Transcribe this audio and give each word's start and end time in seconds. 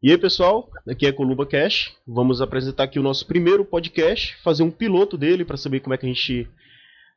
E 0.00 0.12
aí, 0.12 0.18
pessoal, 0.18 0.70
aqui 0.88 1.06
é 1.06 1.12
Columba 1.12 1.44
Cash. 1.44 1.92
Vamos 2.06 2.40
apresentar 2.40 2.84
aqui 2.84 3.00
o 3.00 3.02
nosso 3.02 3.26
primeiro 3.26 3.64
podcast, 3.64 4.36
fazer 4.44 4.62
um 4.62 4.70
piloto 4.70 5.18
dele 5.18 5.44
para 5.44 5.56
saber 5.56 5.80
como 5.80 5.92
é 5.92 5.98
que 5.98 6.06
a 6.06 6.08
gente 6.08 6.48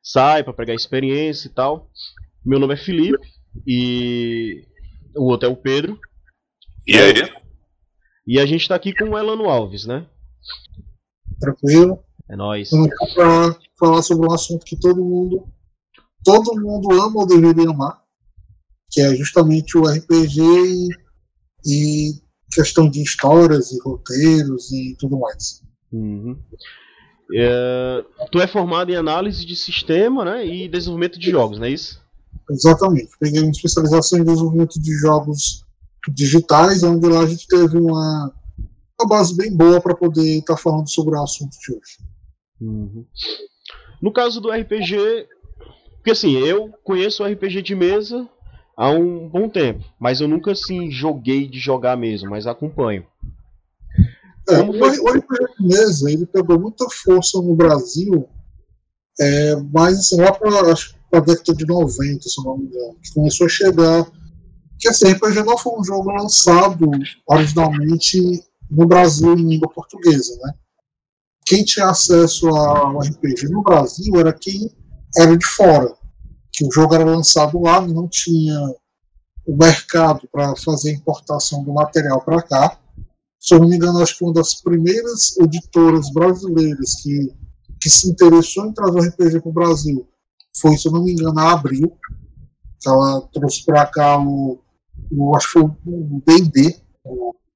sai, 0.01 0.43
para 0.43 0.51
pegar 0.51 0.73
experiência 0.73 1.47
e 1.47 1.51
tal. 1.51 1.91
Meu 2.43 2.57
nome 2.57 2.73
é 2.73 2.77
Felipe 2.77 3.23
e 3.67 4.65
o 5.15 5.25
outro 5.25 5.47
é 5.47 5.51
o 5.51 5.55
Pedro. 5.55 5.99
E 6.87 6.97
aí? 6.97 7.13
E 8.25 8.39
a 8.39 8.47
gente 8.47 8.67
tá 8.67 8.73
aqui 8.73 8.95
com 8.95 9.09
o 9.09 9.17
Elano 9.17 9.47
Alves, 9.47 9.85
né? 9.85 10.07
Tranquilo. 11.39 12.03
É 12.27 12.35
nóis. 12.35 12.73
Aqui 12.73 13.13
para 13.13 13.59
falar 13.77 14.01
sobre 14.01 14.27
um 14.27 14.33
assunto 14.33 14.65
que 14.65 14.75
todo 14.75 15.05
mundo, 15.05 15.47
todo 16.23 16.59
mundo 16.59 16.91
ama 16.93 17.19
ou 17.19 17.27
deveria 17.27 17.69
amar, 17.69 18.01
que 18.89 19.01
é 19.01 19.13
justamente 19.15 19.77
o 19.77 19.83
RPG 19.83 20.41
e, 20.41 20.89
e 21.63 22.20
questão 22.51 22.89
de 22.89 23.01
histórias 23.01 23.71
e 23.71 23.79
roteiros 23.81 24.71
e 24.71 24.95
tudo 24.99 25.19
mais. 25.19 25.61
Uhum. 25.91 26.37
É, 27.33 28.03
tu 28.31 28.41
é 28.41 28.47
formado 28.47 28.91
em 28.91 28.95
análise 28.95 29.45
de 29.45 29.55
sistema 29.55 30.25
né, 30.25 30.45
e 30.45 30.67
desenvolvimento 30.67 31.17
de 31.17 31.31
jogos, 31.31 31.59
não 31.59 31.65
é 31.65 31.71
isso? 31.71 32.01
Exatamente. 32.49 33.11
Peguei 33.19 33.41
uma 33.41 33.51
especialização 33.51 34.19
em 34.19 34.25
desenvolvimento 34.25 34.79
de 34.81 34.91
jogos 34.97 35.65
digitais, 36.09 36.83
onde 36.83 37.07
lá 37.07 37.21
a 37.21 37.27
gente 37.27 37.47
teve 37.47 37.77
uma, 37.77 38.33
uma 38.99 39.07
base 39.07 39.35
bem 39.35 39.55
boa 39.55 39.79
para 39.79 39.95
poder 39.95 40.39
estar 40.39 40.55
tá 40.55 40.61
falando 40.61 40.89
sobre 40.89 41.15
o 41.15 41.23
assunto 41.23 41.51
de 41.51 41.71
hoje. 41.71 41.97
Uhum. 42.59 43.05
No 44.01 44.11
caso 44.11 44.41
do 44.41 44.51
RPG, 44.51 45.27
porque 45.97 46.11
assim, 46.11 46.37
eu 46.37 46.69
conheço 46.83 47.23
o 47.23 47.27
RPG 47.27 47.61
de 47.61 47.75
mesa 47.75 48.27
há 48.81 48.89
um 48.89 49.29
bom 49.29 49.47
tempo, 49.47 49.83
mas 49.99 50.19
eu 50.19 50.27
nunca 50.27 50.53
assim 50.53 50.89
joguei 50.89 51.47
de 51.47 51.59
jogar 51.59 51.95
mesmo, 51.95 52.31
mas 52.31 52.47
acompanho. 52.47 53.05
É, 54.49 54.59
o, 54.59 54.71
o 54.71 55.11
RPG 55.11 56.11
ele 56.11 56.25
pegou 56.25 56.59
muita 56.59 56.87
força 56.89 57.39
no 57.39 57.55
Brasil, 57.55 58.27
é, 59.19 59.55
mas 59.71 59.99
assim, 59.99 60.19
lá 60.19 60.31
para 60.31 60.49
a 60.49 61.19
década 61.19 61.53
de 61.53 61.65
90, 61.67 62.27
se 62.27 62.43
não 62.43 62.57
me 62.57 62.65
engano, 62.65 62.95
que 63.03 63.13
começou 63.13 63.45
a 63.45 63.49
chegar. 63.49 64.11
Que 64.79 64.87
assim, 64.87 65.11
RPG 65.11 65.43
não 65.43 65.59
foi 65.59 65.79
um 65.79 65.83
jogo 65.83 66.11
lançado 66.11 66.89
originalmente 67.27 68.43
no 68.67 68.87
Brasil 68.87 69.35
em 69.35 69.47
língua 69.47 69.69
portuguesa, 69.69 70.35
né? 70.41 70.53
Quem 71.45 71.63
tinha 71.63 71.85
acesso 71.85 72.47
ao 72.49 72.97
RPG 72.99 73.47
no 73.49 73.61
Brasil 73.61 74.19
era 74.19 74.33
quem 74.33 74.71
era 75.15 75.37
de 75.37 75.45
fora, 75.45 75.93
que 76.61 76.67
o 76.67 76.71
jogo 76.71 76.93
era 76.93 77.03
lançado 77.03 77.59
lá, 77.59 77.81
não 77.81 78.07
tinha 78.07 78.55
o 79.47 79.57
mercado 79.57 80.29
para 80.31 80.55
fazer 80.55 80.91
importação 80.91 81.63
do 81.63 81.73
material 81.73 82.21
para 82.21 82.43
cá. 82.43 82.79
Se 83.39 83.55
eu 83.55 83.59
não 83.59 83.67
me 83.67 83.75
engano, 83.75 83.99
acho 83.99 84.15
que 84.15 84.23
uma 84.23 84.33
das 84.33 84.53
primeiras 84.61 85.35
editoras 85.39 86.11
brasileiras 86.13 87.01
que, 87.01 87.33
que 87.81 87.89
se 87.89 88.07
interessou 88.07 88.67
em 88.67 88.73
trazer 88.73 88.99
o 88.99 89.01
RPG 89.01 89.41
para 89.41 89.49
o 89.49 89.53
Brasil 89.53 90.07
foi, 90.55 90.77
se 90.77 90.87
eu 90.87 90.91
não 90.91 91.03
me 91.03 91.13
engano, 91.13 91.39
a 91.39 91.53
Abril. 91.53 91.97
Ela 92.85 93.21
trouxe 93.33 93.65
para 93.65 93.87
cá 93.87 94.19
o, 94.19 94.59
o, 95.11 95.35
acho 95.35 95.47
que 95.47 95.53
foi 95.53 95.63
o 95.63 96.23
D&D, 96.27 96.79
a 97.07 97.09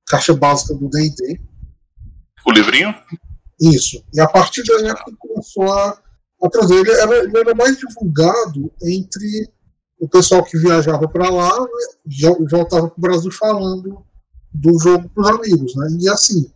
caixa 0.08 0.34
básica 0.34 0.74
do 0.74 0.90
D&D. 0.90 1.40
O 2.44 2.52
livrinho? 2.52 2.96
Isso. 3.62 4.04
E 4.12 4.20
a 4.20 4.28
partir 4.28 4.64
daí 4.64 4.88
é 4.88 4.96
começou 5.20 5.72
a, 5.72 5.96
a 6.46 6.50
trazer. 6.50 6.76
Ele 6.76 6.92
era, 6.92 7.24
ele 7.24 7.38
era 7.38 7.56
mais 7.56 7.78
divulgado 7.78 8.72
entre 8.84 9.50
o 10.00 10.08
pessoal 10.08 10.44
que 10.44 10.58
viajava 10.58 11.08
para 11.08 11.30
lá 11.30 11.60
né, 11.62 12.36
voltava 12.50 12.90
para 12.90 12.98
o 12.98 13.02
Brasil 13.02 13.32
falando 13.32 14.04
do 14.54 14.80
jogo 14.80 15.10
para 15.10 15.24
os 15.24 15.30
amigos. 15.30 15.76
Né? 15.76 15.98
E 16.02 16.10
assim, 16.10 16.52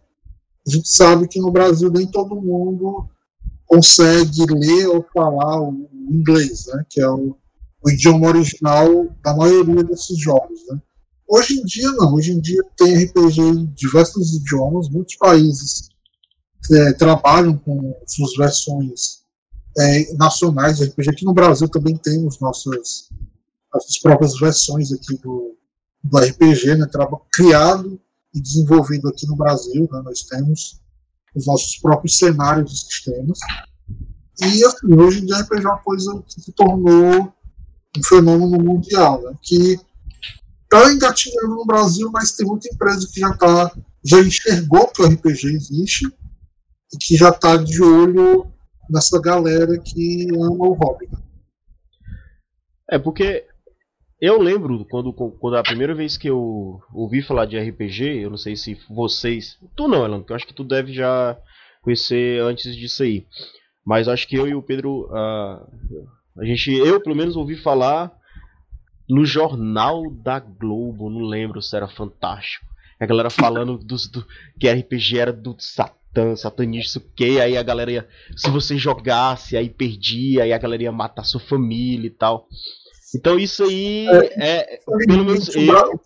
a 0.67 0.71
gente 0.71 0.89
sabe 0.89 1.27
que 1.27 1.39
no 1.39 1.51
Brasil 1.51 1.89
nem 1.91 2.07
todo 2.07 2.35
mundo 2.35 3.09
consegue 3.65 4.45
ler 4.49 4.87
ou 4.87 5.05
falar 5.13 5.61
o 5.61 5.89
inglês, 6.09 6.65
né? 6.67 6.83
que 6.89 7.01
é 7.01 7.09
o, 7.09 7.35
o 7.83 7.89
idioma 7.89 8.27
original 8.27 9.07
da 9.23 9.35
maioria 9.35 9.83
desses 9.83 10.19
jogos. 10.19 10.59
Né? 10.69 10.81
Hoje 11.27 11.59
em 11.59 11.63
dia, 11.63 11.91
não. 11.93 12.13
Hoje 12.13 12.31
em 12.31 12.39
dia 12.39 12.61
tem 12.77 13.05
RPG 13.05 13.41
em 13.41 13.65
diversos 13.67 14.33
idiomas, 14.33 14.89
muitos 14.89 15.15
países 15.15 15.89
é, 16.71 16.93
trabalham 16.93 17.57
com 17.57 17.95
suas 18.05 18.35
versões 18.35 19.18
é, 19.77 20.13
nacionais 20.15 20.77
de 20.77 20.85
RPG. 20.85 21.09
Aqui 21.09 21.25
no 21.25 21.33
Brasil 21.33 21.67
também 21.67 21.95
temos 21.97 22.39
nossas, 22.39 23.09
nossas 23.73 23.97
próprias 23.99 24.37
versões 24.39 24.91
aqui 24.91 25.17
do, 25.17 25.55
do 26.03 26.17
RPG, 26.17 26.75
né, 26.75 26.87
criado 27.31 27.99
e 28.33 28.41
desenvolvido 28.41 29.07
aqui 29.09 29.27
no 29.27 29.35
Brasil. 29.35 29.87
Né, 29.91 30.01
nós 30.03 30.23
temos 30.23 30.79
os 31.35 31.45
nossos 31.45 31.77
próprios 31.77 32.17
cenários 32.17 32.73
e 32.73 32.77
sistemas. 32.77 33.39
E 34.41 34.63
assim, 34.63 34.93
hoje 34.93 35.25
o 35.25 35.35
RPG 35.35 35.65
é 35.65 35.67
uma 35.67 35.79
coisa 35.79 36.23
que 36.27 36.41
se 36.41 36.51
tornou 36.53 37.33
um 37.97 38.03
fenômeno 38.03 38.63
mundial, 38.63 39.21
né, 39.21 39.33
que 39.41 39.79
está 40.63 40.91
engatinhando 40.91 41.55
no 41.55 41.65
Brasil, 41.65 42.09
mas 42.11 42.31
tem 42.31 42.45
muita 42.45 42.69
empresa 42.71 43.07
que 43.11 43.19
já 43.19 43.33
tá, 43.35 43.71
já 44.05 44.19
enxergou 44.21 44.87
que 44.87 45.01
o 45.01 45.07
RPG 45.07 45.47
existe 45.47 46.05
e 46.93 46.97
que 46.97 47.15
já 47.15 47.29
está 47.29 47.57
de 47.57 47.81
olho 47.81 48.51
nessa 48.89 49.21
galera 49.21 49.77
que 49.79 50.27
ama 50.33 50.67
o 50.67 50.73
hobby. 50.73 51.07
É, 52.89 52.97
porque 52.97 53.45
eu 54.19 54.41
lembro 54.41 54.85
quando, 54.85 55.13
quando 55.13 55.57
a 55.57 55.63
primeira 55.63 55.93
vez 55.93 56.17
que 56.17 56.29
eu 56.29 56.81
ouvi 56.93 57.21
falar 57.21 57.45
de 57.45 57.57
RPG, 57.57 58.23
eu 58.23 58.29
não 58.29 58.37
sei 58.37 58.55
se 58.55 58.77
vocês. 58.89 59.57
Tu 59.75 59.87
não, 59.87 60.03
Elan, 60.03 60.19
porque 60.19 60.33
eu 60.33 60.35
acho 60.35 60.47
que 60.47 60.53
tu 60.53 60.63
deve 60.63 60.91
já 60.93 61.37
conhecer 61.81 62.41
antes 62.41 62.75
disso 62.75 63.03
aí. 63.03 63.25
Mas 63.85 64.07
acho 64.07 64.27
que 64.27 64.35
eu 64.35 64.47
e 64.47 64.55
o 64.55 64.63
Pedro. 64.63 65.05
Uh, 65.05 66.41
a 66.41 66.45
gente. 66.45 66.71
Eu 66.73 66.99
pelo 66.99 67.15
menos 67.15 67.35
ouvi 67.35 67.55
falar 67.55 68.11
no 69.07 69.25
jornal 69.25 70.03
da 70.11 70.39
Globo, 70.39 71.09
não 71.09 71.21
lembro 71.21 71.61
se 71.61 71.75
era 71.75 71.87
fantástico. 71.87 72.65
A 72.99 73.05
galera 73.05 73.29
falando 73.29 73.77
dos, 73.77 74.07
do, 74.07 74.25
que 74.59 74.69
RPG 74.69 75.17
era 75.17 75.31
do 75.31 75.55
Satan 75.57 75.98
satã, 76.09 76.35
satanista, 76.35 76.99
o 76.99 77.01
que, 77.15 77.39
aí 77.39 77.57
a 77.57 77.63
galera 77.63 77.91
ia. 77.91 78.07
Se 78.35 78.49
você 78.49 78.77
jogasse, 78.77 79.55
aí 79.55 79.69
perdia, 79.69 80.43
aí 80.43 80.53
a 80.53 80.57
galera 80.57 80.83
ia 80.83 80.91
matar 80.91 81.23
sua 81.23 81.39
família 81.39 82.07
e 82.07 82.11
tal. 82.11 82.47
Então 83.15 83.39
isso 83.39 83.63
aí 83.63 84.07
é. 84.07 84.63
é 84.63 84.79
pelo 85.07 85.25
menos 85.25 85.55
eu. 85.55 85.99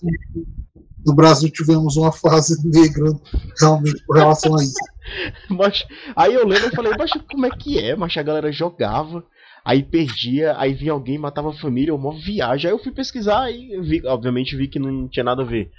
No 1.06 1.14
Brasil 1.14 1.50
tivemos 1.50 1.98
uma 1.98 2.14
fase 2.14 2.56
negra 2.64 3.12
realmente 3.60 4.06
com 4.06 4.14
relação 4.14 4.58
a 4.58 4.64
isso. 4.64 4.74
mas, 5.50 5.86
aí 6.16 6.34
eu 6.34 6.48
lembro 6.48 6.68
e 6.68 6.76
falei, 6.76 6.94
mas 6.98 7.12
como 7.30 7.46
é 7.46 7.50
que 7.50 7.78
é? 7.78 7.94
Mas 7.94 8.16
a 8.16 8.24
galera 8.24 8.50
jogava, 8.54 9.22
aí 9.66 9.84
perdia, 9.84 10.56
aí 10.58 10.74
vinha 10.74 10.94
alguém 10.94 11.18
matava 11.18 11.50
a 11.50 11.60
família, 11.60 11.94
uma 11.94 12.18
viagem. 12.18 12.70
Aí 12.70 12.74
eu 12.74 12.82
fui 12.82 12.94
pesquisar 12.94 13.52
e 13.52 13.78
vi, 13.82 14.02
obviamente 14.06 14.56
vi 14.56 14.70
que 14.70 14.80
não 14.80 15.10
tinha 15.10 15.26
nada 15.26 15.42
a 15.42 15.46
ver. 15.46 15.72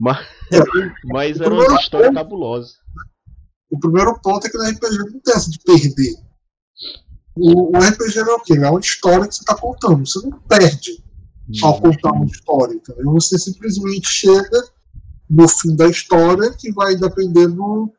Mas, 0.00 0.26
é, 0.50 0.58
mas 1.04 1.40
era 1.42 1.52
uma 1.52 1.78
história 1.78 2.10
cabulosa. 2.10 2.83
O 3.74 3.78
primeiro 3.80 4.16
ponto 4.20 4.46
é 4.46 4.50
que 4.50 4.56
no 4.56 4.64
RPG 4.64 4.98
não 4.98 5.20
tem 5.20 5.34
essa 5.34 5.50
de 5.50 5.58
perder. 5.58 6.14
O, 7.34 7.76
o 7.76 7.80
RPG 7.80 8.18
é 8.18 8.22
o 8.22 8.40
quê? 8.40 8.54
É 8.54 8.70
uma 8.70 8.78
história 8.78 9.26
que 9.26 9.34
você 9.34 9.42
está 9.42 9.56
contando. 9.56 10.06
Você 10.06 10.24
não 10.24 10.38
perde 10.40 11.02
ao 11.60 11.80
contar 11.80 12.12
uma 12.12 12.24
história. 12.24 12.74
Entendeu? 12.74 13.12
Você 13.14 13.36
simplesmente 13.36 14.06
chega 14.06 14.64
no 15.28 15.48
fim 15.48 15.74
da 15.74 15.88
história 15.88 16.52
que 16.52 16.72
vai 16.72 16.94
dependendo 16.94 17.90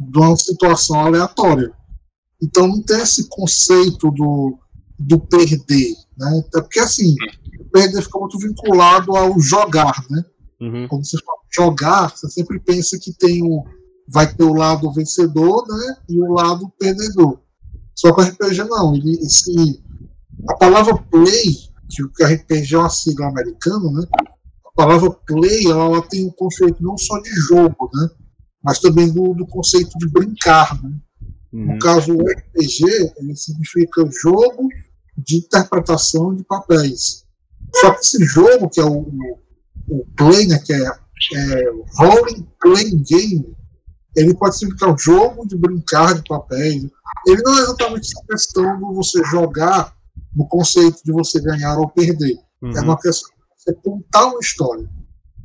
de 0.00 0.18
uma 0.18 0.34
situação 0.36 0.98
aleatória. 0.98 1.72
Então 2.42 2.66
não 2.66 2.80
tem 2.80 3.00
esse 3.02 3.28
conceito 3.28 4.10
do, 4.10 4.58
do 4.98 5.20
perder. 5.20 5.94
Né? 6.16 6.42
É 6.56 6.60
porque 6.62 6.80
assim, 6.80 7.14
perder 7.70 8.00
fica 8.00 8.18
muito 8.18 8.38
vinculado 8.38 9.14
ao 9.14 9.38
jogar. 9.38 10.02
Né? 10.08 10.24
Uhum. 10.58 10.88
Quando 10.88 11.06
você 11.06 11.18
fala 11.18 11.38
jogar, 11.54 12.10
você 12.10 12.28
sempre 12.30 12.58
pensa 12.60 12.98
que 12.98 13.12
tem 13.12 13.42
o 13.42 13.64
vai 14.08 14.32
ter 14.32 14.42
o 14.42 14.54
lado 14.54 14.92
vencedor 14.92 15.66
né, 15.68 15.96
e 16.08 16.20
o 16.20 16.32
lado 16.32 16.72
perdedor. 16.78 17.38
Só 17.94 18.12
que 18.12 18.20
o 18.20 18.24
RPG 18.24 18.64
não. 18.64 18.94
Ele, 18.94 19.12
esse, 19.20 19.82
a 20.48 20.54
palavra 20.54 20.96
play, 20.96 21.56
que 21.88 22.02
o 22.02 22.10
RPG 22.26 22.74
é 22.74 22.78
uma 22.78 22.88
sigla 22.88 23.28
americana, 23.28 23.90
né, 23.92 24.06
a 24.66 24.70
palavra 24.74 25.10
play 25.26 25.66
ela, 25.66 25.84
ela 25.84 26.02
tem 26.02 26.26
um 26.26 26.30
conceito 26.30 26.82
não 26.82 26.96
só 26.96 27.18
de 27.20 27.30
jogo, 27.30 27.90
né, 27.92 28.08
mas 28.62 28.78
também 28.78 29.12
do, 29.12 29.34
do 29.34 29.46
conceito 29.46 29.90
de 29.98 30.08
brincar. 30.08 30.82
Né. 30.82 30.90
Uhum. 31.52 31.74
No 31.74 31.78
caso, 31.78 32.14
o 32.14 32.24
RPG 32.24 33.12
ele 33.18 33.36
significa 33.36 34.08
jogo 34.22 34.68
de 35.16 35.38
interpretação 35.38 36.34
de 36.34 36.44
papéis. 36.44 37.24
Só 37.74 37.90
que 37.90 38.00
esse 38.00 38.24
jogo, 38.24 38.70
que 38.70 38.80
é 38.80 38.84
o, 38.84 39.38
o 39.88 40.06
play, 40.16 40.46
né, 40.46 40.58
que 40.58 40.72
é, 40.72 40.86
é 40.86 41.64
Rolling 41.96 42.46
Playing 42.60 43.02
Game, 43.02 43.57
ele 44.18 44.34
pode 44.34 44.58
significar 44.58 44.92
um 44.92 44.98
jogo 44.98 45.46
de 45.46 45.56
brincar 45.56 46.14
de 46.14 46.22
papéis. 46.28 46.86
Ele 47.26 47.42
não 47.42 47.58
é 47.58 47.62
exatamente 47.62 48.12
essa 48.12 48.26
questão 48.26 48.76
de 48.76 48.94
você 48.94 49.24
jogar 49.24 49.94
no 50.34 50.46
conceito 50.46 51.02
de 51.04 51.12
você 51.12 51.40
ganhar 51.40 51.78
ou 51.78 51.88
perder. 51.88 52.38
Uhum. 52.60 52.76
É 52.76 52.80
uma 52.80 52.98
questão 52.98 53.30
de 53.30 53.36
você 53.56 53.72
contar 53.74 54.26
uma 54.26 54.40
história. 54.40 54.88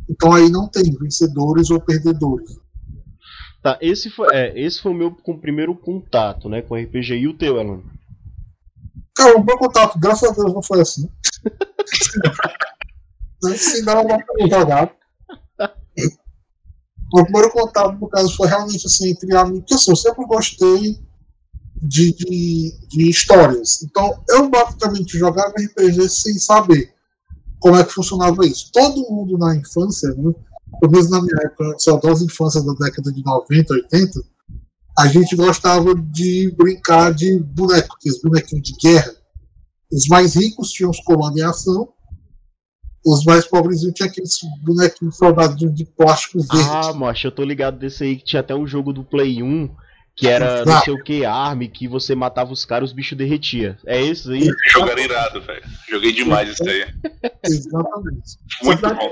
Então 0.09 0.33
aí 0.33 0.49
não 0.49 0.67
tem 0.67 0.83
vencedores 0.99 1.69
ou 1.69 1.79
perdedores. 1.79 2.59
Tá, 3.61 3.77
esse 3.79 4.09
foi, 4.09 4.27
é, 4.35 4.59
esse 4.59 4.81
foi 4.81 4.91
o 4.91 4.95
meu 4.95 5.11
com, 5.11 5.39
primeiro 5.39 5.73
contato, 5.73 6.49
né, 6.49 6.61
com 6.61 6.75
RPG. 6.75 7.15
E 7.15 7.27
o 7.27 7.37
teu, 7.37 7.59
Alan? 7.59 7.81
Cara, 9.15 9.37
o 9.37 9.45
meu 9.45 9.57
contato, 9.57 9.97
graças 9.97 10.29
a 10.29 10.33
Deus, 10.33 10.53
não 10.53 10.61
foi 10.61 10.81
assim. 10.81 11.09
Senão 13.55 14.01
eu 14.01 14.07
não 14.07 14.17
teria 14.17 14.59
jogado. 14.59 14.91
O 17.13 17.23
primeiro 17.23 17.51
contato, 17.51 17.95
no 17.99 18.09
caso, 18.09 18.35
foi 18.35 18.47
realmente 18.47 18.87
assim, 18.87 19.11
entre 19.11 19.35
amigos. 19.37 19.59
Porque 19.59 19.75
assim, 19.75 19.91
eu 19.91 19.95
sempre 19.95 20.25
gostei 20.25 20.99
de, 21.79 22.11
de, 22.11 22.87
de 22.89 23.07
histórias. 23.07 23.83
Então, 23.83 24.19
eu 24.29 24.49
basicamente 24.49 25.15
jogava 25.15 25.53
RPG 25.55 26.09
sem 26.09 26.39
saber 26.39 26.91
como 27.59 27.77
é 27.77 27.83
que 27.83 27.93
funcionava 27.93 28.43
isso. 28.47 28.71
Todo 28.73 29.07
mundo 29.11 29.37
na 29.37 29.55
infância, 29.55 30.09
né, 30.09 30.33
pelo 30.79 30.91
menos 30.91 31.11
na 31.11 31.21
minha 31.21 31.37
época, 31.43 31.75
saudosa 31.77 32.25
infância 32.25 32.63
da 32.63 32.73
década 32.73 33.11
de 33.11 33.23
90, 33.23 33.73
80, 33.75 34.19
a 34.97 35.07
gente 35.07 35.35
gostava 35.35 35.93
de 35.93 36.51
brincar 36.57 37.13
de 37.13 37.37
boneco, 37.37 37.95
aqueles 37.95 38.19
bonequinhos 38.23 38.63
de 38.63 38.73
guerra. 38.73 39.13
Os 39.91 40.07
mais 40.07 40.33
ricos 40.33 40.71
tinham 40.71 40.89
os 40.89 40.99
comandos 41.01 41.39
em 41.39 41.43
ação, 41.43 41.89
os 43.05 43.25
mais 43.25 43.45
pobres 43.45 43.81
tinham 43.93 44.09
aqueles 44.09 44.39
bonequinhos 44.61 45.17
soldados 45.17 45.57
de 45.57 45.85
plástico 45.85 46.39
verde. 46.39 46.69
Ah, 46.71 46.93
macho, 46.93 47.27
eu 47.27 47.31
tô 47.31 47.43
ligado 47.43 47.77
desse 47.77 48.03
aí 48.03 48.15
que 48.15 48.23
tinha 48.23 48.39
até 48.39 48.55
um 48.55 48.65
jogo 48.65 48.93
do 48.93 49.03
Play 49.03 49.43
1 49.43 49.69
que 50.15 50.27
era 50.27 50.63
não 50.63 50.79
sei 50.81 50.93
o 50.93 51.03
que, 51.03 51.25
arme, 51.25 51.67
que 51.67 51.87
você 51.87 52.13
matava 52.13 52.53
os 52.53 52.65
caras 52.65 52.89
os 52.89 52.95
bichos 52.95 53.17
derretia. 53.17 53.77
É 53.85 54.01
esse 54.01 54.31
aí? 54.31 54.47
Jogo 54.71 54.89
era 54.89 55.01
irado, 55.01 55.41
velho. 55.41 55.63
Joguei 55.89 56.11
demais 56.13 56.49
isso 56.49 56.69
aí. 56.69 56.85
Exatamente. 57.43 58.37
Muito 58.61 58.81
bom. 58.81 59.09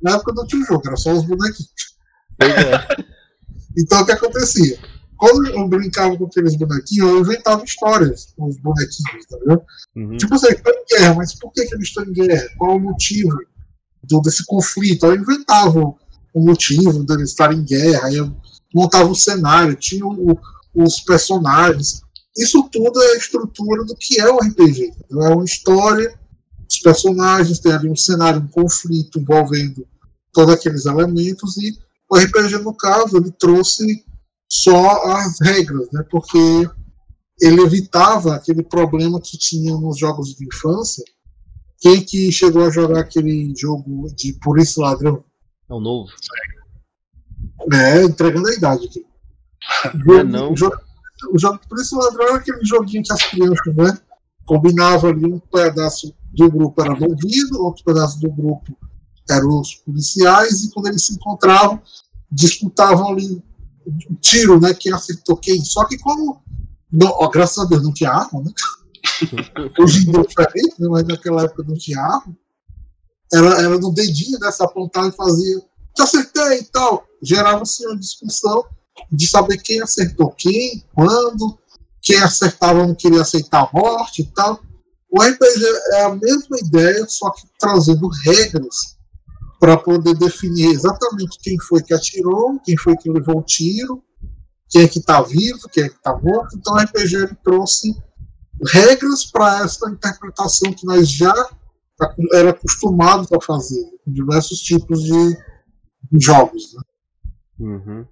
Na 0.00 0.12
época 0.12 0.32
não 0.34 0.46
tinha 0.46 0.64
jogo, 0.64 0.82
era 0.86 0.96
só 0.96 1.12
os 1.12 1.24
bonequinhos. 1.24 1.96
É. 2.40 3.02
então 3.76 4.02
o 4.02 4.06
que 4.06 4.12
acontecia? 4.12 4.78
Quando 5.16 5.46
eu 5.46 5.68
brincava 5.68 6.16
com 6.16 6.26
aqueles 6.26 6.56
bonequinhos, 6.56 7.08
eu 7.08 7.20
inventava 7.20 7.64
histórias 7.64 8.34
com 8.36 8.46
os 8.46 8.56
bonequinhos, 8.58 9.26
tá 9.28 9.38
vendo? 9.46 9.62
Uhum. 9.96 10.16
Tipo, 10.16 10.38
você 10.38 10.52
está 10.52 10.70
em 10.70 10.84
guerra, 10.96 11.14
mas 11.14 11.34
por 11.34 11.52
que, 11.52 11.64
que 11.64 11.74
eles 11.74 11.88
estão 11.88 12.04
em 12.04 12.12
guerra? 12.12 12.48
Qual 12.58 12.76
o 12.76 12.80
motivo 12.80 13.38
do, 14.02 14.20
desse 14.20 14.44
conflito? 14.44 15.06
Eu 15.06 15.16
inventava 15.16 15.94
o 16.34 16.40
motivo 16.40 17.02
deles 17.04 17.30
estarem 17.30 17.60
em 17.60 17.64
guerra, 17.64 18.06
aí 18.06 18.16
eu 18.16 18.34
montava 18.74 19.08
o 19.08 19.14
cenário, 19.14 19.74
tinha 19.74 20.06
o, 20.06 20.38
os 20.74 21.00
personagens. 21.00 22.02
Isso 22.36 22.62
tudo 22.70 23.02
é 23.02 23.12
a 23.12 23.16
estrutura 23.16 23.84
do 23.84 23.96
que 23.96 24.20
é 24.20 24.28
o 24.28 24.38
RPG. 24.38 24.92
É 25.10 25.28
uma 25.34 25.44
história, 25.44 26.14
os 26.70 26.78
personagens, 26.80 27.58
tem 27.58 27.72
ali 27.72 27.88
um 27.88 27.96
cenário, 27.96 28.42
um 28.42 28.48
conflito 28.48 29.18
envolvendo 29.18 29.86
todos 30.30 30.52
aqueles 30.52 30.84
elementos, 30.84 31.56
e 31.56 31.78
o 32.10 32.16
RPG, 32.18 32.58
no 32.58 32.74
caso, 32.74 33.16
ele 33.16 33.30
trouxe 33.32 34.04
só 34.48 35.04
as 35.12 35.40
regras, 35.40 35.88
né? 35.92 36.04
porque 36.10 36.38
ele 37.40 37.60
evitava 37.62 38.34
aquele 38.34 38.62
problema 38.62 39.20
que 39.20 39.36
tinha 39.36 39.76
nos 39.76 39.98
jogos 39.98 40.34
de 40.34 40.46
infância. 40.46 41.04
Quem 41.78 42.02
que 42.02 42.32
chegou 42.32 42.64
a 42.64 42.70
jogar 42.70 43.00
aquele 43.00 43.52
jogo 43.56 44.08
de 44.14 44.32
Polícia 44.34 44.82
Ladrão? 44.82 45.22
É 45.68 45.74
o 45.74 45.80
novo. 45.80 46.10
É, 47.72 48.02
entregando 48.02 48.48
a 48.48 48.54
idade 48.54 48.86
aqui. 48.86 49.04
Não, 50.06 50.18
é 50.20 50.24
não. 50.24 50.52
O 50.52 50.56
jogo, 50.56 50.76
o 51.32 51.38
jogo 51.38 51.58
de 51.58 51.66
Polícia 51.66 51.98
Ladrão 51.98 52.28
era 52.28 52.36
aquele 52.36 52.64
joguinho 52.64 53.02
que 53.02 53.12
as 53.12 53.22
crianças, 53.24 53.74
né? 53.74 53.98
Combinavam 54.44 55.10
ali 55.10 55.26
um 55.26 55.40
pedaço 55.40 56.14
do 56.32 56.50
grupo 56.50 56.80
era 56.80 56.94
bandido, 56.94 57.62
outro 57.62 57.82
pedaço 57.84 58.20
do 58.20 58.30
grupo 58.30 58.76
eram 59.28 59.60
os 59.60 59.74
policiais, 59.74 60.62
e 60.62 60.70
quando 60.70 60.86
eles 60.86 61.04
se 61.04 61.14
encontravam, 61.14 61.82
disputavam 62.30 63.08
ali 63.08 63.42
tiro, 64.20 64.60
né? 64.60 64.74
Quem 64.74 64.92
acertou 64.92 65.36
quem. 65.36 65.64
Só 65.64 65.84
que 65.84 65.98
como, 65.98 66.42
não, 66.92 67.08
ó, 67.08 67.28
graças 67.28 67.58
a 67.58 67.64
Deus, 67.64 67.82
não 67.82 67.92
tinha 67.92 68.10
arma, 68.10 68.42
né? 68.42 68.52
Hoje 69.78 70.00
em 70.00 70.10
dia 70.10 70.20
é 70.20 70.26
diferente, 70.26 70.74
né? 70.78 70.88
mas 70.90 71.04
naquela 71.04 71.42
época 71.44 71.64
não 71.66 71.76
tinha 71.76 72.00
arma. 72.00 72.36
Era, 73.32 73.62
era 73.62 73.78
no 73.78 73.92
dedinho, 73.92 74.38
né? 74.38 74.50
Se 74.50 74.62
apontava 74.62 75.08
e 75.08 75.12
fazia. 75.12 75.58
Te 75.94 76.02
acertei 76.02 76.60
e 76.60 76.64
tal. 76.64 77.04
Gerava-se 77.22 77.86
uma 77.86 77.98
discussão 77.98 78.64
de 79.10 79.26
saber 79.26 79.58
quem 79.58 79.80
acertou 79.82 80.30
quem, 80.30 80.84
quando, 80.94 81.58
quem 82.02 82.16
acertava 82.16 82.86
não 82.86 82.94
queria 82.94 83.22
aceitar 83.22 83.64
a 83.64 83.70
morte 83.72 84.22
e 84.22 84.26
tal. 84.26 84.60
O 85.10 85.22
RPG 85.22 85.64
é 85.92 86.02
a 86.02 86.14
mesma 86.14 86.58
ideia, 86.58 87.06
só 87.08 87.30
que 87.30 87.42
trazendo 87.58 88.08
regras 88.24 88.95
para 89.58 89.76
poder 89.76 90.14
definir 90.14 90.70
exatamente 90.70 91.38
quem 91.40 91.58
foi 91.60 91.82
que 91.82 91.94
atirou, 91.94 92.60
quem 92.60 92.76
foi 92.76 92.96
que 92.96 93.10
levou 93.10 93.38
o 93.38 93.42
tiro, 93.42 94.02
quem 94.68 94.82
é 94.82 94.88
que 94.88 94.98
está 94.98 95.22
vivo, 95.22 95.68
quem 95.72 95.84
é 95.84 95.88
que 95.88 95.96
está 95.96 96.16
morto. 96.16 96.56
Então 96.56 96.74
o 96.74 96.78
RPG 96.78 97.36
trouxe 97.42 97.96
regras 98.72 99.24
para 99.24 99.64
essa 99.64 99.88
interpretação 99.90 100.72
que 100.72 100.86
nós 100.86 101.10
já 101.10 101.34
era 102.32 102.50
acostumados 102.50 103.32
a 103.32 103.40
fazer, 103.40 103.84
com 104.04 104.12
diversos 104.12 104.58
tipos 104.60 105.02
de, 105.02 105.36
jogos. 106.20 106.74
Né? 106.74 106.82
Uhum. 107.58 108.06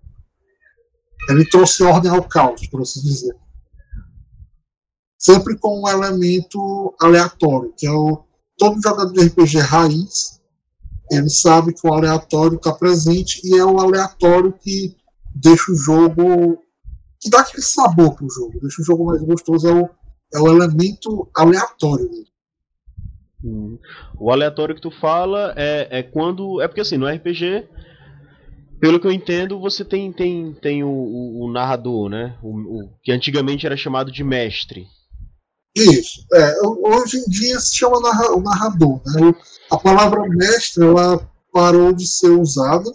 Ele 1.29 1.49
trouxe 1.49 1.83
ordem 1.83 2.11
ao 2.11 2.23
caos, 2.23 2.67
por 2.69 2.83
assim 2.83 3.03
dizer. 3.03 3.35
Sempre 5.19 5.57
com 5.59 5.83
um 5.83 5.89
elemento 5.89 6.95
aleatório, 7.01 7.73
que 7.77 7.87
é 7.87 7.93
o 7.93 8.25
todo 8.57 8.81
jogador 8.83 9.13
de 9.13 9.27
RPG 9.27 9.59
raiz 9.59 10.41
ele 11.11 11.29
sabe 11.29 11.75
que 11.75 11.87
o 11.87 11.93
aleatório 11.93 12.57
está 12.57 12.73
presente 12.73 13.41
e 13.45 13.59
é 13.59 13.65
o 13.65 13.79
aleatório 13.79 14.53
que 14.53 14.97
deixa 15.35 15.71
o 15.73 15.77
jogo. 15.77 16.59
que 17.21 17.29
dá 17.31 17.41
aquele 17.41 17.63
sabor 17.63 18.15
pro 18.15 18.31
jogo, 18.31 18.61
deixa 18.61 18.83
o 18.83 18.85
jogo 18.85 19.07
mais 19.07 19.23
gostoso, 19.23 19.69
é 19.69 19.73
o, 19.73 19.91
é 20.35 20.39
o 20.41 20.49
elemento 20.49 21.29
aleatório 21.35 22.09
dele. 22.09 22.35
Hum. 23.45 23.79
O 24.19 24.31
aleatório 24.31 24.75
que 24.75 24.81
tu 24.81 24.91
fala 24.91 25.53
é, 25.57 25.99
é 25.99 26.03
quando. 26.03 26.63
É 26.63 26.69
porque 26.69 26.81
assim, 26.81 26.97
no 26.97 27.07
RPG, 27.07 27.69
pelo 28.81 28.99
que 28.99 29.07
eu 29.07 29.13
entendo, 29.13 29.61
você 29.61 29.85
tem, 29.85 30.11
tem, 30.13 30.55
tem 30.55 30.83
o, 30.83 30.89
o, 30.89 31.45
o 31.45 31.53
narrador, 31.53 32.09
né? 32.09 32.39
O, 32.43 32.49
o, 32.49 32.91
que 33.03 33.13
antigamente 33.13 33.67
era 33.67 33.77
chamado 33.77 34.11
de 34.11 34.25
mestre. 34.25 34.87
Isso. 35.75 36.25
É, 36.33 36.57
hoje 36.63 37.19
em 37.19 37.25
dia 37.29 37.59
se 37.59 37.77
chama 37.77 38.01
narra, 38.01 38.33
o 38.33 38.41
narrador. 38.41 39.01
Né? 39.07 39.35
A 39.71 39.77
palavra 39.77 40.23
mestre 40.29 40.85
ela 40.85 41.19
parou 41.53 41.93
de 41.93 42.07
ser 42.07 42.31
usada. 42.31 42.91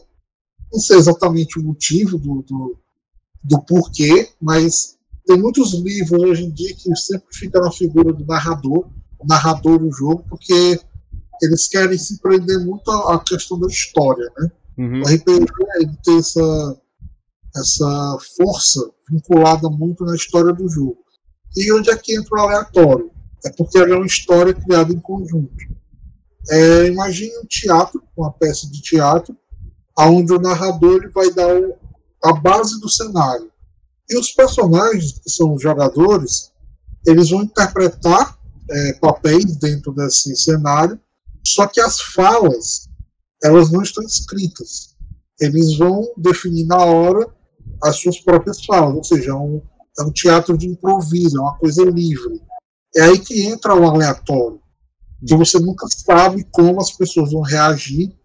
Não 0.72 0.80
sei 0.80 0.98
exatamente 0.98 1.60
o 1.60 1.64
motivo 1.64 2.18
do, 2.18 2.44
do, 2.44 2.78
do 3.44 3.62
porquê, 3.64 4.30
mas 4.40 4.98
tem 5.26 5.38
muitos 5.38 5.74
livros 5.74 6.24
hoje 6.24 6.46
em 6.46 6.52
dia 6.52 6.74
que 6.74 6.96
sempre 6.96 7.28
fica 7.34 7.60
na 7.60 7.72
figura 7.72 8.14
do 8.14 8.26
narrador, 8.26 8.90
o 9.20 9.28
narrador 9.28 9.80
do 9.80 9.92
jogo, 9.92 10.24
porque 10.30 10.80
eles 11.42 11.68
querem 11.68 11.98
se 11.98 12.20
prender 12.20 12.60
muito 12.66 12.90
à 12.92 13.22
questão 13.24 13.60
da 13.60 13.68
história. 13.68 14.32
Né? 14.38 14.52
Uhum. 14.78 15.02
O 15.02 15.04
RPG 15.04 15.48
ele 15.82 15.98
tem 16.04 16.18
essa, 16.18 16.82
essa 17.56 18.18
força 18.38 18.90
vinculada 19.10 19.70
muito 19.70 20.06
na 20.06 20.16
história 20.16 20.54
do 20.54 20.70
jogo. 20.70 20.98
E 21.56 21.72
onde 21.74 21.90
é 21.90 21.98
que 21.98 22.16
entra 22.16 22.36
o 22.36 22.40
aleatório? 22.42 23.12
É 23.46 23.52
porque 23.52 23.78
ela 23.78 23.94
é 23.94 23.96
uma 23.96 24.06
história 24.06 24.54
criada 24.54 24.92
em 24.92 25.00
conjunto. 25.00 25.56
É, 26.50 26.88
imagine 26.88 27.32
um 27.38 27.46
teatro, 27.46 28.02
uma 28.16 28.32
peça 28.32 28.70
de 28.70 28.82
teatro, 28.82 29.36
onde 29.98 30.34
o 30.34 30.40
narrador 30.40 30.98
ele 30.98 31.10
vai 31.10 31.32
dar 31.34 31.56
o, 31.56 31.76
a 32.24 32.34
base 32.34 32.80
do 32.80 32.90
cenário. 32.90 33.52
E 34.10 34.18
os 34.18 34.32
personagens, 34.32 35.20
que 35.20 35.30
são 35.30 35.54
os 35.54 35.62
jogadores, 35.62 36.52
eles 37.06 37.30
vão 37.30 37.44
interpretar 37.44 38.38
é, 38.70 38.94
papéis 38.94 39.56
dentro 39.58 39.92
desse 39.94 40.36
cenário, 40.36 41.00
só 41.46 41.68
que 41.68 41.80
as 41.80 42.00
falas, 42.02 42.88
elas 43.44 43.72
não 43.72 43.82
estão 43.82 44.04
escritas. 44.04 44.96
Eles 45.40 45.78
vão 45.78 46.14
definir 46.18 46.66
na 46.66 46.84
hora 46.84 47.28
as 47.84 47.98
suas 47.98 48.20
próprias 48.20 48.64
falas, 48.66 48.96
ou 48.96 49.04
seja, 49.04 49.36
um, 49.36 49.62
é 50.00 50.04
um 50.04 50.12
teatro 50.12 50.58
de 50.58 50.68
improviso, 50.68 51.38
é 51.38 51.42
uma 51.42 51.58
coisa 51.58 51.84
livre. 51.84 52.42
É 52.96 53.02
aí 53.02 53.20
que 53.20 53.44
entra 53.44 53.76
o 53.76 53.86
aleatório, 53.86 54.62
que 55.26 55.36
você 55.36 55.60
nunca 55.60 55.86
sabe 55.88 56.46
como 56.52 56.80
as 56.80 56.92
pessoas 56.92 57.32
vão 57.32 57.42
reagir 57.42 58.16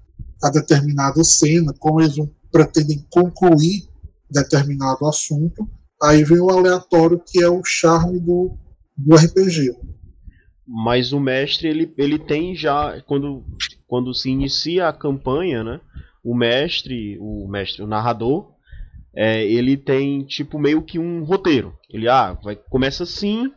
a 0.42 0.50
determinada 0.50 1.22
cena, 1.24 1.74
como 1.78 2.00
eles 2.00 2.16
vão, 2.16 2.30
pretendem 2.50 3.04
concluir 3.10 3.88
determinado 4.30 5.06
assunto. 5.06 5.68
Aí 6.02 6.22
vem 6.22 6.40
o 6.40 6.50
aleatório, 6.50 7.22
que 7.24 7.42
é 7.42 7.48
o 7.48 7.64
charme 7.64 8.20
do, 8.20 8.56
do 8.96 9.16
RPG. 9.16 9.74
Mas 10.66 11.12
o 11.12 11.20
mestre, 11.20 11.68
ele, 11.68 11.92
ele 11.96 12.18
tem 12.18 12.54
já, 12.54 13.00
quando, 13.06 13.44
quando 13.86 14.14
se 14.14 14.30
inicia 14.30 14.88
a 14.88 14.92
campanha, 14.92 15.62
né? 15.62 15.80
O 16.22 16.34
mestre, 16.34 17.18
o 17.20 17.46
mestre, 17.48 17.82
o 17.82 17.86
narrador, 17.86 18.53
é, 19.16 19.44
ele 19.44 19.76
tem 19.76 20.24
tipo 20.24 20.58
meio 20.58 20.82
que 20.82 20.98
um 20.98 21.24
roteiro. 21.24 21.72
Ele 21.88 22.08
ah, 22.08 22.36
vai 22.42 22.56
começa 22.56 23.04
assim, 23.04 23.50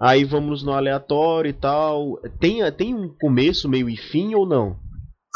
aí 0.00 0.24
vamos 0.24 0.62
no 0.62 0.72
aleatório 0.72 1.50
e 1.50 1.54
tal. 1.54 2.20
Tem, 2.40 2.60
tem 2.72 2.94
um 2.94 3.08
começo, 3.20 3.68
meio 3.68 3.88
e 3.88 3.96
fim 3.96 4.34
ou 4.34 4.46
não? 4.46 4.76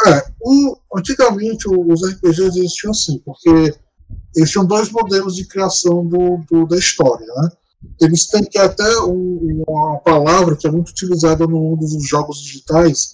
É, 0.07 0.23
o, 0.41 0.77
antigamente 0.97 1.69
os 1.69 2.09
RPGs 2.09 2.59
existiam 2.59 2.91
assim, 2.91 3.19
porque 3.19 3.75
eles 4.35 4.51
tinham 4.51 4.65
dois 4.65 4.91
modelos 4.91 5.37
de 5.37 5.47
criação 5.47 6.07
do, 6.07 6.43
do 6.51 6.67
da 6.67 6.77
história, 6.77 7.27
né? 7.27 7.51
Eles 8.01 8.27
têm 8.27 8.45
que 8.45 8.59
até 8.59 8.99
um, 9.01 9.65
uma 9.67 9.99
palavra 9.99 10.57
que 10.57 10.67
é 10.67 10.71
muito 10.71 10.91
utilizada 10.91 11.47
no 11.47 11.59
mundo 11.59 11.81
dos 11.81 12.09
jogos 12.09 12.41
digitais, 12.41 13.13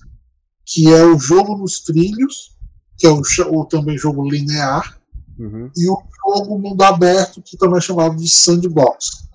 que 0.64 0.92
é 0.92 1.04
o 1.04 1.18
jogo 1.18 1.56
nos 1.56 1.80
trilhos, 1.80 2.56
que 2.98 3.06
é 3.06 3.10
o, 3.10 3.20
o 3.50 3.64
também 3.64 3.96
jogo 3.96 4.28
linear, 4.28 4.98
uhum. 5.38 5.70
e 5.76 5.88
o 5.88 5.98
jogo 6.24 6.58
mundo 6.58 6.82
aberto, 6.82 7.42
que 7.42 7.56
também 7.56 7.78
é 7.78 7.80
chamado 7.80 8.16
de 8.16 8.28
sandbox. 8.28 9.26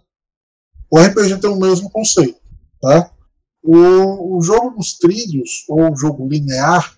O 0.91 0.99
RPG 0.99 1.39
tem 1.39 1.49
o 1.49 1.59
mesmo 1.59 1.89
conceito. 1.89 2.39
Tá? 2.81 3.11
O, 3.63 4.37
o 4.37 4.41
jogo 4.41 4.71
nos 4.71 4.97
trilhos, 4.97 5.65
ou 5.69 5.91
o 5.91 5.95
jogo 5.95 6.27
linear, 6.27 6.97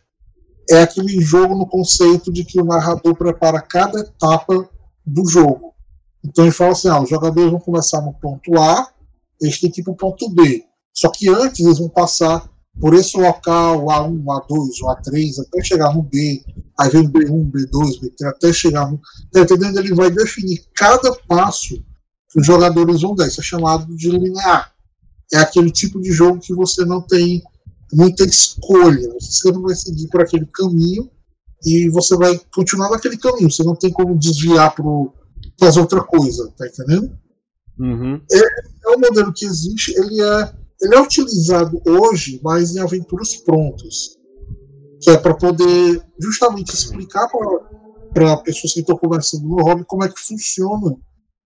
é 0.69 0.81
aquele 0.81 1.19
jogo 1.22 1.55
no 1.55 1.67
conceito 1.67 2.31
de 2.31 2.43
que 2.43 2.60
o 2.60 2.65
narrador 2.65 3.15
prepara 3.15 3.62
cada 3.62 4.00
etapa 4.00 4.69
do 5.05 5.27
jogo. 5.27 5.74
Então 6.24 6.45
ele 6.45 6.53
fala 6.53 6.72
assim: 6.72 6.88
ah, 6.88 7.01
os 7.01 7.10
jogadores 7.10 7.51
vão 7.51 7.60
começar 7.60 8.01
no 8.01 8.13
ponto 8.13 8.57
A, 8.57 8.89
eles 9.41 9.60
têm 9.60 9.69
que 9.69 9.81
ir 9.81 9.83
para 9.83 9.93
o 9.93 9.98
ponto 9.98 10.29
B. 10.29 10.63
Só 10.93 11.10
que 11.10 11.27
antes 11.27 11.60
eles 11.60 11.79
vão 11.79 11.89
passar 11.89 12.50
por 12.79 12.93
esse 12.93 13.17
local, 13.17 13.85
A1, 13.85 14.23
A2, 14.23 14.69
A3, 14.83 15.39
até 15.41 15.63
chegar 15.63 15.93
no 15.93 16.01
B, 16.01 16.43
aí 16.79 16.89
vem 16.89 17.09
B1, 17.09 17.51
B2, 17.51 18.01
B3, 18.01 18.27
até 18.27 18.51
chegar 18.51 18.89
no. 18.89 18.99
Tá 19.31 19.41
entendendo? 19.41 19.79
Ele 19.79 19.93
vai 19.93 20.09
definir 20.09 20.63
cada 20.75 21.13
passo 21.27 21.75
que 22.29 22.39
os 22.39 22.45
jogadores 22.45 23.01
vão 23.01 23.15
dar. 23.15 23.27
Isso 23.27 23.41
é 23.41 23.43
chamado 23.43 23.95
de 23.95 24.09
linear. 24.09 24.73
É 25.31 25.37
aquele 25.37 25.71
tipo 25.71 26.01
de 26.01 26.11
jogo 26.11 26.39
que 26.39 26.53
você 26.53 26.83
não 26.83 27.01
tem 27.01 27.43
muita 27.93 28.23
escolha. 28.23 29.13
Você 29.19 29.51
não 29.51 29.61
vai 29.61 29.75
seguir 29.75 30.07
por 30.07 30.21
aquele 30.21 30.47
caminho 30.47 31.09
e 31.63 31.89
você 31.89 32.17
vai 32.17 32.39
continuar 32.53 32.89
naquele 32.89 33.17
caminho. 33.17 33.51
Você 33.51 33.63
não 33.63 33.75
tem 33.75 33.91
como 33.91 34.17
desviar 34.17 34.73
para 34.73 34.83
fazer 35.59 35.79
outra 35.79 36.03
coisa, 36.03 36.51
tá 36.57 36.67
entendendo? 36.67 37.15
Uhum. 37.79 38.21
É, 38.31 38.39
é 38.85 38.95
um 38.95 38.99
modelo 38.99 39.33
que 39.33 39.45
existe, 39.45 39.93
ele 39.97 40.21
é, 40.21 40.53
ele 40.83 40.95
é 40.95 41.01
utilizado 41.01 41.81
hoje, 41.87 42.39
mas 42.43 42.75
em 42.75 42.79
aventuras 42.79 43.35
prontas. 43.37 44.17
Que 45.01 45.11
é 45.11 45.17
para 45.17 45.33
poder 45.33 46.01
justamente 46.19 46.73
explicar 46.73 47.27
para 48.13 48.37
pessoas 48.37 48.73
que 48.73 48.81
estão 48.81 48.97
conversando 48.97 49.47
no 49.47 49.61
hobby 49.63 49.83
como 49.85 50.03
é 50.03 50.09
que 50.09 50.19
funciona 50.19 50.95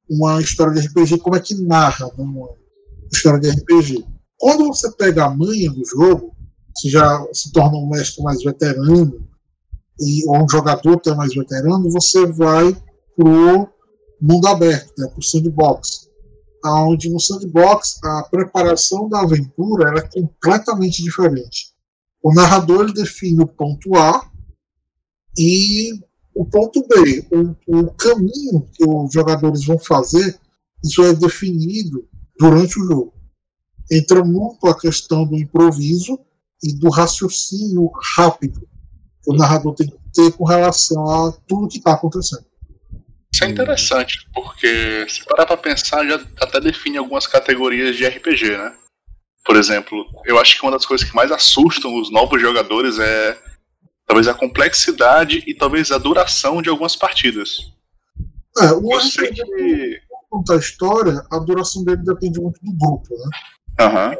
uma 0.09 0.41
história 0.41 0.73
de 0.73 0.87
RPG, 0.87 1.19
como 1.19 1.35
é 1.35 1.39
que 1.39 1.55
narra 1.55 2.07
uma 2.17 2.49
história 3.11 3.39
de 3.39 3.49
RPG. 3.49 4.05
Quando 4.37 4.67
você 4.67 4.91
pega 4.91 5.25
a 5.25 5.35
manha 5.35 5.71
do 5.71 5.83
jogo, 5.85 6.35
você 6.75 6.89
já 6.89 7.25
se 7.33 7.51
torna 7.51 7.77
um 7.77 7.89
mestre 7.89 8.23
mais 8.23 8.43
veterano, 8.43 9.27
e, 9.99 10.27
ou 10.29 10.43
um 10.43 10.49
jogador 10.49 10.93
até 10.93 11.13
mais 11.15 11.33
veterano, 11.33 11.89
você 11.89 12.25
vai 12.27 12.75
pro 13.15 13.67
mundo 14.21 14.47
aberto, 14.47 14.93
né, 14.97 15.07
pro 15.07 15.23
sandbox. 15.23 16.06
Onde 16.65 17.09
no 17.09 17.19
sandbox 17.19 17.99
a 18.03 18.23
preparação 18.23 19.07
da 19.07 19.21
aventura 19.21 19.99
é 19.99 20.01
completamente 20.01 21.01
diferente. 21.03 21.73
O 22.21 22.33
narrador 22.33 22.83
ele 22.83 22.93
define 22.93 23.41
o 23.41 23.47
ponto 23.47 23.95
A 23.95 24.29
e 25.37 25.91
o 26.35 26.45
ponto 26.45 26.85
B, 26.87 27.27
o, 27.31 27.79
o 27.79 27.91
caminho 27.93 28.67
que 28.73 28.83
os 28.87 29.13
jogadores 29.13 29.65
vão 29.65 29.79
fazer, 29.79 30.39
isso 30.83 31.03
é 31.03 31.13
definido 31.13 32.07
durante 32.39 32.79
o 32.79 32.85
jogo. 32.85 33.13
Entra 33.91 34.23
muito 34.23 34.67
a 34.67 34.77
questão 34.77 35.25
do 35.25 35.35
improviso 35.35 36.19
e 36.63 36.73
do 36.73 36.89
raciocínio 36.89 37.89
rápido 38.15 38.67
que 39.23 39.31
o 39.31 39.35
narrador 39.35 39.73
tem 39.75 39.87
que 39.87 39.97
ter 40.13 40.31
com 40.33 40.43
relação 40.43 41.07
a 41.07 41.31
tudo 41.47 41.67
que 41.67 41.77
está 41.77 41.93
acontecendo. 41.93 42.45
Isso 43.37 43.43
é 43.43 43.49
interessante, 43.49 44.27
porque 44.33 45.07
se 45.07 45.23
parar 45.23 45.45
para 45.45 45.55
pensar, 45.55 46.03
já 46.07 46.19
até 46.41 46.59
define 46.59 46.97
algumas 46.97 47.27
categorias 47.27 47.95
de 47.95 48.03
RPG, 48.03 48.57
né? 48.57 48.73
Por 49.45 49.55
exemplo, 49.55 50.07
eu 50.25 50.39
acho 50.39 50.55
que 50.55 50.63
uma 50.63 50.71
das 50.71 50.87
coisas 50.87 51.07
que 51.07 51.15
mais 51.15 51.31
assustam 51.31 52.01
os 52.01 52.11
novos 52.11 52.41
jogadores 52.41 52.97
é 52.97 53.37
talvez 54.07 54.27
a 54.27 54.33
complexidade 54.33 55.43
e 55.45 55.53
talvez 55.53 55.91
a 55.91 55.99
duração 55.99 56.63
de 56.63 56.69
algumas 56.69 56.95
partidas. 56.95 57.59
É, 58.57 58.71
o 58.71 58.91
eu 58.91 59.01
sei 59.01 59.31
que 59.31 60.01
contar 60.31 60.55
a 60.55 60.57
história, 60.57 61.23
a 61.31 61.37
duração 61.37 61.83
dele 61.83 62.01
depende 62.03 62.41
muito 62.41 62.59
do 62.63 62.73
grupo, 62.75 63.07
né? 63.11 63.29
Aham. 63.79 64.17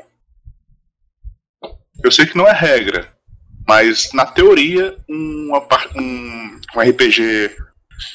Uhum. 1.63 1.71
Eu 2.03 2.11
sei 2.11 2.27
que 2.27 2.37
não 2.37 2.47
é 2.47 2.53
regra, 2.53 3.11
mas 3.67 4.13
na 4.13 4.27
teoria 4.27 4.95
um, 5.09 5.59
um 5.95 6.79
RPG 6.79 7.65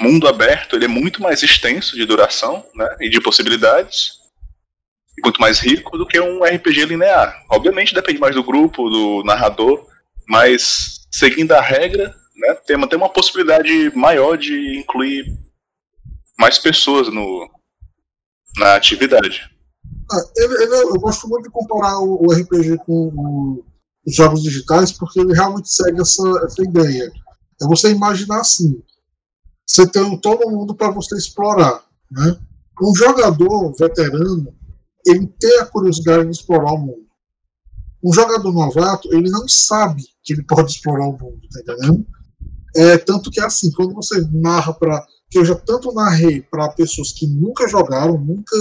mundo 0.00 0.28
aberto 0.28 0.76
ele 0.76 0.84
é 0.84 0.88
muito 0.88 1.22
mais 1.22 1.42
extenso 1.42 1.96
de 1.96 2.04
duração 2.04 2.64
né, 2.74 2.96
e 3.00 3.08
de 3.08 3.20
possibilidades 3.20 4.12
e 5.18 5.22
muito 5.22 5.40
mais 5.40 5.58
rico 5.58 5.98
do 5.98 6.06
que 6.06 6.20
um 6.20 6.42
RPG 6.42 6.86
linear. 6.86 7.44
Obviamente 7.50 7.94
depende 7.94 8.18
mais 8.18 8.34
do 8.34 8.44
grupo, 8.44 8.88
do 8.88 9.22
narrador, 9.24 9.86
mas 10.28 11.06
seguindo 11.10 11.52
a 11.52 11.60
regra, 11.60 12.14
né, 12.36 12.54
tem, 12.66 12.88
tem 12.88 12.98
uma 12.98 13.08
possibilidade 13.08 13.94
maior 13.94 14.36
de 14.36 14.78
incluir 14.78 15.26
mais 16.38 16.58
pessoas 16.58 17.08
no, 17.12 17.48
na 18.58 18.74
atividade. 18.74 19.50
Ah, 20.10 20.22
ele, 20.36 20.54
ele, 20.62 20.74
eu 20.74 21.00
gosto 21.00 21.28
muito 21.28 21.44
de 21.44 21.50
comparar 21.50 21.98
o, 21.98 22.26
o 22.26 22.32
RPG 22.32 22.78
com 22.84 23.08
o, 23.14 23.64
os 24.06 24.14
jogos 24.14 24.42
digitais 24.42 24.92
porque 24.92 25.20
ele 25.20 25.34
realmente 25.34 25.72
segue 25.72 26.00
essa, 26.00 26.22
essa 26.44 26.62
ideia. 26.62 27.12
É 27.60 27.66
você 27.66 27.90
imaginar 27.90 28.40
assim: 28.40 28.82
você 29.72 29.86
tem 29.86 30.18
todo 30.18 30.50
mundo 30.50 30.74
para 30.74 30.90
você 30.90 31.16
explorar. 31.16 31.82
Né? 32.10 32.38
Um 32.82 32.94
jogador 32.94 33.72
veterano 33.72 34.54
ele 35.06 35.26
tem 35.40 35.60
a 35.60 35.66
curiosidade 35.66 36.24
de 36.24 36.30
explorar 36.30 36.74
o 36.74 36.78
mundo. 36.78 37.06
Um 38.04 38.12
jogador 38.12 38.52
novato, 38.52 39.08
ele 39.12 39.30
não 39.30 39.48
sabe 39.48 40.04
que 40.22 40.34
ele 40.34 40.42
pode 40.46 40.72
explorar 40.72 41.06
o 41.06 41.12
mundo, 41.12 41.40
tá 41.50 41.60
entendendo? 41.60 42.06
É, 42.76 42.98
tanto 42.98 43.30
que 43.30 43.40
é 43.40 43.44
assim, 43.44 43.70
quando 43.72 43.94
você 43.94 44.20
narra 44.30 44.74
para. 44.74 45.06
que 45.30 45.38
eu 45.38 45.44
já 45.44 45.54
tanto 45.54 45.92
narrei 45.92 46.42
para 46.42 46.68
pessoas 46.70 47.12
que 47.12 47.26
nunca 47.26 47.66
jogaram, 47.66 48.18
nunca 48.18 48.56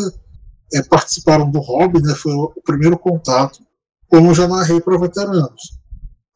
é, 0.74 0.82
participaram 0.84 1.52
do 1.52 1.60
hobby, 1.60 2.02
né? 2.02 2.16
Foi 2.16 2.34
o 2.34 2.54
primeiro 2.64 2.98
contato, 2.98 3.60
como 4.10 4.30
eu 4.30 4.36
já 4.36 4.48
narrei 4.48 4.80
para 4.80 4.98
veteranos. 4.98 5.82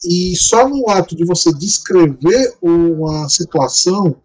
E 0.04 0.36
só 0.36 0.68
no 0.68 0.90
ato 0.90 1.16
de 1.16 1.26
você 1.26 1.54
descrever 1.54 2.56
uma 2.62 3.28
situação, 3.30 4.22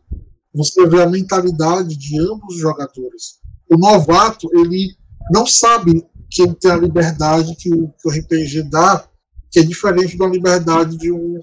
você 0.54 0.86
vê 0.86 1.02
a 1.02 1.08
mentalidade 1.08 1.96
de 1.96 2.18
ambos 2.20 2.54
os 2.54 2.60
jogadores. 2.60 3.40
O 3.70 3.78
novato, 3.78 4.48
ele 4.54 4.96
não 5.32 5.46
sabe 5.46 6.04
que 6.30 6.42
ele 6.42 6.54
tem 6.54 6.70
a 6.70 6.76
liberdade 6.76 7.54
que 7.56 7.72
o, 7.72 7.88
que 7.88 8.08
o 8.08 8.10
RPG 8.10 8.64
dá, 8.64 9.08
que 9.50 9.60
é 9.60 9.62
diferente 9.62 10.16
da 10.16 10.26
liberdade 10.26 10.96
de 10.96 11.12
um, 11.12 11.40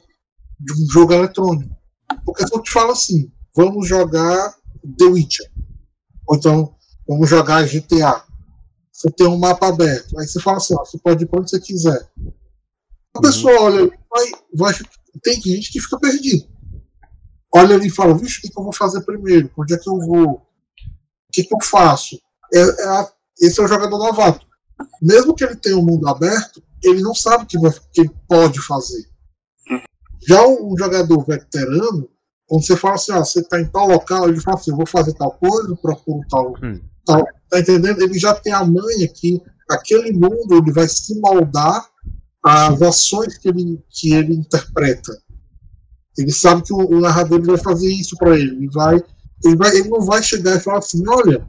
de 0.59 0.73
um 0.73 0.89
jogo 0.91 1.13
eletrônico. 1.13 1.75
Porque 2.25 2.45
se 2.45 2.53
eu 2.53 2.61
te 2.61 2.71
falo 2.71 2.91
assim, 2.91 3.31
vamos 3.55 3.87
jogar 3.87 4.55
The 4.97 5.05
Witcher, 5.05 5.51
ou 6.27 6.37
então 6.37 6.75
vamos 7.07 7.29
jogar 7.29 7.67
GTA, 7.67 8.23
você 8.91 9.11
tem 9.11 9.27
um 9.27 9.37
mapa 9.37 9.67
aberto, 9.67 10.17
aí 10.19 10.27
você 10.27 10.39
fala 10.39 10.57
assim, 10.57 10.73
ó, 10.73 10.83
você 10.83 10.97
pode 10.97 11.23
ir 11.23 11.27
para 11.27 11.39
onde 11.39 11.49
você 11.49 11.59
quiser. 11.59 12.09
A 13.15 13.21
pessoa 13.21 13.53
uhum. 13.53 13.65
olha, 13.65 13.99
vai, 14.09 14.31
vai, 14.53 14.73
tem 15.21 15.41
gente 15.41 15.71
que 15.71 15.79
fica 15.79 15.99
perdido. 15.99 16.47
Olha 17.53 17.75
ali 17.75 17.87
e 17.87 17.91
fala, 17.91 18.17
vixe, 18.17 18.39
o 18.39 18.41
que, 18.41 18.49
que, 18.49 18.59
eu 18.59 18.63
vou 18.63 18.73
fazer 18.73 19.01
primeiro? 19.01 19.49
Onde 19.57 19.73
é 19.73 19.77
que 19.77 19.89
eu 19.89 19.97
vou? 19.99 20.33
O 20.33 20.41
que, 21.31 21.43
que 21.43 21.53
eu 21.53 21.59
faço? 21.63 22.19
É, 22.53 22.59
é 22.59 22.87
a, 22.87 23.11
esse 23.39 23.59
é 23.59 23.63
o 23.63 23.67
jogador 23.67 23.97
novato 23.97 24.47
mesmo 25.01 25.33
que 25.33 25.43
ele 25.43 25.55
tenha 25.55 25.77
um 25.77 25.83
mundo 25.83 26.07
aberto, 26.07 26.61
ele 26.83 27.01
não 27.01 27.13
sabe 27.13 27.43
o 27.43 27.47
que, 27.47 27.57
que 27.93 28.01
ele 28.01 28.11
pode 28.27 28.61
fazer. 28.61 29.05
Já 30.27 30.45
um, 30.45 30.75
jogador 30.77 31.25
veterano, 31.25 32.09
quando 32.45 32.65
você 32.65 32.75
fala 32.75 32.95
assim, 32.95 33.11
ah, 33.11 33.19
você 33.19 33.39
está 33.39 33.59
em 33.59 33.65
tal 33.65 33.87
local, 33.87 34.27
ele 34.27 34.39
fala 34.39 34.57
assim, 34.57 34.71
eu 34.71 34.77
vou 34.77 34.85
fazer 34.85 35.13
tal 35.13 35.31
coisa, 35.31 35.75
procuro 35.81 36.21
tal, 36.29 36.53
hum. 36.63 36.79
tal. 37.05 37.25
Tá 37.49 37.59
entendendo? 37.59 38.01
Ele 38.01 38.17
já 38.17 38.33
tem 38.33 38.53
a 38.53 38.63
manha 38.63 39.07
que 39.07 39.41
aquele 39.69 40.11
mundo 40.11 40.55
ele 40.55 40.71
vai 40.71 40.87
se 40.87 41.19
moldar 41.19 41.87
às 42.43 42.81
ações 42.81 43.37
que 43.37 43.49
ele, 43.49 43.83
que 43.89 44.13
ele 44.13 44.35
interpreta. 44.35 45.11
Ele 46.17 46.31
sabe 46.31 46.63
que 46.63 46.73
o, 46.73 46.77
o 46.77 46.99
narrador 46.99 47.41
vai 47.43 47.57
fazer 47.57 47.91
isso 47.91 48.15
para 48.17 48.37
ele. 48.37 48.55
Ele, 48.55 48.69
vai, 48.69 49.01
ele, 49.43 49.55
vai, 49.55 49.75
ele 49.75 49.89
não 49.89 50.01
vai 50.01 50.23
chegar 50.23 50.55
e 50.55 50.59
falar 50.59 50.79
assim, 50.79 51.03
olha, 51.07 51.45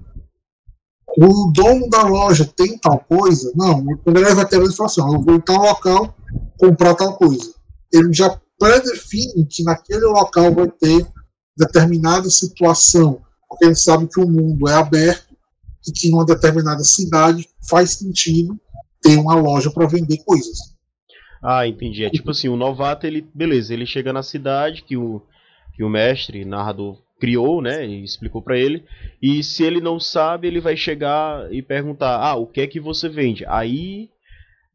o 1.16 1.50
dono 1.52 1.88
da 1.88 2.02
loja 2.02 2.44
tem 2.56 2.78
tal 2.78 3.00
coisa? 3.00 3.50
Não, 3.56 3.84
quando 4.04 4.18
ele 4.18 4.28
é 4.28 4.34
veterano, 4.34 4.68
ele 4.68 4.76
fala 4.76 4.88
assim: 4.88 5.00
eu 5.00 5.20
vou 5.20 5.34
em 5.34 5.40
tal 5.40 5.56
local 5.56 6.14
comprar 6.58 6.94
tal 6.94 7.16
coisa. 7.16 7.54
Ele 7.92 8.12
já 8.12 8.38
predefine 8.58 9.46
que 9.46 9.62
naquele 9.62 10.04
local 10.04 10.54
vai 10.54 10.68
ter 10.68 11.06
determinada 11.56 12.28
situação, 12.30 13.20
porque 13.48 13.64
ele 13.64 13.74
sabe 13.74 14.06
que 14.06 14.20
o 14.20 14.28
mundo 14.28 14.68
é 14.68 14.74
aberto 14.74 15.34
e 15.86 15.92
que 15.92 16.10
numa 16.10 16.24
determinada 16.24 16.84
cidade 16.84 17.48
faz 17.68 17.98
sentido 17.98 18.58
ter 19.00 19.16
uma 19.16 19.34
loja 19.34 19.70
para 19.70 19.86
vender 19.86 20.18
coisas. 20.18 20.58
Ah, 21.42 21.66
entendi. 21.66 22.04
É 22.04 22.10
tipo 22.10 22.30
assim, 22.32 22.48
o 22.48 22.56
novato, 22.56 23.06
ele, 23.06 23.26
beleza, 23.34 23.72
ele 23.72 23.86
chega 23.86 24.12
na 24.12 24.22
cidade, 24.22 24.82
que 24.82 24.96
o, 24.96 25.22
que 25.74 25.82
o 25.82 25.88
mestre, 25.88 26.44
narrador, 26.44 26.98
criou, 27.20 27.60
né, 27.60 27.84
e 27.86 28.04
explicou 28.04 28.40
para 28.40 28.56
ele. 28.56 28.84
E 29.20 29.42
se 29.42 29.64
ele 29.64 29.80
não 29.80 29.98
sabe, 29.98 30.46
ele 30.46 30.60
vai 30.60 30.76
chegar 30.76 31.52
e 31.52 31.60
perguntar: 31.62 32.16
"Ah, 32.16 32.36
o 32.36 32.46
que 32.46 32.60
é 32.60 32.66
que 32.66 32.80
você 32.80 33.08
vende?". 33.08 33.44
Aí 33.46 34.08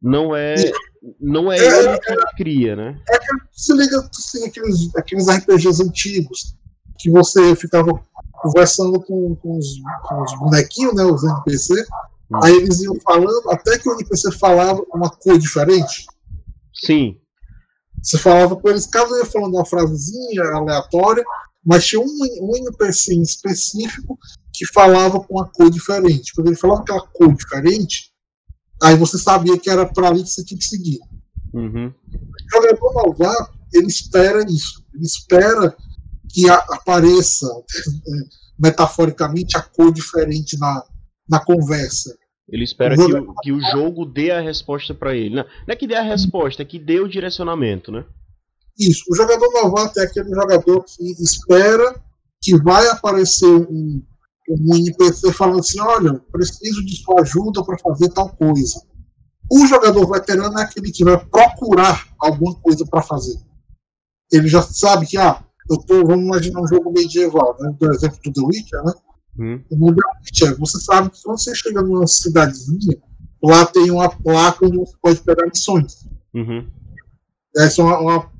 não 0.02 0.36
é 0.36 0.54
não 1.20 1.52
é, 1.52 1.58
é 1.58 1.78
ele 1.78 1.98
que 1.98 2.12
é, 2.12 2.16
cria, 2.36 2.76
né? 2.76 2.98
É 3.10 3.18
que 3.18 3.26
se 3.52 3.72
liga 3.74 3.98
assim, 3.98 4.46
aqueles, 4.46 4.94
aqueles 4.96 5.28
RPGs 5.28 5.82
antigos 5.82 6.54
que 6.98 7.10
você 7.10 7.54
ficava 7.56 7.92
conversando 8.32 9.00
com, 9.00 9.34
com, 9.36 9.58
os, 9.58 9.66
com 10.06 10.22
os 10.22 10.38
bonequinhos, 10.38 10.94
né, 10.94 11.04
os 11.04 11.24
NPC, 11.24 11.74
hum. 12.30 12.40
aí 12.42 12.54
eles 12.54 12.80
iam 12.80 12.94
falando, 13.00 13.50
até 13.50 13.78
que 13.78 13.88
o 13.88 13.94
NPC 13.94 14.32
falava 14.32 14.82
uma 14.94 15.10
cor 15.10 15.38
diferente. 15.38 16.06
Sim. 16.74 17.16
Você 18.02 18.18
falava 18.18 18.56
com 18.56 18.68
eles, 18.68 18.86
cada 18.86 19.10
um 19.10 19.18
ia 19.18 19.24
falando 19.24 19.54
uma 19.54 19.64
frasezinha 19.64 20.42
aleatória, 20.54 21.24
mas 21.64 21.86
tinha 21.86 22.00
um, 22.00 22.18
um 22.42 22.56
NPC 22.56 23.14
em 23.14 23.22
específico 23.22 24.18
que 24.52 24.66
falava 24.66 25.20
com 25.20 25.34
uma 25.34 25.50
cor 25.50 25.70
diferente. 25.70 26.32
Quando 26.34 26.48
ele 26.48 26.56
falava 26.56 26.82
aquela 26.82 27.06
cor 27.08 27.34
diferente, 27.34 28.12
aí 28.82 28.96
você 28.96 29.18
sabia 29.18 29.58
que 29.58 29.70
era 29.70 29.86
para 29.86 30.08
ali 30.08 30.22
que 30.22 30.28
você 30.28 30.44
tinha 30.44 30.58
que 30.58 30.64
seguir. 30.64 30.98
Uhum. 31.54 31.86
O 31.88 32.54
jogador 32.54 33.06
novato, 33.06 33.58
ele 33.72 33.86
espera 33.86 34.44
isso. 34.48 34.84
Ele 34.92 35.04
espera 35.04 35.74
que 36.28 36.48
a, 36.50 36.56
apareça, 36.56 37.48
metaforicamente, 38.58 39.56
a 39.56 39.62
cor 39.62 39.92
diferente 39.92 40.58
na, 40.58 40.84
na 41.28 41.42
conversa. 41.42 42.14
Ele 42.48 42.64
espera 42.64 42.94
que 42.94 43.02
o, 43.02 43.34
que 43.42 43.52
o 43.52 43.60
jogo 43.70 44.04
dê 44.04 44.30
a 44.30 44.40
resposta 44.40 44.94
para 44.94 45.14
ele. 45.14 45.34
Não, 45.34 45.44
não 45.44 45.72
é 45.72 45.76
que 45.76 45.86
dê 45.86 45.94
a 45.94 46.02
resposta, 46.02 46.62
é 46.62 46.64
que 46.64 46.78
dê 46.78 47.00
o 47.00 47.08
direcionamento, 47.08 47.90
né? 47.90 48.04
Isso. 48.78 49.04
O 49.10 49.16
jogador 49.16 49.48
novato 49.52 49.98
é 50.00 50.04
aquele 50.04 50.28
jogador 50.28 50.84
que 50.84 51.04
espera 51.22 52.02
que 52.42 52.56
vai 52.58 52.86
aparecer 52.88 53.46
um, 53.46 54.02
um 54.48 54.76
NPC 54.76 55.32
falando 55.32 55.60
assim: 55.60 55.80
olha, 55.80 56.20
preciso 56.30 56.84
de 56.84 56.96
sua 57.02 57.22
ajuda 57.22 57.64
para 57.64 57.78
fazer 57.78 58.10
tal 58.10 58.28
coisa. 58.36 58.82
O 59.50 59.66
jogador 59.66 60.10
veterano 60.10 60.58
é 60.58 60.62
aquele 60.62 60.90
que 60.90 61.04
vai 61.04 61.18
procurar 61.26 62.06
alguma 62.18 62.54
coisa 62.56 62.84
para 62.86 63.02
fazer. 63.02 63.38
Ele 64.32 64.48
já 64.48 64.62
sabe 64.62 65.06
que, 65.06 65.16
ah, 65.16 65.42
eu 65.70 65.78
tô, 65.78 66.04
vamos 66.04 66.24
imaginar 66.24 66.60
um 66.60 66.66
jogo 66.66 66.92
medieval, 66.92 67.56
né? 67.60 67.74
do 67.78 67.92
exemplo 67.92 68.18
do 68.24 68.32
The 68.32 68.40
Witcher, 68.40 68.82
né? 68.84 68.92
Hum. 69.38 69.62
The 69.68 70.54
você 70.58 70.78
sabe 70.80 71.10
que 71.10 71.22
quando 71.22 71.38
você 71.38 71.54
chega 71.54 71.82
numa 71.82 72.06
cidadezinha, 72.06 72.98
lá 73.42 73.66
tem 73.66 73.90
uma 73.90 74.08
placa 74.08 74.66
onde 74.66 74.78
você 74.78 74.94
pode 75.02 75.20
pegar 75.22 75.46
missões. 75.46 76.06
Uhum. 76.32 76.66
Essa 77.56 77.82
é 77.82 77.84
uma, 77.84 77.98
uma, 77.98 78.30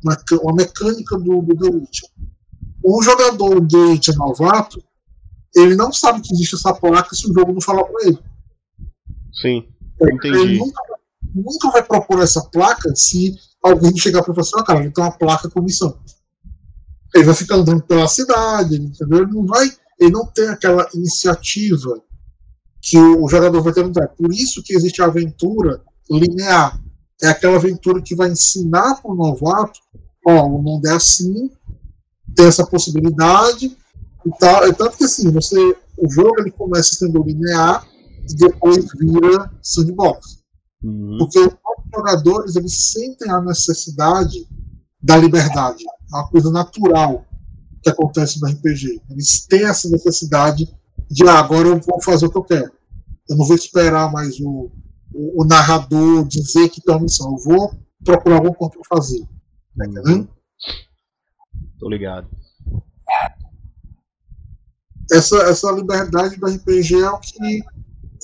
uma 0.43 0.55
mecânica 0.55 1.17
do, 1.19 1.43
do 1.43 1.57
The 1.57 1.69
Witcher. 1.69 2.09
Um 2.85 3.03
jogador 3.03 3.61
de 3.61 3.77
Witcher 3.77 4.17
novato, 4.17 4.83
ele 5.55 5.77
não 5.77 5.93
sabe 5.93 6.21
que 6.21 6.33
existe 6.35 6.57
essa 6.57 6.75
placa 6.75 7.15
se 7.15 7.31
o 7.31 7.35
jogo 7.35 7.53
não 7.53 7.61
falar 7.61 7.85
para 7.85 8.09
ele. 8.09 8.19
Sim, 9.41 9.69
entendi. 10.01 10.37
Ele 10.37 10.59
nunca, 10.59 10.83
nunca 11.35 11.71
vai 11.71 11.83
procurar 11.83 12.25
essa 12.25 12.43
placa 12.43 12.95
se 12.95 13.35
alguém 13.63 13.97
chegar 13.97 14.23
para 14.23 14.35
você, 14.35 14.51
ah, 14.59 14.65
cara, 14.65 14.91
tem 14.91 15.05
uma 15.05 15.17
placa 15.17 15.49
com 15.49 15.63
missão. 15.63 15.97
Ele 17.15 17.25
vai 17.25 17.35
ficar 17.35 17.57
andando 17.57 17.83
pela 17.83 18.09
cidade, 18.09 18.77
entendeu? 18.77 19.23
Ele 19.23 19.33
não 19.33 19.47
vai, 19.47 19.71
ele 20.05 20.13
não 20.13 20.27
tem 20.27 20.49
aquela 20.49 20.89
iniciativa 20.95 22.01
que 22.81 22.99
o 22.99 23.29
jogador 23.29 23.63
vai 23.63 23.73
ter. 23.73 23.85
Por 24.17 24.33
isso 24.33 24.63
que 24.63 24.75
existe 24.75 25.03
a 25.03 25.07
aventura 25.07 25.83
linear 26.11 26.81
é 27.23 27.29
aquela 27.29 27.57
aventura 27.57 28.03
que 28.03 28.15
vai 28.15 28.31
ensinar 28.31 29.01
para 29.01 29.11
o 29.11 29.15
novato, 29.15 29.81
ó, 30.27 30.47
o 30.47 30.63
mundo 30.63 30.87
é 30.87 30.93
assim, 30.93 31.51
tem 32.35 32.47
essa 32.47 32.67
possibilidade 32.67 33.77
e 34.27 34.31
tal. 34.39 34.65
É 34.65 34.73
tanto 34.73 34.99
que 34.99 35.05
assim, 35.05 35.31
você, 35.31 35.59
o 35.97 36.11
jogo 36.11 36.41
ele 36.41 36.51
começa 36.51 36.95
sendo 36.95 37.23
linear 37.23 37.87
e 38.29 38.35
depois 38.35 38.87
vira 38.99 39.51
sandbox. 39.63 40.43
Uhum. 40.83 41.17
Porque 41.19 41.39
os 41.39 41.55
jogadores 41.95 42.57
eles 42.57 42.91
sentem 42.93 43.31
a 43.31 43.41
necessidade 43.41 44.47
da 45.03 45.17
liberdade, 45.17 45.85
é 45.85 46.17
uma 46.17 46.29
coisa 46.29 46.51
natural 46.51 47.25
que 47.85 47.91
acontece 47.91 48.41
no 48.41 48.49
RPG. 48.49 49.03
Eles 49.11 49.47
têm 49.47 49.67
essa 49.67 49.89
necessidade 49.91 50.67
de 51.11 51.29
ah, 51.29 51.39
agora 51.39 51.69
eu 51.69 51.79
vou 51.79 52.03
fazer 52.03 52.27
o 52.27 52.31
que 52.31 52.39
eu 52.39 52.45
quero. 52.45 52.73
Eu 53.29 53.37
não 53.37 53.47
vou 53.47 53.55
esperar 53.55 54.11
mais 54.11 54.41
o, 54.41 54.73
o, 55.15 55.43
o 55.43 55.45
narrador 55.45 56.27
dizer 56.27 56.71
que 56.71 56.81
tem 56.81 56.95
uma 56.95 57.03
missão. 57.03 57.31
Eu 57.31 57.45
vou 57.45 57.75
procurar 58.03 58.37
alguma 58.37 58.55
coisa 58.55 58.75
para 58.75 58.97
fazer. 58.97 59.21
Tá 59.77 59.87
entendendo? 59.87 60.29
Tô 61.79 61.89
ligado. 61.89 62.29
Essa, 65.13 65.37
essa 65.43 65.71
liberdade 65.71 66.37
do 66.37 66.47
RPG 66.47 66.95
é 66.95 67.11
o 67.11 67.19
que 67.19 67.63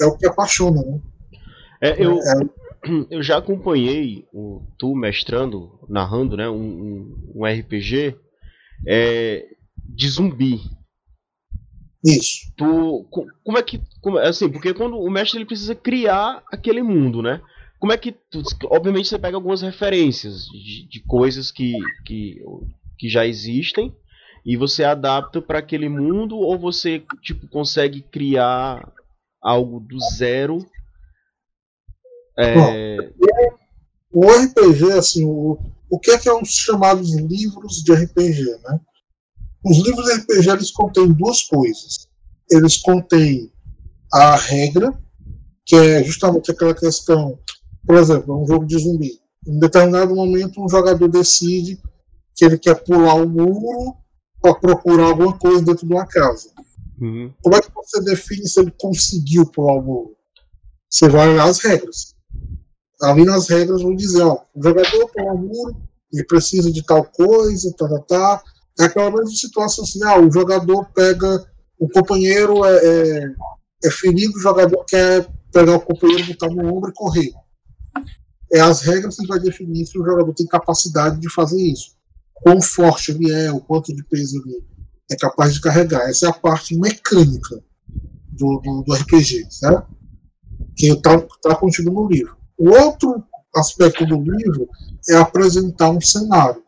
é 0.01 0.07
o 0.07 0.17
que 0.17 0.27
apaixona, 0.27 0.83
né? 0.83 1.01
É, 1.83 2.03
eu, 2.03 2.19
é, 2.19 3.07
eu 3.11 3.23
já 3.23 3.37
acompanhei 3.37 4.27
o, 4.33 4.63
tu 4.79 4.95
mestrando, 4.95 5.79
narrando, 5.89 6.39
né, 6.39 6.49
um, 6.49 6.55
um, 6.55 7.33
um 7.35 7.45
RPG 7.45 8.17
é, 8.87 9.47
de 9.79 10.09
zumbi. 10.09 10.61
Isso. 12.05 12.53
Tu, 12.57 13.07
como 13.45 13.59
é 13.59 13.63
que. 13.63 13.81
Como, 14.01 14.19
assim, 14.19 14.51
porque 14.51 14.73
quando 14.73 14.99
o 14.99 15.11
mestre 15.11 15.39
ele 15.39 15.47
precisa 15.47 15.75
criar 15.75 16.43
aquele 16.51 16.83
mundo, 16.83 17.23
né? 17.23 17.43
Como 17.79 17.93
é 17.93 17.99
que. 17.99 18.13
Tu, 18.13 18.43
obviamente 18.65 19.09
você 19.09 19.19
pega 19.19 19.37
algumas 19.37 19.63
referências 19.63 20.47
de, 20.47 20.89
de 20.89 21.01
coisas 21.07 21.51
que, 21.51 21.73
que, 22.07 22.43
que 22.99 23.09
já 23.09 23.27
existem 23.27 23.95
e 24.45 24.57
você 24.57 24.85
adapta 24.85 25.41
para 25.43 25.59
aquele 25.59 25.89
mundo 25.89 26.37
ou 26.37 26.59
você 26.59 27.03
tipo 27.23 27.47
consegue 27.49 28.01
criar 28.01 28.91
algo 29.43 29.81
do 29.81 29.99
zero 30.15 30.67
é... 32.39 32.97
Bom, 34.13 34.27
o 34.27 34.27
RPG 34.27 34.93
assim 34.93 35.25
o, 35.27 35.59
o 35.91 35.99
que 35.99 36.13
é 36.13 36.19
que 36.19 36.25
são 36.25 36.41
os 36.41 36.51
chamados 36.51 37.15
livros 37.15 37.83
de 37.83 37.93
RPG 37.93 38.45
né 38.63 38.81
os 39.65 39.79
livros 39.79 40.07
de 40.07 40.15
RPG 40.15 40.51
eles 40.51 40.71
contêm 40.71 41.13
duas 41.13 41.43
coisas. 41.43 42.09
Eles 42.51 42.79
contêm 42.79 43.53
a 44.13 44.35
regra, 44.37 44.93
que 45.65 45.77
é 45.77 46.03
justamente 46.03 46.51
aquela 46.51 46.75
questão, 46.75 47.39
por 47.87 47.97
exemplo, 47.97 48.43
um 48.43 48.47
jogo 48.47 48.67
de 48.67 48.79
zumbi. 48.79 49.21
Em 49.47 49.59
determinado 49.59 50.15
momento, 50.15 50.63
um 50.63 50.69
jogador 50.69 51.09
decide 51.09 51.81
que 52.35 52.45
ele 52.45 52.59
quer 52.59 52.83
pular 52.83 53.15
o 53.15 53.29
muro 53.29 53.95
para 54.41 54.55
procurar 54.55 55.05
alguma 55.05 55.39
coisa 55.39 55.63
dentro 55.63 55.87
de 55.87 55.93
uma 55.93 56.07
casa. 56.07 56.51
Uhum. 56.99 57.33
Como 57.43 57.57
é 57.57 57.61
que 57.61 57.73
você 57.75 58.01
define 58.03 58.47
se 58.49 58.61
ele 58.61 58.73
conseguiu 58.79 59.47
pular 59.47 59.75
o 59.75 59.83
muro? 59.83 60.17
Você 60.89 61.09
vai 61.09 61.29
olhar 61.29 61.45
as 61.45 61.61
regras. 61.61 62.10
Ali 63.03 63.25
nas 63.25 63.49
regras 63.49 63.83
vão 63.83 63.95
dizer, 63.95 64.23
ó, 64.23 64.43
o 64.55 64.63
jogador 64.63 65.11
pula 65.11 65.33
o 65.33 65.39
muro, 65.39 65.77
ele 66.13 66.25
precisa 66.25 66.71
de 66.71 66.85
tal 66.85 67.05
coisa, 67.05 67.73
tá, 67.77 67.89
tá, 67.89 67.99
tá, 68.01 68.43
é 68.81 68.85
aquela 68.85 69.11
mesma 69.11 69.35
situação 69.35 69.85
assim, 69.85 70.03
ah, 70.05 70.19
o 70.19 70.31
jogador 70.31 70.87
pega, 70.95 71.47
o 71.79 71.89
companheiro 71.89 72.65
é, 72.65 72.77
é, 72.77 73.35
é 73.85 73.91
ferido, 73.91 74.37
o 74.37 74.41
jogador 74.41 74.85
quer 74.85 75.27
pegar 75.53 75.77
o 75.77 75.81
companheiro, 75.81 76.27
botar 76.27 76.49
no 76.49 76.75
ombro 76.75 76.91
e 76.91 76.95
correr. 76.95 77.33
É 78.53 78.61
as 78.61 78.83
regras 78.83 79.17
que 79.17 79.27
vai 79.27 79.39
definir 79.39 79.87
se 79.87 79.99
o 79.99 80.05
jogador 80.05 80.33
tem 80.35 80.47
capacidade 80.47 81.21
de 81.21 81.33
fazer 81.33 81.61
isso. 81.61 81.95
Quão 82.35 82.61
forte 82.61 83.13
ele 83.13 83.31
é, 83.31 83.53
o 83.53 83.61
quanto 83.61 83.95
de 83.95 84.03
peso 84.05 84.43
ele 84.45 84.65
é 85.11 85.17
capaz 85.17 85.55
de 85.55 85.61
carregar. 85.61 86.09
Essa 86.09 86.27
é 86.27 86.29
a 86.31 86.33
parte 86.33 86.77
mecânica 86.77 87.63
do, 88.31 88.61
do, 88.61 88.83
do 88.83 88.95
RPG, 88.95 89.47
certo? 89.51 89.87
Que 90.77 90.93
está 90.93 91.21
tá 91.43 91.55
contido 91.55 91.91
no 91.91 92.09
livro. 92.09 92.37
O 92.61 92.69
outro 92.69 93.25
aspecto 93.57 94.05
do 94.05 94.21
livro 94.21 94.69
é 95.09 95.17
apresentar 95.17 95.89
um 95.89 96.01
cenário. 96.01 96.63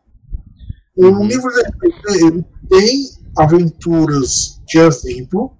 O 0.97 1.05
uhum. 1.05 1.27
livro 1.27 1.51
de 1.51 1.61
RPG 1.61 2.25
ele 2.25 2.45
tem 2.67 3.09
aventuras 3.37 4.59
de 4.65 4.79
exemplo, 4.79 5.55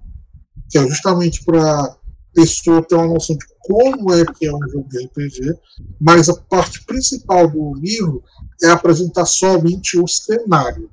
que 0.68 0.76
é 0.76 0.88
justamente 0.88 1.44
para 1.44 1.62
a 1.62 1.96
pessoa 2.34 2.82
ter 2.82 2.96
uma 2.96 3.06
noção 3.06 3.36
de 3.36 3.46
como 3.60 4.12
é 4.12 4.24
que 4.24 4.46
é 4.46 4.52
um 4.52 4.68
jogo 4.68 4.88
de 4.88 5.04
RPG, 5.04 5.56
mas 6.00 6.28
a 6.28 6.34
parte 6.34 6.84
principal 6.84 7.48
do 7.48 7.74
livro 7.74 8.20
é 8.60 8.70
apresentar 8.70 9.26
somente 9.26 9.96
o 9.96 10.08
cenário. 10.08 10.90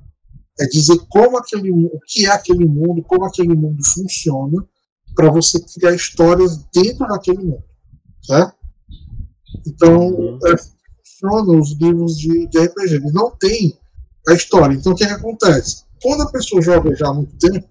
É 0.60 0.66
dizer 0.66 1.00
como 1.08 1.36
aquele, 1.36 1.72
o 1.72 1.98
que 2.06 2.26
é 2.26 2.30
aquele 2.30 2.64
mundo, 2.64 3.02
como 3.02 3.24
aquele 3.24 3.56
mundo 3.56 3.82
funciona, 3.92 4.64
para 5.16 5.32
você 5.32 5.58
criar 5.74 5.96
histórias 5.96 6.64
dentro 6.72 7.08
daquele 7.08 7.38
mundo. 7.38 7.64
Certo? 8.22 8.61
Então, 9.66 10.38
é, 10.46 10.56
funcionam 11.20 11.60
os 11.60 11.72
livros 11.80 12.16
de, 12.16 12.48
de 12.48 12.58
RPG. 12.58 12.94
Eles 12.94 13.12
não 13.12 13.30
têm 13.36 13.78
a 14.28 14.34
história. 14.34 14.74
Então, 14.74 14.92
o 14.92 14.94
que, 14.94 15.04
é 15.04 15.08
que 15.08 15.14
acontece? 15.14 15.84
Quando 16.02 16.22
a 16.22 16.30
pessoa 16.30 16.62
joga 16.62 16.94
já 16.96 17.08
há 17.08 17.14
muito 17.14 17.36
tempo, 17.36 17.68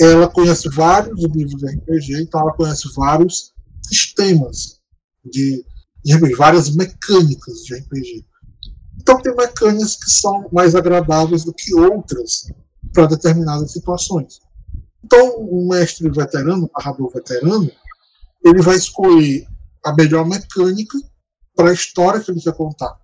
ela 0.00 0.28
conhece 0.28 0.68
vários 0.70 1.22
livros 1.22 1.60
de 1.60 1.66
RPG, 1.66 2.22
então 2.22 2.40
ela 2.40 2.52
conhece 2.54 2.88
vários 2.94 3.52
sistemas 3.82 4.80
de, 5.24 5.64
de 6.04 6.14
RPG, 6.14 6.34
várias 6.34 6.74
mecânicas 6.74 7.58
de 7.64 7.74
RPG. 7.74 8.24
Então 8.98 9.20
tem 9.20 9.34
mecânicas 9.34 9.96
que 9.96 10.10
são 10.10 10.48
mais 10.52 10.74
agradáveis 10.74 11.44
do 11.44 11.52
que 11.52 11.74
outras 11.74 12.46
para 12.92 13.06
determinadas 13.06 13.72
situações. 13.72 14.40
Então, 15.04 15.40
um 15.40 15.68
mestre 15.68 16.08
veterano, 16.08 16.64
um 16.64 16.70
narrador 16.78 17.12
veterano, 17.12 17.70
ele 18.44 18.62
vai 18.62 18.76
escolher 18.76 19.46
a 19.84 19.94
melhor 19.94 20.26
mecânica 20.26 20.98
para 21.54 21.70
a 21.70 21.74
história 21.74 22.20
que 22.20 22.30
ele 22.30 22.40
quer 22.40 22.54
contar. 22.54 22.96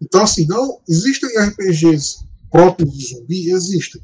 Então, 0.00 0.22
assim, 0.22 0.46
não 0.46 0.80
existem 0.88 1.30
RPGs 1.38 2.26
próprios 2.50 2.92
de 2.92 3.06
zumbi? 3.08 3.50
Existem. 3.50 4.02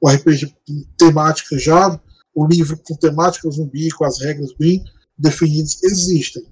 O 0.00 0.08
RPG 0.08 0.54
temática 0.96 1.58
já, 1.58 2.00
o 2.34 2.46
livro 2.46 2.78
com 2.84 2.94
temática 2.96 3.50
zumbi, 3.50 3.90
com 3.90 4.04
as 4.04 4.20
regras 4.20 4.52
bem 4.58 4.82
definidas, 5.18 5.82
existem. 5.82 6.44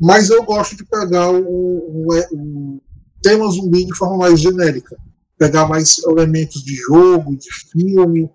Mas 0.00 0.30
eu 0.30 0.44
gosto 0.44 0.76
de 0.76 0.84
pegar 0.84 1.30
o, 1.30 1.40
o, 1.40 2.08
o 2.32 2.82
tema 3.22 3.48
zumbi 3.50 3.86
de 3.86 3.96
forma 3.96 4.16
mais 4.16 4.40
genérica. 4.40 4.96
Pegar 5.38 5.68
mais 5.68 5.98
elementos 6.04 6.62
de 6.62 6.74
jogo, 6.74 7.36
de 7.36 7.52
filme, 7.70 8.30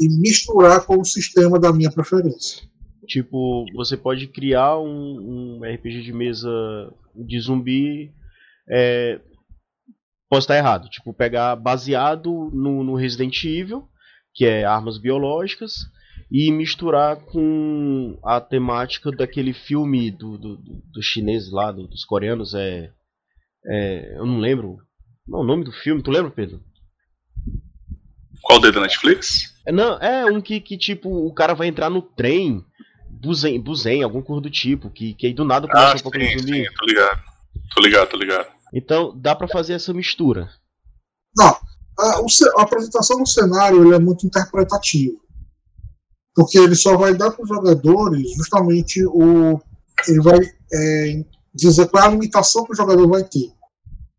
e 0.00 0.08
misturar 0.08 0.84
com 0.84 1.00
o 1.00 1.04
sistema 1.04 1.58
da 1.58 1.72
minha 1.72 1.90
preferência. 1.90 2.69
Tipo, 3.10 3.66
você 3.74 3.96
pode 3.96 4.28
criar 4.28 4.78
um, 4.78 5.58
um 5.58 5.60
RPG 5.64 6.02
de 6.02 6.12
mesa 6.12 6.48
de 7.12 7.40
zumbi. 7.40 8.14
É, 8.70 9.20
posso 10.28 10.44
estar 10.44 10.56
errado. 10.56 10.88
Tipo, 10.88 11.12
pegar 11.12 11.56
baseado 11.56 12.30
no, 12.54 12.84
no 12.84 12.94
Resident 12.94 13.42
Evil, 13.42 13.88
que 14.32 14.46
é 14.46 14.64
armas 14.64 14.96
biológicas, 14.96 15.72
e 16.30 16.52
misturar 16.52 17.16
com 17.16 18.16
a 18.22 18.40
temática 18.40 19.10
daquele 19.10 19.52
filme 19.52 20.12
do, 20.12 20.38
do, 20.38 20.56
do, 20.56 21.02
chinês 21.02 21.50
lá, 21.50 21.72
do, 21.72 21.88
dos 21.88 22.04
coreanos, 22.04 22.54
é, 22.54 22.92
é. 23.66 24.18
Eu 24.18 24.24
não 24.24 24.38
lembro. 24.38 24.78
Não, 25.26 25.40
o 25.40 25.44
nome 25.44 25.64
do 25.64 25.72
filme, 25.72 26.00
tu 26.00 26.12
lembra, 26.12 26.30
Pedro? 26.30 26.62
Qual 28.40 28.60
dedo 28.60 28.74
da 28.74 28.82
Netflix? 28.82 29.60
É, 29.66 29.72
não, 29.72 29.98
é 29.98 30.24
um 30.26 30.40
que, 30.40 30.60
que 30.60 30.78
tipo, 30.78 31.10
o 31.10 31.34
cara 31.34 31.54
vai 31.54 31.66
entrar 31.66 31.90
no 31.90 32.00
trem 32.00 32.64
do 33.10 33.34
Zen, 33.34 33.60
do 33.60 33.74
Zen 33.74 34.02
algum 34.02 34.22
curso 34.22 34.40
do 34.40 34.50
tipo, 34.50 34.90
que, 34.90 35.14
que 35.14 35.26
aí 35.26 35.34
do 35.34 35.44
nada 35.44 35.66
começa 35.66 35.92
ah, 35.92 35.96
um 35.96 36.00
pouco 36.00 36.18
sim, 36.18 36.26
de 36.26 36.38
zumbi. 36.38 36.64
Sim, 36.64 36.74
tô 36.78 36.86
ligado. 36.86 37.22
Tô 37.74 37.82
ligado, 37.82 38.08
tô 38.08 38.16
ligado. 38.16 38.46
Então, 38.72 39.18
dá 39.18 39.34
para 39.34 39.48
fazer 39.48 39.74
essa 39.74 39.92
mistura. 39.92 40.48
Não, 41.36 41.56
a, 41.98 42.20
a 42.58 42.62
apresentação 42.62 43.18
do 43.18 43.28
cenário 43.28 43.92
é 43.92 43.98
muito 43.98 44.26
interpretativa. 44.26 45.18
Porque 46.34 46.58
ele 46.58 46.74
só 46.74 46.96
vai 46.96 47.14
dar 47.14 47.30
para 47.30 47.42
os 47.42 47.48
jogadores 47.48 48.34
justamente 48.36 49.04
o. 49.06 49.60
Ele 50.08 50.20
vai 50.22 50.38
é, 50.72 51.24
dizer 51.54 51.88
qual 51.88 52.04
é 52.04 52.06
a 52.06 52.10
limitação 52.10 52.64
que 52.64 52.72
o 52.72 52.76
jogador 52.76 53.06
vai 53.08 53.24
ter. 53.24 53.52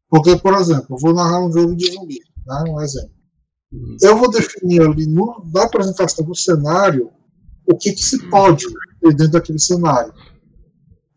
Porque, 0.10 0.36
por 0.38 0.54
exemplo, 0.56 0.88
eu 0.96 0.98
vou 0.98 1.14
narrar 1.14 1.40
um 1.40 1.52
jogo 1.52 1.76
de 1.76 1.92
zumbi, 1.92 2.20
né, 2.46 2.64
um 2.68 2.82
exemplo. 2.82 3.16
Uhum. 3.72 3.98
Eu 4.02 4.18
vou 4.18 4.30
definir 4.30 4.82
ali 4.82 5.08
no, 5.08 5.42
na 5.54 5.64
apresentação 5.64 6.26
do 6.26 6.36
cenário 6.36 7.10
o 7.72 7.78
que, 7.78 7.94
que 7.94 8.04
se 8.04 8.30
pode 8.30 8.66
ter 9.02 9.16
dentro 9.16 9.34
daquele 9.34 9.60
cenário. 9.60 10.14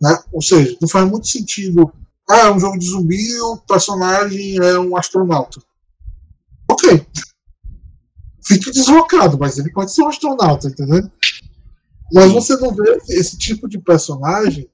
Né? 0.01 0.17
Ou 0.33 0.43
seja, 0.43 0.77
não 0.81 0.89
faz 0.89 1.09
muito 1.09 1.27
sentido. 1.27 1.93
Ah, 2.29 2.47
é 2.47 2.53
um 2.53 2.59
jogo 2.59 2.79
de 2.79 2.87
zumbi 2.87 3.41
o 3.41 3.59
personagem 3.59 4.57
é 4.57 4.79
um 4.79 4.97
astronauta. 4.97 5.61
Ok. 6.71 7.07
Fique 8.47 8.71
deslocado, 8.71 9.39
mas 9.39 9.59
ele 9.59 9.73
pode 9.73 9.93
ser 9.93 10.03
um 10.03 10.09
astronauta, 10.09 10.69
entendeu? 10.69 11.11
Mas 12.13 12.33
você 12.33 12.57
não 12.57 12.75
vê 12.75 12.99
esse 13.09 13.37
tipo 13.39 13.69
de 13.69 13.79
personagem 13.79 14.69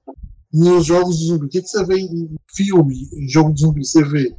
nos 0.52 0.86
jogos 0.86 1.18
de 1.18 1.26
zumbi. 1.26 1.46
O 1.46 1.48
que, 1.48 1.62
que 1.62 1.68
você 1.68 1.84
vê 1.84 1.98
em 1.98 2.36
filme, 2.54 3.08
em 3.14 3.28
jogo 3.28 3.52
de 3.52 3.60
zumbi? 3.60 3.84
Você 3.84 4.04
vê 4.04 4.34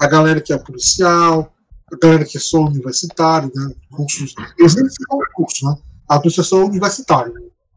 a 0.00 0.06
galera 0.06 0.40
que 0.40 0.52
é 0.52 0.58
policial, 0.58 1.54
a 1.92 1.96
galera 1.96 2.24
que 2.24 2.38
é 2.38 2.40
só 2.40 2.60
universitário, 2.60 3.50
né? 3.54 3.74
Cursos. 3.90 4.34
Eles 4.58 4.74
nem 4.74 4.88
ficam 4.88 5.18
curso, 5.34 5.66
né? 5.66 5.76
A 6.08 6.20
pessoa 6.20 6.44
só 6.44 6.64
universitário, 6.64 7.32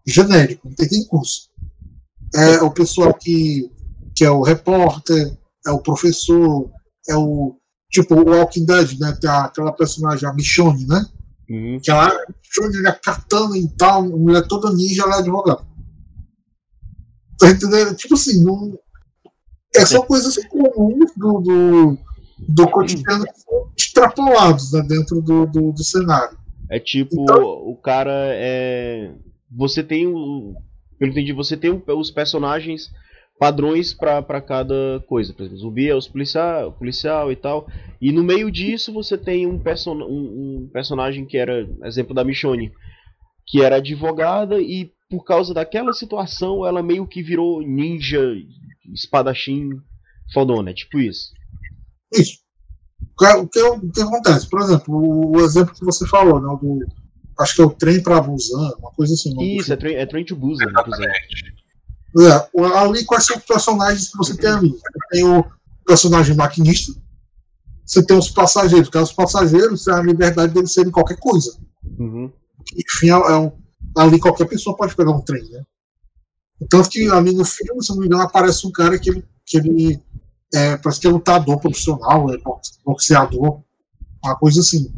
genérico, 0.06 0.68
não 0.68 0.76
tem 0.76 0.88
nem 0.92 1.06
curso. 1.06 1.50
É 2.34 2.62
o 2.62 2.72
pessoal 2.72 3.14
que, 3.14 3.72
que 4.16 4.26
é 4.26 4.30
o 4.30 4.42
repórter, 4.42 5.38
é 5.66 5.72
o 5.72 5.80
professor, 5.80 6.70
é 7.08 7.16
o. 7.16 7.56
Tipo, 7.90 8.16
o 8.16 8.30
Walking 8.30 8.66
Dead, 8.66 9.00
né? 9.00 9.18
Tem 9.22 9.30
aquela 9.30 9.72
personagem, 9.72 10.28
a 10.28 10.34
Michonne, 10.34 10.86
né? 10.86 11.06
Uhum. 11.50 11.80
Que 11.82 11.92
ela, 11.92 12.12
Michonne, 12.44 12.88
é 12.88 12.92
katana 12.92 13.58
e 13.58 13.68
tal, 13.70 14.04
mulher 14.04 14.46
toda 14.48 14.74
ninja, 14.74 15.04
ela 15.04 15.18
é 15.18 15.20
advogada. 15.20 15.66
Tá 17.40 17.50
entendendo? 17.50 17.96
Tipo 17.96 18.16
assim, 18.16 18.44
não. 18.44 18.78
É 19.76 19.86
só 19.86 20.02
coisas 20.02 20.36
comuns 20.48 21.12
do, 21.18 21.42
do, 21.42 21.98
do 22.48 22.68
cotidiano 22.70 23.26
que 23.26 23.40
são 23.42 23.72
extrapolados 23.78 24.72
né, 24.72 24.82
dentro 24.88 25.22
do, 25.22 25.46
do, 25.46 25.72
do, 25.74 25.84
cenário. 25.84 26.38
É 26.70 26.80
tipo, 26.80 27.24
então, 27.24 27.44
o 27.44 27.76
cara 27.76 28.14
é. 28.34 29.14
Você 29.52 29.84
tem 29.84 30.08
o. 30.08 30.54
Pelo 30.98 31.12
entendi, 31.12 31.34
você 31.34 31.58
tem 31.58 31.84
os 31.88 32.12
personagens 32.12 32.90
padrões 33.40 33.94
para 33.94 34.42
cada 34.42 35.04
coisa. 35.08 35.34
Por 35.34 35.44
exemplo, 35.44 35.60
zumbi 35.60 35.90
é 35.90 35.96
os 35.96 36.08
policial, 36.08 36.72
policial 36.72 37.32
e 37.32 37.36
tal. 37.36 37.68
E 38.02 38.12
no 38.12 38.24
meio 38.24 38.50
disso 38.50 38.94
você 38.94 39.18
tem 39.18 39.46
um, 39.46 39.60
person 39.60 39.96
um, 39.96 40.64
um 40.64 40.70
personagem 40.72 41.26
que 41.26 41.38
era, 41.38 41.68
exemplo 41.84 42.14
da 42.14 42.24
Michonne, 42.24 42.72
que 43.46 43.62
era 43.62 43.78
advogada 43.78 44.60
e 44.60 44.92
por 45.10 45.24
causa 45.24 45.54
daquela 45.54 45.94
situação 45.94 46.66
ela 46.66 46.82
meio 46.82 47.06
que 47.06 47.22
virou 47.22 47.62
ninja, 47.62 48.22
espadachim 48.94 49.70
fodona, 50.34 50.72
é 50.72 50.74
tipo 50.74 51.00
isso. 51.00 51.32
Isso. 52.14 52.45
O 53.18 53.48
que, 53.48 53.62
o 53.62 53.92
que 53.92 54.02
acontece? 54.02 54.50
Por 54.50 54.62
exemplo, 54.62 55.32
o, 55.32 55.40
exemplo 55.40 55.74
que 55.74 55.86
você 55.86 56.06
falou, 56.06 56.40
né, 56.42 56.48
do, 56.62 56.86
acho 57.40 57.56
que 57.56 57.62
é 57.62 57.66
o 57.66 57.70
trem 57.70 58.04
para 58.04 58.20
Busan, 58.20 58.74
uma 58.78 58.92
coisa 58.92 59.14
assim. 59.14 59.34
Isso, 59.58 59.72
é 59.72 59.78
trem, 59.78 59.96
é 59.96 60.06
trem 60.06 60.26
to 60.26 60.36
Busan, 60.36 60.66
É, 62.18 62.50
ali, 62.78 63.06
quais 63.06 63.26
são 63.26 63.38
os 63.38 63.44
personagens 63.44 64.10
que 64.10 64.18
você 64.18 64.36
tem 64.36 64.50
ali? 64.50 64.70
Você 64.70 65.08
tem 65.12 65.24
o 65.24 65.46
personagem 65.86 66.36
maquinista, 66.36 66.94
você 67.86 68.06
tem 68.06 68.18
os 68.18 68.30
passageiros, 68.30 68.90
porque 68.90 68.98
os 68.98 69.14
passageiros 69.14 69.84
têm 69.84 69.94
a 69.94 70.02
liberdade 70.02 70.54
deles 70.54 70.74
serem 70.74 70.92
qualquer 70.92 71.18
coisa. 71.18 71.58
Uhum. 71.98 72.32
Enfim, 72.76 73.08
é, 73.08 73.12
é 73.12 73.38
um, 73.38 73.52
ali 73.96 74.20
qualquer 74.20 74.46
pessoa 74.48 74.76
pode 74.76 74.96
pegar 74.96 75.12
um 75.12 75.22
trem, 75.22 75.44
né? 75.50 75.64
Tanto 76.70 76.90
que 76.90 77.10
ali 77.10 77.34
no 77.34 77.46
filme, 77.46 77.84
se 77.84 77.90
não 77.92 78.00
me 78.00 78.08
engano, 78.08 78.24
aparece 78.24 78.66
um 78.66 78.72
cara 78.72 78.98
que 78.98 79.10
ele, 79.10 79.26
que 79.46 79.58
ele 79.58 80.02
é, 80.56 80.78
parece 80.78 81.02
que 81.02 81.08
é 81.08 81.10
lutador 81.10 81.60
profissional, 81.60 82.34
é 82.34 82.38
boxeador, 82.84 83.62
uma 84.24 84.36
coisa 84.38 84.62
assim. 84.62 84.94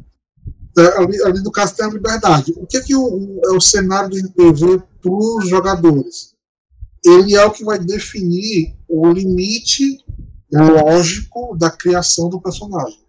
É, 0.78 0.98
ali, 1.00 1.24
ali, 1.24 1.42
no 1.42 1.52
caso 1.52 1.76
tem 1.76 1.86
a 1.86 1.90
liberdade. 1.90 2.54
O 2.56 2.68
que, 2.68 2.78
é 2.78 2.82
que 2.82 2.96
o, 2.96 3.40
é 3.46 3.52
o 3.56 3.62
cenário 3.62 4.10
de 4.10 4.22
RPG 4.22 4.84
para 5.02 5.12
os 5.12 5.50
jogadores? 5.50 6.36
Ele 7.04 7.36
é 7.36 7.46
o 7.46 7.52
que 7.52 7.64
vai 7.64 7.80
definir 7.80 8.76
o 8.88 9.10
limite 9.10 10.04
lógico 10.52 11.58
da 11.58 11.70
criação 11.70 12.30
do 12.30 12.40
personagem. 12.40 13.00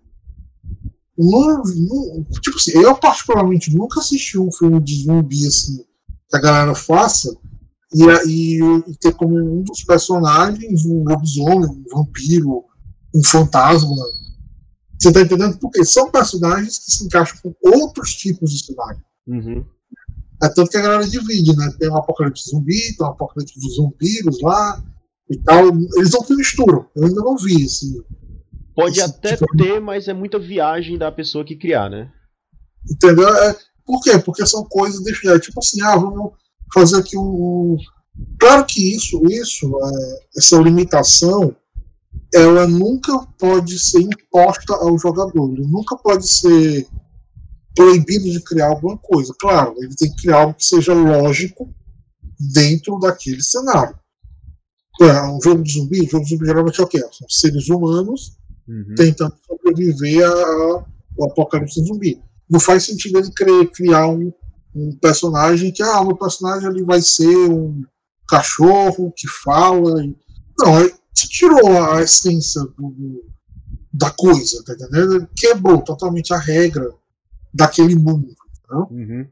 Tipo 2.41 2.57
assim, 2.57 2.79
eu 2.79 2.97
particularmente 2.97 3.75
nunca 3.75 4.01
assisti 4.01 4.39
um 4.39 4.53
filme 4.53 4.81
de 4.81 5.03
zumbi 5.03 5.47
assim 5.47 5.85
que 6.29 6.37
a 6.37 6.41
galera 6.41 6.75
faça 6.75 7.35
e, 7.93 8.05
e, 8.27 8.61
e, 8.61 8.97
ter 8.99 9.15
como 9.15 9.37
um 9.37 9.63
dos 9.63 9.83
personagens 9.83 10.85
um 10.85 11.05
lobisomem, 11.05 11.71
um 11.71 11.85
vampiro, 11.97 12.65
um 13.15 13.25
fantasma. 13.25 13.97
Você 14.99 15.13
tá 15.13 15.23
entendendo? 15.23 15.59
Porque 15.59 15.85
são 15.85 16.11
personagens 16.11 16.79
que 16.79 16.91
se 16.91 17.05
encaixam 17.05 17.39
com 17.43 17.55
outros 17.63 18.15
tipos 18.15 18.51
de 18.51 18.65
cenário. 18.65 19.01
Uhum. 19.27 19.65
É 20.43 20.49
tanto 20.49 20.71
que 20.71 20.77
a 20.77 20.83
galera 20.83 21.09
divide, 21.09 21.57
né? 21.57 21.73
Tem 21.79 21.89
um 21.89 21.97
apocalipse 21.97 22.51
zumbi, 22.51 22.97
tem 22.97 23.07
um 23.07 23.11
apocalipse 23.11 23.59
dos 23.59 23.77
vampiros 23.77 24.41
lá 24.43 24.83
e 25.31 25.39
tal. 25.39 25.69
Eles 25.97 26.13
não 26.13 26.25
se 26.25 26.35
misturam. 26.35 26.87
Eu 26.95 27.07
ainda 27.07 27.23
não 27.23 27.37
vi 27.37 27.65
esse. 27.65 28.05
Pode 28.75 28.99
esse 28.99 29.09
até 29.09 29.37
tipo 29.37 29.57
ter, 29.57 29.81
mas 29.81 30.09
é 30.09 30.13
muita 30.13 30.39
viagem 30.39 30.99
da 30.99 31.11
pessoa 31.11 31.45
que 31.45 31.57
criar, 31.57 31.89
né? 31.89 32.13
Entendeu? 32.89 33.29
É, 33.29 33.57
por 33.85 34.01
quê? 34.03 34.19
Porque 34.19 34.47
são 34.47 34.65
coisas 34.65 35.03
definidas. 35.03 35.45
Tipo 35.45 35.59
assim, 35.59 35.81
ah, 35.83 35.97
vamos 35.97 36.33
fazer 36.73 36.97
aqui 36.97 37.17
um. 37.17 37.77
Claro 38.39 38.67
que 38.67 38.95
isso, 38.95 39.21
isso, 39.27 39.67
é, 39.67 40.39
essa 40.39 40.57
limitação, 40.59 41.55
ela 42.35 42.67
nunca 42.67 43.17
pode 43.39 43.79
ser 43.79 44.01
imposta 44.01 44.75
ao 44.75 44.99
jogador, 44.99 45.53
ele 45.53 45.67
nunca 45.67 45.97
pode 45.97 46.29
ser 46.29 46.87
proibido 47.75 48.25
de 48.31 48.43
criar 48.43 48.69
alguma 48.69 48.99
coisa. 48.99 49.33
Claro, 49.41 49.75
ele 49.79 49.95
tem 49.95 50.11
que 50.11 50.23
criar 50.23 50.41
algo 50.41 50.55
que 50.55 50.65
seja 50.65 50.93
lógico 50.93 51.73
dentro 52.53 52.99
daquele 52.99 53.43
cenário. 53.43 53.97
É, 55.01 55.23
um 55.29 55.41
jogo 55.41 55.63
de 55.63 55.73
zumbi, 55.73 56.03
um 56.03 56.09
jogo 56.09 56.25
de 56.25 56.31
zumbi 56.31 56.47
geralmente 56.47 56.81
é 56.81 56.85
o 56.85 56.89
quê? 56.89 56.99
São 56.99 57.29
seres 57.29 57.69
humanos 57.69 58.37
uhum. 58.67 58.95
tentando 58.97 59.35
sobreviver 59.47 60.27
ao 60.27 60.87
apocalipse 61.25 61.85
zumbi. 61.85 62.21
Não 62.51 62.59
faz 62.59 62.85
sentido 62.85 63.19
ele 63.19 63.67
criar 63.69 64.09
um, 64.09 64.33
um 64.79 64.99
personagem 65.01 65.73
que, 65.73 65.83
ah, 65.83 66.01
o 66.01 66.07
meu 66.07 66.17
personagem 66.17 66.69
ali 66.69 66.83
vai 66.83 67.01
ser 67.03 67.37
um 67.51 67.83
cachorro 68.29 69.13
que 69.17 69.27
fala. 69.29 70.03
Não, 70.59 70.79
é, 70.79 70.89
Você 71.15 71.27
tirou 71.29 71.83
a 71.83 72.03
essência 72.03 72.63
do, 72.79 73.25
da 73.93 74.11
coisa, 74.11 74.63
tá 74.65 74.75
entendendo? 74.75 75.15
Ele 75.17 75.29
quebrou 75.37 75.83
totalmente 75.83 76.33
a 76.33 76.39
regra 76.39 76.93
daquele 77.53 77.95
mundo. 77.95 78.29
Uhum. 78.71 79.27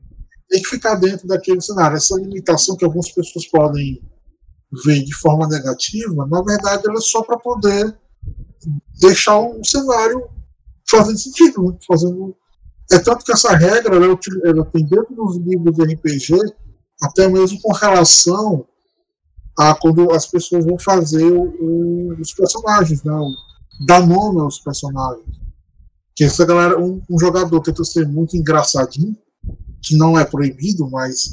Tem 0.48 0.62
que 0.62 0.68
ficar 0.68 0.94
dentro 0.96 1.26
daquele 1.26 1.60
cenário. 1.60 1.96
Essa 1.96 2.16
limitação 2.16 2.76
que 2.76 2.84
algumas 2.84 3.10
pessoas 3.10 3.46
podem 3.46 4.02
ver 4.84 5.02
de 5.04 5.14
forma 5.14 5.46
negativa, 5.46 6.26
na 6.26 6.42
verdade, 6.42 6.82
ela 6.86 6.98
é 6.98 7.00
só 7.00 7.22
para 7.22 7.38
poder 7.38 7.96
deixar 9.00 9.38
o 9.38 9.62
cenário 9.64 10.28
fazendo 10.88 11.18
sentido, 11.18 11.62
né? 11.62 11.78
fazendo 11.86 12.36
é 12.90 12.98
tanto 12.98 13.24
que 13.24 13.32
essa 13.32 13.54
regra 13.56 13.96
ela, 13.96 14.18
ela 14.44 14.64
tem 14.66 14.84
dentro 14.84 15.14
dos 15.14 15.36
livros 15.38 15.74
de 15.74 15.82
RPG, 15.82 16.34
até 17.02 17.28
mesmo 17.28 17.60
com 17.60 17.72
relação 17.72 18.66
a 19.58 19.74
quando 19.74 20.12
as 20.12 20.26
pessoas 20.26 20.64
vão 20.64 20.78
fazer 20.78 21.24
o, 21.24 21.44
o, 21.60 22.20
os 22.20 22.32
personagens, 22.34 23.02
né? 23.02 23.12
dar 23.86 24.06
nome 24.06 24.40
aos 24.40 24.58
personagens. 24.60 25.26
Que 26.14 26.24
essa 26.24 26.44
galera, 26.46 26.78
um, 26.80 27.02
um, 27.10 27.18
jogador 27.18 27.60
tenta 27.60 27.84
ser 27.84 28.06
muito 28.06 28.36
engraçadinho, 28.36 29.16
que 29.82 29.96
não 29.96 30.18
é 30.18 30.24
proibido, 30.24 30.88
mas 30.90 31.32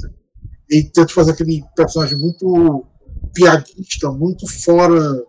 ele 0.68 0.90
tenta 0.90 1.12
fazer 1.12 1.32
aquele 1.32 1.64
personagem 1.76 2.18
muito 2.18 2.84
piadista, 3.32 4.10
muito 4.10 4.46
fora 4.62 5.24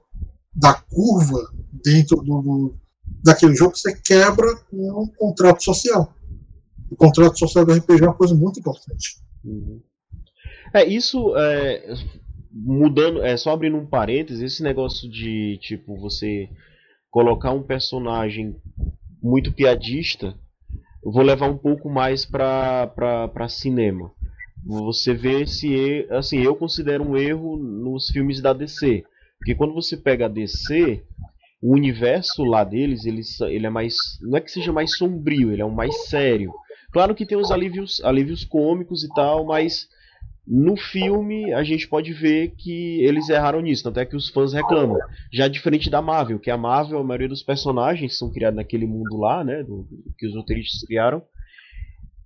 da 0.54 0.74
curva 0.74 1.40
dentro 1.84 2.18
do, 2.18 2.42
do 2.42 2.76
daquele 3.24 3.56
jogo, 3.56 3.76
você 3.76 3.96
quebra 3.96 4.48
um 4.72 5.08
contrato 5.18 5.63
social. 5.63 6.13
O 6.89 6.96
contrato 6.96 7.38
social 7.38 7.65
do 7.65 7.74
RPG 7.74 8.04
é 8.04 8.08
uma 8.08 8.13
coisa 8.13 8.36
muito 8.36 8.60
importante. 8.60 9.18
Uhum. 9.44 9.82
É, 10.74 10.86
isso 10.86 11.36
é, 11.38 11.94
mudando, 12.52 13.24
é 13.24 13.36
só 13.36 13.52
abrindo 13.52 13.78
um 13.78 13.86
parênteses, 13.86 14.41
esse 14.41 14.63
negócio 14.63 15.10
de 15.10 15.58
tipo 15.62 15.98
você 16.00 16.50
colocar 17.10 17.52
um 17.52 17.63
personagem 17.63 18.56
muito 19.22 19.52
piadista, 19.52 20.36
eu 21.04 21.12
vou 21.12 21.24
levar 21.24 21.50
um 21.50 21.58
pouco 21.58 21.89
mais 21.89 22.26
para 22.26 22.88
para 22.88 23.48
cinema. 23.48 24.12
Você 24.65 25.13
vê 25.13 25.46
se 25.46 26.08
assim, 26.10 26.39
eu 26.39 26.56
considero 26.56 27.04
um 27.04 27.15
erro 27.15 27.58
nos 27.58 28.10
filmes 28.10 28.41
da 28.41 28.54
DC, 28.54 29.04
porque 29.38 29.56
quando 29.56 29.74
você 29.74 29.96
pega 29.96 30.26
a 30.26 30.30
DC, 30.30 31.04
o 31.65 31.73
universo 31.73 32.43
lá 32.43 32.63
deles, 32.63 33.06
ele, 33.06 33.21
ele 33.49 33.65
é 33.65 33.69
mais. 33.71 33.95
Não 34.21 34.38
é 34.38 34.41
que 34.41 34.51
seja 34.51 34.71
mais 34.71 34.95
sombrio, 34.95 35.51
ele 35.51 35.63
é 35.63 35.65
um 35.65 35.71
mais 35.71 36.06
sério. 36.06 36.54
Claro 36.91 37.15
que 37.15 37.25
tem 37.25 37.36
os 37.36 37.49
alívios, 37.49 37.99
alívios 38.04 38.45
cômicos 38.45 39.04
e 39.04 39.10
tal, 39.15 39.43
mas 39.47 39.88
no 40.47 40.78
filme 40.78 41.51
a 41.54 41.63
gente 41.63 41.88
pode 41.88 42.13
ver 42.13 42.54
que 42.56 43.04
eles 43.04 43.30
erraram 43.30 43.62
nisso, 43.62 43.84
tanto 43.84 43.99
é 43.99 44.06
que 44.06 44.15
os 44.15 44.30
fãs 44.30 44.54
reclamam. 44.54 44.99
Já 45.34 45.47
diferente 45.47 45.89
da 45.89 46.04
Marvel, 46.04 46.39
que 46.39 46.51
a 46.51 46.58
Marvel, 46.58 46.99
a 46.99 47.04
maioria 47.04 47.30
dos 47.30 47.41
personagens 47.41 48.15
são 48.15 48.32
criados 48.32 48.58
naquele 48.58 48.86
mundo 48.86 49.17
lá, 49.17 49.43
né, 49.43 49.63
do, 49.63 49.88
que 50.19 50.28
os 50.28 50.36
roteiristas 50.36 50.84
criaram. 50.84 51.23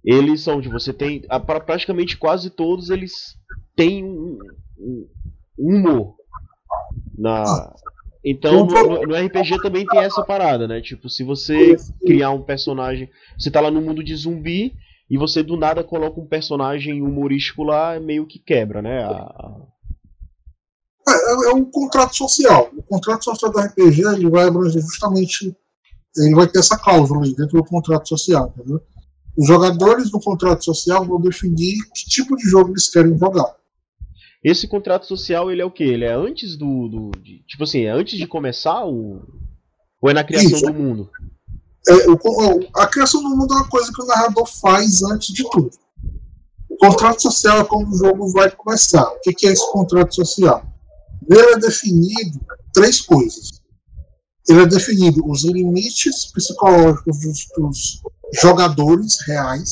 Eles 0.04 0.42
são 0.42 0.60
de 0.60 0.68
você 0.68 0.92
tem, 0.92 1.22
para 1.22 1.62
praticamente 1.62 2.18
quase 2.18 2.50
todos 2.50 2.90
eles 2.90 3.38
têm 3.74 4.04
um, 4.04 4.38
um 4.78 5.08
humor 5.58 6.16
na 7.18 7.46
então 8.24 8.66
no, 8.66 9.08
no, 9.08 9.16
RPG 9.16 9.62
também 9.62 9.86
tem 9.86 10.00
essa 10.00 10.24
parada, 10.24 10.68
né? 10.68 10.82
Tipo, 10.82 11.10
se 11.10 11.24
você 11.24 11.76
criar 12.06 12.32
um 12.32 12.42
personagem, 12.42 13.10
você 13.38 13.50
tá 13.50 13.62
lá 13.62 13.72
no 13.72 13.82
mundo 13.82 14.04
de 14.04 14.16
zumbi 14.16 14.74
e 15.10 15.18
você 15.18 15.42
do 15.42 15.56
nada 15.56 15.84
coloca 15.84 16.20
um 16.20 16.28
personagem 16.28 17.02
humorístico 17.02 17.64
lá, 17.64 18.00
meio 18.00 18.28
que 18.28 18.38
quebra, 18.38 18.82
né? 18.82 19.04
A... 19.04 19.56
É, 21.08 21.12
é, 21.12 21.50
é, 21.50 21.54
um 21.54 21.66
contrato 21.66 22.16
social. 22.16 22.70
O 22.78 22.84
contrato 22.84 23.24
social 23.24 23.52
do 23.52 23.60
RPG 23.60 24.02
ele 24.14 24.30
vai 24.30 24.48
abranger 24.48 24.82
justamente. 24.82 25.56
Ele 26.18 26.36
vai 26.36 26.48
ter 26.48 26.60
essa 26.60 26.78
cláusula 26.78 27.24
aí 27.24 27.36
dentro 27.36 27.58
do 27.58 27.64
contrato 27.64 28.08
social, 28.08 28.54
entendeu? 28.56 28.82
Os 29.38 29.48
jogadores 29.48 30.12
do 30.12 30.20
contrato 30.20 30.66
social 30.66 31.06
vão 31.06 31.22
definir 31.22 31.78
que 31.94 32.06
tipo 32.10 32.36
de 32.36 32.44
jogo 32.50 32.72
eles 32.72 32.90
querem 32.90 33.18
jogar. 33.18 33.56
Esse 34.44 34.68
contrato 34.68 35.06
social, 35.06 35.52
ele 35.52 35.62
é 35.62 35.66
o 35.66 35.72
quê? 35.72 35.84
Ele 35.84 36.06
é 36.06 36.14
antes 36.14 36.56
do. 36.56 36.88
do 36.88 37.12
de, 37.20 37.44
tipo 37.46 37.64
assim, 37.64 37.82
é 37.82 37.90
antes 37.90 38.18
de 38.18 38.26
começar 38.26 38.86
o. 38.86 39.22
Ou 40.02 40.10
é 40.10 40.14
na 40.14 40.24
criação 40.24 40.52
Isso. 40.52 40.66
do 40.66 40.74
mundo? 40.74 41.10
É, 41.88 42.10
o, 42.10 42.70
a 42.76 42.88
criação 42.88 43.22
do 43.22 43.30
mundo 43.30 43.54
é 43.54 43.58
uma 43.58 43.70
coisa 43.70 43.92
que 43.92 44.02
o 44.02 44.06
narrador 44.06 44.46
faz 44.46 45.04
antes 45.04 45.34
de 45.34 45.44
tudo. 45.50 45.72
O 46.70 46.78
contrato 46.78 47.22
social 47.22 47.60
é 47.60 47.64
quando 47.66 47.92
o 47.92 47.98
jogo 47.98 48.32
vai 48.32 48.50
começar. 48.52 49.04
O 49.04 49.20
que, 49.22 49.34
que 49.34 49.48
é 49.48 49.52
esse 49.52 49.72
contrato 49.72 50.16
social? 50.16 50.64
Ele 51.30 51.54
é 51.54 51.58
definido 51.58 52.40
três 52.74 53.02
coisas. 53.02 53.60
Ele 54.48 54.62
é 54.62 54.66
definido 54.66 55.22
os 55.30 55.44
limites 55.44 56.32
psicológicos 56.32 57.20
dos, 57.20 57.48
dos 57.58 58.02
jogadores 58.42 59.20
reais, 59.28 59.72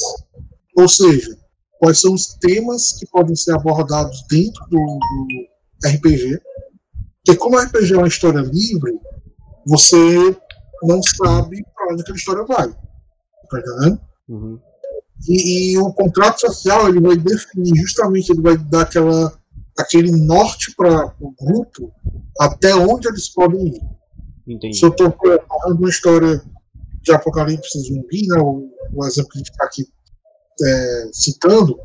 ou 0.76 0.88
seja, 0.88 1.38
quais 1.80 2.02
são 2.02 2.14
os 2.14 2.28
temas 2.36 2.94
que 2.94 3.06
podem 3.08 3.36
ser 3.36 3.54
abordados 3.54 4.24
dentro 4.30 4.64
do, 4.70 4.78
do 4.78 5.88
RPG. 5.88 6.40
Porque 7.26 7.40
como 7.40 7.58
o 7.58 7.60
RPG 7.60 7.94
é 7.94 7.98
uma 7.98 8.08
história 8.08 8.40
livre, 8.40 9.00
você 9.66 10.36
não 10.84 11.02
sabe 11.02 11.64
para 11.74 11.94
onde 11.94 12.02
aquela 12.02 12.18
história 12.18 12.46
vai. 12.46 12.70
Tá 13.50 13.60
entendendo? 13.60 14.02
Uhum. 14.30 14.60
E, 15.28 15.74
e, 15.74 15.78
o 15.80 15.92
contrato 15.94 16.42
social 16.42 16.88
ele 16.88 17.02
vai 17.02 17.18
definir 17.18 17.76
justamente, 17.76 18.32
ele 18.32 18.42
vai 18.42 18.58
dar 18.58 18.82
aquela, 18.82 19.34
aquele 19.78 20.12
norte 20.12 20.74
para 20.76 21.14
o 21.20 21.34
grupo 21.42 21.92
até 22.40 22.76
onde 22.76 23.08
eles 23.08 23.30
podem 23.30 23.68
ir. 23.68 23.82
Entendi. 24.48 24.78
Se 24.78 24.86
eu 24.86 24.90
estou 24.90 25.12
falando 25.12 25.80
uma 25.80 25.90
história 25.90 26.42
de 27.02 27.12
apocalipse 27.12 27.80
zumbi, 27.80 28.28
né, 28.28 28.40
o, 28.40 28.70
o 28.94 29.06
exemplo 29.06 29.32
que 29.32 29.38
a 29.38 29.40
gente 29.40 29.52
está 29.52 29.66
aqui 29.66 29.86
é, 30.64 31.10
citando, 31.14 31.78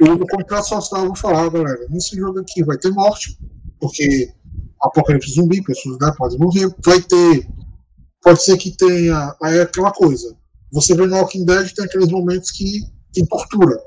o 0.00 0.26
contrato 0.26 0.68
social 0.68 1.02
eu 1.02 1.08
vou 1.08 1.16
falar, 1.16 1.48
galera, 1.50 1.86
nesse 1.90 2.16
jogo 2.16 2.40
aqui 2.40 2.62
vai 2.62 2.78
ter 2.78 2.90
morte, 2.90 3.36
porque 3.80 4.32
apocalipse 4.80 5.32
zumbi, 5.32 5.62
pessoas 5.62 5.98
né, 6.00 6.12
podem 6.16 6.38
morrer, 6.38 6.72
vai 6.84 7.00
ter, 7.00 7.48
pode 8.22 8.42
ser 8.42 8.56
que 8.56 8.76
tenha, 8.76 9.34
aí 9.42 9.58
é 9.58 9.62
aquela 9.62 9.92
coisa, 9.92 10.36
você 10.72 10.94
vê 10.94 11.06
no 11.06 11.16
Walking 11.16 11.44
Dead 11.44 11.72
tem 11.72 11.84
aqueles 11.84 12.08
momentos 12.08 12.50
que 12.50 12.82
tem 13.12 13.24
tortura. 13.26 13.80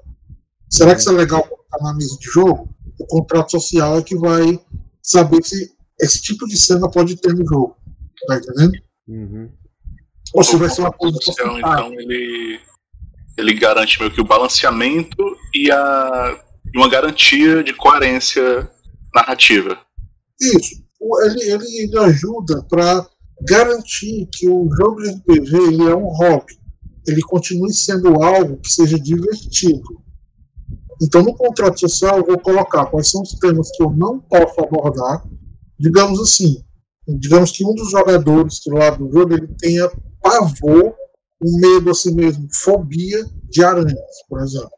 Será 0.69 0.93
que 0.93 1.01
isso 1.01 1.09
é 1.09 1.13
legal 1.13 1.43
colocar 1.43 1.83
na 1.83 1.93
mesa 1.93 2.17
de 2.17 2.25
jogo? 2.25 2.69
O 2.99 3.05
contrato 3.05 3.51
social 3.51 3.97
é 3.97 4.01
que 4.01 4.17
vai 4.17 4.59
saber 5.01 5.43
se 5.43 5.71
esse 5.99 6.21
tipo 6.21 6.47
de 6.47 6.57
cena 6.57 6.89
pode 6.89 7.15
ter 7.17 7.33
no 7.33 7.45
jogo. 7.45 7.75
Tá 8.27 8.37
entendendo? 8.37 8.73
Uhum. 9.07 9.51
Ou 10.33 10.43
se 10.43 10.55
vai 10.55 10.69
ser 10.69 10.81
uma 10.81 10.91
coisa. 10.91 11.17
Social, 11.21 11.59
então, 11.59 11.93
ele 11.93 12.59
ele 13.37 13.53
garante 13.53 13.99
meio 13.99 14.11
que 14.11 14.21
o 14.21 14.25
balanceamento 14.25 15.37
e 15.53 15.71
a, 15.71 16.39
uma 16.75 16.89
garantia 16.89 17.63
de 17.63 17.73
coerência 17.73 18.69
narrativa. 19.13 19.77
Isso. 20.39 20.81
Ele, 21.25 21.51
ele, 21.51 21.77
ele 21.83 21.99
ajuda 21.99 22.63
para 22.69 23.05
garantir 23.47 24.27
que 24.31 24.47
o 24.47 24.69
jogo 24.77 25.01
de 25.01 25.09
RPG 25.09 25.55
ele 25.55 25.89
é 25.89 25.95
um 25.95 26.07
hobby. 26.07 26.59
Ele 27.07 27.21
continue 27.21 27.73
sendo 27.73 28.23
algo 28.23 28.57
que 28.57 28.71
seja 28.71 28.99
divertido. 28.99 30.01
Então, 31.01 31.23
no 31.23 31.33
contrato 31.33 31.79
social, 31.79 32.19
eu 32.19 32.25
vou 32.25 32.39
colocar 32.39 32.85
quais 32.85 33.09
são 33.09 33.23
os 33.23 33.31
temas 33.39 33.71
que 33.71 33.81
eu 33.81 33.89
não 33.89 34.19
posso 34.19 34.61
abordar. 34.61 35.23
Digamos 35.79 36.19
assim, 36.19 36.63
digamos 37.07 37.51
que 37.51 37.65
um 37.65 37.73
dos 37.73 37.89
jogadores 37.89 38.59
que 38.59 38.69
lá 38.69 38.91
do 38.91 39.11
jogo 39.11 39.33
ele 39.33 39.47
tenha 39.57 39.89
pavor 40.21 40.93
um 41.43 41.59
medo 41.59 41.89
assim 41.89 42.13
mesmo, 42.13 42.47
fobia 42.51 43.25
de 43.49 43.63
aranhas, 43.63 44.23
por 44.29 44.41
exemplo. 44.41 44.71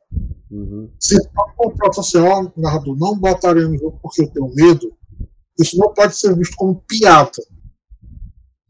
Uhum. 0.49 0.89
Se 0.99 1.15
está 1.15 1.45
no 1.47 1.55
contrato 1.55 1.95
social, 1.95 2.53
o 2.55 2.61
narrador 2.61 2.97
não 2.97 3.17
bota 3.17 3.49
aranha 3.49 3.67
no 3.67 3.77
jogo 3.77 3.99
porque 4.01 4.21
eu 4.21 4.29
tenho 4.29 4.53
medo, 4.53 4.93
isso 5.59 5.77
não 5.77 5.93
pode 5.93 6.15
ser 6.15 6.35
visto 6.35 6.55
como 6.55 6.81
piada. 6.87 7.31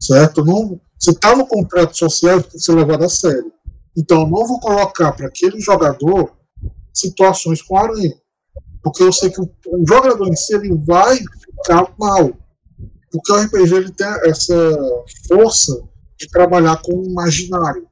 Certo? 0.00 0.44
Não, 0.44 0.80
se 0.98 1.10
está 1.10 1.36
no 1.36 1.46
contrato 1.46 1.96
social, 1.96 2.42
tem 2.42 2.52
que 2.52 2.58
ser 2.60 2.74
levado 2.74 3.04
a 3.04 3.08
sério. 3.08 3.52
Então, 3.96 4.22
eu 4.22 4.26
não 4.28 4.46
vou 4.46 4.58
colocar 4.60 5.12
para 5.12 5.26
aquele 5.26 5.60
jogador 5.60 6.32
situações 6.92 7.62
com 7.62 7.76
aranha. 7.76 8.14
Porque 8.82 9.02
eu 9.02 9.12
sei 9.12 9.30
que 9.30 9.40
o, 9.40 9.44
o 9.44 9.86
jogador 9.88 10.28
em 10.28 10.36
si 10.36 10.54
ele 10.54 10.74
vai 10.84 11.16
ficar 11.16 11.94
mal. 11.98 12.32
Porque 13.10 13.32
o 13.32 13.36
RPG 13.36 13.74
ele 13.74 13.92
tem 13.92 14.06
essa 14.24 14.54
força 15.28 15.82
de 16.24 16.30
trabalhar 16.30 16.80
com 16.82 16.92
o 17.00 17.04
imaginário. 17.04 17.86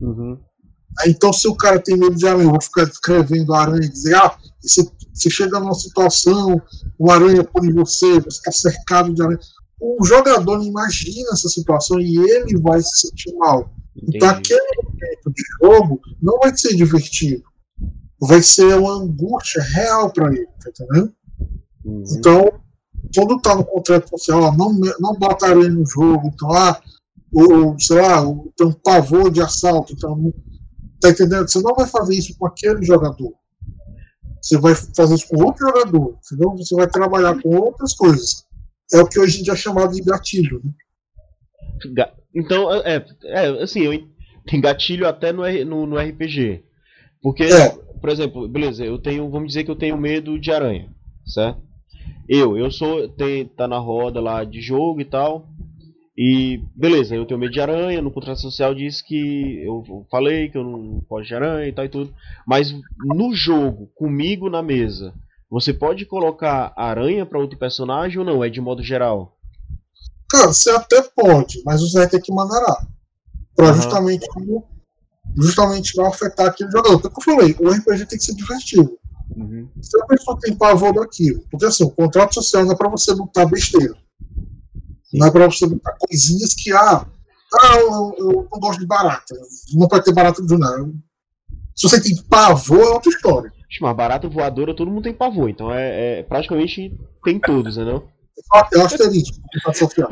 Uhum. 0.00 0.38
Então, 1.06 1.32
se 1.32 1.46
o 1.48 1.54
cara 1.54 1.78
tem 1.78 1.96
medo 1.96 2.16
de 2.16 2.26
aranha, 2.26 2.50
vou 2.50 2.60
ficar 2.60 2.84
escrevendo 2.84 3.54
aranha 3.54 3.84
e 3.84 3.90
dizer: 3.90 4.14
ah, 4.16 4.36
você, 4.60 4.82
você 5.12 5.30
chega 5.30 5.60
numa 5.60 5.74
situação, 5.74 6.60
o 6.98 7.10
aranha 7.10 7.44
põe 7.44 7.72
você, 7.72 8.20
você 8.20 8.38
está 8.38 8.52
cercado 8.52 9.14
de 9.14 9.22
aranha. 9.22 9.38
O 9.80 10.04
jogador 10.04 10.62
imagina 10.62 11.30
essa 11.32 11.48
situação 11.48 12.00
e 12.00 12.16
ele 12.16 12.60
vai 12.60 12.80
se 12.80 13.06
sentir 13.06 13.32
mal. 13.36 13.72
Entendi. 13.96 14.16
Então, 14.16 14.28
aquele 14.30 14.82
momento 14.82 15.32
de 15.32 15.42
jogo 15.60 16.00
não 16.20 16.38
vai 16.38 16.56
ser 16.56 16.74
divertido. 16.74 17.44
Vai 18.20 18.42
ser 18.42 18.74
uma 18.74 18.94
angústia 18.94 19.62
real 19.62 20.12
para 20.12 20.32
ele, 20.34 20.46
tá 20.46 20.70
entendendo? 20.70 21.12
Uhum. 21.84 22.02
Então, 22.16 22.60
quando 23.14 23.40
tá 23.40 23.54
no 23.54 23.64
contrato 23.64 24.08
social, 24.10 24.42
ó, 24.42 24.52
não, 24.52 24.72
não 25.00 25.14
botaria 25.14 25.68
no 25.68 25.86
jogo, 25.86 26.28
então, 26.34 26.50
ah, 26.52 26.80
ou, 27.32 27.78
sei 27.78 28.00
lá, 28.00 28.22
tem 28.56 28.66
um 28.66 28.72
pavor 28.72 29.30
de 29.30 29.40
assalto, 29.40 29.92
então, 29.92 30.32
tá 31.00 31.10
entendendo? 31.10 31.48
Você 31.48 31.60
não 31.60 31.74
vai 31.74 31.86
fazer 31.86 32.14
isso 32.14 32.36
com 32.38 32.46
aquele 32.46 32.82
jogador. 32.82 33.34
Você 34.40 34.58
vai 34.58 34.74
fazer 34.74 35.14
isso 35.14 35.28
com 35.28 35.42
outro 35.42 35.66
jogador, 35.66 36.18
entendeu? 36.24 36.56
Você 36.56 36.74
vai 36.74 36.88
trabalhar 36.88 37.40
com 37.42 37.56
outras 37.56 37.94
coisas. 37.94 38.46
É 38.92 39.00
o 39.00 39.06
que 39.06 39.18
hoje 39.18 39.40
em 39.40 39.42
dia 39.42 39.52
é 39.52 39.56
chamado 39.56 39.92
de 39.92 40.02
gatilho, 40.02 40.62
né? 40.64 40.72
Então, 42.34 42.72
é, 42.72 43.04
é 43.24 43.62
assim, 43.62 43.80
eu, 43.80 44.08
tem 44.46 44.60
gatilho 44.60 45.06
até 45.06 45.32
no, 45.32 45.42
no, 45.64 45.86
no 45.86 45.98
RPG. 45.98 46.64
Porque, 47.20 47.44
é. 47.44 47.68
por 48.00 48.08
exemplo, 48.08 48.48
beleza, 48.48 48.84
eu 48.84 48.98
tenho, 48.98 49.28
vamos 49.28 49.48
dizer 49.48 49.64
que 49.64 49.70
eu 49.70 49.76
tenho 49.76 49.98
medo 49.98 50.38
de 50.38 50.50
aranha, 50.50 50.90
certo? 51.26 51.60
Eu, 52.28 52.56
eu 52.56 52.70
sou, 52.70 53.08
tem, 53.08 53.46
tá 53.46 53.66
na 53.66 53.78
roda 53.78 54.20
lá 54.20 54.44
de 54.44 54.60
jogo 54.60 55.00
e 55.00 55.04
tal. 55.04 55.48
E 56.20 56.60
beleza, 56.74 57.14
eu 57.14 57.24
tenho 57.24 57.38
medo 57.38 57.52
de 57.52 57.60
aranha, 57.60 58.02
no 58.02 58.10
contrato 58.10 58.40
social 58.40 58.74
diz 58.74 59.00
que 59.00 59.62
eu 59.64 60.04
falei 60.10 60.48
que 60.48 60.58
eu 60.58 60.64
não 60.64 61.00
posso 61.08 61.28
de 61.28 61.34
aranha 61.36 61.68
e 61.68 61.72
tal 61.72 61.84
e 61.84 61.88
tudo. 61.88 62.12
Mas 62.44 62.74
no 63.04 63.32
jogo, 63.32 63.88
comigo 63.94 64.50
na 64.50 64.60
mesa, 64.60 65.14
você 65.48 65.72
pode 65.72 66.04
colocar 66.04 66.72
aranha 66.76 67.24
para 67.24 67.38
outro 67.38 67.56
personagem 67.56 68.18
ou 68.18 68.24
não? 68.24 68.42
É 68.42 68.48
de 68.48 68.60
modo 68.60 68.82
geral? 68.82 69.38
Cara, 70.28 70.48
você 70.48 70.70
até 70.70 71.00
pode, 71.02 71.62
mas 71.64 71.80
você 71.80 71.98
vai 71.98 72.08
ter 72.08 72.20
que 72.20 72.32
maneirar. 72.32 72.84
Pra 73.54 73.68
uhum. 73.68 73.74
justamente, 73.74 74.26
justamente 75.36 75.96
não 75.96 76.06
afetar 76.06 76.48
aquele 76.48 76.72
jogador. 76.72 77.00
Porque 77.00 77.20
eu 77.20 77.36
falei, 77.36 77.56
o 77.60 77.68
RPG 77.70 78.06
tem 78.06 78.18
que 78.18 78.24
ser 78.24 78.34
divertido. 78.34 78.98
Uhum. 79.36 79.68
Se 79.80 80.02
a 80.02 80.06
pessoa 80.06 80.36
tem 80.40 80.56
pavor 80.56 80.92
daquilo, 80.92 81.44
porque 81.48 81.66
assim, 81.66 81.84
o 81.84 81.90
contrato 81.90 82.34
social 82.34 82.64
não 82.64 82.72
é 82.72 82.76
pra 82.76 82.88
você 82.88 83.12
lutar 83.12 83.48
besteira. 83.48 83.94
Não 85.12 85.26
é 85.26 85.30
pra 85.30 85.46
você 85.46 85.66
lutar 85.66 85.96
coisinhas 85.98 86.54
que, 86.54 86.72
ah, 86.72 87.06
ah 87.54 87.76
eu, 87.78 88.14
eu 88.18 88.48
não 88.50 88.60
gosto 88.60 88.80
de 88.80 88.86
barata. 88.86 89.34
Não 89.74 89.88
pode 89.88 90.04
ter 90.04 90.12
barata 90.12 90.42
de 90.42 90.58
nada. 90.58 90.90
Se 91.74 91.88
você 91.88 92.00
tem 92.00 92.16
pavor, 92.24 92.80
é 92.80 92.88
outra 92.90 93.10
história. 93.10 93.52
Mas 93.80 93.96
barata 93.96 94.28
voadora 94.28 94.74
todo 94.74 94.90
mundo 94.90 95.04
tem 95.04 95.14
pavor, 95.14 95.48
então 95.48 95.72
é, 95.72 96.20
é 96.20 96.22
praticamente 96.22 96.98
tem 97.24 97.38
todos, 97.38 97.76
né? 97.76 97.84
Não? 97.84 98.08
É 98.74 98.80
asterisco, 98.80 99.36
social. 99.74 100.08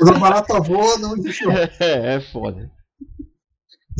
Mas 0.00 0.08
a 0.08 0.18
barata 0.18 0.60
voa 0.60 0.98
não 0.98 1.16
existe. 1.16 1.44
É, 1.80 2.16
é 2.16 2.20
foda. 2.20 2.70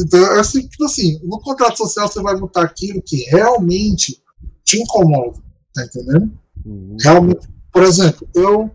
Então, 0.01 0.21
é 0.37 0.41
assim, 0.41 0.67
tipo 0.69 0.85
assim, 0.85 1.19
no 1.25 1.41
contrato 1.41 1.77
social 1.77 2.07
você 2.07 2.23
vai 2.23 2.37
botar 2.37 2.63
aquilo 2.63 3.03
que 3.03 3.25
realmente 3.25 4.23
te 4.65 4.81
incomoda, 4.81 5.39
tá 5.75 5.85
entendendo? 5.85 6.39
Uhum. 6.65 6.97
Realmente, 7.01 7.49
por 7.73 7.83
exemplo, 7.83 8.29
eu, 8.35 8.71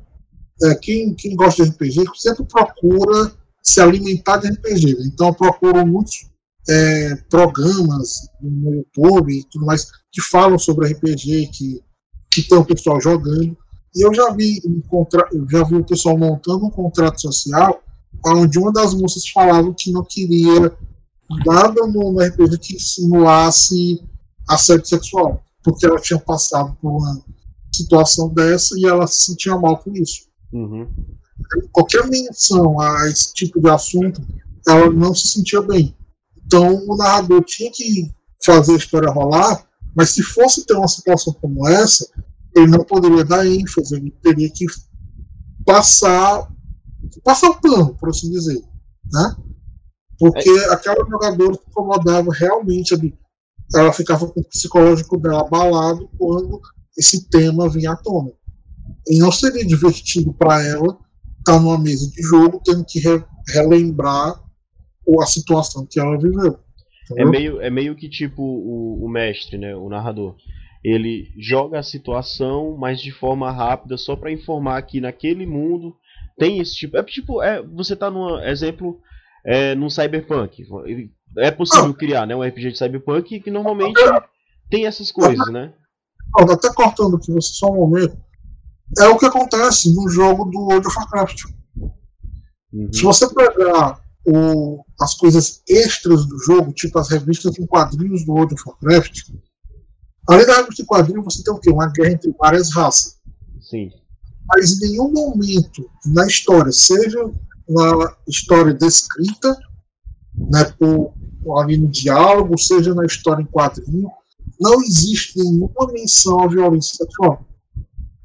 é, 0.64 0.76
quem, 0.76 1.14
quem 1.14 1.36
gosta 1.36 1.64
de 1.64 1.70
RPG 1.70 2.04
sempre 2.16 2.46
procura 2.46 3.34
se 3.62 3.82
alimentar 3.82 4.38
de 4.38 4.50
RPG. 4.50 4.98
Então 5.06 5.28
eu 5.28 5.34
procuro 5.34 5.86
muitos 5.86 6.30
é, 6.70 7.16
programas 7.30 8.28
no 8.42 8.76
YouTube 8.76 9.34
e 9.34 9.44
tudo 9.50 9.66
mais 9.66 9.86
que 10.12 10.22
falam 10.22 10.58
sobre 10.58 10.94
RPG, 10.94 11.48
que, 11.48 11.82
que 12.32 12.44
tem 12.44 12.58
o 12.58 12.66
pessoal 12.66 13.02
jogando. 13.02 13.58
E 13.96 14.06
eu 14.06 14.14
já 14.14 14.32
vi, 14.32 14.62
um 14.66 14.82
contra... 14.82 15.28
eu 15.32 15.48
já 15.50 15.64
vi 15.64 15.76
o 15.76 15.86
pessoal 15.86 16.18
montando 16.18 16.66
um 16.66 16.72
contrato 16.72 17.22
social 17.22 17.84
onde 18.26 18.58
uma 18.58 18.72
das 18.72 18.94
moças 18.94 19.28
falava 19.28 19.74
que 19.74 19.92
não 19.92 20.04
queria 20.04 20.72
nada 21.46 21.88
no 21.88 22.20
RPG 22.20 22.58
que 22.60 22.80
simulasse 22.80 24.02
assédio 24.48 24.86
sexual, 24.86 25.44
porque 25.64 25.86
ela 25.86 26.00
tinha 26.00 26.20
passado 26.20 26.78
por 26.82 26.90
uma 26.90 27.22
situação 27.74 28.30
dessa 28.30 28.78
e 28.78 28.86
ela 28.86 29.08
se 29.08 29.26
sentia 29.26 29.58
mal 29.58 29.78
com 29.78 29.92
isso. 29.94 30.28
Uhum. 30.54 30.88
Qualquer 31.72 32.08
menção 32.08 32.80
a 32.80 33.10
esse 33.10 33.34
tipo 33.34 33.60
de 33.60 33.70
assunto, 33.70 34.22
ela 34.68 34.90
não 34.92 35.14
se 35.16 35.28
sentia 35.28 35.62
bem. 35.62 35.96
Então 36.46 36.86
o 36.88 36.96
narrador 36.96 37.44
tinha 37.44 37.72
que 37.72 38.14
fazer 38.44 38.74
a 38.74 38.78
história 38.78 39.12
rolar, 39.12 39.66
mas 39.96 40.12
se 40.12 40.22
fosse 40.22 40.66
ter 40.66 40.76
uma 40.76 40.88
situação 40.88 41.34
como 41.34 41.68
essa, 41.68 42.08
ele 42.56 42.68
não 42.68 42.84
poderia 42.84 43.26
dar 43.26 43.46
ênfase, 43.46 43.96
ele 43.96 44.12
teria 44.22 44.50
que 44.50 44.66
passar 45.66 46.52
passar 47.24 47.50
o 47.50 47.60
plano, 47.60 47.96
por 47.96 48.10
assim 48.10 48.30
dizer, 48.30 48.62
né? 49.12 49.36
Porque 50.18 50.50
é. 50.50 50.74
aquela 50.74 51.06
jogadora 51.06 51.54
se 51.54 51.62
incomodava 51.68 52.32
realmente 52.32 52.94
ali. 52.94 53.18
Ela 53.74 53.92
ficava 53.92 54.28
com 54.28 54.40
o 54.40 54.44
psicológico 54.44 55.18
dela 55.18 55.42
abalado 55.42 56.10
quando 56.18 56.62
esse 56.98 57.28
tema 57.30 57.70
vinha 57.70 57.92
à 57.92 57.96
tona. 57.96 58.32
E 59.08 59.20
não 59.20 59.32
seria 59.32 59.66
divertido 59.66 60.34
para 60.34 60.64
ela 60.66 60.98
estar 61.40 61.60
numa 61.60 61.78
mesa 61.78 62.10
de 62.10 62.22
jogo 62.22 62.62
tendo 62.64 62.86
que 62.86 63.00
re 63.00 63.24
relembrar 63.54 64.42
a 65.22 65.26
situação 65.26 65.86
que 65.90 66.00
ela 66.00 66.18
viveu. 66.18 66.58
É 67.18 67.26
meio, 67.26 67.62
é 67.62 67.70
meio 67.70 67.96
que 67.96 68.10
tipo 68.10 68.42
o, 68.42 69.06
o 69.06 69.10
mestre, 69.10 69.58
né, 69.58 69.76
o 69.76 69.90
narrador 69.90 70.38
ele 70.84 71.32
joga 71.38 71.80
a 71.80 71.84
situação, 71.84 72.76
mas 72.78 73.00
de 73.00 73.12
forma 73.12 73.50
rápida, 73.50 73.96
só 73.96 74.16
para 74.16 74.32
informar 74.32 74.82
que 74.82 75.00
naquele 75.00 75.46
mundo 75.46 75.96
tem 76.38 76.60
esse 76.60 76.76
tipo. 76.76 76.98
É 76.98 77.04
tipo, 77.04 77.42
é, 77.42 77.62
você 77.62 77.96
tá 77.96 78.12
num 78.12 78.38
exemplo 78.40 79.00
é, 79.46 79.74
num 79.76 79.90
cyberpunk. 79.90 80.66
É 81.38 81.52
possível 81.52 81.92
ah. 81.92 81.94
criar 81.94 82.28
né, 82.28 82.36
um 82.36 82.44
RPG 82.44 82.72
de 82.74 82.78
cyberpunk 82.78 83.40
que 83.40 83.50
normalmente 83.50 84.00
tem 84.70 84.86
essas 84.86 85.12
coisas, 85.12 85.48
né? 85.52 85.74
até 86.38 86.74
cortando 86.74 87.16
aqui 87.16 87.32
você 87.32 87.54
só 87.54 87.72
um 87.72 87.76
momento. 87.76 88.18
É 88.98 89.08
o 89.08 89.18
que 89.18 89.26
acontece 89.26 89.94
no 89.94 90.08
jogo 90.10 90.46
do 90.46 90.60
World 90.60 90.88
of 90.88 90.98
Warcraft. 90.98 91.44
Uhum. 92.72 92.94
Se 92.94 93.02
você 93.02 93.28
pegar 93.34 94.00
o, 94.26 94.84
as 95.00 95.16
coisas 95.16 95.62
extras 95.68 96.26
do 96.26 96.38
jogo, 96.40 96.74
tipo 96.74 96.98
as 97.00 97.10
revistas 97.10 97.58
em 97.58 97.66
quadrinhos 97.66 98.26
do 98.26 98.34
World 98.34 98.54
of 98.54 98.64
Warcraft, 98.66 99.30
além 100.28 100.46
da 100.46 100.58
revista 100.58 100.82
em 100.82 100.86
quadrinhos, 100.86 101.24
você 101.24 101.44
tem 101.44 101.54
o 101.54 101.60
quê? 101.60 101.70
Uma 101.70 101.92
guerra 101.92 102.14
entre 102.14 102.34
várias 102.40 102.74
raças. 102.74 103.18
Sim. 103.62 103.92
Mas 104.48 104.72
em 104.72 104.90
nenhum 104.90 105.12
momento 105.12 105.90
na 106.06 106.26
história, 106.28 106.72
seja 106.72 107.20
na 107.68 108.16
história 108.28 108.74
descrita, 108.74 109.58
né, 110.36 110.66
por, 110.78 111.14
ali 111.60 111.78
no 111.78 111.88
diálogo, 111.88 112.58
seja 112.58 112.94
na 112.94 113.06
história 113.06 113.42
em 113.42 113.48
quadrinho, 113.48 114.10
não 114.60 114.82
existe 114.82 115.40
nenhuma 115.40 115.92
menção 115.92 116.42
à 116.42 116.48
violência 116.48 116.96
sexual. 116.96 117.46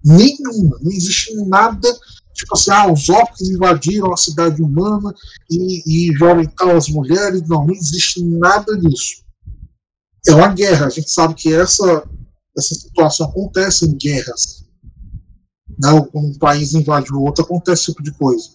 Nenhuma. 0.09 0.79
Não 0.81 0.90
existe 0.90 1.35
nada, 1.47 1.88
tipo 2.33 2.55
assim, 2.55 2.71
ah, 2.71 2.90
os 2.90 3.09
orcs 3.11 3.42
invadiram 3.42 4.12
a 4.12 4.16
cidade 4.16 4.62
humana 4.62 5.14
e, 5.51 6.09
e 6.09 6.16
violentaram 6.16 6.77
as 6.77 6.88
mulheres. 6.88 7.47
Não, 7.47 7.66
não 7.66 7.75
existe 7.75 8.25
nada 8.25 8.77
disso. 8.79 9.23
É 10.27 10.35
uma 10.35 10.49
guerra. 10.49 10.87
A 10.87 10.90
gente 10.90 11.11
sabe 11.11 11.35
que 11.35 11.53
essa, 11.53 12.09
essa 12.57 12.75
situação 12.75 13.29
acontece 13.29 13.85
em 13.85 13.97
guerras. 13.97 14.64
Não, 15.79 16.01
né? 16.01 16.09
quando 16.11 16.29
um 16.29 16.38
país 16.38 16.73
invade 16.73 17.12
o 17.12 17.21
outro, 17.21 17.44
acontece 17.44 17.83
esse 17.83 17.92
tipo 17.92 18.03
de 18.03 18.12
coisa. 18.12 18.49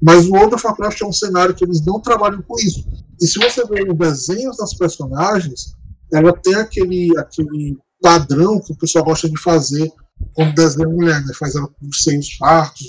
Mas 0.00 0.26
o 0.26 0.32
World 0.32 0.54
of 0.54 0.66
Warcraft 0.66 1.00
é 1.00 1.06
um 1.06 1.12
cenário 1.12 1.54
que 1.54 1.64
eles 1.64 1.80
não 1.84 2.00
trabalham 2.00 2.42
com 2.42 2.58
isso. 2.58 2.84
E 3.20 3.26
se 3.26 3.38
você 3.38 3.64
ver 3.64 3.90
os 3.90 3.96
desenhos 3.96 4.56
das 4.56 4.74
personagens, 4.74 5.74
ela 6.12 6.32
tem 6.32 6.54
aquele, 6.56 7.16
aquele 7.18 7.78
padrão 8.00 8.60
que 8.60 8.72
o 8.72 8.76
pessoal 8.76 9.04
gosta 9.04 9.28
de 9.28 9.40
fazer 9.40 9.90
quando 10.34 10.54
desenha 10.54 10.88
mulher, 10.88 11.24
né? 11.24 11.32
Faz 11.38 11.54
ela 11.54 11.68
com 11.68 11.88
os 11.88 12.02
seios 12.02 12.34
fartos, 12.36 12.86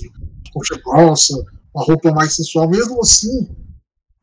coxa 0.54 0.80
grossa, 0.84 1.36
uma 1.74 1.84
roupa 1.86 2.12
mais 2.12 2.36
sensual. 2.36 2.70
Mesmo 2.70 3.02
assim, 3.02 3.50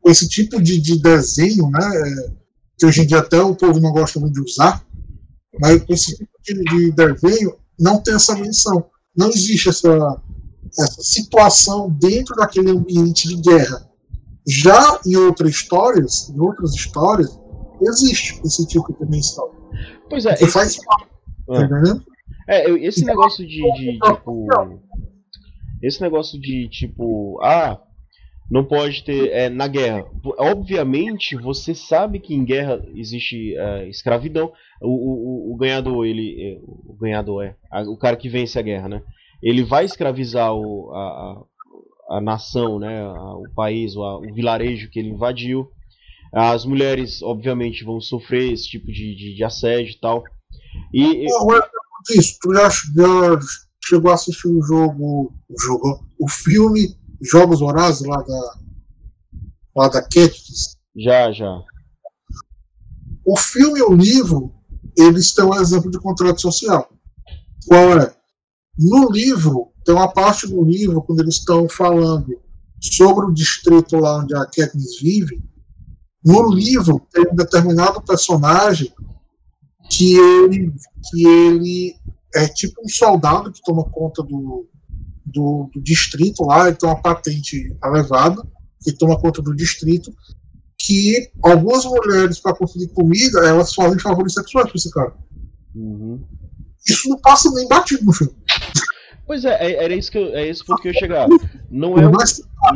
com 0.00 0.10
esse 0.10 0.28
tipo 0.28 0.60
de, 0.62 0.80
de 0.80 0.98
desenho, 0.98 1.70
né? 1.70 1.84
É, 1.84 2.32
que 2.78 2.86
hoje 2.86 3.02
em 3.02 3.06
dia 3.06 3.18
até 3.18 3.40
o 3.40 3.54
povo 3.54 3.78
não 3.78 3.92
gosta 3.92 4.18
muito 4.18 4.34
de 4.34 4.40
usar, 4.40 4.84
mas 5.60 5.82
com 5.84 5.92
esse 5.92 6.16
tipo 6.16 6.30
de, 6.42 6.64
de 6.64 6.92
desenho 6.92 7.56
não 7.78 8.00
tem 8.02 8.14
essa 8.14 8.34
menção. 8.34 8.86
Não 9.14 9.28
existe 9.28 9.68
essa 9.68 10.22
essa 10.78 11.02
situação 11.02 11.90
dentro 11.90 12.36
daquele 12.36 12.70
ambiente 12.70 13.28
de 13.28 13.36
guerra. 13.36 13.88
Já 14.46 15.00
em 15.06 15.16
outras 15.16 15.50
histórias, 15.50 16.28
em 16.30 16.40
outras 16.40 16.74
histórias, 16.74 17.38
existe 17.80 18.40
esse 18.44 18.66
tipo 18.66 18.92
de 18.98 19.10
menção. 19.10 19.50
Pois 20.08 20.24
é. 20.26 20.34
Esse... 20.34 20.48
faz 20.48 20.76
parte. 20.84 21.08
Ah. 21.50 21.68
Tá 21.68 22.00
é, 22.50 22.70
esse 22.70 23.04
negócio 23.04 23.46
de, 23.46 23.62
de 23.72 23.98
tipo. 23.98 24.48
Esse 25.82 26.00
negócio 26.00 26.40
de 26.40 26.68
tipo. 26.68 27.40
Ah, 27.42 27.80
não 28.50 28.64
pode 28.64 29.04
ter 29.04 29.30
é, 29.30 29.48
na 29.48 29.68
guerra. 29.68 30.04
Obviamente, 30.38 31.36
você 31.36 31.74
sabe 31.74 32.18
que 32.18 32.34
em 32.34 32.44
guerra 32.44 32.84
existe 32.94 33.56
é, 33.56 33.88
escravidão. 33.88 34.52
O, 34.82 34.88
o, 34.88 35.54
o, 35.54 35.56
ganhador, 35.56 36.06
ele. 36.06 36.36
É, 36.42 36.58
o 36.64 36.96
ganhador 37.00 37.44
é. 37.44 37.56
O 37.86 37.96
cara 37.96 38.16
que 38.16 38.28
vence 38.28 38.58
a 38.58 38.62
guerra, 38.62 38.88
né? 38.88 39.02
ele 39.42 39.62
vai 39.62 39.84
escravizar 39.84 40.54
o, 40.54 40.92
a, 40.92 41.44
a 42.10 42.20
nação, 42.20 42.78
né, 42.78 43.02
o 43.08 43.44
país, 43.54 43.96
o, 43.96 44.02
o, 44.02 44.34
vilarejo 44.34 44.90
que 44.90 44.98
ele 44.98 45.10
invadiu. 45.10 45.70
As 46.32 46.64
mulheres, 46.64 47.22
obviamente, 47.22 47.82
vão 47.82 48.00
sofrer 48.00 48.52
esse 48.52 48.68
tipo 48.68 48.86
de, 48.86 49.16
de, 49.16 49.34
de 49.34 49.44
assédio 49.44 49.92
e 49.92 49.98
tal. 49.98 50.22
E, 50.94 51.26
isso, 52.10 52.38
tu 52.40 52.54
já, 52.54 52.68
já 52.68 53.38
chegou 53.84 54.10
a 54.10 54.14
assistir 54.14 54.48
o 54.48 54.62
jogo, 54.62 55.32
o 55.48 55.60
jogo, 55.60 56.06
o 56.18 56.28
filme 56.28 56.96
Jogos 57.22 57.60
Horazes 57.60 58.06
lá 58.06 58.22
da 58.22 58.58
lá 59.76 59.88
da 59.88 60.02
Katniss? 60.02 60.76
Já, 60.96 61.30
já. 61.32 61.62
O 63.24 63.36
filme 63.36 63.78
e 63.78 63.82
o 63.82 63.92
livro, 63.92 64.52
eles 64.96 65.32
têm 65.32 65.44
um 65.44 65.54
exemplo 65.54 65.90
de 65.90 65.98
contrato 65.98 66.40
social. 66.40 66.90
Qual 67.66 67.98
é? 67.98 68.14
No 68.78 69.10
livro, 69.10 69.72
tem 69.84 69.94
uma 69.94 70.12
parte 70.12 70.46
do 70.46 70.64
livro, 70.64 71.02
quando 71.02 71.20
eles 71.20 71.36
estão 71.36 71.68
falando 71.68 72.40
sobre 72.80 73.26
o 73.26 73.32
distrito 73.32 73.96
lá 73.96 74.18
onde 74.18 74.34
a 74.34 74.46
Katniss 74.46 74.98
vive, 75.00 75.42
no 76.24 76.50
livro 76.52 77.06
tem 77.12 77.24
um 77.30 77.34
determinado 77.34 78.02
personagem 78.02 78.92
que 79.90 80.16
ele, 80.16 80.72
que 81.10 81.26
ele 81.26 81.96
é 82.34 82.46
tipo 82.46 82.80
um 82.82 82.88
soldado 82.88 83.52
que 83.52 83.60
toma 83.62 83.84
conta 83.84 84.22
do, 84.22 84.68
do, 85.26 85.68
do 85.74 85.82
distrito 85.82 86.44
lá, 86.44 86.68
ele 86.68 86.76
tem 86.76 86.88
uma 86.88 87.02
patente 87.02 87.76
elevada, 87.84 88.40
que 88.82 88.92
toma 88.92 89.20
conta 89.20 89.42
do 89.42 89.54
distrito, 89.54 90.14
que 90.78 91.30
algumas 91.42 91.84
mulheres, 91.84 92.38
para 92.38 92.54
conseguir 92.56 92.88
comida, 92.88 93.40
elas 93.46 93.74
fazem 93.74 93.98
favores 93.98 94.32
sexuais 94.32 94.68
para 94.68 94.76
esse 94.76 94.90
cara. 94.90 95.12
Uhum. 95.74 96.22
Isso 96.88 97.08
não 97.08 97.18
passa 97.18 97.50
nem 97.52 97.68
batido 97.68 98.04
no 98.04 98.12
filme. 98.12 98.34
Pois 99.26 99.44
é, 99.44 99.50
é, 99.60 99.84
era 99.84 99.94
isso 99.94 100.10
que 100.10 100.18
eu, 100.18 100.34
é 100.34 100.48
isso 100.48 100.64
porque 100.64 100.88
eu 100.88 100.94
chegar. 100.94 101.28
Não 101.70 101.96
é, 101.96 102.06
um, 102.08 102.12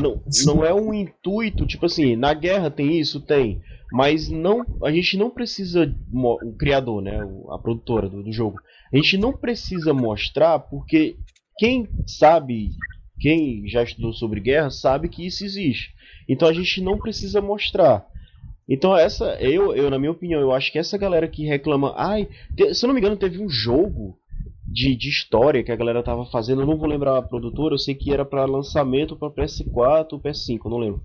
não, 0.00 0.22
não 0.44 0.64
é 0.64 0.72
um 0.72 0.94
intuito, 0.94 1.66
tipo 1.66 1.86
assim, 1.86 2.14
na 2.14 2.32
guerra 2.32 2.70
tem 2.70 3.00
isso, 3.00 3.20
tem. 3.20 3.60
Mas 3.94 4.28
não, 4.28 4.66
a 4.82 4.90
gente 4.90 5.16
não 5.16 5.30
precisa, 5.30 5.96
o 6.12 6.52
criador, 6.58 7.00
né, 7.00 7.16
a 7.48 7.56
produtora 7.56 8.08
do, 8.08 8.24
do 8.24 8.32
jogo, 8.32 8.58
a 8.92 8.96
gente 8.96 9.16
não 9.16 9.32
precisa 9.32 9.94
mostrar 9.94 10.58
porque 10.58 11.16
quem 11.56 11.88
sabe, 12.04 12.70
quem 13.20 13.68
já 13.68 13.84
estudou 13.84 14.12
sobre 14.12 14.40
guerra, 14.40 14.68
sabe 14.68 15.08
que 15.08 15.24
isso 15.24 15.44
existe. 15.44 15.94
Então 16.28 16.48
a 16.48 16.52
gente 16.52 16.82
não 16.82 16.98
precisa 16.98 17.40
mostrar. 17.40 18.04
Então 18.68 18.96
essa, 18.96 19.36
eu, 19.40 19.72
eu 19.76 19.88
na 19.88 19.98
minha 19.98 20.10
opinião, 20.10 20.40
eu 20.40 20.50
acho 20.50 20.72
que 20.72 20.78
essa 20.80 20.98
galera 20.98 21.28
que 21.28 21.46
reclama, 21.46 21.94
ai, 21.96 22.28
se 22.72 22.84
eu 22.84 22.88
não 22.88 22.94
me 22.94 23.00
engano, 23.00 23.16
teve 23.16 23.40
um 23.40 23.48
jogo 23.48 24.18
de, 24.66 24.96
de 24.96 25.08
história 25.08 25.62
que 25.62 25.70
a 25.70 25.76
galera 25.76 26.02
tava 26.02 26.26
fazendo, 26.26 26.62
eu 26.62 26.66
não 26.66 26.76
vou 26.76 26.88
lembrar 26.88 27.16
a 27.16 27.22
produtora, 27.22 27.74
eu 27.74 27.78
sei 27.78 27.94
que 27.94 28.12
era 28.12 28.24
para 28.24 28.44
lançamento 28.44 29.14
para 29.14 29.30
PS4 29.30 30.14
ou 30.14 30.20
PS5, 30.20 30.58
não 30.64 30.78
lembro. 30.78 31.00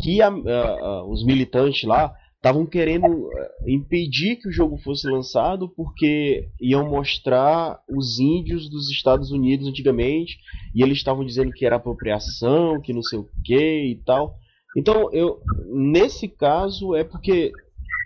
Que 0.00 0.22
a, 0.22 0.28
a, 0.28 1.04
os 1.04 1.24
militantes 1.24 1.82
lá 1.84 2.14
estavam 2.42 2.66
querendo 2.66 3.30
eh, 3.32 3.50
impedir 3.68 4.34
que 4.34 4.48
o 4.48 4.52
jogo 4.52 4.76
fosse 4.76 5.08
lançado 5.08 5.68
porque 5.68 6.48
iam 6.60 6.88
mostrar 6.90 7.80
os 7.88 8.18
índios 8.18 8.68
dos 8.68 8.90
Estados 8.90 9.30
Unidos 9.30 9.68
antigamente 9.68 10.38
e 10.74 10.82
eles 10.82 10.98
estavam 10.98 11.24
dizendo 11.24 11.52
que 11.52 11.64
era 11.64 11.76
apropriação, 11.76 12.80
que 12.80 12.92
não 12.92 13.02
sei 13.02 13.20
o 13.20 13.28
que 13.44 13.84
e 13.84 13.94
tal. 14.04 14.34
Então, 14.76 15.08
eu 15.12 15.40
nesse 15.66 16.26
caso 16.26 16.96
é 16.96 17.04
porque 17.04 17.52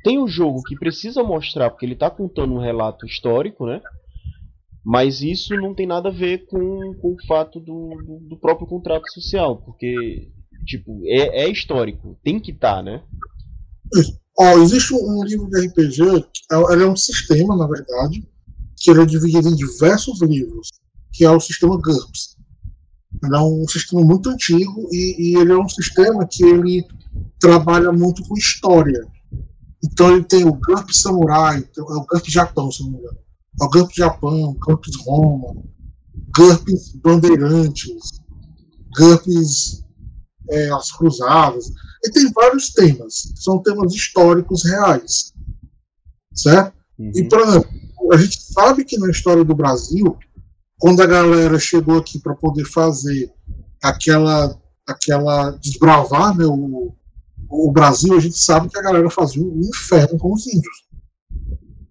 tem 0.05 0.19
um 0.19 0.29
jogo 0.29 0.63
que 0.63 0.77
precisa 0.77 1.23
mostrar 1.23 1.71
porque 1.71 1.87
ele 1.87 1.95
está 1.95 2.11
contando 2.11 2.53
um 2.53 2.61
relato 2.61 3.07
histórico, 3.07 3.65
né? 3.65 3.81
Mas 4.85 5.23
isso 5.23 5.57
não 5.57 5.75
tem 5.75 5.87
nada 5.87 6.11
a 6.11 6.13
ver 6.13 6.45
com, 6.47 6.95
com 7.01 7.15
o 7.15 7.27
fato 7.27 7.59
do, 7.59 8.21
do 8.29 8.37
próprio 8.37 8.69
contrato 8.69 9.11
social, 9.11 9.57
porque 9.57 10.29
tipo 10.65 11.03
é, 11.05 11.45
é 11.45 11.51
histórico, 11.51 12.19
tem 12.23 12.41
que 12.41 12.53
estar, 12.53 12.77
tá, 12.77 12.83
né? 12.83 13.03
Ó, 14.39 14.59
existe 14.59 14.93
um 14.95 15.25
livro 15.25 15.49
de 15.49 15.67
RPG, 15.67 16.03
é, 16.53 16.73
ele 16.73 16.85
é 16.85 16.89
um 16.89 16.97
sistema, 16.97 17.57
na 17.57 17.67
verdade, 17.67 18.27
que 18.77 18.91
ele 18.91 19.03
é 19.03 19.07
dividido 19.07 19.49
em 19.49 19.57
diversos 19.57 20.21
livros, 20.21 20.69
que 21.13 21.25
é 21.25 21.31
o 21.31 21.41
sistema 21.41 21.77
GURPS. 21.77 22.37
Ele 23.25 23.35
é 23.35 23.41
um 23.41 23.67
sistema 23.67 24.03
muito 24.03 24.29
antigo 24.29 24.89
e, 24.93 25.31
e 25.31 25.37
ele 25.37 25.53
é 25.53 25.57
um 25.57 25.69
sistema 25.69 26.27
que 26.31 26.45
ele 26.45 26.87
trabalha 27.41 27.91
muito 27.91 28.23
com 28.25 28.37
história. 28.37 29.07
Então 29.83 30.15
ele 30.15 30.25
tem 30.25 30.45
o 30.45 30.53
GURPS 30.53 31.01
Samurai, 31.01 31.67
o 31.79 32.07
GURPS 32.07 32.33
Japão, 32.33 32.71
se 32.71 32.83
não 32.83 32.91
me 32.91 32.99
engano. 32.99 33.19
É 33.61 33.65
o 33.65 33.71
GURPS 33.71 33.97
Japão, 33.97 34.57
GURPS 34.61 34.97
Roma, 35.07 35.63
GURPS 36.37 36.97
Bandeirantes, 37.03 38.21
GURPS 38.99 39.86
é, 40.51 40.71
As 40.73 40.93
Cruzadas. 40.93 41.67
E 42.05 42.11
tem 42.11 42.31
vários 42.33 42.71
temas, 42.71 43.33
são 43.37 43.63
temas 43.63 43.95
históricos 43.95 44.65
reais. 44.65 45.33
Certo? 46.35 46.75
Uhum. 46.99 47.13
E, 47.15 47.29
por 47.29 47.41
exemplo, 47.41 47.71
a 48.13 48.17
gente 48.17 48.43
sabe 48.43 48.85
que 48.85 48.99
na 48.99 49.11
história 49.11 49.45
do 49.45 49.55
Brasil, 49.55 50.17
quando 50.79 51.03
a 51.03 51.07
galera 51.07 51.59
chegou 51.59 51.99
aqui 51.99 52.19
para 52.19 52.35
poder 52.35 52.65
fazer 52.65 53.33
aquela, 53.83 54.59
aquela 54.87 55.51
desbravar 55.53 56.37
né, 56.37 56.45
o, 56.45 56.95
o 57.49 57.73
Brasil, 57.73 58.17
a 58.17 58.21
gente 58.21 58.39
sabe 58.39 58.69
que 58.69 58.79
a 58.79 58.83
galera 58.83 59.11
fazia 59.11 59.43
um 59.43 59.61
inferno 59.61 60.19
com 60.19 60.33
os 60.33 60.47
índios. 60.47 60.87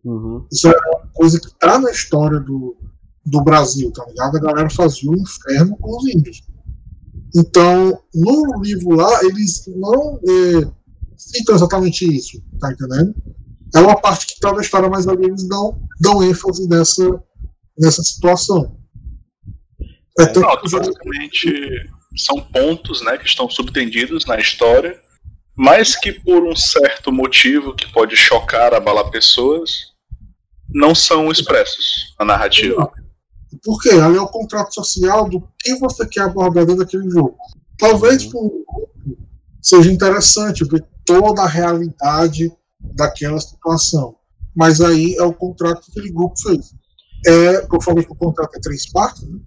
Uhum. 0.03 0.45
Isso 0.51 0.67
é 0.67 0.71
uma 0.71 1.07
coisa 1.13 1.39
que 1.39 1.47
está 1.47 1.79
na 1.79 1.89
história 1.89 2.39
do, 2.39 2.77
do 3.25 3.43
Brasil, 3.43 3.91
tá 3.91 4.05
ligado? 4.05 4.37
A 4.37 4.41
galera 4.41 4.69
fazia 4.69 5.09
um 5.09 5.15
inferno 5.15 5.75
com 5.77 5.97
os 5.97 6.07
índios. 6.07 6.43
Então, 7.35 8.01
no 8.13 8.61
livro 8.61 8.95
lá, 8.95 9.23
eles 9.25 9.65
não 9.75 10.19
é, 10.23 10.71
citam 11.17 11.55
exatamente 11.55 12.05
isso, 12.05 12.41
tá 12.59 12.71
entendendo? 12.71 13.13
É 13.75 13.79
uma 13.79 13.99
parte 13.99 14.25
que 14.25 14.33
está 14.33 14.53
na 14.53 14.61
história, 14.61 14.89
mas 14.89 15.05
ali 15.05 15.25
eles 15.25 15.45
não 15.47 15.77
dão 15.99 16.23
ênfase 16.23 16.67
nessa, 16.69 17.03
nessa 17.77 18.01
situação. 18.03 18.77
É, 20.17 20.23
é 20.23 20.33
não, 20.33 20.61
basicamente 20.61 21.91
são 22.15 22.39
pontos 22.39 23.01
né, 23.01 23.17
que 23.17 23.25
estão 23.25 23.49
subtendidos 23.49 24.25
na 24.25 24.39
história, 24.39 24.97
mas 25.53 25.95
que 25.95 26.13
por 26.13 26.43
um 26.43 26.55
certo 26.55 27.11
motivo 27.11 27.75
que 27.75 27.91
pode 27.91 28.15
chocar, 28.15 28.73
abalar 28.73 29.09
pessoas, 29.11 29.93
não 30.69 30.95
são 30.95 31.29
expressos 31.29 32.15
na 32.17 32.25
narrativa. 32.25 32.79
Não. 32.79 33.04
Por 33.65 33.81
quê? 33.81 33.89
Ali 33.89 34.15
é 34.15 34.21
o 34.21 34.27
contrato 34.27 34.75
social 34.75 35.27
do 35.27 35.41
que 35.57 35.75
você 35.77 36.05
quer 36.05 36.21
abordar 36.21 36.67
dentro 36.67 36.85
daquele 36.85 37.09
jogo. 37.09 37.35
Talvez 37.79 38.23
para 38.25 38.39
grupo 38.39 38.91
seja 39.59 39.91
interessante 39.91 40.63
ver 40.63 40.85
toda 41.03 41.41
a 41.41 41.47
realidade 41.47 42.55
daquela 42.79 43.39
situação. 43.41 44.15
Mas 44.55 44.79
aí 44.79 45.15
é 45.15 45.23
o 45.23 45.33
contrato 45.33 45.81
que 45.81 45.91
aquele 45.91 46.13
grupo 46.13 46.39
fez. 46.39 46.75
É, 47.25 47.65
eu 47.65 47.81
falei 47.81 48.05
que 48.05 48.11
o 48.11 48.15
contrato 48.15 48.55
é 48.55 48.59
três 48.59 48.89
partes. 48.91 49.23
Né? 49.23 49.39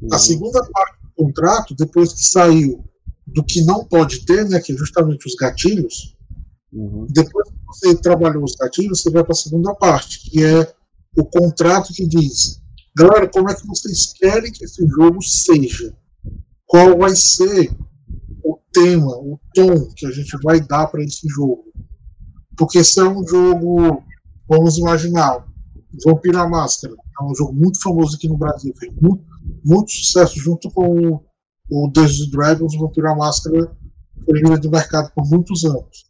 Uhum. 0.00 0.08
A 0.10 0.18
segunda 0.18 0.64
parte 0.72 0.98
do 1.02 1.24
contrato, 1.24 1.74
depois 1.76 2.14
que 2.14 2.24
saiu 2.24 2.82
do 3.26 3.44
que 3.44 3.62
não 3.62 3.84
pode 3.84 4.24
ter, 4.24 4.48
né, 4.48 4.58
que 4.60 4.72
é 4.72 4.76
justamente 4.76 5.26
os 5.26 5.34
gatilhos, 5.34 6.16
uhum. 6.72 7.06
depois 7.10 7.46
que 7.50 7.56
você 7.66 7.94
trabalhou 7.96 8.42
os 8.42 8.54
gatilhos, 8.54 9.02
você 9.02 9.10
vai 9.10 9.22
para 9.22 9.32
a 9.32 9.36
segunda 9.36 9.74
parte, 9.74 10.30
que 10.30 10.42
é 10.42 10.72
o 11.14 11.24
contrato 11.26 11.92
que 11.92 12.06
diz 12.06 12.62
Galera, 12.96 13.28
como 13.28 13.50
é 13.50 13.54
que 13.54 13.66
vocês 13.66 14.12
querem 14.12 14.50
que 14.50 14.64
esse 14.64 14.86
jogo 14.88 15.22
seja? 15.22 15.94
Qual 16.66 16.98
vai 16.98 17.14
ser 17.14 17.70
o 18.44 18.58
tema, 18.72 19.16
o 19.16 19.38
tom 19.54 19.88
que 19.94 20.06
a 20.06 20.10
gente 20.10 20.36
vai 20.42 20.60
dar 20.60 20.86
para 20.88 21.02
esse 21.02 21.28
jogo? 21.28 21.64
Porque 22.56 22.82
se 22.82 23.00
é 23.00 23.04
um 23.04 23.26
jogo, 23.26 24.02
vamos 24.48 24.78
imaginar, 24.78 25.46
Vampira 26.04 26.48
Máscara, 26.48 26.94
é 26.94 27.24
um 27.24 27.34
jogo 27.34 27.52
muito 27.52 27.80
famoso 27.80 28.16
aqui 28.16 28.28
no 28.28 28.36
Brasil, 28.36 28.74
fez 28.78 28.92
muito, 29.00 29.24
muito 29.64 29.92
sucesso 29.92 30.38
junto 30.38 30.70
com 30.70 31.22
o 31.70 31.88
Dungeons 31.88 32.30
Dragons, 32.30 32.76
Vampira 32.76 33.14
Máscara 33.14 33.76
foi 34.24 34.40
líder 34.40 34.58
do 34.58 34.70
mercado 34.70 35.10
por 35.14 35.24
muitos 35.28 35.64
anos. 35.64 36.08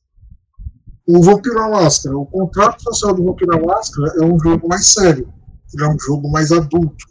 O 1.06 1.22
Vampira 1.22 1.68
Máscara, 1.68 2.16
o 2.16 2.26
contrato 2.26 2.82
social 2.82 3.14
do 3.14 3.24
Vampira 3.24 3.60
Máscara 3.64 4.12
é 4.20 4.24
um 4.24 4.38
jogo 4.38 4.66
mais 4.68 4.86
sério 4.88 5.32
ele 5.74 5.84
é 5.84 5.88
um 5.88 5.98
jogo 5.98 6.30
mais 6.30 6.52
adulto. 6.52 7.06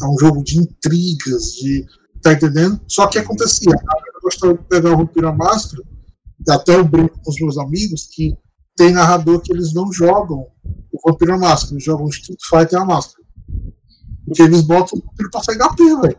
É 0.00 0.06
um 0.06 0.18
jogo 0.18 0.42
de 0.42 0.58
intrigas, 0.58 1.52
de. 1.52 1.86
Tá 2.22 2.32
entendendo? 2.32 2.80
Só 2.86 3.06
que 3.06 3.18
acontecia. 3.18 3.72
Eu 3.72 4.20
gostava 4.22 4.54
de 4.54 4.64
pegar 4.64 4.92
o 4.92 4.98
Vampira 4.98 5.32
Máscara, 5.32 5.82
até 6.48 6.76
eu 6.76 6.84
brinco 6.84 7.18
com 7.20 7.30
os 7.30 7.40
meus 7.40 7.58
amigos, 7.58 8.08
que 8.12 8.36
tem 8.76 8.92
narrador 8.92 9.40
que 9.40 9.52
eles 9.52 9.74
não 9.74 9.92
jogam 9.92 10.46
o 10.92 11.10
Vampira 11.10 11.36
Máscara, 11.36 11.74
eles 11.74 11.84
jogam 11.84 12.08
Street 12.08 12.38
Fighter 12.48 12.80
a 12.80 12.84
Máscara. 12.84 13.24
Porque 14.24 14.42
eles 14.42 14.62
botam 14.62 14.98
o 14.98 15.02
Vampiro 15.04 15.30
pra 15.30 15.42
sair 15.42 15.58
da 15.58 15.68
pena, 15.74 16.00
velho. 16.00 16.18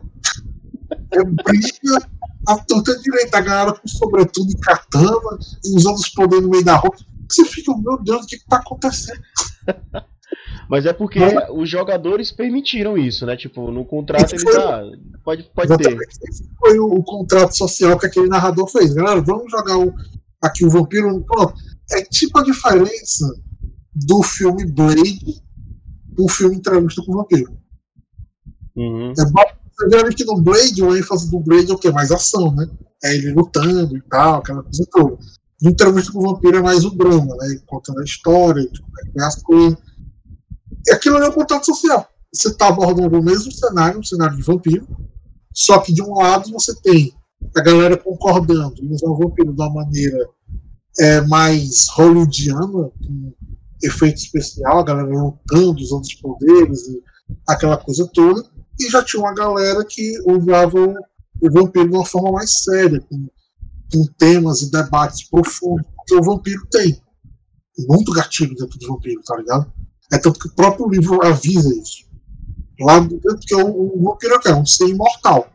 É 1.10 1.24
briga 1.24 2.08
a 2.46 2.58
torta 2.58 2.98
direita, 3.00 3.38
a 3.38 3.40
galera 3.40 3.72
com 3.72 3.88
sobretudo 3.88 4.50
e 4.50 4.56
katana, 4.56 5.38
e 5.64 5.76
usando 5.76 5.96
os 5.96 6.08
poderes 6.10 6.44
no 6.44 6.50
meio 6.50 6.64
da 6.64 6.76
roupa. 6.76 6.98
Você 7.28 7.44
fica, 7.46 7.74
meu 7.76 8.02
Deus, 8.02 8.24
o 8.24 8.26
que, 8.26 8.38
que 8.38 8.46
tá 8.46 8.56
acontecendo? 8.56 9.20
Mas 10.68 10.86
é 10.86 10.92
porque 10.92 11.18
os 11.52 11.68
jogadores 11.68 12.32
permitiram 12.32 12.96
isso, 12.96 13.26
né? 13.26 13.36
Tipo, 13.36 13.70
no 13.70 13.84
contrato 13.84 14.34
ele 14.34 14.44
tá. 14.44 14.82
Pode, 15.22 15.42
pode 15.54 15.76
ter. 15.76 15.96
foi 16.58 16.78
o, 16.78 16.86
o, 16.86 17.02
contrato 17.02 17.56
social 17.56 17.98
que 17.98 18.06
aquele 18.06 18.28
narrador 18.28 18.68
fez. 18.68 18.92
Galera, 18.94 19.20
vamos 19.20 19.50
jogar 19.50 19.78
o, 19.78 19.92
aqui 20.42 20.64
o 20.64 20.70
vampiro. 20.70 21.22
Pronto. 21.22 21.54
É 21.92 22.02
tipo 22.02 22.38
a 22.38 22.42
diferença 22.42 23.26
do 23.94 24.22
filme 24.22 24.64
Blade 24.66 25.42
pro 26.14 26.28
filme 26.28 26.56
Entrevista 26.56 27.02
com 27.04 27.12
o 27.12 27.16
Vampiro. 27.16 27.56
Uhum. 28.76 29.12
É, 29.12 30.14
que 30.14 30.24
no 30.24 30.40
Blade, 30.40 30.82
o 30.82 30.96
ênfase 30.96 31.30
do 31.30 31.40
Blade 31.40 31.70
é 31.70 31.74
o 31.74 31.78
quê? 31.78 31.90
Mais 31.90 32.10
ação, 32.10 32.54
né? 32.54 32.68
É 33.04 33.14
ele 33.14 33.32
lutando 33.32 33.96
e 33.96 34.02
tal, 34.02 34.36
aquela 34.36 34.62
coisa 34.62 34.86
toda. 34.90 35.18
No 35.62 35.70
entrevista 35.70 36.12
com 36.12 36.18
o 36.18 36.34
vampiro 36.34 36.58
é 36.58 36.62
mais 36.62 36.84
o 36.84 36.90
drama, 36.90 37.36
né? 37.36 37.58
Contando 37.66 38.00
a 38.00 38.04
história, 38.04 38.62
de 38.70 38.80
como 38.80 39.00
é 39.00 39.02
que 39.10 39.20
é 39.20 39.24
as 39.24 39.42
coisas. 39.42 39.78
Aquilo 40.90 41.16
ali 41.16 41.26
é 41.26 41.28
o 41.28 41.32
contato 41.32 41.64
social. 41.66 42.08
Você 42.32 42.48
está 42.48 42.68
abordando 42.68 43.18
o 43.18 43.22
mesmo 43.22 43.52
cenário, 43.52 44.00
um 44.00 44.02
cenário 44.02 44.36
de 44.36 44.42
vampiro, 44.42 44.86
só 45.52 45.78
que 45.78 45.92
de 45.92 46.02
um 46.02 46.14
lado 46.14 46.50
você 46.50 46.74
tem 46.82 47.14
a 47.56 47.60
galera 47.60 47.96
concordando 47.96 48.82
em 48.82 48.92
usar 48.92 49.08
o 49.08 49.16
vampiro 49.16 49.52
de 49.52 49.60
uma 49.60 49.70
maneira 49.70 50.28
é, 50.98 51.20
mais 51.22 51.86
hollywoodiana, 51.94 52.90
com 52.90 53.32
efeito 53.82 54.16
especial, 54.16 54.80
a 54.80 54.84
galera 54.84 55.08
lutando, 55.08 55.80
usando 55.80 56.02
os 56.02 56.14
poderes, 56.14 56.88
e 56.88 57.02
aquela 57.46 57.76
coisa 57.76 58.08
toda, 58.12 58.44
e 58.80 58.90
já 58.90 59.02
tinha 59.02 59.22
uma 59.22 59.34
galera 59.34 59.84
que 59.84 60.18
usava 60.26 60.78
o, 61.40 61.52
vampiro 61.52 61.88
de 61.88 61.96
uma 61.96 62.06
forma 62.06 62.32
mais 62.32 62.62
séria, 62.62 63.00
com, 63.00 63.28
com 63.92 64.06
temas 64.18 64.62
e 64.62 64.70
debates 64.70 65.28
profundos, 65.28 65.86
porque 65.96 66.14
o 66.14 66.22
vampiro 66.22 66.66
tem 66.70 67.00
muito 67.88 68.12
gatilho 68.12 68.54
dentro 68.56 68.78
do 68.78 68.88
vampiro, 68.88 69.22
tá 69.22 69.36
ligado? 69.36 69.72
É 70.12 70.18
tanto 70.18 70.38
que 70.38 70.48
o 70.48 70.54
próprio 70.54 70.88
livro 70.88 71.24
avisa 71.24 71.74
isso. 71.74 72.04
Lá 72.80 72.98
dentro 72.98 73.38
que 73.40 73.54
o, 73.54 73.96
o 73.96 74.02
vampiro 74.02 74.38
é 74.46 74.54
um 74.54 74.66
ser 74.66 74.88
imortal. 74.88 75.50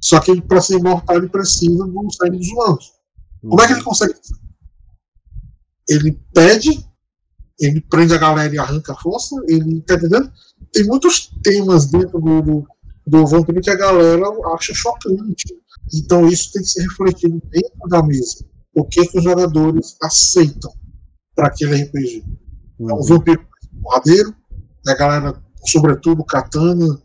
Só 0.00 0.20
que 0.20 0.40
para 0.42 0.60
ser 0.60 0.78
imortal 0.78 1.16
ele 1.16 1.28
precisa 1.28 1.84
do 1.84 2.12
sangue 2.12 2.38
dos 2.38 2.48
humanos. 2.48 2.92
Como 3.40 3.60
é 3.60 3.66
que 3.66 3.72
ele 3.72 3.82
consegue 3.82 4.14
Ele 5.88 6.20
pede, 6.34 6.84
ele 7.60 7.80
prende 7.80 8.14
a 8.14 8.18
galera 8.18 8.54
e 8.54 8.58
arranca 8.58 8.92
a 8.92 8.96
força, 8.96 9.34
ele 9.48 9.80
tá 9.82 9.94
entendendo? 9.94 10.30
Tem 10.72 10.84
muitos 10.84 11.30
temas 11.42 11.86
dentro 11.86 12.20
do, 12.20 12.42
do, 12.42 12.68
do 13.06 13.26
vampiro 13.26 13.60
que 13.60 13.70
a 13.70 13.76
galera 13.76 14.26
acha 14.54 14.74
chocante. 14.74 15.54
Então 15.94 16.28
isso 16.28 16.52
tem 16.52 16.62
que 16.62 16.68
ser 16.68 16.82
refletido 16.82 17.40
dentro 17.50 17.88
da 17.88 18.02
mesa. 18.02 18.44
O 18.74 18.84
que, 18.84 19.06
que 19.06 19.18
os 19.18 19.24
jogadores 19.24 19.96
aceitam 20.02 20.72
para 21.38 21.48
aquele 21.48 21.82
RPG. 21.82 22.24
É 22.80 22.92
um 22.92 23.02
vampiro 23.02 23.46
porradeiro, 23.82 24.34
a 24.86 24.94
galera, 24.94 25.42
sobretudo, 25.66 26.24
katana, 26.24 27.00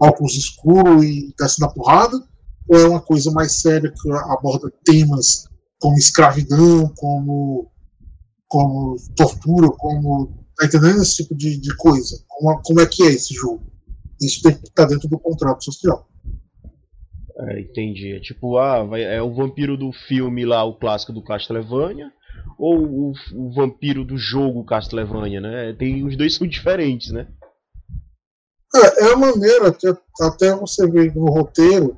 óculos 0.00 0.36
escuros 0.36 1.04
e 1.04 1.34
desce 1.38 1.60
da 1.60 1.68
porrada, 1.68 2.16
ou 2.68 2.78
é 2.78 2.88
uma 2.88 3.00
coisa 3.00 3.30
mais 3.30 3.60
séria 3.60 3.92
que 3.92 4.10
aborda 4.12 4.72
temas 4.84 5.44
como 5.80 5.96
escravidão, 5.96 6.88
como, 6.96 7.70
como 8.48 8.96
tortura, 9.16 9.68
como. 9.76 10.44
Tá 10.56 10.66
entendendo 10.66 11.02
esse 11.02 11.16
tipo 11.16 11.34
de, 11.34 11.60
de 11.60 11.76
coisa? 11.76 12.16
Como, 12.28 12.62
como 12.62 12.80
é 12.80 12.86
que 12.86 13.02
é 13.02 13.06
esse 13.06 13.34
jogo? 13.34 13.70
Isso 14.20 14.40
tem 14.42 14.54
que 14.54 14.68
estar 14.68 14.86
dentro 14.86 15.08
do 15.08 15.18
contrato 15.18 15.64
social. 15.64 16.08
É, 17.36 17.60
entendi. 17.60 18.12
É 18.12 18.20
tipo, 18.20 18.56
ah, 18.56 18.84
vai, 18.84 19.02
é 19.02 19.20
o 19.20 19.34
vampiro 19.34 19.76
do 19.76 19.92
filme 20.06 20.44
lá, 20.44 20.64
o 20.64 20.78
clássico 20.78 21.12
do 21.12 21.24
Castlevania, 21.24 22.10
ou 22.58 22.84
o, 22.84 23.12
o 23.34 23.52
vampiro 23.52 24.04
do 24.04 24.16
jogo 24.16 24.64
Castlevania, 24.64 25.40
né? 25.40 25.72
Tem 25.72 26.04
os 26.04 26.16
dois 26.16 26.34
são 26.34 26.46
diferentes, 26.46 27.10
né? 27.10 27.26
É, 28.74 29.04
é 29.04 29.12
a 29.12 29.16
maneira 29.16 29.72
que 29.72 29.86
até 30.20 30.54
você 30.54 30.86
vê 30.88 31.10
no 31.12 31.26
roteiro, 31.26 31.96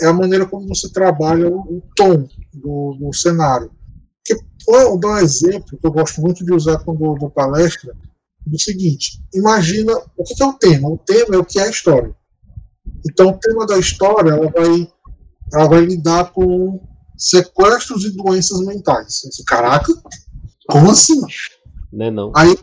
é 0.00 0.06
a 0.06 0.12
maneira 0.12 0.46
como 0.46 0.66
você 0.66 0.90
trabalha 0.90 1.48
o, 1.48 1.60
o 1.60 1.82
tom 1.94 2.28
do, 2.54 2.96
do 2.98 3.12
cenário. 3.12 3.70
Que, 4.24 4.34
vou 4.66 4.98
dar 4.98 5.08
um 5.08 5.18
exemplo 5.18 5.78
que 5.78 5.86
eu 5.86 5.92
gosto 5.92 6.20
muito 6.20 6.44
de 6.44 6.52
usar 6.52 6.78
quando 6.78 7.14
dou 7.18 7.30
palestra, 7.30 7.94
do 8.46 8.60
seguinte, 8.60 9.20
imagina, 9.34 9.92
o 10.16 10.22
que 10.22 10.40
é 10.40 10.46
o 10.46 10.52
tema? 10.52 10.88
O 10.88 10.98
tema 10.98 11.34
é 11.34 11.38
o 11.38 11.44
que 11.44 11.58
é 11.58 11.64
a 11.64 11.70
história. 11.70 12.14
Então 13.04 13.30
o 13.30 13.38
tema 13.38 13.66
da 13.66 13.76
história, 13.76 14.30
ela 14.30 14.50
vai, 14.50 14.88
ela 15.52 15.68
vai 15.68 15.80
lidar 15.80 16.32
com 16.32 16.80
sequestros 17.16 18.04
e 18.04 18.16
doenças 18.16 18.60
mentais. 18.60 19.22
Caraca, 19.46 19.92
como 20.68 20.90
assim? 20.90 21.20
Não 21.92 22.06
é 22.06 22.10
não. 22.10 22.32
Aí 22.34 22.56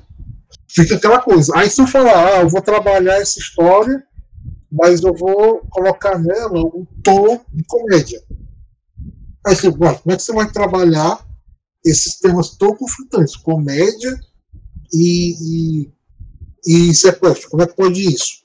fica 0.70 0.96
aquela 0.96 1.20
coisa. 1.20 1.54
Aí 1.56 1.70
se 1.70 1.82
eu 1.82 1.88
falar, 1.88 2.28
ah, 2.28 2.42
eu 2.42 2.50
vou 2.50 2.62
trabalhar 2.62 3.16
essa 3.16 3.40
história, 3.40 4.04
mas 4.72 5.02
eu 5.02 5.14
vou 5.14 5.60
colocar 5.70 6.18
nela 6.18 6.60
um 6.60 6.86
tom 7.04 7.40
de 7.52 7.64
comédia. 7.66 8.22
Aí 9.46 9.56
você, 9.56 9.72
como 9.72 9.86
é 9.86 10.16
que 10.16 10.24
você 10.24 10.34
vai 10.34 10.52
trabalhar 10.52 11.26
esses 11.86 12.18
temas 12.18 12.56
tão 12.58 12.76
conflitantes? 12.76 13.36
Comédia 13.36 14.18
e, 14.92 15.84
e, 15.86 16.90
e 16.90 16.94
sequestro. 16.94 17.50
Como 17.50 17.62
é 17.62 17.68
que 17.68 17.76
pode 17.76 18.02
isso? 18.02 18.44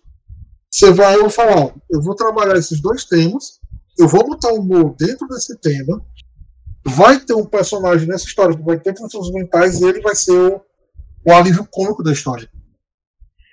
Você 0.70 0.92
vai, 0.92 1.16
eu 1.16 1.22
vou 1.22 1.30
falar, 1.30 1.74
eu 1.90 2.02
vou 2.02 2.14
trabalhar 2.14 2.56
esses 2.56 2.80
dois 2.80 3.04
temas, 3.04 3.57
eu 3.98 4.06
vou 4.06 4.26
botar 4.26 4.52
o 4.52 4.60
humor 4.60 4.94
dentro 4.96 5.26
desse 5.26 5.58
tema, 5.58 6.00
vai 6.84 7.18
ter 7.18 7.34
um 7.34 7.44
personagem 7.44 8.06
nessa 8.06 8.24
história 8.24 8.56
que 8.56 8.62
vai 8.62 8.78
ter 8.78 8.94
transtornos 8.94 9.32
mentais 9.32 9.80
e 9.80 9.84
ele 9.84 10.00
vai 10.00 10.14
ser 10.14 10.32
o, 10.32 10.60
o 11.26 11.32
alívio 11.32 11.66
cômico 11.70 12.02
da 12.02 12.12
história. 12.12 12.48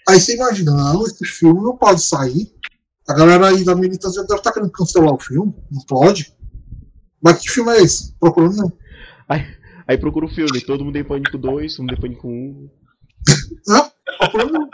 Aí 0.07 0.19
você 0.19 0.35
imagina, 0.35 0.71
não, 0.71 1.03
esse 1.03 1.25
filme 1.25 1.61
não 1.61 1.75
pode 1.75 2.03
sair. 2.03 2.53
A 3.07 3.13
galera 3.13 3.49
aí 3.49 3.63
da 3.63 3.75
militância 3.75 4.21
deve 4.23 4.35
estar 4.35 4.51
querendo 4.51 4.71
cancelar 4.71 5.13
o 5.13 5.19
filme, 5.19 5.53
não 5.71 5.81
pode. 5.81 6.33
Mas 7.21 7.39
que 7.39 7.49
filme 7.49 7.71
é 7.71 7.81
esse? 7.81 8.13
Procurando 8.19 8.55
não. 8.55 8.71
Aí, 9.27 9.43
aí 9.87 9.97
procura 9.97 10.27
o 10.27 10.29
filme, 10.29 10.61
todo 10.61 10.85
mundo 10.85 10.97
em 10.97 11.03
pânico 11.03 11.37
2, 11.37 11.75
todo 11.75 11.85
mundo 11.85 11.97
em 11.97 12.01
pânico 12.01 12.27
1. 12.27 12.69
Não, 13.67 13.91
procurando 14.19 14.53
não. 14.53 14.69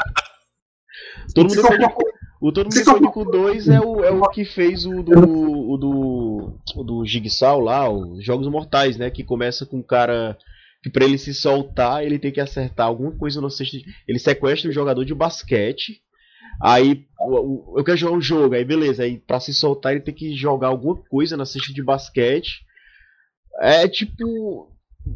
Todo 1.34 1.48
mundo 1.48 1.60
em 1.60 1.62
pânico 1.62 2.04
o 2.42 2.52
Todo 2.52 2.66
Mundo 2.66 2.80
em 2.80 2.84
Pânico 2.84 3.24
2 3.24 3.68
é 3.68 3.80
o, 3.80 4.04
é 4.04 4.10
o 4.10 4.28
que 4.30 4.44
fez 4.44 4.84
o 4.84 5.04
do, 5.04 5.70
o 5.70 5.78
do, 5.78 6.60
o 6.76 6.84
do 6.84 7.06
Jigsaw 7.06 7.60
lá, 7.60 7.88
os 7.88 8.26
Jogos 8.26 8.48
Mortais, 8.48 8.98
né? 8.98 9.12
Que 9.12 9.24
começa 9.24 9.64
com 9.64 9.78
um 9.78 9.84
cara 9.84 10.36
que 10.82 10.90
pra 10.90 11.06
ele 11.06 11.20
se 11.20 11.36
soltar, 11.36 12.04
ele 12.04 12.18
tem 12.18 12.32
que 12.32 12.42
acertar 12.42 12.88
alguma 12.88 13.12
coisa 13.12 13.40
no 13.40 13.52
cesta. 13.52 13.78
Ele 14.08 14.18
sequestra 14.18 14.68
um 14.68 14.74
jogador 14.74 15.06
de 15.06 15.14
basquete. 15.14 16.02
Aí 16.60 17.06
eu 17.78 17.84
quero 17.84 17.98
jogar 17.98 18.18
um 18.18 18.22
jogo, 18.22 18.56
aí 18.56 18.66
beleza, 18.66 19.04
aí 19.04 19.20
pra 19.20 19.40
se 19.40 19.54
soltar 19.54 19.92
ele 19.92 20.02
tem 20.02 20.14
que 20.14 20.36
jogar 20.36 20.70
alguma 20.70 20.96
coisa 20.96 21.38
na 21.38 21.46
cesta 21.46 21.72
de 21.72 21.84
basquete. 21.84 22.66
É 23.60 23.88
tipo. 23.88 24.76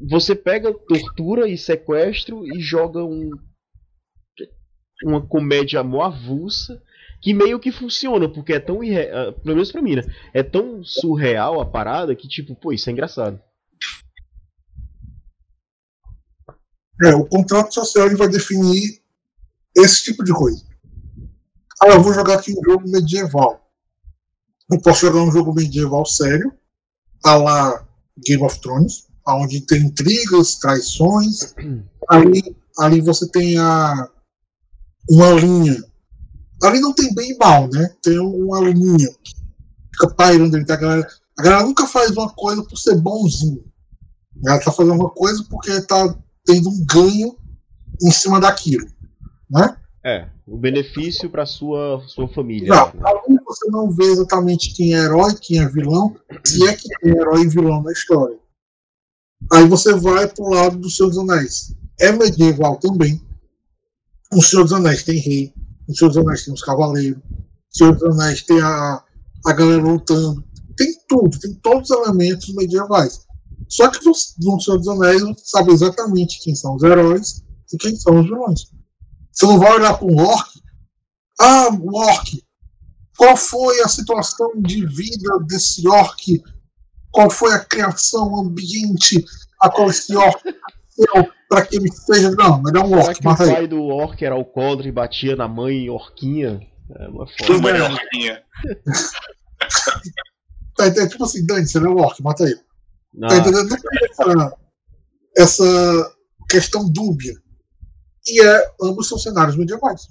Você 0.09 0.35
pega 0.35 0.73
tortura 0.73 1.47
e 1.47 1.57
sequestro 1.57 2.45
e 2.45 2.59
joga 2.59 3.03
um. 3.03 3.31
Uma 5.03 5.25
comédia 5.25 5.83
mó 5.83 6.03
avulsa 6.03 6.81
que 7.25 7.33
meio 7.33 7.59
que 7.59 7.71
funciona, 7.71 8.29
porque 8.29 8.53
é 8.53 8.59
tão 8.59 8.83
irreal, 8.83 9.33
pelo 9.33 9.55
menos 9.55 9.71
pra 9.71 9.81
mim, 9.81 9.95
né? 9.95 10.03
É 10.31 10.43
tão 10.43 10.83
surreal 10.83 11.59
a 11.59 11.65
parada 11.65 12.15
que, 12.15 12.27
tipo, 12.27 12.53
pô, 12.53 12.71
isso 12.71 12.87
é 12.87 12.93
engraçado. 12.93 13.41
É, 17.03 17.15
o 17.15 17.25
contrato 17.25 17.73
social 17.73 18.05
ele 18.05 18.15
vai 18.15 18.29
definir 18.29 19.01
esse 19.75 20.03
tipo 20.03 20.23
de 20.23 20.31
coisa. 20.31 20.63
Ah, 21.81 21.87
eu 21.95 22.03
vou 22.03 22.13
jogar 22.13 22.35
aqui 22.35 22.53
um 22.53 22.63
jogo 22.63 22.87
medieval. 22.87 23.71
Eu 24.69 24.79
posso 24.79 25.07
jogar 25.07 25.23
um 25.23 25.31
jogo 25.31 25.51
medieval 25.51 26.05
sério, 26.05 26.53
a 27.23 27.35
lá 27.37 27.87
Game 28.23 28.43
of 28.43 28.61
Thrones, 28.61 29.07
onde 29.27 29.61
tem 29.61 29.81
intrigas, 29.81 30.59
traições. 30.59 31.55
Ali, 32.07 32.55
ali 32.77 33.01
você 33.01 33.27
tem 33.27 33.57
a, 33.57 34.11
uma 35.09 35.31
linha 35.31 35.83
Ali 36.63 36.79
não 36.79 36.93
tem 36.93 37.13
bem 37.13 37.31
e 37.31 37.37
mal, 37.37 37.67
né? 37.69 37.93
Tem 38.01 38.19
um 38.19 38.53
alumínio 38.53 39.13
que 39.23 39.33
fica 39.91 40.13
pairando 40.15 40.55
ali. 40.55 40.65
A 40.69 40.75
galera, 40.75 41.07
a 41.37 41.43
galera 41.43 41.63
nunca 41.63 41.85
faz 41.87 42.11
uma 42.11 42.29
coisa 42.29 42.63
por 42.63 42.77
ser 42.77 42.95
bonzinho. 42.95 43.63
Ela 44.45 44.59
tá 44.59 44.71
fazendo 44.71 44.95
uma 44.95 45.09
coisa 45.09 45.43
porque 45.49 45.81
tá 45.81 46.15
tendo 46.45 46.69
um 46.69 46.85
ganho 46.85 47.35
em 48.01 48.11
cima 48.11 48.39
daquilo, 48.39 48.87
né? 49.49 49.77
É, 50.03 50.27
o 50.45 50.57
benefício 50.57 51.29
para 51.29 51.45
sua 51.45 52.01
sua 52.07 52.27
família. 52.27 52.69
Não, 52.69 52.87
ali 53.05 53.39
você 53.43 53.71
não 53.71 53.89
vê 53.89 54.05
exatamente 54.05 54.73
quem 54.73 54.93
é 54.93 54.99
herói, 54.99 55.33
quem 55.41 55.59
é 55.59 55.67
vilão, 55.67 56.15
se 56.43 56.67
é 56.67 56.75
que 56.75 56.87
tem 56.99 57.11
herói 57.11 57.41
e 57.41 57.47
vilão 57.47 57.81
na 57.81 57.91
história. 57.91 58.37
Aí 59.51 59.67
você 59.67 59.93
vai 59.93 60.27
pro 60.27 60.49
lado 60.49 60.77
dos 60.77 60.95
Senhor 60.95 61.09
dos 61.09 61.17
Anéis. 61.17 61.75
É 61.99 62.11
medieval 62.11 62.77
também. 62.77 63.21
O 64.31 64.41
Senhor 64.41 64.63
dos 64.63 64.73
Anéis 64.73 65.03
tem 65.03 65.17
rei, 65.19 65.53
no 65.87 65.95
Senhor 65.95 66.09
dos 66.09 66.17
Anéis 66.17 66.45
tem 66.45 66.53
os 66.53 66.61
cavaleiros. 66.61 67.21
No 67.29 67.77
Senhor 67.77 67.95
dos 67.95 68.19
Anéis 68.19 68.43
tem 68.43 68.61
a, 68.61 69.03
a 69.45 69.53
galera 69.53 69.81
lutando. 69.81 70.43
Tem 70.75 70.93
tudo, 71.07 71.39
tem 71.39 71.53
todos 71.55 71.89
os 71.89 71.97
elementos 71.97 72.53
medievais. 72.53 73.25
Só 73.67 73.89
que 73.89 74.03
no 74.05 74.13
Senhor 74.59 74.77
dos 74.77 74.87
Anéis 74.87 75.21
você 75.21 75.41
sabe 75.45 75.71
exatamente 75.71 76.39
quem 76.41 76.55
são 76.55 76.75
os 76.75 76.83
heróis 76.83 77.43
e 77.73 77.77
quem 77.77 77.95
são 77.95 78.19
os 78.19 78.25
vilões. 78.25 78.71
Você 79.31 79.45
não 79.45 79.59
vai 79.59 79.73
olhar 79.73 79.93
para 79.97 80.07
um 80.07 80.17
orc. 80.17 80.49
Ah, 81.39 81.69
o 81.69 81.97
orc. 81.97 82.43
Qual 83.17 83.35
foi 83.37 83.81
a 83.81 83.87
situação 83.87 84.49
de 84.61 84.85
vida 84.85 85.39
desse 85.47 85.87
orc? 85.87 86.43
Qual 87.11 87.29
foi 87.29 87.53
a 87.53 87.63
criação, 87.63 88.31
o 88.31 88.41
ambiente 88.41 89.23
a 89.61 89.69
qual 89.69 89.89
esse 89.89 90.15
orc 90.15 90.41
para 91.49 91.65
que 91.65 91.75
ele 91.75 91.91
seja. 91.91 92.31
Não, 92.31 92.61
ele 92.67 92.77
é 92.77 92.81
um 92.81 92.93
orc. 92.93 93.17
Será 93.17 93.35
que 93.35 93.43
o 93.43 93.53
pai 93.53 93.67
do 93.67 93.83
orc 93.83 94.23
era 94.23 94.35
o 94.35 94.45
Codre 94.45 94.89
e 94.89 94.91
batia 94.91 95.35
na 95.35 95.47
mãe 95.47 95.89
orquinha? 95.89 96.59
É 96.97 97.07
uma 97.07 97.27
forma. 97.27 97.71
melhor 97.71 97.97
tinha. 98.11 98.43
Tá, 100.75 100.87
é 100.87 101.07
tipo 101.07 101.23
assim, 101.23 101.45
Dani, 101.45 101.65
você 101.65 101.79
não 101.79 101.91
é 101.91 101.93
o 101.93 101.97
orc, 101.99 102.21
mata 102.21 102.43
ele. 102.43 102.59
Ah, 103.23 103.29
Tá 103.29 103.37
entendendo? 103.37 103.69
Não 103.69 103.77
tem 103.77 104.09
essa, 104.11 104.57
essa 105.37 106.15
questão 106.49 106.91
dúbia. 106.91 107.33
E 108.27 108.43
é, 108.45 108.71
ambos 108.81 109.07
são 109.07 109.17
cenários 109.17 109.55
medievais. 109.55 110.07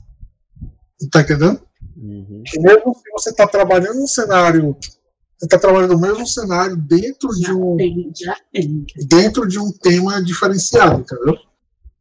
Tá 1.10 1.20
entendendo? 1.20 1.60
uhum. 1.96 2.42
E 2.54 2.60
mesmo 2.60 2.94
se 2.94 3.10
você 3.12 3.30
está 3.30 3.46
trabalhando 3.46 3.98
num 3.98 4.06
cenário. 4.06 4.76
Você 5.38 5.46
está 5.46 5.58
trabalhando 5.58 5.94
no 5.94 6.00
mesmo 6.00 6.26
cenário 6.26 6.76
dentro 6.76 7.28
de 7.30 7.42
Já 7.42 7.54
um, 7.54 7.76
tem, 7.76 8.12
já 8.16 8.36
tem. 8.52 8.86
dentro 9.08 9.46
de 9.46 9.58
um 9.58 9.72
tema 9.72 10.22
diferenciado, 10.22 11.00
entendeu? 11.00 11.36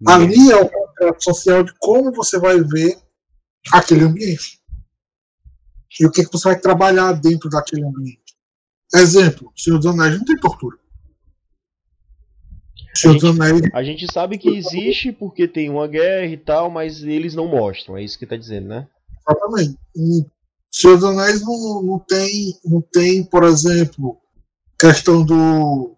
Ali 0.06 0.52
é 0.52 0.56
o 0.56 0.70
contrato 0.70 1.24
social 1.24 1.64
de 1.64 1.74
como 1.80 2.12
você 2.12 2.38
vai 2.38 2.62
ver 2.62 2.98
aquele 3.72 4.04
ambiente. 4.04 4.60
E 6.00 6.06
o 6.06 6.12
que, 6.12 6.26
que 6.26 6.32
você 6.32 6.50
vai 6.50 6.60
trabalhar 6.60 7.14
dentro 7.14 7.50
daquele 7.50 7.86
ambiente. 7.86 8.20
Exemplo, 8.94 9.52
Senhor 9.56 9.78
dos 9.78 9.88
Anéis 9.88 10.18
não 10.18 10.26
tem 10.26 10.38
tortura. 10.38 10.78
Senhor 12.96 13.16
dos 13.16 13.24
Anéis 13.24 13.62
A 13.74 13.84
gente 13.84 14.12
sabe 14.12 14.38
que 14.38 14.50
existe 14.50 15.12
porque 15.12 15.48
tem 15.48 15.70
uma 15.70 15.88
guerra 15.88 16.28
e 16.28 16.38
tal, 16.38 16.70
mas 16.70 17.04
eles 17.04 17.34
não 17.34 17.48
mostram. 17.48 17.98
É 17.98 18.04
isso 18.04 18.20
que 18.20 18.26
tá 18.26 18.36
dizendo, 18.36 18.68
né? 18.68 18.88
Exatamente. 19.28 19.78
Senhor 20.74 20.98
dos 20.98 21.06
Anéis 21.06 21.42
não, 21.42 21.84
não, 21.84 22.00
tem, 22.00 22.60
não 22.66 22.82
tem, 22.82 23.24
por 23.24 23.44
exemplo, 23.44 24.18
questão 24.80 25.24
do 25.24 25.96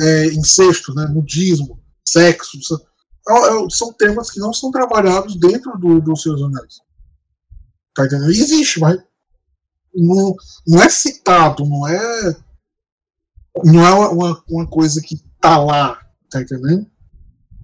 é, 0.00 0.26
incesto, 0.28 0.94
né, 0.94 1.06
nudismo, 1.06 1.78
sexo. 2.06 2.58
São, 2.62 2.78
é- 3.28 3.70
são 3.70 3.92
temas 3.92 4.30
que 4.30 4.40
não 4.40 4.54
são 4.54 4.70
trabalhados 4.70 5.36
dentro 5.36 5.76
do, 5.78 6.00
do 6.00 6.16
Senhor 6.16 6.36
dos 6.36 6.44
Anéis. 6.44 6.76
Tá 7.94 8.06
entendendo? 8.06 8.30
Existe, 8.30 8.80
mas 8.80 8.98
não, 9.94 10.34
não 10.66 10.82
é 10.82 10.88
citado, 10.88 11.66
não 11.66 11.86
é. 11.86 12.36
Não 13.62 13.86
é 13.86 14.08
uma, 14.08 14.42
uma 14.48 14.66
coisa 14.66 15.02
que 15.02 15.22
tá 15.38 15.58
lá, 15.58 16.00
tá 16.30 16.40
entendendo? 16.40 16.86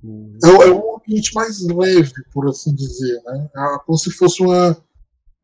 Uhum. 0.03 0.39
É, 0.45 0.49
é 0.49 0.73
um 0.73 0.97
ambiente 0.97 1.33
mais 1.33 1.63
leve, 1.63 2.13
por 2.33 2.47
assim 2.49 2.75
dizer, 2.75 3.23
né? 3.25 3.49
É 3.57 3.79
como 3.87 3.97
se 3.97 4.11
fosse 4.11 4.43
uma, 4.43 4.77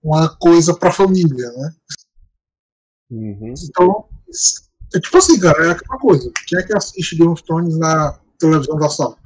uma 0.03 0.28
coisa 0.36 0.74
pra 0.76 0.92
família, 0.92 1.51
né? 1.53 1.72
Uhum. 3.11 3.55
Então, 3.68 4.09
é 4.94 5.01
tipo 5.01 5.16
assim, 5.18 5.38
cara, 5.40 5.66
é 5.66 5.70
aquela 5.72 5.98
coisa. 5.98 6.30
Quem 6.46 6.59
é 6.59 6.62
que 6.62 6.76
assiste 6.76 7.16
Game 7.16 7.30
of 7.30 7.42
Thrones 7.44 7.76
na 7.78 8.18
televisão 8.38 8.76
da 8.78 8.88
sala? 8.88 9.16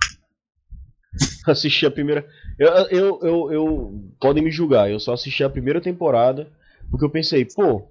Assisti 1.46 1.86
a 1.86 1.90
primeira. 1.90 2.26
Eu, 2.58 2.68
eu, 2.68 3.20
eu, 3.22 3.52
eu- 3.52 4.04
Podem 4.20 4.42
me 4.42 4.50
julgar, 4.50 4.90
eu 4.90 4.98
só 4.98 5.12
assisti 5.12 5.44
a 5.44 5.50
primeira 5.50 5.80
temporada 5.80 6.50
porque 6.90 7.04
eu 7.04 7.10
pensei, 7.10 7.44
pô, 7.44 7.82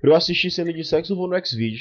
pra 0.00 0.10
eu 0.10 0.16
assistir 0.16 0.50
cena 0.50 0.72
de 0.72 0.82
sexo 0.84 1.12
eu 1.12 1.16
vou 1.16 1.28
no 1.28 1.46
Xvideo. 1.46 1.80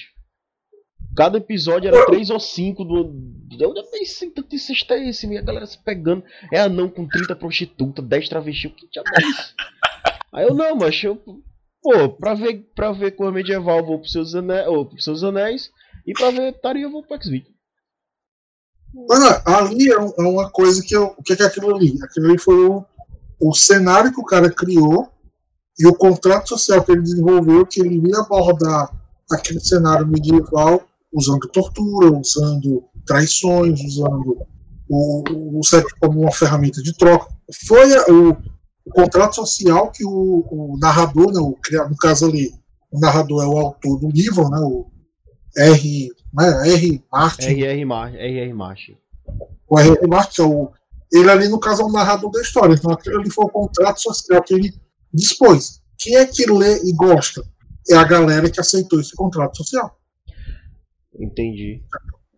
Cada 1.15 1.37
episódio 1.39 1.87
era 1.87 2.05
3 2.05 2.29
ou 2.29 2.39
5 2.39 2.83
do. 2.85 3.13
Eu 3.59 3.75
já 3.75 3.83
pensei, 3.91 4.29
tanto 4.29 4.55
incesto 4.55 4.93
é 4.93 5.09
esse, 5.09 5.25
minha 5.27 5.41
galera 5.41 5.65
se 5.65 5.77
pegando. 5.83 6.23
É 6.53 6.59
anão 6.61 6.87
com 6.89 7.07
30 7.07 7.35
prostitutas, 7.35 8.05
10 8.05 8.29
travestis, 8.29 8.71
o 8.71 8.75
que 8.75 8.87
diabo 8.89 9.09
é 9.17 9.21
isso? 9.27 9.55
Aí 10.33 10.45
eu 10.47 10.53
não, 10.53 10.75
mas 10.75 11.03
eu. 11.03 11.21
Pô, 11.81 12.09
pra 12.09 12.33
ver, 12.33 12.71
pra 12.75 12.91
ver 12.91 13.15
cor 13.15 13.31
medieval 13.31 13.79
eu 13.79 13.85
vou 13.85 13.99
pros 13.99 14.11
seus 14.11 14.35
anéis, 14.35 14.67
ou 14.67 14.85
pros 14.85 15.03
seus 15.03 15.23
anéis 15.23 15.71
e 16.05 16.13
pra 16.13 16.31
ver 16.31 16.53
Taria 16.61 16.83
eu 16.83 16.91
vou 16.91 17.03
pro 17.03 17.21
Xvideo. 17.21 17.51
Mas 19.07 19.19
não, 19.19 19.55
ali 19.55 19.89
é, 19.89 19.95
é 19.95 20.23
uma 20.23 20.49
coisa 20.49 20.81
que 20.81 20.95
eu. 20.95 21.15
O 21.17 21.23
que 21.23 21.33
é, 21.33 21.45
aquilo 21.45 21.75
ali? 21.75 21.97
Aquilo 22.03 22.27
ali 22.27 22.37
foi 22.37 22.65
o, 22.65 22.85
o 23.39 23.53
cenário 23.53 24.13
que 24.13 24.19
o 24.19 24.25
cara 24.25 24.49
criou 24.51 25.09
e 25.79 25.87
o 25.87 25.95
contrato 25.95 26.49
social 26.49 26.83
que 26.83 26.91
ele 26.91 27.01
desenvolveu, 27.01 27.65
que 27.65 27.79
ele 27.79 27.95
iria 27.95 28.19
abordar 28.19 28.91
aquele 29.31 29.59
cenário 29.59 30.05
medieval 30.05 30.85
usando 31.13 31.47
tortura, 31.47 32.11
usando 32.11 32.83
traições, 33.05 33.79
usando 33.81 34.45
o, 34.89 35.59
o 35.59 35.63
sexo 35.63 35.95
como 35.99 36.21
uma 36.21 36.31
ferramenta 36.31 36.81
de 36.81 36.95
troca. 36.95 37.33
Foi 37.67 37.89
o, 38.11 38.37
o 38.85 38.91
contrato 38.91 39.35
social 39.35 39.91
que 39.91 40.03
o, 40.05 40.45
o 40.49 40.77
narrador, 40.79 41.31
né, 41.31 41.39
o, 41.39 41.57
no 41.89 41.97
caso 41.97 42.25
ali, 42.27 42.51
o 42.91 42.99
narrador 42.99 43.43
é 43.43 43.47
o 43.47 43.57
autor 43.57 43.99
do 43.99 44.09
livro, 44.09 44.49
né, 44.49 44.59
o 44.59 44.87
R. 45.57 46.11
Né, 46.33 46.69
R. 46.73 47.03
Martin, 47.11 47.61
RR, 47.61 47.85
Mar 47.85 48.13
RR 48.15 48.53
Martin. 48.53 48.97
o 49.69 49.79
R.R. 49.79 50.07
Martin, 50.07 50.41
é 50.41 50.45
o- 50.45 50.71
ele 51.13 51.29
ali, 51.29 51.47
no 51.49 51.59
caso, 51.59 51.81
é 51.81 51.85
o 51.85 51.91
narrador 51.91 52.31
da 52.31 52.41
história. 52.41 52.73
Então, 52.73 52.89
aquele 52.91 53.17
ali 53.17 53.29
foi 53.29 53.43
o 53.45 53.49
contrato 53.49 54.01
social 54.01 54.41
que 54.41 54.53
ele 54.53 54.73
dispôs. 55.13 55.81
Quem 55.97 56.15
é 56.15 56.25
que 56.25 56.45
lê 56.49 56.81
e 56.85 56.93
gosta? 56.93 57.43
É 57.89 57.95
a 57.95 58.03
galera 58.05 58.49
que 58.49 58.61
aceitou 58.61 58.99
esse 59.01 59.13
contrato 59.13 59.57
social. 59.57 59.99
Entendi. 61.19 61.83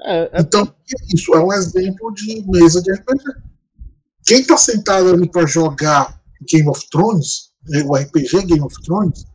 É, 0.02 0.24
é 0.38 0.42
Então, 0.42 0.74
isso 1.14 1.34
é 1.36 1.40
um 1.40 1.54
exemplo 1.54 2.12
de 2.14 2.44
mesa 2.48 2.82
de 2.82 2.92
RPG. 2.92 3.24
Quem 4.26 4.40
está 4.42 4.58
sentado 4.58 5.14
ali 5.14 5.30
para 5.30 5.46
jogar 5.46 6.20
Game 6.50 6.68
of 6.70 6.82
Thrones, 6.90 7.52
né, 7.68 7.84
o 7.84 7.96
RPG 7.96 8.46
Game 8.46 8.62
of 8.62 8.76
Thrones, 8.84 9.26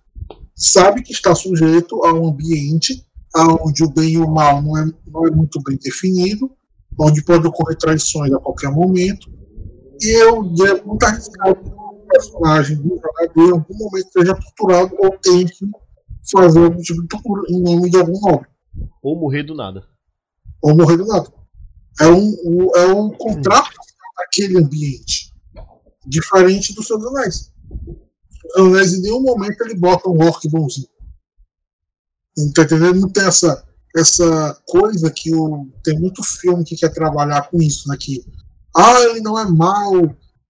sabe 0.55 1.03
que 1.03 1.13
está 1.13 1.35
sujeito 1.35 2.05
a 2.05 2.13
um 2.13 2.29
ambiente 2.29 3.05
onde 3.63 3.85
o 3.85 3.91
bem 3.91 4.15
e 4.15 4.19
o 4.19 4.29
mal 4.29 4.61
não 4.63 4.77
é, 4.77 4.91
não 5.07 5.27
é 5.27 5.31
muito 5.31 5.61
bem 5.63 5.79
definido, 5.81 6.51
onde 6.99 7.23
pode 7.23 7.47
ocorrer 7.47 7.77
traições 7.79 8.33
a 8.33 8.39
qualquer 8.41 8.71
momento. 8.71 9.31
E 10.01 10.23
eu 10.23 10.39
é 10.67 10.83
muito 10.85 11.05
arriscado 11.05 11.55
que 11.63 11.71
o 11.71 12.07
personagem 12.09 12.77
do 12.77 12.89
jogador 12.97 13.49
em 13.49 13.53
algum 13.53 13.77
momento 13.77 14.09
seja 14.13 14.35
torturado 14.35 14.97
ou 14.99 15.11
tenha 15.19 15.45
que 15.47 15.67
fazer 16.33 16.65
algum 16.65 16.81
tipo 16.81 17.03
de 17.03 17.09
tortura 17.09 17.43
em 17.51 17.63
nome 17.63 17.91
de 17.91 17.97
algum 17.99 18.19
nobre 18.21 18.49
ou 19.03 19.17
morrer 19.19 19.43
do 19.45 19.55
nada. 19.55 19.87
ou 20.63 20.77
morrer 20.77 20.97
do 20.97 21.07
nada. 21.07 21.33
É 22.01 22.07
um, 22.09 22.35
um- 22.45 22.77
é 22.77 22.87
um 22.93 23.11
contrato 23.11 23.71
daquele 24.17 24.59
ambiente. 24.59 25.18
Diferente 26.09 26.75
dos 26.75 26.91
Anéis. 26.91 27.53
O 28.57 28.63
Anéis, 28.63 28.95
em 28.95 29.03
nenhum 29.03 29.23
momento, 29.23 29.61
ele 29.63 29.75
bota 29.75 30.09
um 30.09 30.25
orc 30.25 30.49
bonzinho. 30.49 30.89
Tá 32.55 32.63
entendendo? 32.63 33.01
Não 33.01 33.09
tem 33.09 33.25
essa, 33.25 33.65
essa 33.97 34.61
coisa 34.67 35.11
que 35.11 35.35
o, 35.35 35.69
tem 35.83 35.99
muito 35.99 36.23
filme 36.23 36.65
que 36.65 36.77
quer 36.77 36.93
trabalhar 36.93 37.51
com 37.51 37.61
isso, 37.61 37.89
né? 37.89 37.97
Que, 37.99 38.25
ah, 38.77 39.01
ele 39.03 39.21
não 39.21 39.39
é 39.39 39.45
mau, 39.45 39.93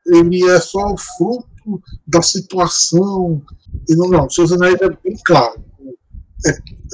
ele 0.07 0.45
é 0.49 0.61
só 0.61 0.81
o 0.93 0.99
fruto 0.99 1.83
da 2.07 2.23
situação. 2.23 3.43
E 3.89 3.97
não, 3.97 4.09
não. 4.09 4.27
Dos 4.27 4.53
Anéis 4.53 4.81
é 4.81 4.89
bem 4.89 5.17
claro 5.25 5.69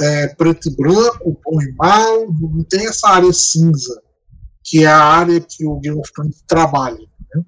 é, 0.00 0.28
preto 0.28 0.68
e 0.68 0.76
branco, 0.76 1.40
bom 1.44 1.62
e 1.62 1.72
mal, 1.74 2.32
não 2.32 2.64
tem 2.64 2.86
essa 2.86 3.08
área 3.08 3.32
cinza, 3.32 4.02
que 4.62 4.84
é 4.84 4.86
a 4.86 5.02
área 5.02 5.40
que 5.40 5.66
o 5.66 5.78
Game 5.78 5.98
of 5.98 6.12
Thrones 6.12 6.42
trabalha. 6.46 6.98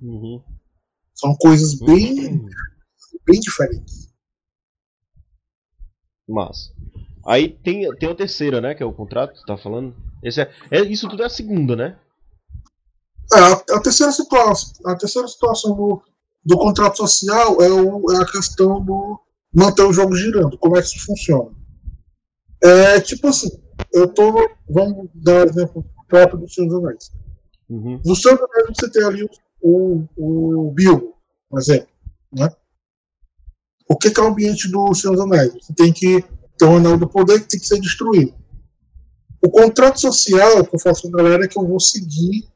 Uhum. 0.02 0.42
São 1.16 1.34
coisas 1.36 1.78
bem, 1.78 2.44
bem 3.26 3.40
diferentes. 3.40 4.12
Massa. 6.28 6.70
Aí 7.26 7.48
tem, 7.48 7.88
tem 7.96 8.08
a 8.10 8.14
terceira, 8.14 8.60
né? 8.60 8.74
Que 8.74 8.82
é 8.82 8.86
o 8.86 8.92
contrato 8.92 9.32
que 9.34 9.40
tu 9.40 9.46
tá 9.46 9.56
falando. 9.56 9.94
Esse 10.22 10.42
é, 10.42 10.50
é- 10.70 10.82
isso 10.82 11.08
tudo 11.08 11.22
é 11.22 11.26
a 11.26 11.30
segunda, 11.30 11.74
né? 11.74 11.98
É, 13.32 13.38
a, 13.38 13.52
a 13.76 13.80
terceira 13.80 14.12
situação, 14.12 14.72
a 14.86 14.96
terceira 14.96 15.26
situação 15.26 15.74
do, 15.74 16.02
do 16.44 16.56
contrato 16.58 16.96
social 16.96 17.60
é, 17.60 17.68
o- 17.68 18.12
é 18.12 18.22
a 18.22 18.26
questão 18.26 18.84
do 18.84 19.18
manter 19.54 19.82
o 19.82 19.92
jogo 19.92 20.14
girando. 20.14 20.58
Como 20.58 20.76
é 20.76 20.80
que 20.82 20.88
isso 20.88 21.04
funciona? 21.04 21.50
É 22.62 23.00
tipo 23.00 23.28
assim, 23.28 23.48
eu 23.92 24.12
tô. 24.12 24.32
Vamos 24.68 25.08
dar 25.14 25.44
um 25.46 25.48
exemplo 25.48 25.84
próprio 26.08 26.38
do 26.40 26.48
Senhor 26.48 26.68
dos 26.68 26.84
Anéis. 26.84 27.12
Uhum. 27.68 28.00
No 28.04 28.14
Senhor 28.16 28.36
dos 28.38 28.48
Anéis 28.50 28.76
você 28.78 28.90
tem 28.90 29.04
ali 29.04 29.24
o, 29.24 29.30
o, 29.60 30.04
o 30.16 30.72
Bilbo, 30.72 31.14
por 31.48 31.60
exemplo. 31.60 31.88
Né? 32.32 32.48
O 33.88 33.96
que, 33.96 34.10
que 34.10 34.20
é 34.20 34.22
o 34.22 34.28
ambiente 34.28 34.68
do 34.70 34.94
Senhor 34.94 35.14
dos 35.14 35.24
Anéis? 35.24 35.52
Você 35.54 35.72
tem 35.74 35.92
que 35.92 36.24
ter 36.58 36.64
um 36.64 36.76
anel 36.76 36.98
do 36.98 37.08
poder 37.08 37.40
que 37.40 37.48
tem 37.48 37.60
que 37.60 37.66
ser 37.66 37.80
destruído. 37.80 38.34
O 39.42 39.50
contrato 39.50 40.00
social 40.00 40.64
que 40.64 40.74
eu 40.74 40.80
faço 40.80 41.02
com 41.02 41.08
a 41.08 41.22
galera 41.22 41.44
é 41.44 41.48
que 41.48 41.58
eu 41.58 41.66
vou 41.66 41.78
seguir 41.78 42.48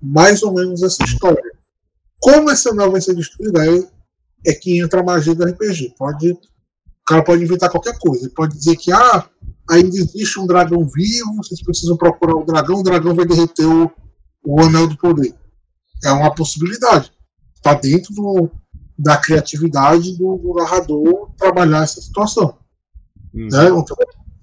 mais 0.00 0.42
ou 0.42 0.54
menos 0.54 0.82
essa 0.82 1.02
história. 1.04 1.42
Como 2.20 2.50
esse 2.50 2.68
anel 2.68 2.90
vai 2.90 3.00
ser 3.00 3.14
destruído, 3.14 3.58
aí 3.58 3.86
é 4.46 4.54
que 4.54 4.80
entra 4.80 5.00
a 5.00 5.04
magia 5.04 5.34
do 5.34 5.44
RPG. 5.44 5.94
Pode, 5.98 6.32
o 6.32 6.38
cara 7.06 7.22
pode 7.22 7.42
inventar 7.42 7.70
qualquer 7.70 7.98
coisa. 7.98 8.24
Ele 8.24 8.34
pode 8.34 8.56
dizer 8.56 8.76
que 8.76 8.92
ah, 8.92 9.28
ainda 9.68 9.96
existe 9.96 10.38
um 10.38 10.46
dragão 10.46 10.86
vivo, 10.88 11.36
vocês 11.36 11.62
precisam 11.62 11.96
procurar 11.96 12.36
o 12.36 12.44
dragão, 12.44 12.80
o 12.80 12.82
dragão 12.82 13.14
vai 13.14 13.26
derreter 13.26 13.66
o, 13.66 13.90
o 14.44 14.60
anel 14.62 14.86
do 14.86 14.96
poder. 14.96 15.34
É 16.04 16.12
uma 16.12 16.34
possibilidade. 16.34 17.12
Está 17.54 17.74
dentro 17.74 18.14
do, 18.14 18.50
da 18.98 19.16
criatividade 19.16 20.16
do, 20.16 20.36
do 20.36 20.54
narrador 20.54 21.30
trabalhar 21.36 21.82
essa 21.84 22.00
situação. 22.00 22.56
Uhum. 23.34 23.48
Né? 23.50 23.66
Então, 23.66 23.96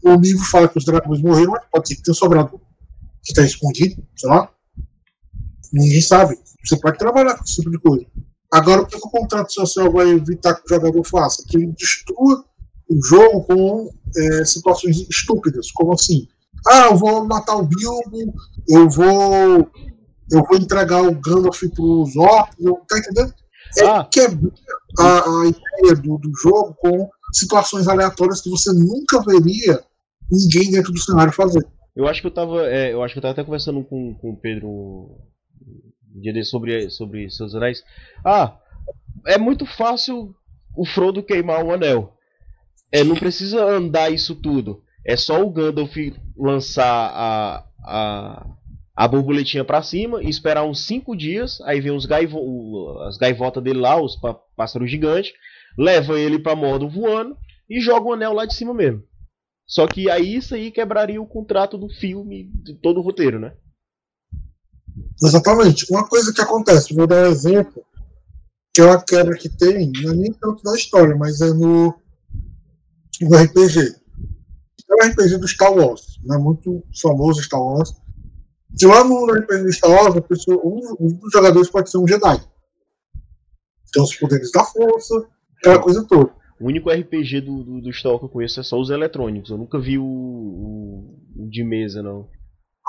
o 0.04 0.16
livro 0.16 0.44
fala 0.46 0.68
que 0.68 0.78
os 0.78 0.86
dragões 0.86 1.22
morreram, 1.22 1.52
mas 1.52 1.64
pode 1.72 1.88
ser 1.88 1.96
que 1.96 2.04
tenha 2.04 2.16
sobrado 2.16 2.62
que 3.24 3.32
está 3.32 3.42
escondido, 3.42 4.04
sei 4.16 4.30
lá. 4.30 4.50
Ninguém 5.74 6.02
sabe. 6.02 6.38
Você 6.64 6.78
pode 6.78 6.98
trabalhar 6.98 7.36
com 7.36 7.44
esse 7.44 7.56
tipo 7.56 7.72
de 7.72 7.80
coisa. 7.80 8.06
Agora, 8.52 8.84
o 8.84 8.86
que, 8.86 9.00
que 9.00 9.08
o 9.08 9.12
contrato 9.12 9.52
social 9.52 9.92
vai 9.92 10.10
evitar 10.10 10.54
que 10.54 10.66
o 10.66 10.76
jogador 10.76 11.04
faça? 11.04 11.44
Que 11.48 11.58
ele 11.58 11.74
destrua 11.74 12.46
o 12.88 13.04
jogo 13.04 13.44
com 13.44 13.90
é, 14.16 14.46
situações 14.46 15.08
estúpidas, 15.10 15.72
como 15.72 15.94
assim? 15.94 16.28
Ah, 16.68 16.86
eu 16.86 16.96
vou 16.96 17.26
matar 17.26 17.56
o 17.56 17.66
Bilbo, 17.66 18.34
eu 18.70 18.90
vou 18.90 19.70
eu 20.32 20.44
vou 20.44 20.58
entregar 20.58 21.02
o 21.02 21.14
Gandalf 21.16 21.62
para 21.62 21.84
os 21.84 22.16
orcs, 22.16 22.56
tá 22.88 22.98
entendendo? 22.98 23.34
É 23.78 23.86
ah. 23.86 24.08
quebrar 24.10 24.52
a, 25.00 25.20
a 25.20 25.48
ideia 25.48 25.96
do, 26.02 26.18
do 26.18 26.32
jogo 26.42 26.74
com 26.76 27.10
situações 27.34 27.88
aleatórias 27.88 28.42
que 28.42 28.50
você 28.50 28.72
nunca 28.72 29.22
veria 29.22 29.84
ninguém 30.32 30.72
dentro 30.72 30.92
do 30.92 31.00
cenário 31.00 31.34
fazer. 31.34 31.66
Eu 31.96 32.08
acho 32.08 32.22
que 32.22 32.28
eu 32.28 32.34
tava, 32.34 32.66
é, 32.68 32.94
eu 32.94 33.04
acho 33.04 33.14
que 33.14 33.20
eu 33.20 33.22
tava 33.22 33.34
até 33.34 33.44
conversando 33.44 33.84
com, 33.84 34.14
com 34.16 34.32
o 34.32 34.38
Pedro 34.38 34.68
um 34.68 36.22
dia 36.22 36.44
sobre, 36.44 36.90
sobre 36.90 37.30
seus 37.30 37.54
anéis. 37.56 37.84
Ah, 38.24 38.58
é 39.28 39.38
muito 39.38 39.66
fácil 39.66 40.34
o 40.76 40.86
Frodo 40.86 41.24
queimar 41.24 41.64
o 41.64 41.74
anel. 41.74 42.14
É, 42.92 43.04
não 43.04 43.16
precisa 43.16 43.64
andar 43.64 44.10
isso 44.12 44.36
tudo. 44.36 44.82
É 45.06 45.16
só 45.16 45.42
o 45.42 45.52
Gandalf 45.52 45.96
lançar 46.38 47.12
a, 47.14 47.66
a, 47.84 48.48
a 48.96 49.08
borboletinha 49.08 49.66
para 49.66 49.84
cima 49.84 50.24
e 50.24 50.30
esperar 50.30 50.64
uns 50.64 50.86
5 50.86 51.16
dias. 51.16 51.60
Aí 51.62 51.82
vem 51.82 51.92
os 51.92 52.06
gaivo, 52.06 52.98
as 53.02 53.18
gaivotas 53.18 53.62
dele 53.64 53.80
lá, 53.80 54.02
os 54.02 54.18
pássaros 54.56 54.90
gigantes. 54.90 55.34
Leva 55.78 56.18
ele 56.18 56.40
pra 56.40 56.56
Mordor 56.56 56.90
voando 56.90 57.38
e 57.70 57.82
joga 57.82 58.08
o 58.08 58.14
anel 58.14 58.34
lá 58.34 58.46
de 58.46 58.56
cima 58.56 58.74
mesmo. 58.74 59.04
Só 59.68 59.88
que 59.88 60.10
aí 60.10 60.36
isso 60.36 60.56
aí 60.56 60.72
quebraria 60.72 61.22
o 61.22 61.28
contrato 61.28 61.78
do 61.78 61.90
filme, 61.90 62.50
de 62.64 62.76
todo 62.76 63.00
o 63.00 63.04
roteiro, 63.04 63.40
né? 63.40 63.54
Exatamente. 65.22 65.86
Uma 65.92 66.08
coisa 66.08 66.32
que 66.32 66.42
acontece, 66.42 66.94
vou 66.94 67.08
dar 67.08 67.28
um 67.28 67.32
exemplo, 67.32 67.84
que 68.74 68.82
é 68.82 68.86
uma 68.86 69.02
quebra 69.02 69.36
que 69.38 69.50
tem, 69.50 69.92
não 69.92 70.12
é 70.12 70.16
nem 70.16 70.32
tanto 70.34 70.64
da 70.64 70.76
história, 70.76 71.16
mas 71.16 71.42
é 71.42 71.52
no, 71.52 71.94
no 73.22 73.38
RPG. 73.38 73.96
É 74.88 74.94
o 74.94 75.10
RPG 75.10 75.38
do 75.40 75.48
Star 75.48 75.74
Wars, 75.74 76.20
né? 76.24 76.38
muito 76.38 76.84
famoso 77.02 77.42
Star 77.42 77.62
Wars. 77.62 77.94
Que 78.78 78.86
lá 78.86 79.04
no 79.04 79.26
RPG 79.26 79.64
do 79.64 79.74
Star 79.74 79.92
Wars, 79.92 80.20
pessoa, 80.28 80.58
um, 80.64 80.80
um, 81.00 81.08
dos 81.08 81.32
jogadores 81.32 81.70
pode 81.70 81.90
ser 81.90 81.98
um 81.98 82.08
Jedi. 82.08 82.42
Tem 83.94 84.04
os 84.04 84.16
poderes 84.16 84.52
da 84.52 84.64
força, 84.64 85.28
aquela 85.58 85.82
coisa 85.82 86.04
toda. 86.06 86.32
O 86.60 86.68
único 86.68 86.90
RPG 86.90 87.42
do, 87.42 87.64
do, 87.64 87.82
do 87.82 87.94
Star 87.94 88.12
Wars 88.12 88.22
que 88.22 88.26
eu 88.26 88.30
conheço 88.30 88.60
é 88.60 88.64
só 88.64 88.80
os 88.80 88.90
eletrônicos. 88.90 89.50
Eu 89.50 89.58
nunca 89.58 89.80
vi 89.80 89.98
o, 89.98 90.06
o, 90.06 91.20
o 91.38 91.50
de 91.50 91.64
mesa, 91.64 92.04
não. 92.04 92.28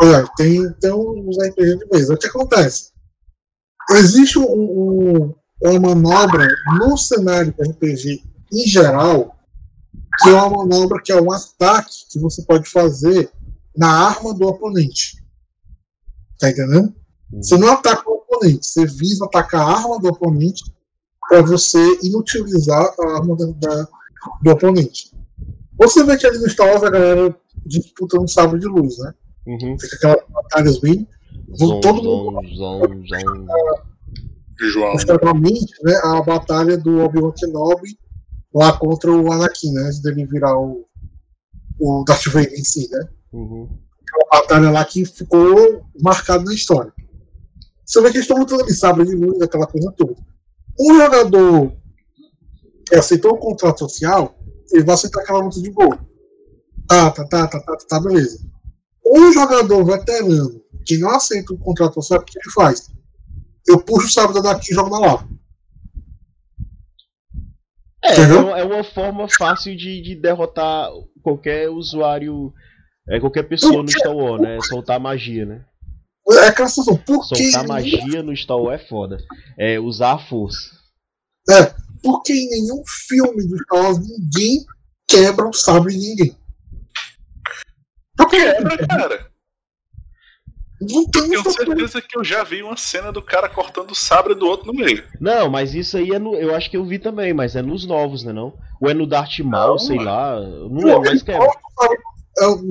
Olha, 0.00 0.28
tem, 0.36 0.72
tem 0.74 0.92
uns 0.92 1.36
RPG 1.38 1.78
de 1.78 1.86
mesa. 1.92 2.14
O 2.14 2.18
que 2.18 2.26
acontece? 2.26 2.92
Existe 3.90 4.38
um, 4.38 4.44
um, 4.44 5.34
uma 5.62 5.94
manobra 5.94 6.48
no 6.78 6.96
cenário 6.96 7.54
de 7.56 7.70
RPG 7.70 8.22
em 8.52 8.66
geral, 8.66 9.36
que 10.22 10.28
é 10.28 10.32
uma 10.32 10.64
manobra 10.64 11.00
que 11.02 11.12
é 11.12 11.20
um 11.20 11.32
ataque 11.32 12.06
que 12.10 12.18
você 12.18 12.42
pode 12.44 12.68
fazer 12.68 13.30
na 13.76 13.88
arma 13.88 14.34
do 14.34 14.46
oponente. 14.46 15.24
Tá 16.38 16.50
entendendo? 16.50 16.94
Você 17.32 17.56
não 17.56 17.68
ataca 17.68 18.08
o 18.08 18.14
oponente, 18.14 18.66
você 18.66 18.86
visa 18.86 19.24
atacar 19.24 19.60
a 19.60 19.72
arma 19.78 19.98
do 19.98 20.08
oponente 20.08 20.62
para 21.28 21.42
você 21.42 21.78
inutilizar 22.02 22.94
a 23.00 23.16
arma 23.16 23.36
da, 23.36 23.46
da, 23.46 23.88
do 24.42 24.50
oponente. 24.50 25.12
Você 25.78 26.04
vê 26.04 26.16
que 26.16 26.26
ali 26.26 26.38
no 26.38 26.48
Star 26.48 26.68
Wars 26.68 26.84
a 26.84 26.90
galera 26.90 27.36
disputa 27.64 28.20
um 28.20 28.28
sabre 28.28 28.60
de 28.60 28.66
luz, 28.66 28.98
né? 28.98 29.14
Uhum. 29.46 29.76
Fica 29.78 29.96
aquelas 29.96 30.28
batalhas 30.28 30.78
bem. 30.78 31.06
Zon, 31.58 31.80
todo 31.80 32.02
mundo. 32.02 32.48
Zon, 32.54 32.80
zon, 33.06 33.46
João. 34.72 34.94
né, 35.84 36.00
a 36.02 36.22
batalha 36.22 36.78
do 36.78 37.00
Obi-Wan 37.00 37.32
Kenobi 37.32 37.98
lá 38.54 38.72
contra 38.78 39.10
o 39.12 39.30
Anakin, 39.30 39.72
né? 39.72 39.82
Antes 39.82 40.00
dele 40.00 40.26
virar 40.26 40.56
o, 40.58 40.86
o 41.78 42.04
Darth 42.06 42.26
Vader 42.28 42.54
em 42.54 42.64
si, 42.64 42.88
né? 42.90 43.08
Uhum. 43.32 43.68
Uma 44.16 44.40
batalha 44.40 44.70
lá 44.70 44.84
que 44.84 45.04
ficou 45.04 45.84
marcada 46.00 46.44
na 46.44 46.54
história. 46.54 46.92
Você 47.84 48.00
vê 48.00 48.10
que 48.10 48.16
eles 48.16 48.24
estão 48.24 48.38
lutando 48.38 48.62
ali, 48.62 48.74
sabre 48.74 49.04
de 49.04 49.14
luz, 49.14 49.40
aquela 49.40 49.66
coisa 49.66 49.92
toda. 49.92 50.16
Um 50.78 50.96
jogador 50.96 51.72
que 52.86 52.96
aceitou 52.96 53.32
o 53.32 53.38
contrato 53.38 53.80
social, 53.80 54.36
ele 54.72 54.84
vai 54.84 54.94
aceitar 54.94 55.20
aquela 55.20 55.40
luta 55.40 55.60
de 55.60 55.70
boa. 55.70 55.98
Tá, 56.88 57.10
tá, 57.10 57.24
tá, 57.26 57.48
tá, 57.48 57.60
tá, 57.60 57.76
tá, 57.88 58.00
beleza. 58.00 58.44
Um 59.04 59.32
jogador 59.32 59.84
veterano 59.84 60.60
que 60.84 60.98
não 60.98 61.10
aceita 61.10 61.52
o 61.52 61.58
contrato 61.58 61.94
social, 61.94 62.20
o 62.20 62.24
que 62.24 62.38
ele 62.38 62.52
faz? 62.52 62.90
Eu 63.66 63.80
puxo 63.80 64.06
o 64.06 64.10
sábado 64.10 64.42
daqui 64.42 64.72
e 64.72 64.74
jogo 64.74 64.90
na 64.90 64.98
lava. 64.98 65.28
É, 68.04 68.20
é, 68.20 68.60
é 68.60 68.64
uma 68.64 68.84
forma 68.84 69.26
fácil 69.28 69.76
de, 69.76 70.00
de 70.00 70.14
derrotar 70.14 70.90
qualquer 71.22 71.68
usuário, 71.68 72.52
é, 73.08 73.20
qualquer 73.20 73.44
pessoa 73.44 73.82
no 73.82 73.88
Star 73.88 74.14
Wars, 74.14 74.42
né? 74.42 74.58
Soltar 74.62 75.00
magia, 75.00 75.46
né? 75.46 75.64
É 76.28 76.48
aquela 76.48 76.68
situação, 76.68 76.96
por 76.96 77.24
Soltar 77.24 77.66
magia 77.66 78.22
no 78.22 78.36
Star 78.36 78.58
Wars 78.58 78.80
é 78.80 78.86
foda. 78.86 79.18
É 79.56 79.78
usar 79.78 80.14
a 80.14 80.18
força. 80.18 80.58
É, 81.48 81.72
porque 82.02 82.32
em 82.32 82.48
nenhum 82.50 82.82
filme 83.06 83.46
do 83.46 83.56
Star 83.62 83.82
Wars 83.82 83.98
ninguém 83.98 84.64
quebra 85.08 85.48
o 85.48 85.52
sabre 85.52 85.92
de 85.92 85.98
ninguém. 85.98 86.36
Quebra, 88.28 88.86
cara. 88.88 89.30
Não 90.80 91.08
tem 91.08 91.32
eu 91.32 91.42
tenho 91.42 91.50
certeza 91.50 92.02
que 92.02 92.18
eu 92.18 92.24
já 92.24 92.44
vi 92.44 92.62
uma 92.62 92.76
cena 92.76 93.10
do 93.10 93.22
cara 93.22 93.48
cortando 93.48 93.92
o 93.92 93.94
sabre 93.94 94.34
do 94.34 94.46
outro 94.46 94.66
no 94.66 94.74
meio. 94.74 95.04
Não, 95.18 95.48
mas 95.48 95.74
isso 95.74 95.96
aí 95.96 96.10
é 96.10 96.18
no, 96.18 96.34
eu 96.34 96.54
acho 96.54 96.70
que 96.70 96.76
eu 96.76 96.84
vi 96.84 96.98
também, 96.98 97.32
mas 97.32 97.56
é 97.56 97.62
nos 97.62 97.86
novos, 97.86 98.24
né 98.24 98.32
não? 98.32 98.52
Ou 98.80 98.90
é 98.90 98.94
no 98.94 99.06
Darth 99.06 99.38
Maul, 99.38 99.78
sei 99.78 99.98
lá. 99.98 100.38
Não 100.40 100.84
lembro, 100.84 101.02
mas 101.10 101.22
que 101.22 101.32
é. 101.32 101.38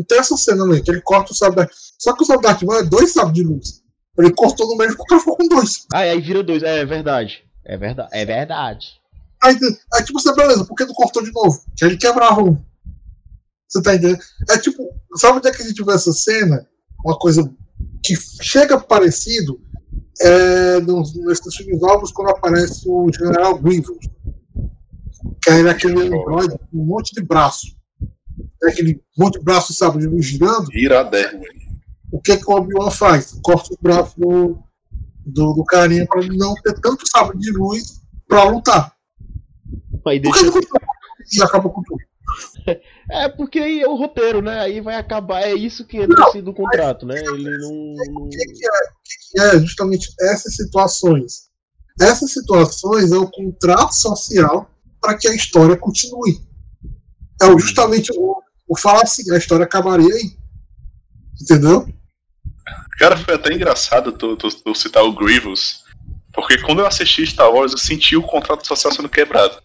Tem 0.08 0.20
essa 0.20 0.38
cena 0.38 0.66
né, 0.66 0.82
que 0.82 0.92
ele 0.92 1.02
corta 1.02 1.32
o 1.32 1.36
sabre. 1.36 1.68
Só 2.00 2.14
que 2.14 2.24
o 2.24 2.38
Darth 2.38 2.62
Maul 2.64 2.80
é 2.80 2.84
dois 2.84 3.14
sabres 3.14 3.34
de 3.34 3.44
luz. 3.44 3.82
Ele 4.18 4.32
cortou 4.32 4.68
no 4.68 4.78
meio 4.78 4.92
e 4.92 4.94
o 4.94 4.98
cara 4.98 5.20
ficou 5.20 5.36
com 5.36 5.48
dois. 5.48 5.86
Ah, 5.94 6.00
aí 6.00 6.22
vira 6.22 6.44
dois. 6.44 6.64
É, 6.64 6.80
é 6.80 6.86
verdade. 6.86 7.44
É 7.66 7.78
verdade. 7.78 8.10
É 8.14 8.26
verdade. 8.26 8.88
Aí, 9.44 9.58
aí 9.94 10.04
tipo, 10.04 10.20
você, 10.20 10.34
beleza, 10.34 10.66
por 10.66 10.76
que 10.76 10.86
tu 10.86 10.94
cortou 10.94 11.24
de 11.24 11.32
novo? 11.32 11.60
Que 11.76 11.86
ele 11.86 11.98
quebrava 11.98 12.42
um. 12.42 12.64
Você 13.68 13.82
tá 13.82 13.96
entendendo? 13.96 14.20
É 14.50 14.58
tipo, 14.58 14.90
sabe 15.16 15.38
onde 15.38 15.50
é 15.50 15.52
que 15.52 15.62
a 15.62 15.66
gente 15.66 15.84
vê 15.84 15.94
essa 15.94 16.14
cena? 16.14 16.66
Uma 17.04 17.18
coisa 17.18 17.44
que 18.04 18.16
chega 18.42 18.80
parecido 18.80 19.60
é, 20.22 20.80
nos, 20.80 21.14
nesses 21.16 21.56
filmes 21.56 21.82
novos 21.82 22.12
quando 22.12 22.30
aparece 22.30 22.88
o 22.88 23.12
General 23.12 23.58
Grievous. 23.58 24.08
Que 25.44 25.50
é 25.50 25.70
aquele 25.70 26.08
androide 26.08 26.58
com 26.58 26.78
um 26.78 26.86
monte 26.86 27.14
de 27.14 27.22
braço. 27.22 27.76
É 28.66 28.70
aquele 28.70 29.02
monte 29.18 29.40
de 29.40 29.46
braço, 29.46 29.74
sabe, 29.74 30.00
de 30.00 30.08
luz 30.08 30.26
girando. 30.26 30.68
Iradérrimo. 30.74 31.44
O 32.12 32.20
que, 32.22 32.38
que 32.38 32.50
o 32.50 32.56
Obi-Wan 32.56 32.92
faz? 32.92 33.40
Corta 33.44 33.74
o 33.74 33.78
braço 33.82 34.20
do, 34.20 34.58
do, 35.26 35.54
do 35.54 35.66
carinha 35.66 36.06
para 36.08 36.26
não 36.28 36.54
ter 36.56 36.80
tanto 36.80 37.08
sabre 37.08 37.38
de 37.38 37.52
luz 37.52 38.02
para 38.28 38.44
lutar. 38.46 38.94
Aí 40.08 40.20
deixa... 40.20 40.46
E 41.34 41.42
acaba 41.42 41.70
com 41.70 41.82
tudo. 41.82 42.04
É, 43.10 43.30
porque 43.30 43.60
aí 43.60 43.82
é 43.82 43.88
o 43.88 43.96
roteiro, 43.96 44.42
né? 44.42 44.60
Aí 44.60 44.82
vai 44.82 44.96
acabar. 44.96 45.42
É 45.42 45.54
isso 45.54 45.86
que 45.86 45.98
entra 45.98 46.26
assim 46.26 46.42
do 46.42 46.54
contrato, 46.54 47.06
né? 47.06 47.16
Ele 47.18 47.58
não. 47.58 48.24
O 48.24 48.30
que, 48.30 48.38
que, 48.38 48.66
é, 48.66 48.72
que 49.32 49.42
é 49.42 49.60
justamente 49.60 50.14
essas 50.22 50.56
situações? 50.56 51.50
Essas 52.00 52.32
situações 52.32 53.12
é 53.12 53.18
o 53.18 53.30
contrato 53.30 53.94
social 53.94 54.70
para 55.00 55.18
que 55.18 55.28
a 55.28 55.36
história 55.36 55.78
continue. 55.78 56.40
É 57.42 57.46
justamente 57.60 58.12
o, 58.18 58.42
o 58.68 58.78
falar 58.78 59.04
assim, 59.04 59.32
a 59.34 59.38
história 59.38 59.66
acabaria 59.66 60.14
aí. 60.14 60.32
Entendeu? 61.42 61.88
Cara, 62.98 63.18
foi 63.18 63.36
até 63.36 63.54
engraçado 63.54 64.12
tu, 64.12 64.36
tu, 64.38 64.50
tu 64.50 64.74
citar 64.74 65.04
o 65.04 65.14
Grievous, 65.14 65.84
porque 66.34 66.58
quando 66.60 66.80
eu 66.80 66.88
assisti 66.88 67.26
Star 67.26 67.52
Wars, 67.52 67.72
eu 67.72 67.78
senti 67.78 68.16
o 68.16 68.24
contrato 68.24 68.66
social 68.66 68.94
sendo 68.94 69.10
quebrado. 69.10 69.62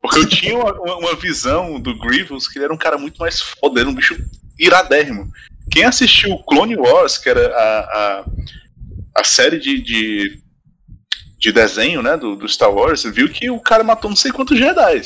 Porque 0.00 0.18
eu 0.20 0.28
tinha 0.28 0.56
uma, 0.56 0.72
uma, 0.96 1.16
visão 1.16 1.80
do 1.80 1.98
Grievous 1.98 2.46
que 2.46 2.58
ele 2.58 2.66
era 2.66 2.74
um 2.74 2.78
cara 2.78 2.98
muito 2.98 3.18
mais 3.18 3.40
foda, 3.40 3.80
era 3.80 3.88
um 3.88 3.94
bicho 3.94 4.16
iradérrimo. 4.58 5.30
Quem 5.70 5.84
assistiu 5.84 6.38
Clone 6.44 6.76
Wars, 6.76 7.18
que 7.18 7.28
era 7.28 7.48
a, 7.48 7.80
a, 7.80 8.24
a 9.16 9.24
série 9.24 9.58
de, 9.58 9.80
de, 9.80 10.42
de, 11.38 11.52
desenho 11.52 12.02
né, 12.02 12.16
do, 12.16 12.36
do 12.36 12.48
Star 12.48 12.72
Wars, 12.72 13.02
viu 13.04 13.28
que 13.28 13.50
o 13.50 13.58
cara 13.58 13.82
matou 13.82 14.10
não 14.10 14.16
sei 14.16 14.30
quantos 14.30 14.58
Jedi. 14.58 15.02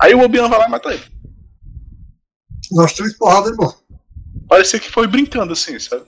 Aí 0.00 0.14
o 0.14 0.22
Obi-Wan 0.22 0.48
vai 0.48 0.58
lá 0.58 0.66
e 0.66 0.70
mata 0.70 0.92
ele. 0.92 1.04
Nós 2.76 2.92
três 2.92 3.16
porradas, 3.16 3.50
irmão. 3.52 3.74
Parecia 4.48 4.78
que 4.78 4.90
foi 4.90 5.06
brincando 5.06 5.52
assim, 5.52 5.78
sabe? 5.78 6.04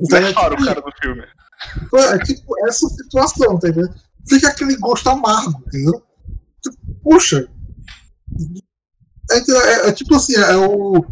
Então, 0.00 0.18
é, 0.18 0.28
tipo, 0.28 0.40
o 0.40 0.64
cara 0.64 0.80
do 0.80 0.92
filme. 1.00 1.24
É 1.94 2.18
tipo 2.18 2.66
essa 2.66 2.88
situação, 2.88 3.54
entendendo? 3.54 3.94
fica 4.28 4.48
aquele 4.48 4.76
gosto 4.76 5.08
amargo, 5.08 5.62
entendeu? 5.66 6.02
Puxa. 7.02 7.48
É, 9.30 9.38
é, 9.38 9.88
é 9.88 9.92
tipo 9.92 10.14
assim, 10.14 10.36
é, 10.36 10.56
o, 10.56 11.04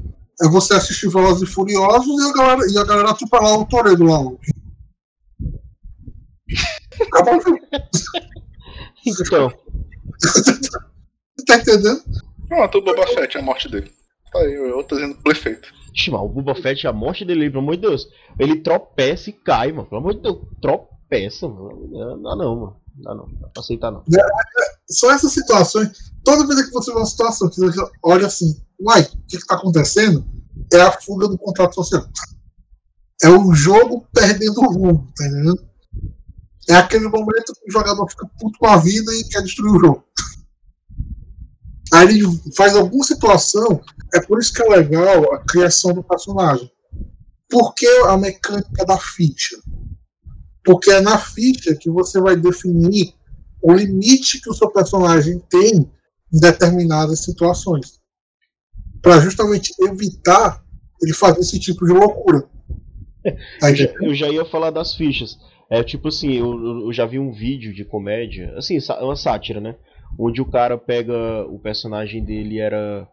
é 0.42 0.48
você 0.48 0.74
assistir 0.74 1.08
Velozes 1.08 1.48
e 1.48 1.52
Furiosos 1.52 2.22
e 2.22 2.28
a 2.28 2.32
galera, 2.32 2.70
e 2.70 2.78
a 2.78 2.84
galera 2.84 3.16
lá 3.32 3.56
o 3.56 3.66
Toredo 3.66 4.04
lá. 4.04 4.18
Acabou 7.00 7.38
o 7.38 7.40
jogo. 7.40 7.60
Então, 9.06 9.52
tá 11.46 11.56
entendendo? 11.56 12.02
Pronto, 12.48 12.78
o 12.78 12.82
Boba 12.82 13.06
Fett, 13.08 13.38
a 13.38 13.42
morte 13.42 13.68
dele. 13.68 13.95
Aí, 14.38 14.54
eu 14.54 14.82
tô 14.84 14.96
dizendo 14.96 15.16
perfeito. 15.22 15.68
Ixi, 15.94 16.10
mas 16.10 16.20
o 16.20 16.28
Boba 16.28 16.54
Fett, 16.54 16.86
a 16.86 16.92
morte 16.92 17.24
dele, 17.24 17.48
pelo 17.48 17.62
amor 17.62 17.76
de 17.76 17.82
Deus. 17.82 18.08
Ele 18.38 18.60
tropeça 18.60 19.30
e 19.30 19.32
cai, 19.32 19.72
mano. 19.72 19.88
Pelo 19.88 20.00
amor 20.00 20.14
de 20.14 20.20
Deus, 20.20 20.38
tropeça, 20.60 21.48
mano. 21.48 21.88
Não 21.90 22.22
dá 22.22 22.36
não, 22.36 22.56
mano. 22.56 22.76
Não 22.96 23.02
dá 23.02 23.14
não. 23.14 23.26
Não 23.26 23.40
dá 23.40 23.48
pra 23.48 23.62
aceitar 23.62 23.90
não. 23.90 24.04
São 24.88 25.10
essas 25.10 25.32
situações. 25.32 25.90
Toda 26.24 26.46
vez 26.46 26.66
que 26.66 26.72
você 26.72 26.92
vê 26.92 26.98
uma 26.98 27.06
situação 27.06 27.48
que 27.48 27.60
você 27.60 27.80
olha 28.02 28.26
assim, 28.26 28.60
uai, 28.80 29.02
o 29.02 29.26
que, 29.26 29.38
que 29.38 29.46
tá 29.46 29.54
acontecendo? 29.54 30.26
É 30.72 30.80
a 30.80 30.92
fuga 30.92 31.28
do 31.28 31.38
contrato 31.38 31.74
social. 31.74 32.04
É 33.22 33.30
o 33.30 33.54
jogo 33.54 34.06
perdendo 34.12 34.60
o 34.60 34.72
rumo, 34.72 35.08
tá 35.16 35.26
entendendo? 35.26 35.66
É 36.68 36.74
aquele 36.74 37.08
momento 37.08 37.54
que 37.54 37.68
o 37.68 37.72
jogador 37.72 38.08
fica 38.10 38.28
puto 38.38 38.58
com 38.58 38.66
a 38.66 38.76
vida 38.76 39.14
e 39.14 39.24
quer 39.28 39.42
destruir 39.42 39.72
o 39.72 39.80
jogo. 39.80 40.04
Aí 41.92 42.08
ele 42.08 42.24
faz 42.56 42.74
alguma 42.74 43.04
situação, 43.04 43.80
é 44.12 44.20
por 44.20 44.38
isso 44.40 44.52
que 44.52 44.62
é 44.62 44.68
legal 44.68 45.34
a 45.34 45.44
criação 45.44 45.92
do 45.92 46.02
personagem. 46.02 46.70
Por 47.48 47.74
que 47.74 47.86
a 48.06 48.16
mecânica 48.16 48.84
da 48.84 48.98
ficha? 48.98 49.56
Porque 50.64 50.90
é 50.90 51.00
na 51.00 51.16
ficha 51.18 51.76
que 51.76 51.88
você 51.88 52.20
vai 52.20 52.36
definir 52.36 53.14
o 53.62 53.72
limite 53.72 54.40
que 54.40 54.50
o 54.50 54.54
seu 54.54 54.70
personagem 54.70 55.38
tem 55.48 55.88
em 56.32 56.40
determinadas 56.40 57.24
situações. 57.24 58.00
Para 59.00 59.20
justamente 59.20 59.72
evitar 59.80 60.64
ele 61.00 61.14
fazer 61.14 61.40
esse 61.40 61.58
tipo 61.58 61.86
de 61.86 61.92
loucura. 61.92 62.48
Tá 63.58 63.70
Eu 63.70 63.76
já, 63.76 63.92
eu 64.02 64.14
já 64.14 64.28
ia 64.28 64.44
falar 64.44 64.70
das 64.70 64.94
fichas. 64.94 65.36
É 65.68 65.82
tipo 65.82 66.08
assim, 66.08 66.34
eu, 66.34 66.84
eu 66.86 66.92
já 66.92 67.04
vi 67.04 67.18
um 67.18 67.32
vídeo 67.32 67.74
de 67.74 67.84
comédia, 67.84 68.54
assim, 68.56 68.78
é 68.78 69.02
uma 69.02 69.16
sátira, 69.16 69.60
né? 69.60 69.74
Onde 70.18 70.40
o 70.40 70.50
cara 70.50 70.78
pega. 70.78 71.46
O 71.46 71.58
personagem 71.58 72.24
dele 72.24 72.58
era. 72.58 73.08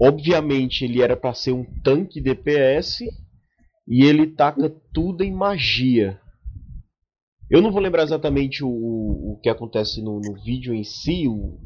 Obviamente 0.00 0.84
ele 0.84 1.02
era 1.02 1.16
pra 1.16 1.34
ser 1.34 1.52
um 1.52 1.64
tanque 1.82 2.20
DPS 2.20 3.04
e 3.86 4.04
ele 4.04 4.26
taca 4.26 4.74
tudo 4.92 5.22
em 5.22 5.32
magia. 5.32 6.18
Eu 7.50 7.60
não 7.60 7.70
vou 7.70 7.82
lembrar 7.82 8.02
exatamente 8.02 8.64
o, 8.64 8.68
o 8.70 9.38
que 9.42 9.50
acontece 9.50 10.00
no, 10.00 10.18
no 10.18 10.32
vídeo 10.42 10.72
em 10.72 10.82
si, 10.82 11.28
o, 11.28 11.58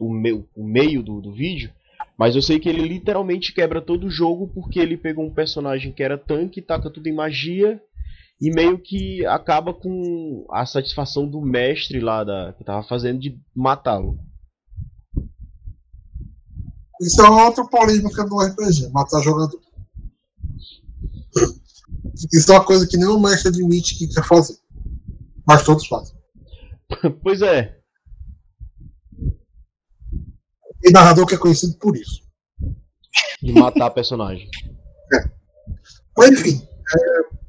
o, 0.00 0.44
o 0.56 0.66
meio 0.66 1.02
do, 1.02 1.20
do 1.20 1.32
vídeo, 1.32 1.70
mas 2.18 2.34
eu 2.34 2.42
sei 2.42 2.58
que 2.58 2.68
ele 2.68 2.82
literalmente 2.82 3.52
quebra 3.52 3.80
todo 3.80 4.08
o 4.08 4.10
jogo 4.10 4.48
porque 4.48 4.80
ele 4.80 4.96
pegou 4.96 5.24
um 5.24 5.32
personagem 5.32 5.92
que 5.92 6.02
era 6.02 6.18
tanque, 6.18 6.60
taca 6.60 6.90
tudo 6.90 7.06
em 7.06 7.14
magia 7.14 7.80
e 8.40 8.50
meio 8.50 8.78
que 8.78 9.24
acaba 9.26 9.74
com 9.74 10.46
a 10.50 10.64
satisfação 10.64 11.28
do 11.28 11.40
mestre 11.40 12.00
lá 12.00 12.24
da, 12.24 12.54
que 12.54 12.64
tava 12.64 12.82
fazendo 12.86 13.20
de 13.20 13.38
matá-lo. 13.54 14.18
Isso 17.00 17.20
é 17.20 17.28
uma 17.28 17.46
outra 17.46 17.66
polêmica 17.66 18.24
do 18.24 18.38
RPG, 18.38 18.90
matar 18.90 19.20
jogador. 19.22 19.60
Isso 22.32 22.52
é 22.52 22.54
uma 22.54 22.64
coisa 22.64 22.86
que 22.86 22.96
o 22.96 23.20
mestre 23.20 23.48
admite 23.48 23.96
que 23.96 24.08
quer 24.08 24.24
fazer. 24.24 24.56
Mas 25.46 25.64
todos 25.64 25.86
fazem. 25.86 26.16
pois 27.22 27.40
é, 27.40 27.80
E 30.82 30.90
narrador 30.90 31.26
que 31.26 31.34
é 31.34 31.38
conhecido 31.38 31.76
por 31.78 31.96
isso. 31.96 32.22
de 33.42 33.52
matar 33.52 33.90
personagem. 33.90 34.48
Mas 36.16 36.30
enfim, 36.30 36.66
é, 36.96 37.39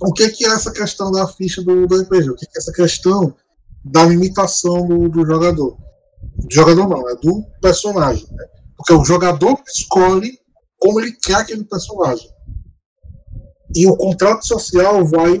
o 0.00 0.12
que, 0.12 0.28
que 0.30 0.44
é 0.44 0.48
essa 0.48 0.70
questão 0.70 1.10
da 1.10 1.26
ficha 1.26 1.62
do, 1.62 1.86
do 1.86 2.00
RPG? 2.02 2.30
O 2.30 2.34
que, 2.34 2.46
que 2.46 2.58
é 2.58 2.60
essa 2.60 2.72
questão 2.72 3.34
da 3.84 4.04
limitação 4.04 4.86
do, 4.86 5.08
do 5.08 5.26
jogador? 5.26 5.76
Do 6.36 6.54
jogador 6.54 6.88
não, 6.88 7.08
é 7.08 7.14
do 7.16 7.42
personagem. 7.60 8.26
Né? 8.30 8.46
Porque 8.76 8.92
o 8.92 9.04
jogador 9.04 9.58
escolhe 9.66 10.38
como 10.78 11.00
ele 11.00 11.12
quer 11.12 11.36
aquele 11.36 11.64
personagem. 11.64 12.28
E 13.74 13.86
o 13.86 13.96
contrato 13.96 14.46
social 14.46 15.04
vai 15.04 15.40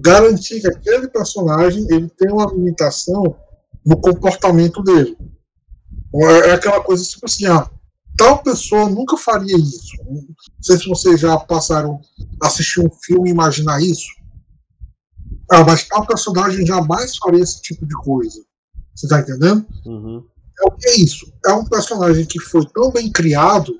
garantir 0.00 0.60
que 0.60 0.68
aquele 0.68 1.08
personagem 1.08 1.86
ele 1.90 2.08
tem 2.10 2.30
uma 2.30 2.50
limitação 2.52 3.36
no 3.84 4.00
comportamento 4.00 4.82
dele. 4.82 5.16
É 6.14 6.50
é 6.50 6.52
aquela 6.52 6.80
coisa 6.80 7.04
tipo 7.04 7.26
assim, 7.26 7.46
ah, 7.46 7.68
tal 8.16 8.42
pessoa 8.42 8.88
nunca 8.88 9.16
faria 9.16 9.56
isso. 9.56 9.92
Não 10.06 10.24
sei 10.62 10.78
se 10.78 10.88
vocês 10.88 11.20
já 11.20 11.36
passaram 11.38 12.00
a 12.42 12.46
assistir 12.46 12.80
um 12.80 12.90
filme 13.04 13.28
e 13.28 13.32
imaginar 13.32 13.80
isso. 13.82 14.08
Ah, 15.50 15.64
mas 15.64 15.86
tal 15.86 16.06
personagem 16.06 16.66
jamais 16.66 17.16
faria 17.16 17.42
esse 17.42 17.60
tipo 17.60 17.86
de 17.86 17.94
coisa. 17.96 18.40
Você 18.94 19.08
tá 19.08 19.20
entendendo? 19.20 19.66
Uhum. 19.84 20.24
É 20.60 20.68
o 20.68 20.70
que 20.72 20.88
é 20.88 20.96
isso? 21.00 21.32
É 21.44 21.52
um 21.52 21.64
personagem 21.64 22.24
que 22.24 22.40
foi 22.40 22.64
tão 22.66 22.90
bem 22.90 23.10
criado 23.10 23.78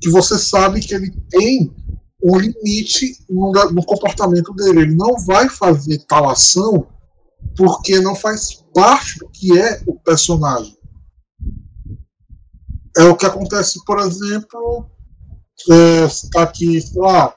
que 0.00 0.10
você 0.10 0.38
sabe 0.38 0.80
que 0.80 0.94
ele 0.94 1.10
tem 1.30 1.74
um 2.22 2.38
limite 2.38 3.16
no, 3.28 3.52
no 3.72 3.84
comportamento 3.84 4.52
dele. 4.54 4.82
Ele 4.82 4.94
não 4.94 5.16
vai 5.24 5.48
fazer 5.48 5.98
tal 6.06 6.28
ação 6.28 6.86
porque 7.56 8.00
não 8.00 8.14
faz 8.14 8.62
parte 8.74 9.18
do 9.18 9.28
que 9.28 9.58
é 9.58 9.82
o 9.86 9.98
personagem. 9.98 10.76
É 12.96 13.04
o 13.04 13.16
que 13.16 13.26
acontece, 13.26 13.84
por 13.84 13.98
exemplo, 14.00 14.90
é, 15.70 16.02
você 16.02 16.28
tá 16.30 16.42
aqui, 16.42 16.80
sei 16.80 17.00
lá. 17.00 17.34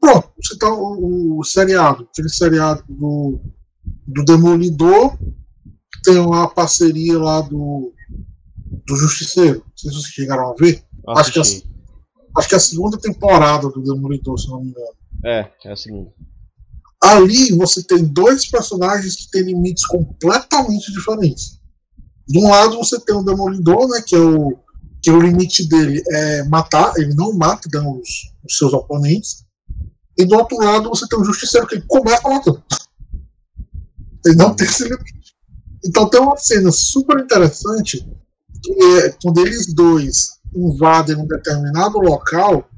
Pronto, 0.00 0.30
você 0.42 0.56
tá 0.58 0.72
o, 0.72 1.38
o 1.38 1.44
seriado, 1.44 2.08
aquele 2.10 2.28
seriado 2.28 2.82
do, 2.88 3.40
do 4.06 4.24
Demolidor, 4.24 5.18
tem 6.02 6.18
uma 6.18 6.48
parceria 6.48 7.18
lá 7.18 7.40
do, 7.42 7.92
do 8.86 8.96
Justiceiro. 8.96 9.58
Não 9.66 9.76
sei 9.76 9.90
se 9.90 9.96
vocês 9.96 10.12
chegaram 10.12 10.50
a 10.50 10.54
ver. 10.54 10.82
Acho 11.08 11.32
que 11.32 11.38
é 11.38 11.42
Assisti. 11.42 11.70
Acho 12.36 12.48
que 12.48 12.54
é 12.54 12.58
a 12.58 12.60
segunda 12.60 12.98
temporada 12.98 13.68
do 13.68 13.82
Demolidor, 13.82 14.38
se 14.38 14.48
não 14.48 14.60
me 14.60 14.70
engano. 14.70 14.94
É, 15.24 15.50
é 15.64 15.72
a 15.72 15.76
segunda. 15.76 16.12
Ali 17.02 17.52
você 17.56 17.82
tem 17.82 18.04
dois 18.04 18.48
personagens 18.48 19.16
que 19.16 19.30
têm 19.30 19.42
limites 19.42 19.86
completamente 19.86 20.92
diferentes. 20.92 21.59
De 22.30 22.38
um 22.38 22.48
lado 22.48 22.76
você 22.76 22.96
tem 23.00 23.16
o 23.16 23.24
Demolidor, 23.24 23.88
né, 23.88 24.00
que 24.06 24.14
é 24.14 24.20
o 24.20 24.56
que 25.02 25.10
o 25.10 25.20
limite 25.20 25.66
dele 25.66 26.00
é 26.12 26.44
matar, 26.44 26.92
ele 26.96 27.12
não 27.14 27.32
mata 27.32 27.68
né, 27.72 27.80
os, 27.80 28.32
os 28.44 28.56
seus 28.56 28.72
oponentes. 28.72 29.44
E 30.16 30.24
do 30.24 30.36
outro 30.36 30.58
lado 30.58 30.90
você 30.90 31.08
tem 31.08 31.18
o 31.18 31.24
Justiceiro 31.24 31.66
que 31.66 31.74
ele 31.74 31.84
começa 31.88 32.28
matando. 32.28 32.62
Ele 34.24 34.36
não 34.36 34.54
tem 34.54 34.68
esse 34.68 34.84
limite. 34.84 35.34
Então 35.84 36.08
tem 36.08 36.20
uma 36.20 36.36
cena 36.36 36.70
super 36.70 37.18
interessante 37.18 38.06
que 38.62 38.72
é 38.98 39.16
quando 39.20 39.40
eles 39.40 39.74
dois 39.74 40.38
invadem 40.54 41.16
um 41.16 41.26
determinado 41.26 41.98
local, 41.98 42.68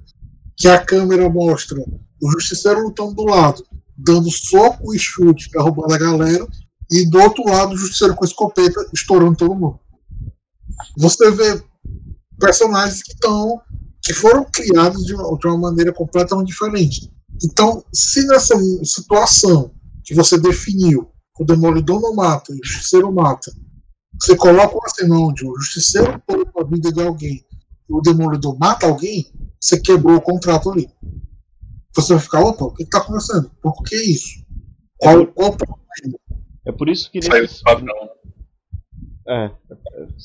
que 0.57 0.69
a 0.69 0.83
câmera 0.83 1.29
mostra 1.29 1.79
o 1.79 2.31
Justiceiro 2.31 2.85
lutando 2.85 3.15
do 3.15 3.25
lado, 3.25 3.63
dando 3.99 4.31
soco 4.31 4.95
e 4.95 4.99
chute, 4.99 5.51
derrubando 5.51 5.93
a 5.93 5.99
galera, 5.99 6.47
e 6.93 7.09
do 7.09 7.19
outro 7.21 7.45
lado 7.45 7.73
o 7.73 7.77
Justiceiro 7.77 8.15
com 8.15 8.25
escopeta 8.25 8.89
estourando 8.93 9.37
todo 9.37 9.55
mundo. 9.55 9.81
Você 10.99 11.31
vê 11.31 11.63
personagens 12.39 13.03
que 13.03 13.13
estão 13.13 13.61
que 14.03 14.13
foram 14.13 14.45
criados 14.45 15.05
de 15.05 15.15
uma, 15.15 15.39
de 15.39 15.47
uma 15.47 15.59
maneira 15.59 15.93
completamente 15.93 16.49
diferente. 16.49 17.09
Então, 17.43 17.85
se 17.95 18.27
nessa 18.27 18.55
situação 18.85 19.73
que 20.05 20.13
você 20.13 20.39
definiu, 20.39 21.09
o 21.39 21.45
Demolidor 21.45 22.01
não 22.01 22.15
mata 22.15 22.53
o 22.53 22.67
Justiceiro 22.67 23.13
mata, 23.13 23.53
você 24.21 24.37
coloca 24.37 24.75
uma 24.77 24.89
cena 24.89 25.17
onde 25.17 25.47
o 25.47 25.55
Justiceiro 25.57 26.21
poupa 26.27 26.63
a 26.63 26.65
vida 26.65 26.93
de 26.93 27.01
alguém 27.01 27.45
e 27.89 27.95
o 27.95 28.01
Demolidor 28.01 28.59
mata 28.59 28.87
alguém, 28.87 29.33
você 29.61 29.81
quebrou 29.81 30.17
o 30.17 30.21
contrato 30.21 30.71
ali. 30.71 30.89
Você 31.95 32.15
vai 32.15 32.23
ficar, 32.23 32.41
opa, 32.41 32.65
o 32.65 32.75
que 32.75 32.85
está 32.85 32.99
acontecendo? 32.99 33.51
Por 33.61 33.83
que 33.83 33.97
isso? 33.97 34.43
Qual, 34.97 35.27
qual 35.29 35.51
o 35.51 35.57
problema? 35.57 36.19
É 36.67 36.73
por 36.73 36.89
isso 36.89 37.11
que 37.11 37.21
Saiu 37.23 37.43
nesses- 37.43 37.59
do 37.59 37.65
padrão. 37.65 38.11
É, 39.25 39.51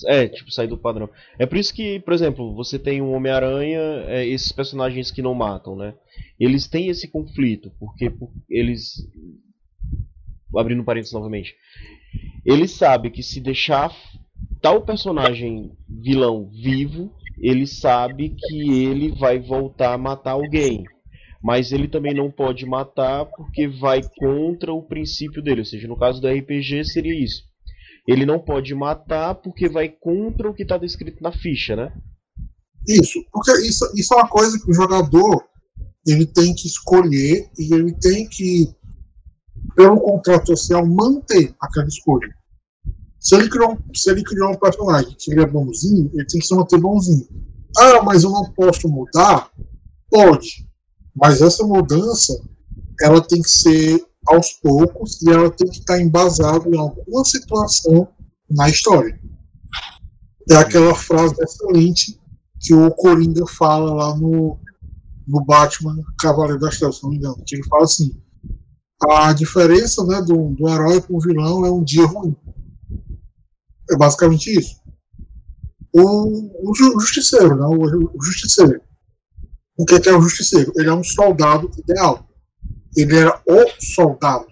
é, 0.08 0.28
tipo, 0.28 0.52
sair 0.52 0.68
do 0.68 0.78
padrão. 0.78 1.08
É 1.38 1.46
por 1.46 1.58
isso 1.58 1.72
que, 1.74 2.00
por 2.00 2.14
exemplo, 2.14 2.56
você 2.56 2.80
tem 2.80 3.00
um 3.02 3.14
Homem-Aranha, 3.14 3.80
é, 4.08 4.26
esses 4.26 4.52
personagens 4.52 5.12
que 5.12 5.22
não 5.22 5.36
matam, 5.36 5.76
né? 5.76 5.94
Eles 6.40 6.68
têm 6.68 6.88
esse 6.90 7.08
conflito, 7.08 7.72
porque 7.80 8.10
por- 8.10 8.32
eles. 8.50 9.08
Abrindo 10.56 10.84
parênteses 10.84 11.14
novamente. 11.14 11.56
Ele 12.44 12.68
sabe 12.68 13.12
que 13.12 13.22
se 13.22 13.40
deixar 13.40 13.94
tal 14.62 14.82
personagem 14.82 15.72
vilão 15.88 16.50
vivo, 16.50 17.14
ele 17.38 17.68
sabe 17.68 18.30
que 18.36 18.84
ele 18.86 19.12
vai 19.12 19.38
voltar 19.40 19.94
a 19.94 19.98
matar 19.98 20.32
alguém. 20.32 20.86
Mas 21.44 21.72
ele 21.72 21.88
também 21.88 22.14
não 22.14 22.32
pode 22.32 22.66
matar 22.66 23.26
porque 23.26 23.68
vai 23.68 24.02
contra 24.18 24.74
o 24.74 24.82
princípio 24.82 25.42
dele. 25.42 25.62
Ou 25.62 25.66
seja, 25.66 25.88
no 25.88 25.98
caso 25.98 26.20
do 26.22 26.28
RPG 26.28 26.86
seria 26.86 27.14
isso. 27.14 27.44
Ele 28.08 28.26
não 28.26 28.40
pode 28.40 28.74
matar 28.74 29.36
porque 29.36 29.68
vai 29.68 29.90
contra 29.90 30.50
o 30.50 30.54
que 30.54 30.64
está 30.64 30.78
descrito 30.78 31.22
na 31.22 31.32
ficha, 31.32 31.76
né? 31.76 31.94
Isso, 32.88 33.24
porque 33.32 33.52
isso, 33.68 33.92
isso 33.96 34.14
é 34.14 34.18
uma 34.18 34.30
coisa 34.30 34.58
que 34.58 34.72
o 34.72 34.74
jogador 34.74 35.44
ele 36.08 36.26
tem 36.26 36.56
que 36.56 36.68
escolher 36.68 37.50
e 37.60 37.74
ele 37.74 37.94
tem 38.00 38.28
que 38.30 38.74
pelo 39.76 40.00
contrato 40.00 40.48
social, 40.48 40.86
manter 40.86 41.56
aquela 41.62 41.88
escolha. 41.88 42.34
Se 43.20 43.36
ele 43.36 43.50
criou, 43.50 43.78
se 43.94 44.10
ele 44.10 44.24
criou 44.24 44.52
um 44.52 44.58
personagem 44.58 45.16
que 45.18 45.32
ele 45.32 45.42
é 45.42 45.46
bonzinho, 45.46 46.10
ele 46.14 46.26
tem 46.26 46.40
que 46.40 46.48
se 46.48 46.56
manter 46.56 46.80
bonzinho. 46.80 47.28
Ah, 47.78 48.02
mas 48.04 48.24
eu 48.24 48.32
não 48.32 48.52
posso 48.54 48.88
mudar? 48.88 49.52
Pode. 50.10 50.67
Mas 51.18 51.42
essa 51.42 51.66
mudança, 51.66 52.40
ela 53.02 53.20
tem 53.20 53.42
que 53.42 53.50
ser 53.50 54.06
aos 54.28 54.54
poucos 54.62 55.20
e 55.24 55.30
ela 55.30 55.50
tem 55.50 55.68
que 55.68 55.80
estar 55.80 56.00
embasada 56.00 56.70
em 56.70 56.78
alguma 56.78 57.26
situação 57.26 58.08
na 58.48 58.70
história. 58.70 59.20
É 60.50 60.56
aquela 60.56 60.94
frase 60.94 61.36
excelente 61.42 62.20
que 62.60 62.74
o 62.74 62.92
Coringa 62.92 63.46
fala 63.48 63.94
lá 63.94 64.16
no, 64.16 64.60
no 65.28 65.44
Batman 65.44 66.04
Cavaleiro 66.20 66.60
das 66.60 66.78
Trevas, 66.78 66.98
se 66.98 67.04
não 67.04 67.10
me 67.10 67.18
engano, 67.18 67.44
que 67.46 67.56
ele 67.56 67.68
fala 67.68 67.84
assim: 67.84 68.16
a 69.10 69.34
diferença 69.34 70.06
né, 70.06 70.22
do, 70.22 70.50
do 70.52 70.70
herói 70.70 71.02
para 71.02 71.16
o 71.16 71.20
vilão 71.20 71.66
é 71.66 71.72
um 71.72 71.84
dia 71.84 72.06
ruim. 72.06 72.36
É 73.90 73.98
basicamente 73.98 74.52
isso. 74.56 74.78
O, 75.94 76.70
o, 76.70 76.76
justiceiro, 76.76 77.56
né, 77.56 77.66
o, 77.66 78.18
o 78.18 78.24
justiceiro. 78.24 78.82
O 79.78 79.86
que 79.86 79.96
é, 79.96 80.00
que 80.00 80.10
é 80.10 80.18
o 80.18 80.22
justiceiro? 80.22 80.74
Ele 80.76 80.90
é 80.90 80.94
um 80.94 81.04
soldado 81.04 81.70
ideal. 81.78 82.28
Ele 82.96 83.16
era 83.16 83.42
o 83.48 83.66
soldado. 83.80 84.48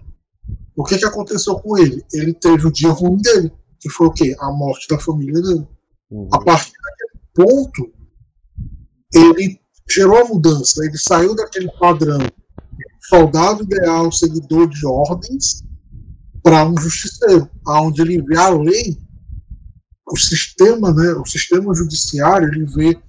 O 0.76 0.84
que, 0.84 0.98
que 0.98 1.06
aconteceu 1.06 1.56
com 1.56 1.78
ele? 1.78 2.04
Ele 2.14 2.34
teve 2.34 2.68
o 2.68 2.72
dia 2.72 2.90
ruim 2.90 3.18
dele, 3.18 3.52
que 3.80 3.90
foi 3.90 4.08
o 4.08 4.12
quê? 4.12 4.36
A 4.40 4.52
morte 4.52 4.88
da 4.88 5.00
família 5.00 5.42
dele. 5.42 5.68
Uhum. 6.12 6.30
A 6.32 6.40
partir 6.44 6.74
daquele 6.74 7.24
ponto, 7.34 7.92
ele 9.14 9.60
gerou 9.90 10.18
a 10.18 10.26
mudança. 10.26 10.86
Ele 10.86 10.98
saiu 10.98 11.36
daquele 11.36 11.72
padrão 11.80 12.20
soldado 13.10 13.64
ideal, 13.64 14.12
seguidor 14.12 14.68
de 14.68 14.86
ordens, 14.86 15.64
para 16.44 16.68
um 16.68 16.78
justiceiro, 16.78 17.50
aonde 17.66 18.02
ele 18.02 18.22
vê 18.22 18.38
a 18.38 18.50
lei, 18.50 19.00
o 20.08 20.18
sistema, 20.18 20.94
né, 20.94 21.14
o 21.14 21.26
sistema 21.26 21.74
judiciário, 21.74 22.48
ele 22.48 22.66
vê 22.66 23.00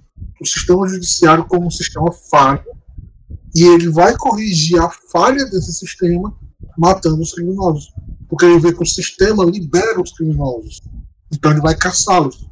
o 0.41 0.45
sistema 0.45 0.87
judiciário 0.87 1.45
como 1.45 1.67
um 1.67 1.71
sistema 1.71 2.11
falho 2.11 2.63
e 3.55 3.63
ele 3.63 3.89
vai 3.89 4.15
corrigir 4.15 4.79
a 4.79 4.89
falha 4.89 5.45
desse 5.45 5.73
sistema 5.73 6.33
matando 6.77 7.21
os 7.21 7.33
criminosos, 7.33 7.91
porque 8.29 8.45
ele 8.45 8.59
vê 8.59 8.73
que 8.73 8.83
o 8.83 8.85
sistema 8.85 9.43
libera 9.43 9.99
os 9.99 10.11
criminosos, 10.11 10.81
então 11.33 11.51
ele 11.51 11.61
vai 11.61 11.75
caçá-los 11.75 12.47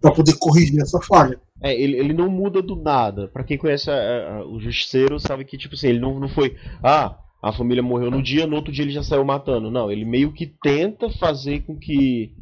para 0.00 0.12
poder 0.12 0.34
corrigir 0.38 0.80
essa 0.80 1.00
falha. 1.00 1.38
É, 1.62 1.74
ele, 1.74 1.98
ele 1.98 2.12
não 2.12 2.28
muda 2.28 2.62
do 2.62 2.76
nada. 2.76 3.28
Para 3.28 3.44
quem 3.44 3.56
conhece 3.56 3.90
a, 3.90 3.94
a, 3.94 4.46
o 4.46 4.60
Justiceiro, 4.60 5.18
sabe 5.18 5.44
que, 5.44 5.56
tipo 5.56 5.74
assim, 5.74 5.88
ele 5.88 5.98
não, 5.98 6.20
não 6.20 6.28
foi. 6.28 6.54
Ah, 6.82 7.18
a 7.42 7.52
família 7.52 7.82
morreu 7.82 8.10
no 8.10 8.22
dia, 8.22 8.46
no 8.46 8.56
outro 8.56 8.72
dia 8.72 8.84
ele 8.84 8.92
já 8.92 9.02
saiu 9.02 9.24
matando. 9.24 9.70
Não, 9.70 9.90
ele 9.90 10.04
meio 10.04 10.32
que 10.32 10.46
tenta 10.62 11.10
fazer 11.10 11.60
com 11.60 11.76
que 11.76 12.34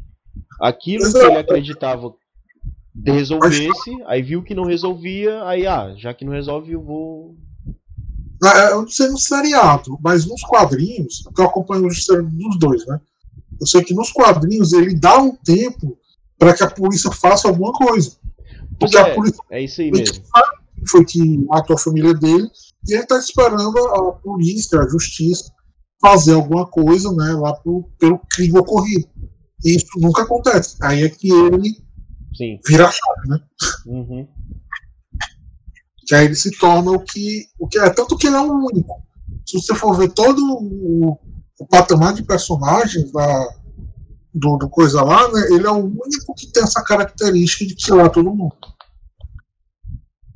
aquilo 0.59 1.11
que 1.11 1.17
ele 1.17 1.37
acreditava 1.37 2.13
resolvesse, 3.03 3.97
aí 4.05 4.21
viu 4.21 4.43
que 4.43 4.55
não 4.55 4.65
resolvia, 4.65 5.43
aí, 5.43 5.67
ah, 5.67 5.93
já 5.97 6.13
que 6.13 6.23
não 6.23 6.33
resolve, 6.33 6.71
eu 6.71 6.81
vou. 6.81 7.35
É, 8.43 8.71
eu 8.71 8.81
não 8.81 8.87
sei 8.87 9.07
no 9.07 9.17
seriado, 9.17 9.97
mas 10.01 10.25
nos 10.25 10.41
quadrinhos, 10.43 11.21
porque 11.23 11.41
eu 11.41 11.45
acompanho 11.45 11.85
o 11.85 11.87
dos 11.87 12.59
dois, 12.59 12.85
né? 12.85 12.99
Eu 13.59 13.67
sei 13.67 13.83
que 13.83 13.93
nos 13.93 14.11
quadrinhos 14.11 14.73
ele 14.73 14.93
dá 14.95 15.17
um 15.17 15.35
tempo 15.35 15.97
para 16.37 16.53
que 16.53 16.63
a 16.63 16.69
polícia 16.69 17.11
faça 17.11 17.47
alguma 17.47 17.71
coisa. 17.71 18.11
Porque 18.79 18.97
é, 18.97 19.01
a 19.01 19.15
polícia 19.15 19.41
é 19.49 19.63
isso 19.63 19.81
aí 19.81 19.91
mesmo. 19.91 20.23
Foi 20.89 21.05
que 21.05 21.37
matou 21.45 21.75
a 21.75 21.79
família 21.79 22.13
dele 22.13 22.47
e 22.87 22.93
ele 22.93 23.03
está 23.03 23.17
esperando 23.17 23.77
a 23.79 24.11
polícia, 24.13 24.79
a 24.79 24.87
justiça, 24.87 25.51
fazer 26.01 26.33
alguma 26.33 26.67
coisa 26.67 27.11
né, 27.13 27.33
lá 27.33 27.53
pro, 27.53 27.89
pelo 27.97 28.19
crime 28.29 28.59
ocorrido. 28.59 29.07
E 29.63 29.75
isso 29.75 29.87
nunca 29.97 30.23
acontece. 30.23 30.77
Aí 30.81 31.03
é 31.03 31.09
que 31.09 31.31
ele 31.31 31.84
Sim. 32.35 32.59
vira 32.65 32.87
a 32.87 32.91
chave, 32.91 33.29
né? 33.29 33.39
Uhum. 33.85 34.27
Que 36.05 36.13
aí 36.15 36.25
ele 36.25 36.35
se 36.35 36.51
torna 36.57 36.91
o 36.91 36.99
que, 36.99 37.45
o 37.59 37.67
que 37.67 37.79
é. 37.79 37.89
Tanto 37.89 38.17
que 38.17 38.27
ele 38.27 38.35
é 38.35 38.41
o 38.41 38.51
único. 38.51 39.03
Se 39.45 39.59
você 39.59 39.73
for 39.73 39.97
ver 39.97 40.11
todo 40.11 40.39
o, 40.39 41.19
o 41.59 41.67
patamar 41.67 42.13
de 42.13 42.23
personagens 42.23 43.11
da, 43.11 43.55
do, 44.33 44.57
do 44.57 44.69
coisa 44.69 45.01
lá, 45.01 45.31
né, 45.31 45.47
ele 45.51 45.65
é 45.65 45.71
o 45.71 45.85
único 45.85 46.33
que 46.35 46.51
tem 46.51 46.63
essa 46.63 46.83
característica 46.83 47.65
de 47.65 47.75
tirar 47.75 48.09
todo 48.09 48.35
mundo. 48.35 48.55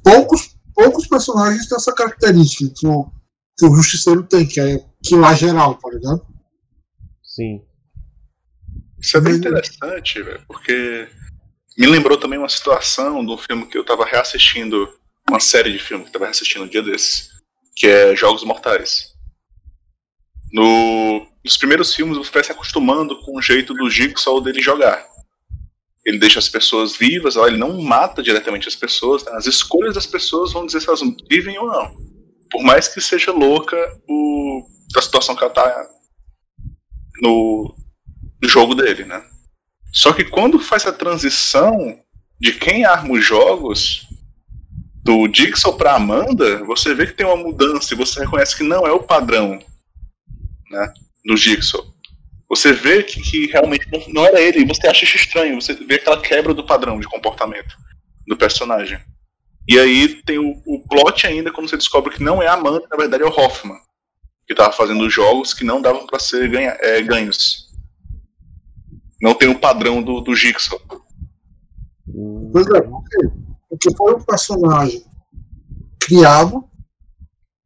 Poucos, 0.01 0.55
poucos 0.73 1.05
personagens 1.05 1.67
têm 1.67 1.75
essa 1.75 1.93
característica 1.93 2.73
que 2.75 2.87
o, 2.87 3.11
que 3.57 3.65
o 3.65 3.75
Justiceiro 3.75 4.23
tem, 4.23 4.47
que 4.47 4.59
é 4.59 4.83
que 5.03 5.15
lá 5.15 5.33
geral, 5.33 5.75
tá 5.75 5.89
ligado? 5.89 6.25
Sim. 7.21 7.61
Isso 8.99 9.17
é 9.17 9.21
bem 9.21 9.35
interessante, 9.35 10.21
velho, 10.21 10.43
porque 10.47 11.07
me 11.79 11.87
lembrou 11.87 12.17
também 12.17 12.37
uma 12.37 12.49
situação 12.49 13.23
do 13.23 13.37
filme 13.37 13.65
que 13.65 13.77
eu 13.77 13.85
tava 13.85 14.03
reassistindo, 14.03 14.93
uma 15.29 15.39
série 15.39 15.71
de 15.71 15.79
filmes 15.79 16.03
que 16.03 16.09
eu 16.09 16.13
tava 16.19 16.25
reassistindo 16.25 16.65
um 16.65 16.67
dia 16.67 16.83
desses, 16.83 17.29
que 17.73 17.87
é 17.87 18.13
Jogos 18.17 18.43
Mortais. 18.43 19.13
No, 20.51 21.25
nos 21.41 21.55
primeiros 21.55 21.95
filmes 21.95 22.17
você 22.17 22.31
vai 22.31 22.43
se 22.43 22.51
acostumando 22.51 23.21
com 23.21 23.37
o 23.37 23.41
jeito 23.41 23.73
do 23.73 23.89
Jigsaw 23.89 24.41
dele 24.41 24.61
jogar. 24.61 25.07
Ele 26.05 26.19
deixa 26.19 26.37
as 26.39 26.49
pessoas 26.49 26.97
vivas, 26.97 27.37
ele 27.37 27.55
não 27.55 27.81
mata 27.81 28.21
diretamente 28.21 28.67
as 28.67 28.75
pessoas, 28.75 29.23
né? 29.23 29.31
as 29.35 29.45
escolhas 29.45 29.95
das 29.95 30.05
pessoas 30.05 30.51
vão 30.51 30.65
dizer 30.65 30.81
se 30.81 30.89
elas 30.89 30.99
vivem 31.29 31.57
ou 31.59 31.67
não. 31.67 31.95
Por 32.51 32.61
mais 32.61 32.89
que 32.89 32.99
seja 32.99 33.31
louca 33.31 33.77
o, 34.05 34.67
a 34.97 35.01
situação 35.01 35.33
que 35.33 35.43
ela 35.45 35.53
tá 35.53 35.87
no, 37.21 37.73
no 38.41 38.49
jogo 38.49 38.75
dele, 38.75 39.05
né? 39.05 39.28
Só 39.91 40.13
que 40.13 40.23
quando 40.23 40.59
faz 40.59 40.85
a 40.85 40.91
transição 40.91 41.99
de 42.39 42.53
quem 42.53 42.85
arma 42.85 43.13
os 43.13 43.25
jogos, 43.25 44.07
do 45.03 45.27
Dixon 45.27 45.73
para 45.73 45.95
Amanda, 45.95 46.63
você 46.65 46.93
vê 46.93 47.07
que 47.07 47.13
tem 47.13 47.25
uma 47.25 47.35
mudança 47.35 47.93
e 47.93 47.97
você 47.97 48.19
reconhece 48.19 48.55
que 48.55 48.63
não 48.63 48.85
é 48.85 48.91
o 48.91 49.01
padrão 49.01 49.59
né, 50.69 50.93
do 51.25 51.35
Jigsaw. 51.35 51.83
Você 52.47 52.73
vê 52.73 53.01
que, 53.03 53.21
que 53.21 53.47
realmente 53.47 53.87
não, 53.91 54.03
não, 54.09 54.25
era 54.25 54.41
ele, 54.41 54.59
e 54.59 54.65
você 54.65 54.87
acha 54.87 55.05
isso 55.05 55.17
estranho, 55.17 55.59
você 55.59 55.73
vê 55.73 55.95
aquela 55.95 56.21
quebra 56.21 56.53
do 56.53 56.65
padrão 56.65 56.99
de 56.99 57.07
comportamento 57.07 57.75
do 58.27 58.37
personagem. 58.37 58.99
E 59.67 59.79
aí 59.79 60.21
tem 60.23 60.37
o, 60.39 60.61
o 60.65 60.83
plot 60.87 61.25
ainda 61.25 61.51
quando 61.51 61.69
você 61.69 61.77
descobre 61.77 62.13
que 62.13 62.23
não 62.23 62.41
é 62.41 62.47
a 62.47 62.53
Amanda, 62.53 62.85
na 62.89 62.97
verdade 62.97 63.23
é 63.23 63.25
o 63.25 63.29
Hoffman, 63.29 63.77
que 64.45 64.53
estava 64.53 64.71
fazendo 64.73 65.09
jogos 65.09 65.53
que 65.53 65.63
não 65.63 65.81
davam 65.81 66.05
para 66.05 66.19
ser 66.19 66.49
ganha, 66.49 66.75
é, 66.81 67.01
ganhos. 67.01 67.68
Não 69.21 69.35
tem 69.35 69.49
o 69.49 69.59
padrão 69.59 70.01
do, 70.01 70.21
do 70.21 70.35
Jigsaw. 70.35 70.79
Pois 72.51 72.67
é, 72.67 72.81
porque, 72.81 73.17
porque 73.69 73.95
foi 73.95 74.15
um 74.15 74.21
personagem 74.21 75.05
criado 75.99 76.63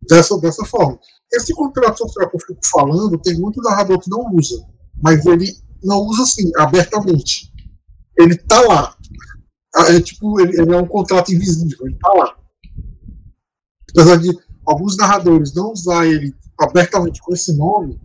dessa, 0.08 0.38
dessa 0.40 0.66
forma. 0.66 1.00
Esse 1.32 1.54
contrato 1.54 1.98
social 1.98 2.30
que 2.30 2.36
eu 2.36 2.40
fico 2.40 2.60
falando, 2.72 3.18
tem 3.18 3.40
muito 3.40 3.62
narrador 3.62 4.00
que 4.00 4.10
não 4.10 4.34
usa, 4.34 4.66
mas 5.02 5.26
ele 5.26 5.52
não 5.84 6.00
usa 6.00 6.24
assim, 6.24 6.52
abertamente. 6.58 7.52
Ele 8.18 8.38
tá 8.38 8.60
lá. 8.62 8.96
É 9.90 10.00
tipo, 10.00 10.40
ele, 10.40 10.62
ele 10.62 10.74
é 10.74 10.78
um 10.78 10.88
contrato 10.88 11.34
invisível, 11.34 11.88
ele 11.88 11.98
tá 11.98 12.10
lá. 12.14 12.38
Apesar 13.92 14.18
de 14.18 14.38
alguns 14.66 14.98
narradores 14.98 15.54
não 15.54 15.72
usar 15.72 16.06
ele 16.06 16.34
abertamente 16.60 17.22
com 17.22 17.34
esse 17.34 17.56
nome, 17.56 18.00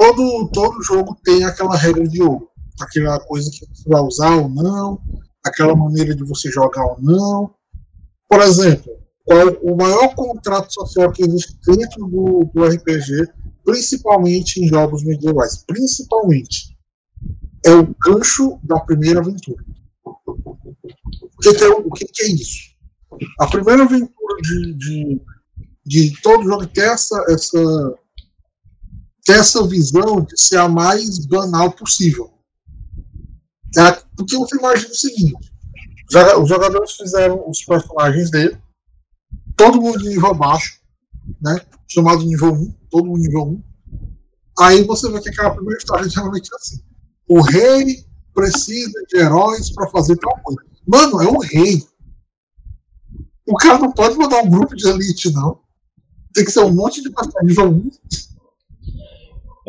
todo, 0.00 0.48
todo 0.48 0.82
jogo 0.82 1.14
tem 1.22 1.44
aquela 1.44 1.76
regra 1.76 2.08
de 2.08 2.22
ouro. 2.22 2.48
Aquela 2.80 3.20
coisa 3.20 3.50
que 3.50 3.66
você 3.66 3.86
vai 3.86 4.00
usar 4.00 4.34
ou 4.36 4.48
não, 4.48 4.98
aquela 5.44 5.76
maneira 5.76 6.16
de 6.16 6.24
você 6.24 6.50
jogar 6.50 6.82
ou 6.82 6.96
não. 7.02 7.54
Por 8.26 8.40
exemplo, 8.40 8.90
qual 9.24 9.48
o 9.62 9.76
maior 9.76 10.14
contrato 10.14 10.72
social 10.72 11.12
que 11.12 11.22
existe 11.22 11.54
dentro 11.66 12.06
do, 12.06 12.50
do 12.54 12.64
RPG, 12.64 13.28
principalmente 13.62 14.64
em 14.64 14.68
jogos 14.68 15.04
medievais. 15.04 15.62
Principalmente. 15.66 16.74
É 17.66 17.74
o 17.74 17.94
gancho 18.02 18.58
da 18.62 18.80
primeira 18.80 19.20
aventura. 19.20 19.62
O 20.02 21.40
que, 21.42 21.48
é, 21.62 21.68
o 21.68 21.90
que, 21.90 22.06
que 22.06 22.22
é 22.22 22.28
isso? 22.28 22.70
A 23.38 23.46
primeira 23.46 23.82
aventura 23.82 24.36
de, 24.40 24.72
de, 24.74 25.20
de 25.84 26.22
todo 26.22 26.44
jogo 26.44 26.66
tem 26.66 26.84
essa, 26.84 27.22
essa, 27.28 27.94
tem 29.30 29.38
essa 29.38 29.64
visão 29.64 30.22
de 30.22 30.36
ser 30.36 30.56
a 30.56 30.68
mais 30.68 31.24
banal 31.24 31.70
possível. 31.70 32.32
É, 33.78 33.92
porque 34.16 34.36
você 34.36 34.56
imagina 34.56 34.90
o 34.90 34.94
seguinte: 34.94 35.52
os 36.42 36.48
jogadores 36.48 36.92
fizeram 36.92 37.48
os 37.48 37.64
personagens 37.64 38.28
dele, 38.30 38.58
todo 39.56 39.80
mundo 39.80 39.98
de 39.98 40.08
nível 40.08 40.34
baixo, 40.34 40.80
né? 41.40 41.60
Chamado 41.86 42.24
nível 42.24 42.52
1, 42.52 42.72
todo 42.90 43.06
mundo 43.06 43.20
nível 43.20 43.42
1. 43.42 43.62
Aí 44.58 44.82
você 44.82 45.08
vê 45.10 45.20
que 45.20 45.28
aquela 45.28 45.54
primeira 45.54 45.78
história 45.78 46.08
geralmente 46.08 46.50
é 46.52 46.56
assim. 46.56 46.80
O 47.28 47.40
rei 47.40 48.04
precisa 48.34 49.00
de 49.08 49.18
heróis 49.18 49.70
para 49.70 49.88
fazer 49.90 50.16
tal 50.16 50.36
coisa. 50.42 50.60
Mano, 50.86 51.22
é 51.22 51.28
o 51.28 51.38
rei. 51.38 51.86
O 53.46 53.56
cara 53.56 53.78
não 53.78 53.92
pode 53.92 54.16
mandar 54.18 54.42
um 54.42 54.50
grupo 54.50 54.74
de 54.74 54.88
elite, 54.88 55.32
não. 55.32 55.60
Tem 56.34 56.44
que 56.44 56.50
ser 56.50 56.60
um 56.60 56.74
monte 56.74 57.00
de 57.00 57.10
personagem 57.10 57.48
nível 57.48 57.70
1. 57.70 57.90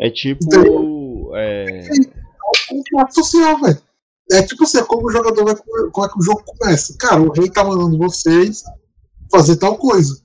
É 0.02 0.10
tipo. 0.10 1.30
É... 1.36 1.86
é 1.86 2.74
um 2.74 2.82
contrato 2.82 3.14
social, 3.14 3.60
velho. 3.60 3.80
É 4.32 4.42
tipo 4.42 4.64
assim, 4.64 4.78
é 4.78 4.82
como 4.82 5.06
o 5.06 5.12
jogador 5.12 5.44
vai. 5.44 5.54
Como 5.92 6.06
é 6.06 6.10
que 6.10 6.18
o 6.18 6.22
jogo 6.22 6.42
começa? 6.44 6.96
Cara, 6.98 7.22
o 7.22 7.30
rei 7.30 7.48
tá 7.48 7.62
mandando 7.62 7.96
vocês 7.96 8.64
fazer 9.30 9.56
tal 9.56 9.78
coisa. 9.78 10.20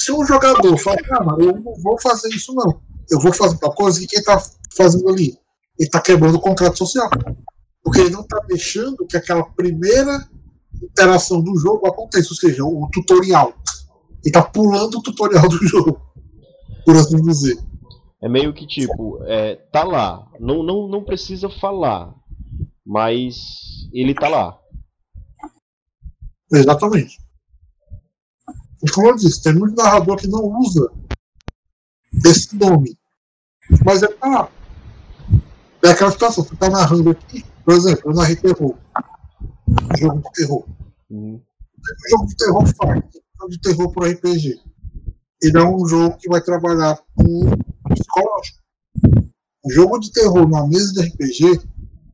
Se 0.00 0.10
um 0.10 0.26
jogador 0.26 0.76
fala, 0.76 0.96
cara, 0.96 1.36
eu 1.38 1.56
não 1.56 1.74
vou 1.80 2.00
fazer 2.00 2.30
isso 2.30 2.52
não. 2.52 2.80
Eu 3.08 3.20
vou 3.20 3.32
fazer 3.32 3.56
tal 3.58 3.72
coisa, 3.72 4.02
e 4.02 4.06
quem 4.08 4.20
tá 4.24 4.42
fazendo 4.76 5.08
ali? 5.08 5.38
Ele 5.78 5.88
tá 5.88 6.00
quebrando 6.00 6.34
o 6.34 6.40
contrato 6.40 6.76
social. 6.76 7.08
Porque 7.84 8.00
ele 8.00 8.10
não 8.10 8.24
tá 8.24 8.40
deixando 8.48 9.06
que 9.06 9.16
aquela 9.16 9.44
primeira 9.44 10.28
interação 10.82 11.40
do 11.40 11.56
jogo 11.56 11.86
aconteça, 11.86 12.30
ou 12.30 12.36
seja, 12.36 12.64
o 12.64 12.88
tutorial. 12.92 13.54
Ele 14.24 14.32
tá 14.32 14.42
pulando 14.42 14.98
o 14.98 15.02
tutorial 15.02 15.48
do 15.48 15.64
jogo, 15.64 16.00
por 16.84 16.96
assim 16.96 17.22
dizer. 17.22 17.56
É 18.22 18.28
meio 18.28 18.52
que 18.54 18.64
tipo, 18.66 19.20
é, 19.24 19.56
tá 19.56 19.82
lá, 19.82 20.30
não, 20.38 20.62
não, 20.62 20.86
não 20.86 21.02
precisa 21.02 21.50
falar, 21.50 22.14
mas 22.86 23.88
ele 23.92 24.14
tá 24.14 24.28
lá. 24.28 24.56
Exatamente. 26.52 27.18
E 28.84 28.90
como 28.92 29.08
eu 29.08 29.16
disse, 29.16 29.42
tem 29.42 29.52
muito 29.52 29.74
narrador 29.74 30.16
que 30.16 30.28
não 30.28 30.44
usa 30.58 30.92
esse 32.24 32.54
nome. 32.56 32.96
Mas 33.84 34.04
é 34.04 34.08
pra. 34.08 34.48
É 35.84 35.90
aquela 35.90 36.12
situação, 36.12 36.44
você 36.44 36.54
tá 36.54 36.70
narrando 36.70 37.10
aqui, 37.10 37.44
por 37.64 37.74
exemplo, 37.74 38.10
eu 38.10 38.14
narrei 38.14 38.36
terror. 38.36 38.76
Jogo 39.98 40.18
de 40.18 40.32
terror. 40.32 40.64
Uhum. 41.10 41.40
O 41.76 42.10
jogo 42.10 42.26
de 42.26 42.36
terror 42.36 42.66
faz. 42.76 43.04
Jogo 43.40 43.50
de 43.50 43.60
terror 43.60 43.92
pro 43.92 44.08
RPG. 44.08 44.60
Ele 45.42 45.58
é 45.58 45.64
um 45.64 45.84
jogo 45.88 46.16
que 46.18 46.28
vai 46.28 46.40
trabalhar 46.40 47.00
com 47.16 47.71
psicológico. 47.88 48.58
O 49.64 49.72
jogo 49.72 49.98
de 49.98 50.12
terror 50.12 50.48
na 50.48 50.66
mesa 50.66 50.92
de 50.92 51.02
RPG, 51.02 51.60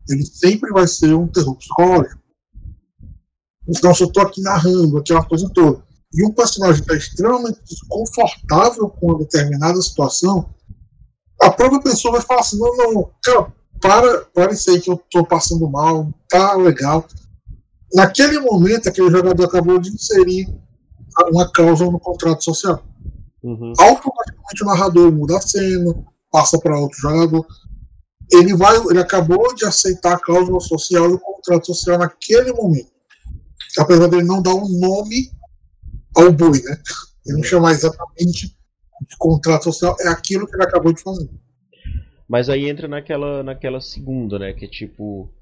ele 0.09 0.27
sempre 0.27 0.71
vai 0.71 0.87
ser 0.87 1.14
um 1.14 1.27
terror 1.27 1.57
psicológico. 1.57 2.21
Então, 3.69 3.95
se 3.95 4.03
eu 4.03 4.11
tô 4.11 4.21
aqui 4.21 4.41
narrando 4.41 4.99
aquela 4.99 5.25
coisa 5.25 5.49
toda, 5.53 5.83
e 6.12 6.25
um 6.25 6.33
personagem 6.33 6.81
está 6.81 6.95
extremamente 6.95 7.61
desconfortável 7.69 8.89
com 8.89 9.09
uma 9.09 9.19
determinada 9.19 9.81
situação, 9.83 10.49
a 11.41 11.51
própria 11.51 11.81
pessoa 11.81 12.12
vai 12.12 12.23
falar 12.23 12.41
assim: 12.41 12.59
não, 12.59 12.77
não, 12.77 13.11
cara, 13.23 13.53
para, 13.81 14.25
para 14.27 14.53
isso 14.53 14.71
aí 14.71 14.81
que 14.81 14.91
eu 14.91 14.95
estou 14.95 15.25
passando 15.25 15.69
mal, 15.69 16.12
tá 16.29 16.55
legal. 16.55 17.07
Naquele 17.95 18.41
momento, 18.41 18.89
aquele 18.89 19.11
jogador 19.11 19.45
acabou 19.45 19.79
de 19.79 19.91
inserir 19.91 20.49
uma 21.31 21.51
cláusula 21.51 21.93
no 21.93 22.01
contrato 22.01 22.43
social. 22.45 22.83
Uhum. 23.43 23.72
Automaticamente 23.78 24.62
o 24.62 24.66
narrador 24.66 25.12
muda 25.12 25.39
a 25.39 25.41
cena, 25.41 26.05
passa 26.30 26.59
para 26.59 26.78
outro 26.78 26.99
jogador. 26.99 27.47
Ele 28.30 28.55
vai, 28.55 28.76
ele 28.91 29.01
acabou 29.01 29.55
de 29.55 29.64
aceitar 29.64 30.14
a 30.14 30.18
cláusula 30.18 30.61
social 30.61 31.11
e 31.11 31.14
o 31.14 31.18
contrato 31.18 31.66
social 31.66 31.99
naquele 31.99 32.53
momento. 32.53 32.91
Apesar 33.78 34.09
dele 34.09 34.24
não 34.24 34.43
dar 34.43 34.55
um 34.55 34.68
nome 34.68 35.30
ao 36.14 36.32
boi, 36.32 36.62
né? 36.62 36.78
Ele 37.26 37.36
não 37.36 37.45
chama 37.45 37.70
exatamente 37.70 38.57
de 39.07 39.16
contrato 39.18 39.64
social, 39.64 39.97
é 40.01 40.09
aquilo 40.09 40.47
que 40.47 40.57
ele 40.57 40.64
acabou 40.64 40.93
de 40.93 41.03
fazer. 41.03 41.28
Mas 42.28 42.49
aí 42.49 42.68
entra 42.68 42.86
naquela, 42.89 43.43
naquela 43.43 43.80
segunda, 43.80 44.39
né? 44.39 44.53
Que 44.53 44.66
é 44.66 44.68
tipo. 44.68 45.32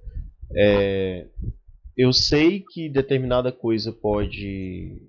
É, 0.55 1.27
eu 1.97 2.13
sei 2.13 2.61
que 2.61 2.89
determinada 2.89 3.51
coisa 3.51 3.93
pode. 3.93 5.03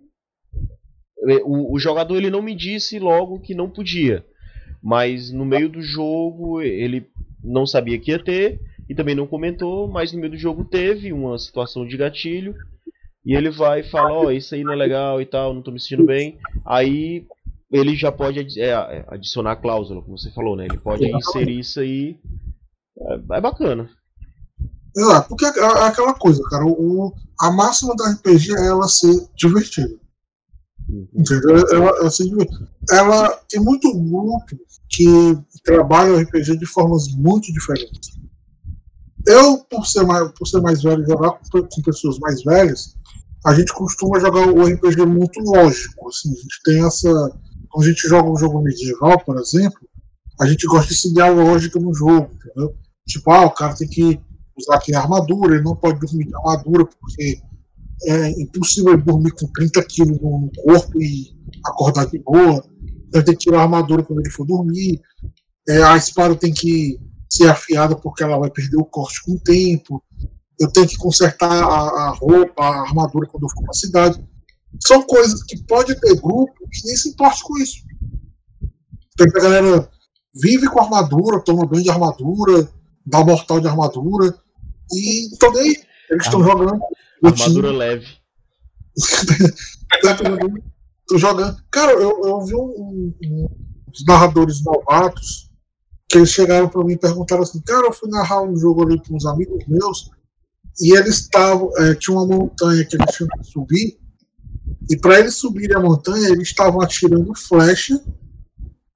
O, 1.45 1.76
o, 1.76 1.80
jogador 1.80 2.18
ele 2.18 2.30
não 2.30 2.41
me 2.41 2.55
disse 2.55 2.99
logo 2.99 3.39
que 3.39 3.55
não 3.55 3.70
podia, 3.70 4.24
mas 4.84 5.32
no 5.32 5.45
meio 5.45 5.68
do 5.68 5.82
jogo 5.82 6.61
ele 6.61 7.07
não 7.43 7.65
sabia 7.65 7.97
que 7.97 8.11
ia 8.11 8.24
ter 8.24 8.59
e 8.88 8.93
também 8.93 9.15
não 9.15 9.26
comentou, 9.26 9.88
mas 9.88 10.13
no 10.13 10.20
meio 10.20 10.32
do 10.32 10.38
jogo 10.38 10.63
teve 10.63 11.11
uma 11.11 11.38
situação 11.39 11.88
de 11.88 11.97
gatilho 11.97 12.55
e 13.26 13.36
ele 13.36 13.49
vai 13.49 13.82
e 13.82 13.89
fala, 13.89 14.13
ó, 14.13 14.26
oh, 14.26 14.32
isso 14.32 14.55
aí 14.55 14.63
não 14.63 14.72
é 14.72 14.76
legal 14.76 15.22
e 15.22 15.26
tal, 15.26 15.53
não 15.53 15.61
tô 15.61 15.72
me 15.72 15.80
sentindo 15.80 16.05
bem. 16.05 16.39
Aí 16.65 17.26
ele 17.70 17.95
já 17.95 18.11
pode 18.11 18.39
é, 18.59 19.05
adicionar 19.09 19.51
a 19.51 19.55
cláusula, 19.57 20.01
como 20.01 20.18
você 20.18 20.32
falou, 20.32 20.55
né? 20.55 20.65
Ele 20.65 20.78
pode 20.78 21.05
inserir 21.05 21.59
isso 21.59 21.80
aí. 21.82 22.18
É, 22.97 23.38
é 23.38 23.41
bacana. 23.41 23.89
É, 24.97 25.22
porque 25.28 25.45
é, 25.45 25.49
é 25.49 25.84
aquela 25.84 26.13
coisa, 26.13 26.41
cara, 26.49 26.65
o, 26.65 27.13
a 27.39 27.51
máxima 27.51 27.95
da 27.95 28.09
RPG 28.11 28.55
é 28.57 28.68
ela 28.68 28.88
ser 28.88 29.13
divertida. 29.36 29.95
Entendeu? 31.13 31.57
Ela, 31.71 32.09
divertida. 32.09 32.69
ela 32.89 33.29
tem 33.49 33.59
muito 33.59 33.91
grupo 33.93 34.45
que 34.89 35.38
trabalha 35.63 36.13
o 36.13 36.19
RPG 36.19 36.57
de 36.57 36.65
formas 36.65 37.07
muito 37.13 37.51
diferentes. 37.51 38.17
Eu, 39.25 39.57
por 39.65 39.85
ser 39.85 40.03
mais, 40.05 40.31
por 40.31 40.47
ser 40.47 40.61
mais 40.61 40.81
velho, 40.81 41.05
jogar 41.05 41.31
com, 41.51 41.61
com 41.61 41.81
pessoas 41.81 42.17
mais 42.19 42.41
velhas, 42.43 42.95
a 43.45 43.53
gente 43.53 43.73
costuma 43.73 44.19
jogar 44.19 44.47
o 44.47 44.63
RPG 44.63 45.05
muito 45.05 45.39
lógico. 45.41 46.07
Assim, 46.07 46.31
a 46.31 46.35
gente 46.35 46.61
tem 46.63 46.85
essa. 46.85 47.09
Quando 47.69 47.85
a 47.85 47.88
gente 47.89 48.07
joga 48.07 48.29
um 48.29 48.38
jogo 48.38 48.61
medieval, 48.61 49.19
por 49.25 49.38
exemplo, 49.38 49.79
a 50.39 50.47
gente 50.47 50.65
gosta 50.67 50.93
de 50.93 50.99
seguir 50.99 51.21
a 51.21 51.29
lógica 51.29 51.79
no 51.79 51.93
jogo, 51.93 52.29
entendeu? 52.33 52.73
Tipo, 53.05 53.31
ah, 53.31 53.45
o 53.45 53.51
cara 53.51 53.75
tem 53.75 53.88
que 53.88 54.19
usar 54.57 54.75
aqui 54.75 54.95
a 54.95 55.01
armadura, 55.01 55.55
ele 55.55 55.63
não 55.63 55.75
pode 55.75 55.99
dormir 55.99 56.25
de 56.25 56.35
armadura, 56.35 56.85
porque 56.85 57.41
é 58.05 58.29
impossível 58.41 58.93
ele 58.93 59.01
dormir 59.01 59.31
com 59.31 59.47
30 59.47 59.83
quilos 59.85 60.19
no 60.19 60.51
corpo 60.63 61.01
e 61.01 61.35
acordar 61.65 62.05
de 62.05 62.19
boa. 62.19 62.63
Então 63.07 63.23
tem 63.23 63.35
que 63.35 63.45
tirar 63.45 63.59
a 63.59 63.63
armadura 63.63 64.03
quando 64.03 64.19
ele 64.19 64.29
for 64.29 64.45
dormir. 64.45 65.01
É, 65.67 65.83
a 65.83 65.97
espada 65.97 66.35
tem 66.35 66.53
que 66.53 66.99
ser 67.29 67.49
afiada 67.49 67.95
porque 67.95 68.23
ela 68.23 68.37
vai 68.37 68.49
perder 68.49 68.77
o 68.77 68.85
corte 68.85 69.23
com 69.23 69.33
o 69.33 69.39
tempo 69.39 70.01
eu 70.59 70.71
tenho 70.71 70.87
que 70.87 70.97
consertar 70.97 71.51
a, 71.51 72.07
a 72.07 72.09
roupa, 72.09 72.63
a 72.63 72.81
armadura 72.81 73.27
quando 73.27 73.43
eu 73.43 73.49
for 73.49 73.61
para 73.61 73.71
a 73.71 73.73
cidade. 73.73 74.23
São 74.85 75.03
coisas 75.03 75.43
que 75.43 75.63
pode 75.63 75.99
ter 75.99 76.19
grupo 76.19 76.53
que 76.71 76.85
nem 76.85 76.95
se 76.95 77.09
importe 77.09 77.43
com 77.43 77.57
isso. 77.57 77.83
Tem 79.15 79.27
a 79.27 79.41
galera 79.41 79.89
vive 80.35 80.67
com 80.67 80.81
armadura, 80.81 81.43
toma 81.43 81.65
banho 81.65 81.83
de 81.83 81.89
armadura, 81.89 82.69
dá 83.05 83.23
mortal 83.23 83.59
de 83.59 83.67
armadura, 83.67 84.35
e 84.91 85.29
nem 85.53 85.75
Eles 86.09 86.25
estão 86.25 86.43
jogando. 86.43 86.79
Armadura 87.24 87.72
leve. 87.72 88.07
Tô 91.07 91.18
jogando. 91.18 91.57
Cara, 91.72 91.93
eu, 91.93 92.26
eu 92.26 92.41
vi 92.41 92.55
um, 92.55 93.13
um, 93.24 93.47
uns 93.88 94.05
narradores 94.05 94.61
novatos 94.63 95.49
que 96.09 96.18
eles 96.18 96.32
chegaram 96.32 96.68
para 96.68 96.84
mim 96.84 96.93
e 96.93 96.97
perguntaram 96.97 97.43
assim: 97.43 97.61
Cara, 97.61 97.88
eu 97.88 97.93
fui 97.93 98.09
narrar 98.09 98.41
um 98.41 98.57
jogo 98.57 98.84
ali 98.84 99.02
com 99.02 99.15
uns 99.15 99.26
amigos 99.26 99.64
meus 99.68 100.10
e 100.80 100.95
eles 100.95 101.19
estavam, 101.19 101.72
é, 101.77 101.95
tinha 101.95 102.15
uma 102.15 102.26
montanha 102.26 102.85
que 102.85 102.95
eles 102.95 103.15
tinham 103.15 103.30
que 103.30 103.44
subir, 103.45 103.99
e 104.89 104.98
para 104.98 105.19
eles 105.19 105.35
subirem 105.35 105.76
a 105.76 105.80
montanha, 105.80 106.30
eles 106.30 106.49
estavam 106.49 106.81
atirando 106.81 107.34
flecha 107.35 107.99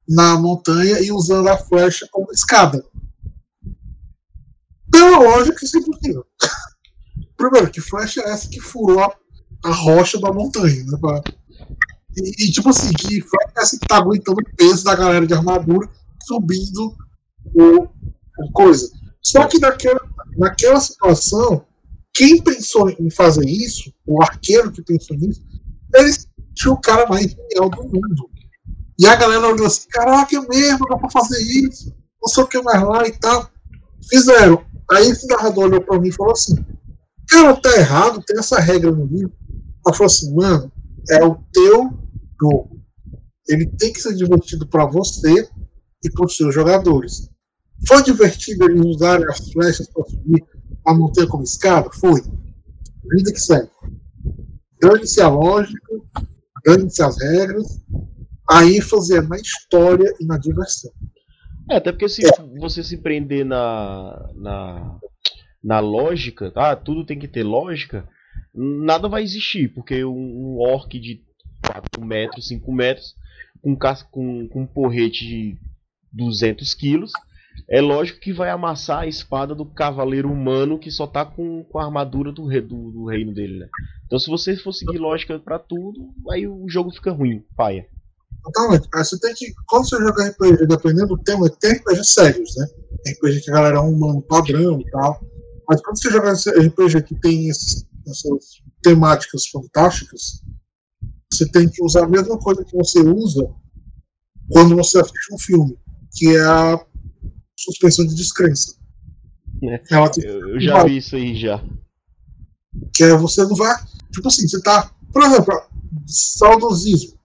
na 0.07 0.38
montanha 0.38 0.99
e 0.99 1.11
usando 1.11 1.48
a 1.48 1.57
flecha 1.57 2.07
como 2.11 2.31
escada. 2.31 2.85
Pela 4.91 5.19
lógica, 5.19 5.65
isso 5.65 5.77
é 5.77 5.80
impossível. 5.80 6.26
Primeiro, 7.41 7.72
que 7.72 7.81
flecha 7.81 8.22
é 8.22 8.30
essa 8.30 8.47
que 8.47 8.59
furou 8.59 8.99
a, 8.99 9.11
a 9.65 9.72
rocha 9.72 10.19
da 10.19 10.31
montanha? 10.31 10.84
Né, 10.84 10.97
pra... 11.01 11.23
e, 12.15 12.45
e, 12.45 12.51
tipo 12.51 12.69
assim, 12.69 12.93
que 12.93 13.19
flecha 13.19 13.51
é 13.57 13.61
essa 13.61 13.80
que 13.80 13.88
tá 13.88 13.97
aguentando 13.97 14.39
o 14.39 14.55
peso 14.55 14.84
da 14.84 14.93
galera 14.93 15.26
de 15.26 15.34
armadura 15.34 15.89
subindo 16.23 16.95
o, 17.55 17.81
o 17.81 18.51
coisa. 18.53 18.88
Só 19.23 19.47
que 19.47 19.57
naquela, 19.57 19.99
naquela 20.38 20.80
situação, 20.80 21.65
quem 22.13 22.39
pensou 22.43 22.91
em 22.91 23.09
fazer 23.09 23.49
isso, 23.49 23.91
o 24.05 24.22
arqueiro 24.22 24.72
que 24.72 24.84
pensou 24.84 25.18
nisso, 25.18 25.41
ele 25.95 26.11
tinha 26.53 26.72
o 26.72 26.80
cara 26.80 27.07
mais 27.07 27.31
genial 27.31 27.72
do 27.72 27.84
mundo. 27.85 28.30
E 28.99 29.07
a 29.07 29.15
galera 29.15 29.47
olhou 29.47 29.65
assim: 29.65 29.88
caraca, 29.89 30.35
é 30.35 30.41
mesmo, 30.41 30.85
dá 30.88 30.95
pra 30.95 31.09
fazer 31.09 31.41
isso, 31.41 31.91
não 32.22 32.30
sei 32.30 32.43
o 32.43 32.47
que 32.47 32.61
mais 32.61 32.84
lá 32.84 33.07
e 33.07 33.11
tal. 33.13 33.49
Fizeram. 34.07 34.63
Aí 34.91 35.09
esse 35.09 35.26
narrador 35.26 35.63
olhou 35.63 35.81
pra 35.81 35.99
mim 35.99 36.09
e 36.09 36.13
falou 36.13 36.34
assim: 36.34 36.63
cara, 37.31 37.55
tá 37.55 37.75
errado, 37.77 38.21
tem 38.25 38.37
essa 38.37 38.59
regra 38.59 38.91
no 38.91 39.05
livro. 39.05 39.33
Ela 39.85 39.95
falou 39.95 40.07
assim: 40.07 40.35
mano, 40.35 40.71
é 41.09 41.23
o 41.23 41.35
teu 41.51 41.89
jogo. 42.39 42.81
Ele 43.47 43.65
tem 43.65 43.91
que 43.91 44.01
ser 44.01 44.13
divertido 44.15 44.67
para 44.67 44.85
você 44.85 45.47
e 46.03 46.11
para 46.11 46.25
os 46.25 46.35
seus 46.35 46.53
jogadores. 46.53 47.29
Foi 47.87 48.03
divertido 48.03 48.65
eles 48.65 48.85
usarem 48.85 49.25
as 49.27 49.51
flechas 49.51 49.87
para 49.89 50.05
subir 50.05 50.43
a 50.85 50.93
montanha 50.93 51.27
como 51.27 51.43
escada? 51.43 51.89
Foi. 51.91 52.21
Vida 52.21 53.31
que 53.33 53.39
segue. 53.39 53.69
Dane-se 54.79 55.21
a 55.21 55.27
lógica, 55.27 55.93
dane-se 56.63 57.01
as 57.01 57.19
regras, 57.19 57.81
a 58.49 58.65
ênfase 58.65 59.15
é 59.15 59.21
na 59.21 59.37
história 59.37 60.13
e 60.19 60.25
na 60.25 60.37
diversão. 60.37 60.91
É, 61.69 61.77
até 61.77 61.91
porque 61.91 62.09
se 62.09 62.25
é. 62.25 62.29
você 62.59 62.83
se 62.83 62.97
prender 62.97 63.45
na, 63.45 64.29
na, 64.35 64.99
na 65.63 65.79
lógica, 65.79 66.51
tá? 66.51 66.75
Tudo 66.75 67.05
tem 67.05 67.19
que 67.19 67.27
ter 67.27 67.43
lógica, 67.43 68.07
nada 68.53 69.07
vai 69.07 69.23
existir, 69.23 69.69
porque 69.73 70.03
um, 70.03 70.11
um 70.11 70.57
orc 70.59 70.99
de 70.99 71.21
4 71.65 72.03
metros, 72.03 72.47
5 72.47 72.71
metros, 72.71 73.15
com, 73.61 73.75
com, 73.75 74.47
com 74.47 74.61
um 74.61 74.67
porrete 74.67 75.25
de 75.25 75.57
200 76.11 76.73
quilos, 76.73 77.11
é 77.69 77.79
lógico 77.79 78.19
que 78.19 78.33
vai 78.33 78.49
amassar 78.49 79.01
a 79.01 79.07
espada 79.07 79.53
do 79.53 79.65
cavaleiro 79.65 80.31
humano 80.31 80.79
que 80.79 80.89
só 80.89 81.05
tá 81.05 81.25
com, 81.25 81.63
com 81.63 81.79
a 81.79 81.85
armadura 81.85 82.31
do, 82.31 82.47
do, 82.47 82.91
do 82.91 83.05
reino 83.05 83.33
dele, 83.33 83.59
né? 83.59 83.67
Então 84.05 84.17
se 84.17 84.29
você 84.29 84.55
for 84.55 84.73
seguir 84.73 84.97
lógica 84.97 85.38
para 85.39 85.59
tudo, 85.59 86.13
aí 86.31 86.47
o 86.47 86.67
jogo 86.67 86.91
fica 86.91 87.11
ruim, 87.11 87.43
paia. 87.55 87.85
Totalmente. 88.43 88.88
Aí 88.95 89.03
você 89.03 89.19
tem 89.19 89.33
que, 89.35 89.53
quando 89.67 89.88
você 89.88 89.97
joga 89.97 90.27
RPG, 90.29 90.67
dependendo 90.67 91.07
do 91.07 91.17
tema, 91.17 91.49
tem 91.49 91.73
RPG 91.73 92.03
sérios, 92.03 92.55
né? 92.57 92.65
RPG 93.11 93.41
que 93.41 93.51
a 93.51 93.53
galera 93.53 93.77
é 93.77 93.81
um 93.81 93.93
humano 93.93 94.21
padrão 94.21 94.81
e 94.81 94.89
tal. 94.89 95.21
Mas 95.72 95.81
quando 95.81 96.02
você 96.02 96.11
joga 96.11 96.34
RPG 96.34 97.03
que 97.03 97.15
tem 97.15 97.48
esses, 97.48 97.85
essas 98.06 98.61
temáticas 98.84 99.48
fantásticas, 99.48 100.43
você 101.31 101.49
tem 101.49 101.69
que 101.69 101.81
usar 101.81 102.03
a 102.03 102.10
mesma 102.10 102.38
coisa 102.38 102.65
que 102.65 102.76
você 102.76 102.99
usa 102.99 103.49
quando 104.52 104.76
você 104.76 104.99
assiste 104.99 105.34
um 105.34 105.39
filme, 105.39 105.80
que 106.11 106.27
é 106.35 106.41
a 106.41 106.85
suspensão 107.57 108.06
de 108.06 108.14
descrença. 108.15 108.76
É, 109.64 109.81
eu, 110.27 110.60
já 110.60 110.84
vi 110.84 110.98
isso 110.98 111.15
aí 111.15 111.39
já. 111.39 111.64
Que 112.93 113.06
é 113.06 113.15
você 113.15 113.41
não 113.43 113.56
vai. 113.56 113.81
Tipo 114.11 114.27
assim, 114.27 114.45
você 114.45 114.61
tá. 114.61 114.93
Por 115.14 115.23
exemplo, 115.23 115.53
saudosismo. 116.06 117.18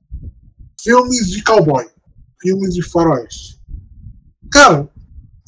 Filmes 0.80 1.30
de 1.30 1.42
cowboy. 1.42 1.84
Filmes 2.40 2.74
de 2.74 2.82
faroeste. 2.82 3.60
Cara, 4.52 4.88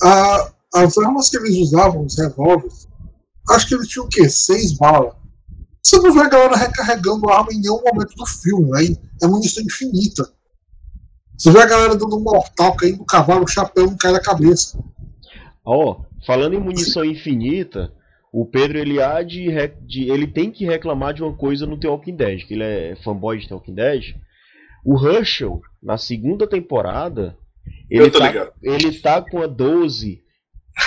a, 0.03 0.53
as 0.75 0.99
armas 0.99 1.29
que 1.29 1.37
eles 1.37 1.57
usavam, 1.59 2.05
os 2.05 2.19
revólveres, 2.19 2.88
acho 3.51 3.69
que 3.69 3.75
eles 3.75 3.89
tinham 3.89 4.07
o 4.07 4.09
quê? 4.09 4.29
Seis 4.29 4.77
balas. 4.77 5.15
Você 5.83 5.97
não 5.99 6.13
vê 6.13 6.21
a 6.21 6.29
galera 6.29 6.57
recarregando 6.57 7.29
a 7.31 7.39
arma 7.39 7.53
em 7.53 7.61
nenhum 7.61 7.81
momento 7.83 8.15
do 8.15 8.27
filme, 8.27 8.77
aí 8.77 8.97
é 9.23 9.27
munição 9.27 9.63
infinita. 9.63 10.29
Você 11.37 11.53
vê 11.53 11.61
a 11.61 11.67
galera 11.67 11.97
dando 11.97 12.17
um 12.17 12.21
mortal 12.21 12.75
caindo 12.77 12.99
do 12.99 13.05
cavalo, 13.05 13.45
o 13.45 13.49
chapéu 13.49 13.87
não 13.87 13.97
cai 13.97 14.13
na 14.13 14.21
cabeça. 14.21 14.79
Ó, 15.65 15.93
oh, 15.93 16.25
falando 16.27 16.55
em 16.55 16.61
munição 16.61 17.05
infinita, 17.05 17.93
o 18.33 18.45
Pedro 18.45 18.79
ele 18.79 19.01
há 19.01 19.23
de, 19.23 19.49
de, 19.87 20.11
ele 20.11 20.27
tem 20.27 20.51
que 20.51 20.67
reclamar 20.67 21.15
de 21.15 21.23
uma 21.23 21.33
coisa 21.33 21.67
no 21.67 21.79
The 21.79 21.89
Walking 21.89 22.17
Dead, 22.17 22.47
que 22.47 22.55
ele 22.55 22.65
é 22.65 22.97
fanboy 23.03 23.39
de 23.39 23.49
The 23.49 23.55
Walking 23.55 23.75
Dead. 23.75 24.03
O 24.85 25.07
Herschel, 25.07 25.63
na 25.83 25.97
segunda 25.97 26.47
temporada, 26.47 27.37
ele 27.91 28.11
tá, 28.11 28.53
ele 28.63 28.99
tá 29.01 29.23
com 29.23 29.43
a 29.43 29.47
12 29.47 30.23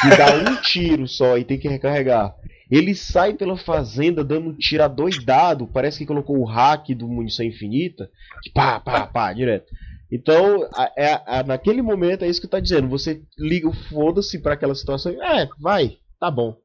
que 0.02 0.18
dá 0.18 0.52
um 0.52 0.62
tiro 0.62 1.08
só 1.08 1.38
e 1.38 1.44
tem 1.44 1.60
que 1.60 1.68
recarregar. 1.68 2.36
Ele 2.72 2.96
sai 2.96 3.34
pela 3.34 3.58
fazenda 3.58 4.24
dando 4.24 4.50
um 4.50 4.56
tiro 4.56 4.82
adoidado, 4.82 5.68
parece 5.68 5.98
que 5.98 6.06
colocou 6.06 6.38
o 6.40 6.46
hack 6.46 6.96
do 6.96 7.06
munição 7.06 7.46
infinita, 7.46 8.10
pá, 8.54 8.80
pá, 8.80 9.06
pá, 9.06 9.34
direto. 9.34 9.70
Então, 10.10 10.70
é, 10.98 11.22
é, 11.26 11.44
naquele 11.44 11.82
momento 11.82 12.24
é 12.24 12.30
isso 12.30 12.40
que 12.40 12.48
tá 12.48 12.60
dizendo. 12.60 12.88
Você 12.90 13.22
liga 13.38 13.68
o 13.68 13.74
foda-se 13.90 14.40
para 14.40 14.54
aquela 14.54 14.74
situação. 14.74 15.12
É, 15.22 15.50
vai, 15.60 15.98
tá 16.20 16.32
bom. 16.32 16.58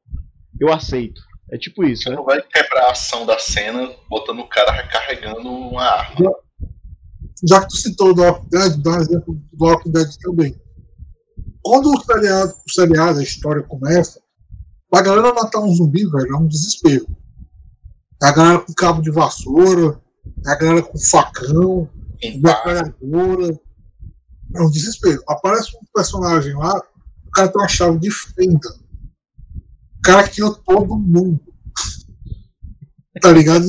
Eu 0.59 0.71
aceito. 0.71 1.21
É 1.51 1.57
tipo 1.57 1.83
isso, 1.85 2.03
Você 2.03 2.09
né? 2.09 2.15
não 2.15 2.25
vai 2.25 2.41
quebrar 2.41 2.87
a 2.87 2.91
ação 2.91 3.25
da 3.25 3.39
cena 3.39 3.89
botando 4.09 4.39
o 4.39 4.47
cara 4.47 4.71
recarregando 4.71 5.49
uma 5.49 5.83
arma. 5.83 6.31
Já 7.47 7.61
que 7.61 7.67
tu 7.67 7.77
citou 7.77 8.11
o 8.11 8.19
Walking 8.19 8.49
Dead, 8.49 8.77
dá 8.81 8.91
um 8.91 9.01
exemplo 9.01 9.41
do 9.53 9.65
Walking 9.65 9.91
Dead 9.91 10.07
também. 10.21 10.55
Quando 11.61 11.89
o 11.89 12.01
seriado, 12.01 12.53
o 12.65 12.71
seriado, 12.71 13.19
a 13.19 13.23
história 13.23 13.63
começa, 13.63 14.19
a 14.91 15.01
galera 15.01 15.33
matar 15.33 15.59
um 15.59 15.73
zumbi, 15.73 16.05
velho, 16.05 16.33
é 16.33 16.37
um 16.37 16.47
desespero. 16.47 17.07
A 18.21 18.31
galera 18.31 18.59
com 18.59 18.73
cabo 18.73 19.01
de 19.01 19.11
vassoura, 19.11 20.01
a 20.45 20.55
galera 20.55 20.81
com 20.81 20.97
facão, 20.97 21.89
metralhadora. 22.21 23.59
É 24.55 24.61
um 24.61 24.69
desespero. 24.69 25.21
Aparece 25.27 25.75
um 25.75 25.85
personagem 25.93 26.53
lá, 26.55 26.81
o 27.25 27.31
cara 27.31 27.49
tem 27.49 27.61
uma 27.61 27.67
chave 27.67 27.99
de 27.99 28.09
fenda. 28.09 28.69
O 29.97 30.01
cara 30.03 30.27
tirou 30.27 30.55
todo 30.55 30.97
mundo. 30.97 31.39
Tá 33.19 33.31
ligado? 33.31 33.65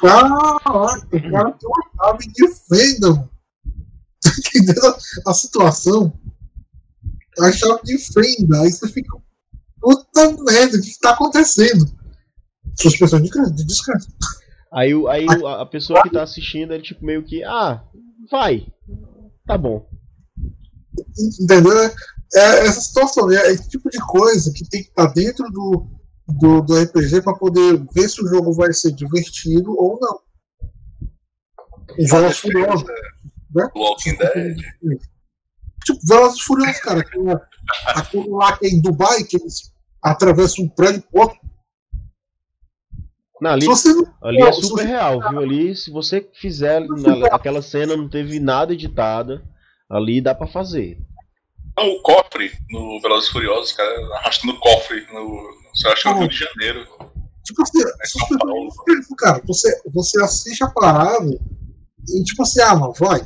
Caraca, 0.00 1.16
o 1.16 1.30
cara 1.30 1.52
tem 1.52 1.68
uma 1.68 1.90
chave 1.96 2.26
de 2.32 2.48
fenda, 2.48 3.10
mano. 3.10 3.30
Tá 4.22 4.30
entendendo 4.38 4.96
a 5.26 5.32
situação? 5.32 6.12
A 7.38 7.52
chave 7.52 7.80
de 7.84 7.96
fenda. 7.98 8.60
Aí 8.60 8.72
você 8.72 8.88
fica. 8.88 9.16
Puta 9.80 10.32
merda, 10.42 10.76
o 10.76 10.80
que, 10.80 10.90
que 10.90 10.98
tá 11.00 11.10
acontecendo? 11.10 11.86
Suspensão 12.78 13.20
de, 13.20 13.30
de 13.30 13.66
descanso. 13.66 14.08
Aí, 14.72 14.92
aí 15.08 15.26
a 15.58 15.66
pessoa 15.66 16.02
que 16.02 16.10
tá 16.10 16.22
assistindo, 16.22 16.72
ele 16.72 16.82
tipo 16.82 17.04
meio 17.04 17.24
que, 17.24 17.42
ah, 17.42 17.82
vai, 18.30 18.66
tá 19.46 19.58
bom. 19.58 19.88
Entendeu? 21.40 21.72
É 22.32 22.66
essa 22.66 22.80
situação, 22.80 23.30
é 23.32 23.50
esse 23.50 23.68
tipo 23.68 23.90
de 23.90 23.98
coisa 24.06 24.52
que 24.52 24.68
tem 24.68 24.82
que 24.82 24.90
estar 24.90 25.08
tá 25.08 25.12
dentro 25.12 25.50
do, 25.50 25.88
do, 26.28 26.60
do 26.60 26.80
RPG 26.80 27.22
para 27.22 27.34
poder 27.34 27.84
ver 27.92 28.08
se 28.08 28.22
o 28.22 28.28
jogo 28.28 28.52
vai 28.52 28.72
ser 28.72 28.92
divertido 28.92 29.74
ou 29.76 29.98
não. 30.00 30.20
Jogos 32.06 32.38
Furiosos. 32.38 32.84
Né? 33.52 33.68
Walking 33.74 34.16
Dead. 34.16 34.56
Tipo, 35.84 35.98
Velozes 36.06 36.40
Furiosos, 36.42 36.80
cara. 36.80 37.04
Aquilo 37.86 38.36
lá 38.36 38.56
que 38.56 38.66
é 38.66 38.70
em 38.70 38.80
Dubai, 38.80 39.24
que 39.24 39.36
eles 39.36 39.69
atravessam 40.02 40.64
um 40.64 40.68
prédio, 40.68 41.04
outro 41.12 41.38
não, 43.40 43.52
ali, 43.52 43.66
ali 44.22 44.42
é 44.42 44.52
super 44.52 44.86
real, 44.86 45.18
viu? 45.30 45.38
Ali, 45.40 45.74
se 45.74 45.90
você 45.90 46.28
fizer 46.34 46.80
na, 46.80 47.28
aquela 47.28 47.62
cena, 47.62 47.96
não 47.96 48.06
teve 48.06 48.38
nada 48.38 48.74
editada, 48.74 49.42
ali 49.88 50.20
dá 50.20 50.34
para 50.34 50.46
fazer. 50.46 50.98
o 51.78 52.02
cofre 52.02 52.52
no 52.68 53.00
Velozes 53.00 53.30
Furiosos, 53.30 53.72
cara, 53.72 54.14
arrastando 54.16 54.52
o 54.52 54.60
cofre 54.60 55.06
no, 55.10 55.42
você 55.74 55.88
acha 55.88 56.12
no 56.12 56.18
Rio 56.18 56.28
de 56.28 56.36
Janeiro. 56.36 56.86
Tipo 57.42 57.62
assim, 57.62 57.80
é 57.82 59.16
cara, 59.16 59.42
você, 59.46 59.80
você 59.90 60.22
assiste 60.22 60.62
a 60.62 60.68
parada 60.68 61.30
e 62.08 62.22
tipo 62.22 62.42
assim, 62.42 62.60
ah, 62.60 62.76
não, 62.76 62.92
vai. 62.92 63.22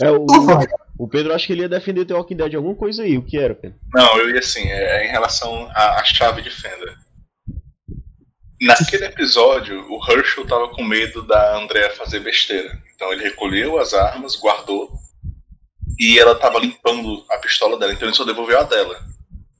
É, 0.00 0.10
o, 0.12 0.24
vai. 0.44 0.64
O 0.98 1.08
Pedro 1.08 1.34
acho 1.34 1.46
que 1.46 1.52
ele 1.52 1.62
ia 1.62 1.68
defender 1.68 2.00
o 2.00 2.06
The 2.06 2.14
Walking 2.14 2.36
Dead 2.36 2.54
alguma 2.54 2.74
coisa 2.74 3.02
aí, 3.02 3.18
o 3.18 3.22
que 3.22 3.38
era, 3.38 3.54
Pedro? 3.54 3.78
Não, 3.94 4.18
eu 4.18 4.30
ia 4.30 4.38
assim, 4.38 4.66
é, 4.66 5.02
é 5.02 5.06
em 5.06 5.10
relação 5.10 5.68
à, 5.72 6.00
à 6.00 6.04
chave 6.04 6.42
de 6.42 6.50
fenda. 6.50 6.96
Naquele 8.60 9.04
episódio, 9.04 9.84
o 9.90 10.10
Herschel 10.10 10.46
tava 10.46 10.68
com 10.68 10.82
medo 10.82 11.22
da 11.22 11.58
Andrea 11.58 11.90
fazer 11.90 12.20
besteira. 12.20 12.82
Então 12.94 13.12
ele 13.12 13.24
recolheu 13.24 13.78
as 13.78 13.92
armas, 13.92 14.36
guardou, 14.36 14.90
e 15.98 16.18
ela 16.18 16.34
tava 16.34 16.58
limpando 16.58 17.24
a 17.30 17.38
pistola 17.38 17.78
dela, 17.78 17.92
então 17.92 18.08
ele 18.08 18.16
só 18.16 18.24
devolveu 18.24 18.58
a 18.58 18.64
dela. 18.64 18.98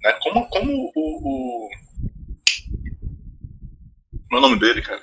Né? 0.02 0.12
Como, 0.22 0.48
como 0.48 0.92
o, 0.94 1.66
o. 1.66 1.70
Meu 4.30 4.40
nome 4.40 4.58
dele, 4.58 4.80
cara? 4.80 5.02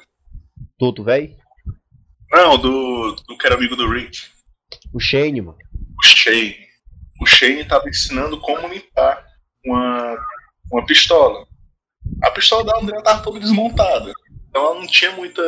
Toto, 0.77 1.03
velho? 1.03 1.35
Não, 2.31 2.57
do, 2.57 3.15
do 3.27 3.37
que 3.37 3.45
era 3.45 3.55
amigo 3.55 3.75
do 3.75 3.89
Rick. 3.89 4.23
O 4.91 4.99
Shane, 4.99 5.41
mano. 5.41 5.57
Shane. 6.03 6.55
O 7.21 7.25
Shane 7.25 7.65
tava 7.65 7.89
ensinando 7.89 8.39
como 8.39 8.67
limpar 8.67 9.25
uma, 9.65 10.17
uma 10.71 10.85
pistola. 10.85 11.47
A 12.23 12.31
pistola 12.31 12.65
da 12.65 12.77
Andrea 12.77 13.01
tava 13.01 13.23
toda 13.23 13.39
desmontada. 13.39 14.11
Então 14.49 14.65
ela 14.65 14.75
não 14.75 14.87
tinha 14.87 15.11
muita. 15.13 15.41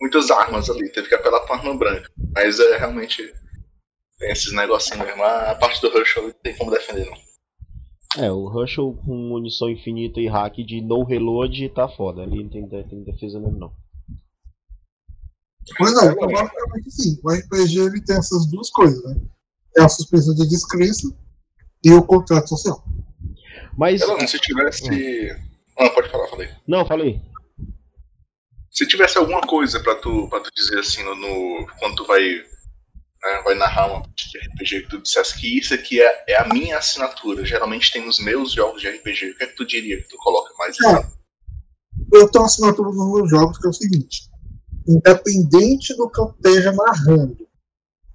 muitas 0.00 0.30
armas 0.30 0.70
ali. 0.70 0.90
Teve 0.90 1.08
que 1.08 1.14
apelar 1.14 1.40
pra 1.40 1.56
arma 1.56 1.76
branca. 1.76 2.10
Mas 2.34 2.60
é 2.60 2.78
realmente. 2.78 3.32
Tem 4.18 4.30
esses 4.30 4.52
negocinhos 4.52 5.04
mesmo. 5.06 5.22
A 5.22 5.54
parte 5.56 5.80
do 5.80 5.90
não 5.90 6.32
tem 6.42 6.56
como 6.56 6.70
defender, 6.70 7.04
não. 7.04 7.26
É, 8.18 8.32
o 8.32 8.48
Herschel 8.58 8.98
com 9.04 9.14
munição 9.14 9.68
infinita 9.68 10.18
e 10.20 10.26
hack 10.26 10.54
de 10.64 10.80
no 10.80 11.04
reload 11.04 11.68
tá 11.70 11.86
foda. 11.86 12.22
Ali 12.22 12.42
não 12.42 12.50
tem, 12.50 12.66
tem 12.66 13.04
defesa 13.04 13.38
mesmo, 13.38 13.58
não. 13.58 13.85
Mas 15.80 15.94
não, 15.94 16.10
então, 16.10 16.28
basicamente 16.28 16.90
sim. 16.90 17.20
O 17.22 17.30
RPG 17.30 17.78
ele 17.80 18.00
tem 18.02 18.16
essas 18.16 18.46
duas 18.46 18.70
coisas, 18.70 19.02
né? 19.04 19.20
É 19.76 19.82
a 19.82 19.88
suspensão 19.88 20.34
de 20.34 20.48
descrença 20.48 21.12
e 21.84 21.92
o 21.92 22.02
contrato 22.02 22.48
social. 22.48 22.82
Mas. 23.76 24.02
Se 24.28 24.38
tivesse. 24.38 25.36
Ah, 25.78 25.90
pode 25.90 26.10
falar, 26.10 26.28
falei. 26.28 26.48
Não, 26.66 26.86
falei. 26.86 27.20
Se 28.70 28.86
tivesse 28.86 29.18
alguma 29.18 29.40
coisa 29.42 29.80
pra 29.80 29.94
tu, 29.96 30.28
pra 30.28 30.40
tu 30.40 30.50
dizer 30.54 30.80
assim, 30.80 31.02
no, 31.02 31.14
no 31.14 31.66
quando 31.78 31.96
tu 31.96 32.06
vai, 32.06 32.22
né, 32.22 33.42
vai 33.44 33.54
narrar 33.54 33.86
uma 33.86 34.02
de 34.02 34.38
RPG 34.38 34.82
que 34.82 34.88
tu 34.90 35.00
dissesse 35.00 35.38
que 35.38 35.58
isso 35.58 35.72
aqui 35.72 36.00
é, 36.00 36.24
é 36.28 36.36
a 36.38 36.48
minha 36.48 36.76
assinatura, 36.76 37.44
geralmente 37.44 37.90
tem 37.90 38.04
nos 38.04 38.18
meus 38.18 38.52
jogos 38.52 38.82
de 38.82 38.88
RPG, 38.88 39.30
o 39.30 39.38
que 39.38 39.44
é 39.44 39.46
que 39.46 39.56
tu 39.56 39.66
diria 39.66 39.96
que 39.96 40.08
tu 40.08 40.16
coloca 40.18 40.52
mais? 40.58 40.76
É, 40.80 41.06
eu 42.12 42.30
tenho 42.30 42.42
uma 42.42 42.46
assinatura 42.46 42.90
nos 42.90 43.14
meus 43.14 43.30
jogos 43.30 43.58
que 43.58 43.66
é 43.66 43.70
o 43.70 43.72
seguinte: 43.72 44.28
independente 44.88 45.96
do 45.96 46.08
que 46.08 46.20
eu 46.20 46.34
esteja 46.36 46.72
narrando, 46.72 47.36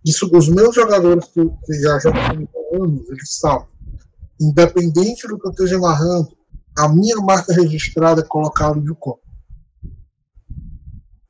isso 0.06 0.30
os 0.36 0.50
meus 0.50 0.74
jogadores 0.74 1.26
que, 1.26 1.42
que 1.66 1.74
já 1.82 2.00
jogam 2.00 2.22
há 2.22 2.76
anos, 2.76 3.10
eles 3.10 3.38
sabem 3.38 3.72
independente 4.42 5.28
do 5.28 5.38
que 5.38 5.48
eu 5.48 5.52
esteja 5.52 5.78
narrando, 5.78 6.36
a 6.76 6.90
minha 6.90 7.16
marca 7.18 7.54
registrada 7.54 8.22
é 8.22 8.26
colocar 8.26 8.74
de 8.74 8.94
copo. 8.96 9.22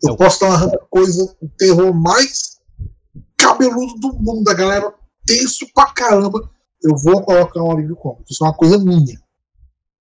Eu 0.04 0.16
posso 0.16 0.36
estar 0.36 0.50
narrando 0.50 0.80
coisa, 0.90 1.36
o 1.42 1.50
terror 1.50 1.94
mais 1.94 2.58
cabeludo 3.38 3.96
do 3.96 4.14
mundo, 4.14 4.44
da 4.44 4.54
galera 4.54 4.94
tenso 5.26 5.68
pra 5.74 5.92
caramba. 5.92 6.50
eu 6.84 6.96
vou 6.96 7.22
colocar 7.22 7.62
um 7.62 7.72
alívio 7.72 7.96
cômico. 7.96 8.24
Isso 8.30 8.44
é 8.44 8.48
uma 8.48 8.56
coisa 8.56 8.80
minha. 8.80 9.22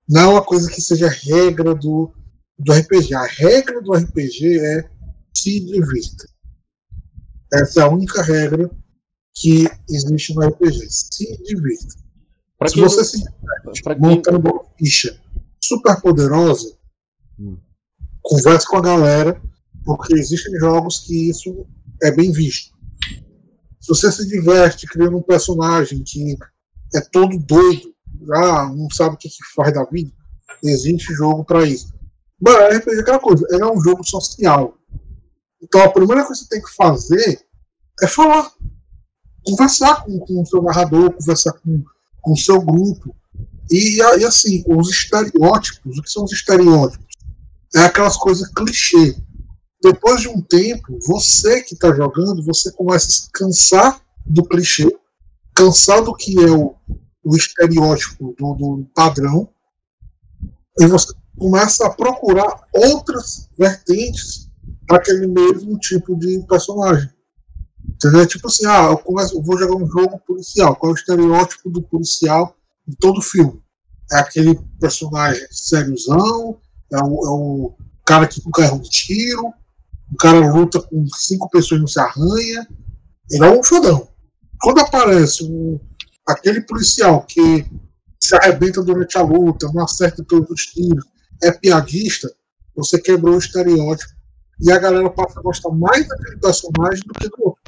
Não 0.08 0.20
é 0.20 0.26
uma 0.28 0.42
coisa 0.42 0.70
que 0.70 0.80
seja 0.80 1.08
regra 1.08 1.74
do, 1.74 2.12
do 2.58 2.72
RPG. 2.72 3.14
A 3.14 3.26
regra 3.26 3.82
do 3.82 3.92
RPG 3.92 4.58
é 4.58 4.90
se 5.34 5.60
divirta. 5.60 6.28
Essa 7.52 7.80
é 7.80 7.82
a 7.82 7.88
única 7.88 8.22
regra 8.22 8.70
que 9.34 9.68
existe 9.88 10.34
no 10.34 10.42
RPG. 10.42 10.88
Se 10.90 11.42
divirta. 11.42 11.94
Pra 12.58 12.68
se 12.68 12.78
você 12.78 13.04
se 13.04 13.18
diverte 13.18 13.98
montando 13.98 14.50
uma 14.50 14.64
ficha 14.78 15.18
super 15.62 16.00
poderosa, 16.00 16.76
hum. 17.38 17.58
converse 18.22 18.66
com 18.66 18.76
a 18.76 18.82
galera, 18.82 19.40
porque 19.84 20.14
existem 20.14 20.58
jogos 20.58 21.00
que 21.00 21.30
isso 21.30 21.66
é 22.02 22.10
bem 22.10 22.30
visto. 22.32 22.76
Se 23.80 23.88
você 23.88 24.12
se 24.12 24.28
diverte 24.28 24.86
criando 24.86 25.16
um 25.16 25.22
personagem 25.22 26.02
que 26.02 26.36
é 26.94 27.00
todo 27.00 27.38
doido, 27.38 27.94
ah, 28.34 28.70
não 28.74 28.90
sabe 28.90 29.14
o 29.14 29.18
que, 29.18 29.28
que 29.28 29.54
faz 29.54 29.72
da 29.72 29.84
vida, 29.84 30.12
existe 30.62 31.14
jogo 31.14 31.44
para 31.44 31.64
isso. 31.66 31.92
Mas 32.40 32.76
RPG 32.76 32.96
é 32.96 33.00
aquela 33.00 33.18
coisa, 33.18 33.46
é 33.50 33.66
um 33.66 33.80
jogo 33.80 34.04
social. 34.04 34.76
Então 35.62 35.82
a 35.82 35.90
primeira 35.90 36.24
coisa 36.24 36.42
que 36.42 36.48
você 36.48 36.48
tem 36.48 36.62
que 36.62 36.74
fazer 36.74 37.46
é 38.02 38.06
falar. 38.06 38.50
Conversar 39.44 40.04
com, 40.04 40.18
com 40.20 40.42
o 40.42 40.46
seu 40.46 40.62
narrador, 40.62 41.12
conversar 41.12 41.52
com, 41.54 41.82
com 42.20 42.32
o 42.32 42.36
seu 42.36 42.60
grupo. 42.60 43.14
E, 43.70 43.96
e 43.98 44.24
assim, 44.24 44.62
os 44.66 44.90
estereótipos, 44.90 45.98
o 45.98 46.02
que 46.02 46.10
são 46.10 46.24
os 46.24 46.32
estereótipos? 46.32 47.06
É 47.74 47.80
aquelas 47.80 48.16
coisas 48.16 48.48
clichê 48.52 49.16
depois 49.82 50.20
de 50.20 50.28
um 50.28 50.40
tempo, 50.42 50.98
você 51.06 51.62
que 51.62 51.74
está 51.74 51.92
jogando, 51.94 52.44
você 52.44 52.70
começa 52.72 53.06
a 53.06 53.10
se 53.10 53.30
cansar 53.32 54.00
do 54.26 54.44
clichê, 54.44 54.86
cansar 55.54 56.04
do 56.04 56.14
que 56.14 56.38
é 56.38 56.50
o, 56.50 56.74
o 57.24 57.36
estereótipo 57.36 58.34
do, 58.38 58.54
do 58.54 58.86
padrão, 58.94 59.48
e 60.78 60.86
você 60.86 61.14
começa 61.38 61.86
a 61.86 61.90
procurar 61.90 62.68
outras 62.74 63.48
vertentes 63.58 64.49
daquele 64.90 65.26
mesmo 65.26 65.78
tipo 65.78 66.16
de 66.16 66.44
personagem. 66.48 67.08
Entendeu? 67.88 68.26
Tipo 68.26 68.48
assim, 68.48 68.66
ah, 68.66 68.88
eu, 68.90 68.98
começo, 68.98 69.36
eu 69.36 69.42
vou 69.42 69.58
jogar 69.58 69.76
um 69.76 69.86
jogo 69.86 70.18
policial. 70.26 70.76
Qual 70.76 70.90
é 70.90 70.94
o 70.94 70.96
estereótipo 70.96 71.70
do 71.70 71.82
policial 71.82 72.56
em 72.88 72.92
todo 72.92 73.22
filme? 73.22 73.62
É 74.10 74.18
aquele 74.18 74.58
personagem 74.80 75.46
sériozão, 75.50 76.58
é 76.92 76.98
o, 76.98 77.26
é 77.26 77.30
o 77.30 77.72
cara 78.04 78.26
que 78.26 78.42
nunca 78.44 78.62
erra 78.62 78.74
um 78.74 78.82
tiro, 78.82 79.52
o 80.12 80.16
cara 80.18 80.52
luta 80.52 80.80
com 80.80 81.06
cinco 81.14 81.48
pessoas 81.48 81.78
e 81.78 81.82
não 81.82 81.86
se 81.86 82.00
arranha. 82.00 82.66
Ele 83.30 83.44
é 83.44 83.50
um 83.50 83.62
fodão. 83.62 84.08
Quando 84.60 84.80
aparece 84.80 85.44
um, 85.44 85.78
aquele 86.26 86.60
policial 86.62 87.22
que 87.22 87.64
se 88.18 88.34
arrebenta 88.34 88.82
durante 88.82 89.16
a 89.16 89.22
luta, 89.22 89.70
não 89.72 89.84
acerta 89.84 90.24
todos 90.24 90.50
os 90.50 90.66
tiros, 90.66 91.04
é 91.42 91.50
piadista, 91.52 92.30
você 92.74 93.00
quebrou 93.00 93.36
o 93.36 93.38
estereótipo. 93.38 94.19
E 94.62 94.70
a 94.70 94.78
galera 94.78 95.08
passa 95.10 95.40
a 95.40 95.42
gostar 95.42 95.70
mais 95.70 96.06
daquele 96.06 96.36
personagem 96.38 97.02
do 97.06 97.14
que 97.14 97.28
do 97.28 97.36
outro. 97.40 97.62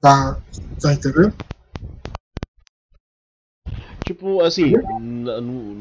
Tá, 0.00 0.40
tá 0.80 0.92
entendendo? 0.92 1.34
Tipo, 4.04 4.40
assim, 4.40 4.72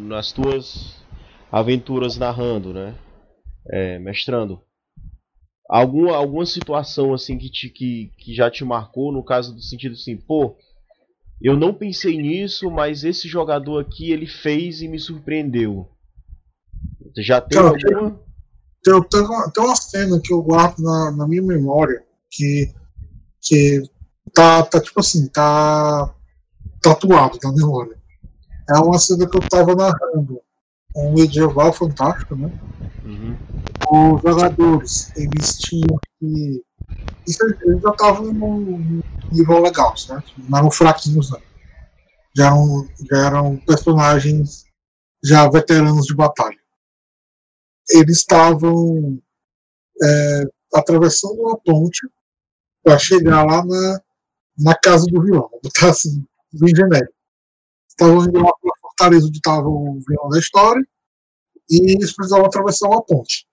nas 0.08 0.32
tuas 0.32 1.04
aventuras 1.52 2.18
narrando, 2.18 2.74
né? 2.74 2.96
É, 3.68 3.98
mestrando, 3.98 4.62
alguma, 5.68 6.16
alguma 6.16 6.46
situação 6.46 7.14
assim 7.14 7.38
que, 7.38 7.50
te, 7.50 7.70
que, 7.70 8.12
que 8.18 8.34
já 8.34 8.50
te 8.50 8.64
marcou, 8.64 9.12
no 9.12 9.24
caso 9.24 9.54
do 9.56 9.62
sentido 9.62 9.94
assim, 9.94 10.16
pô, 10.16 10.56
eu 11.42 11.58
não 11.58 11.74
pensei 11.74 12.18
nisso, 12.18 12.70
mas 12.70 13.04
esse 13.04 13.28
jogador 13.28 13.80
aqui 13.80 14.12
ele 14.12 14.28
fez 14.28 14.82
e 14.82 14.88
me 14.88 15.00
surpreendeu. 15.00 15.90
Já 17.18 17.42
tem 17.42 17.60
alguma? 17.60 18.25
Tem, 18.86 19.04
tem, 19.10 19.22
uma, 19.22 19.52
tem 19.52 19.64
uma 19.64 19.76
cena 19.76 20.22
que 20.24 20.32
eu 20.32 20.42
guardo 20.42 20.80
na, 20.80 21.12
na 21.12 21.28
minha 21.28 21.42
memória 21.42 22.04
que, 22.30 22.72
que 23.42 23.84
tá, 24.34 24.64
tá 24.64 24.80
tipo 24.80 25.00
assim, 25.00 25.28
tá 25.28 26.14
tatuado 26.82 27.40
na 27.44 27.52
memória. 27.52 27.98
É 28.70 28.78
uma 28.78 29.00
cena 29.00 29.28
que 29.28 29.36
eu 29.36 29.50
tava 29.50 29.76
narrando 29.76 30.40
um 30.96 31.14
medieval 31.14 31.74
fantástico, 31.74 32.36
né? 32.36 32.52
Uhum 33.04 33.36
os 33.92 34.22
jogadores, 34.22 35.12
eles 35.16 35.58
tinham 35.58 36.00
que. 36.20 36.64
Eles 37.28 37.82
já 37.82 37.90
estavam 37.90 38.32
num 38.32 39.02
nível 39.32 39.62
legal, 39.62 39.96
certo? 39.98 40.32
Não 40.38 40.60
eram 40.60 40.72
fraquinhos, 40.72 41.32
não. 41.32 41.42
Já 42.36 42.48
eram, 42.48 42.88
já 43.10 43.18
eram 43.18 43.58
personagens 43.58 44.66
já 45.24 45.50
veteranos 45.50 46.06
de 46.06 46.16
batalha. 46.16 46.58
Eles 47.90 48.18
estavam 48.18 49.22
é, 50.02 50.44
atravessando 50.74 51.40
uma 51.42 51.58
ponte 51.58 52.08
para 52.84 52.98
chegar 53.00 53.44
lá 53.46 53.66
na, 53.66 54.02
na 54.58 54.76
casa 54.78 55.06
do 55.08 55.22
vilão. 55.22 55.50
Vou 55.50 55.62
botar 55.64 55.90
assim, 55.90 56.26
bem 56.54 56.76
genérico. 56.76 57.14
Estavam 57.90 58.26
indo 58.26 58.40
lá 58.40 58.52
para 58.62 58.72
a 58.72 58.82
fortaleza 58.82 59.28
onde 59.28 59.38
estava 59.38 59.68
o 59.68 60.00
vilão 60.08 60.30
da 60.30 60.40
história 60.40 60.82
e 61.70 61.92
eles 61.94 62.14
precisavam 62.14 62.46
atravessar 62.46 62.88
uma 62.88 63.04
ponte. 63.04 63.48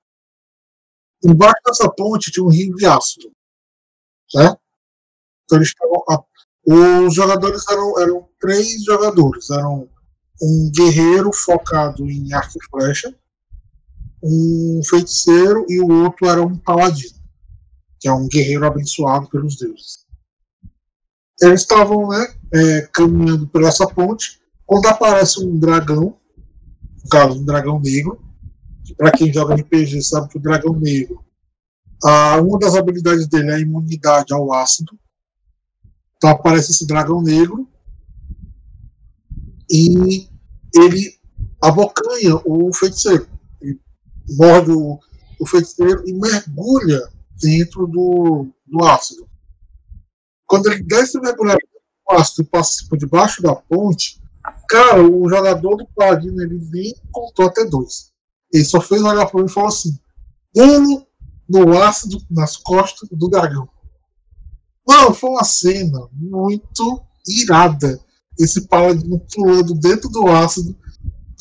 Embaixo 1.25 1.63
dessa 1.65 1.91
ponte 1.91 2.31
tinha 2.31 2.45
um 2.45 2.51
rio 2.51 2.75
de 2.75 2.85
ácido. 2.85 3.31
Né? 4.35 4.57
Então 5.45 5.59
eles 5.59 5.69
estavam. 5.69 6.27
Os 6.65 7.15
jogadores 7.15 7.67
eram, 7.69 8.01
eram 8.01 8.29
três 8.41 8.85
jogadores. 8.85 9.51
Eram 9.51 9.89
um 10.41 10.71
guerreiro 10.75 11.33
focado 11.33 12.09
em 12.09 12.33
arco 12.33 12.59
e 12.59 12.67
flecha, 12.67 13.15
um 14.23 14.81
feiticeiro 14.89 15.67
e 15.69 15.81
o 15.81 16.05
outro 16.05 16.29
era 16.29 16.43
um 16.43 16.57
paladino, 16.57 17.19
que 17.99 18.09
é 18.09 18.13
um 18.13 18.29
guerreiro 18.29 18.67
abençoado 18.67 19.29
pelos 19.29 19.57
deuses. 19.57 20.07
Eles 21.41 21.63
estavam 21.63 22.09
né, 22.09 22.35
é, 22.55 22.89
caminhando 22.93 23.47
por 23.49 23.63
essa 23.65 23.87
ponte 23.87 24.41
quando 24.65 24.87
aparece 24.87 25.45
um 25.45 25.59
dragão, 25.59 26.17
no 27.03 27.09
caso, 27.11 27.41
um 27.41 27.45
dragão 27.45 27.81
negro, 27.81 28.23
para 28.97 29.11
quem 29.11 29.33
joga 29.33 29.55
RPG 29.55 30.03
sabe 30.03 30.29
que 30.29 30.39
o 30.39 30.41
dragão 30.41 30.75
negro, 30.75 31.23
ah, 32.05 32.41
uma 32.41 32.59
das 32.59 32.75
habilidades 32.75 33.29
dele 33.29 33.51
é 33.51 33.55
a 33.55 33.61
imunidade 33.61 34.33
ao 34.33 34.53
ácido. 34.53 34.99
Então 36.17 36.31
aparece 36.31 36.73
esse 36.73 36.87
dragão 36.87 37.23
negro 37.23 37.69
e 39.71 40.29
ele 40.75 41.15
abocanha 41.61 42.37
o 42.45 42.73
feiticeiro. 42.73 43.29
Morde 44.31 44.71
o, 44.71 44.99
o 45.41 45.47
feiticeiro 45.47 46.03
e 46.07 46.13
mergulha 46.13 47.01
dentro 47.41 47.87
do, 47.87 48.47
do 48.67 48.85
ácido. 48.85 49.29
Quando 50.47 50.71
ele 50.71 50.83
desce 50.83 51.21
mergulhado 51.21 51.61
no 52.09 52.17
ácido 52.17 52.43
e 52.43 52.51
passa 52.51 52.85
por 52.89 52.99
debaixo 52.99 53.43
da 53.43 53.55
ponte, 53.55 54.21
cara, 54.69 55.03
o 55.03 55.29
jogador 55.29 55.77
do 55.77 55.87
Paladino 55.95 56.43
ele 56.43 56.61
nem 56.71 56.95
contou 57.11 57.47
até 57.47 57.65
dois. 57.65 58.13
Ele 58.53 58.65
só 58.65 58.81
fez 58.81 59.03
olhar 59.03 59.27
para 59.27 59.41
mim 59.41 59.47
e 59.47 59.53
falou 59.53 59.69
assim: 59.69 59.99
Ele 60.55 61.07
no 61.49 61.81
ácido 61.83 62.19
nas 62.31 62.57
costas 62.57 63.09
do 63.11 63.29
dragão. 63.29 63.69
Mano, 64.87 65.15
foi 65.15 65.31
uma 65.31 65.45
cena 65.45 66.09
muito 66.13 67.03
irada. 67.27 68.01
Esse 68.39 68.67
paladino 68.67 69.21
pulando 69.35 69.75
dentro 69.75 70.09
do 70.09 70.27
ácido 70.29 70.77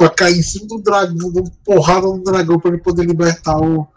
pra 0.01 0.09
cair 0.09 0.39
em 0.39 0.41
cima 0.41 0.65
do 0.65 0.81
dragão, 0.81 1.31
dando 1.31 1.51
porrada 1.63 2.07
no 2.07 2.23
dragão 2.23 2.59
pra 2.59 2.71
ele 2.71 2.81
poder 2.81 3.05
libertar 3.05 3.59
o, 3.59 3.87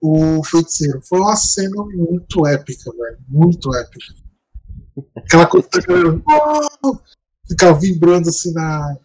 o 0.00 0.42
feiticeiro. 0.44 1.02
Foi 1.06 1.20
uma 1.20 1.36
cena 1.36 1.84
muito 1.94 2.46
épica, 2.46 2.90
velho. 2.90 3.18
Muito 3.28 3.74
épica. 3.74 4.14
Aquela 5.14 5.46
coisa 5.46 5.68
da 5.70 5.80
galera 5.80 6.22
ficar 7.46 7.72
vibrando 7.72 8.30
assim 8.30 8.50
na, 8.54 8.96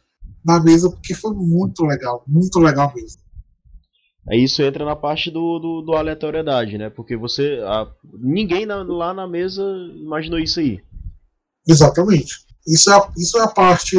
na 0.46 0.64
mesa, 0.64 0.90
porque 0.90 1.14
foi 1.14 1.34
muito 1.34 1.84
legal. 1.84 2.24
Muito 2.26 2.60
legal 2.60 2.94
mesmo. 2.96 3.22
Aí 4.30 4.44
isso 4.44 4.62
entra 4.62 4.86
na 4.86 4.96
parte 4.96 5.30
do, 5.30 5.60
do, 5.60 5.82
do 5.82 5.94
aleatoriedade, 5.94 6.78
né? 6.78 6.90
Porque 6.90 7.18
você. 7.18 7.60
A, 7.66 7.88
ninguém 8.20 8.66
na, 8.66 8.84
lá 8.84 9.14
na 9.14 9.28
mesa 9.28 9.64
imaginou 9.96 10.40
isso 10.40 10.62
aí. 10.62 10.80
Exatamente. 11.68 12.36
Isso 12.66 12.90
é, 12.90 13.10
isso 13.18 13.38
é 13.38 13.44
a 13.44 13.48
parte. 13.48 13.98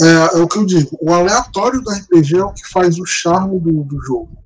É, 0.00 0.38
é, 0.38 0.42
o 0.42 0.48
que 0.48 0.58
eu 0.58 0.66
digo. 0.66 0.98
O 1.00 1.12
aleatório 1.12 1.80
do 1.80 1.90
RPG 1.90 2.36
é 2.36 2.44
o 2.44 2.52
que 2.52 2.66
faz 2.68 2.98
o 2.98 3.06
charme 3.06 3.60
do, 3.60 3.84
do 3.84 4.02
jogo. 4.02 4.36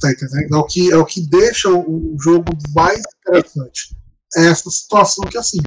Tá 0.00 0.10
entendendo? 0.10 0.54
É 0.54 0.58
o 0.58 0.64
que, 0.64 0.92
é 0.92 0.96
o 0.96 1.06
que 1.06 1.20
deixa 1.20 1.70
o, 1.70 2.14
o 2.14 2.16
jogo 2.18 2.44
mais 2.74 3.00
interessante. 3.20 3.96
É 4.36 4.46
essa 4.46 4.68
situação 4.70 5.24
que 5.26 5.38
assim. 5.38 5.58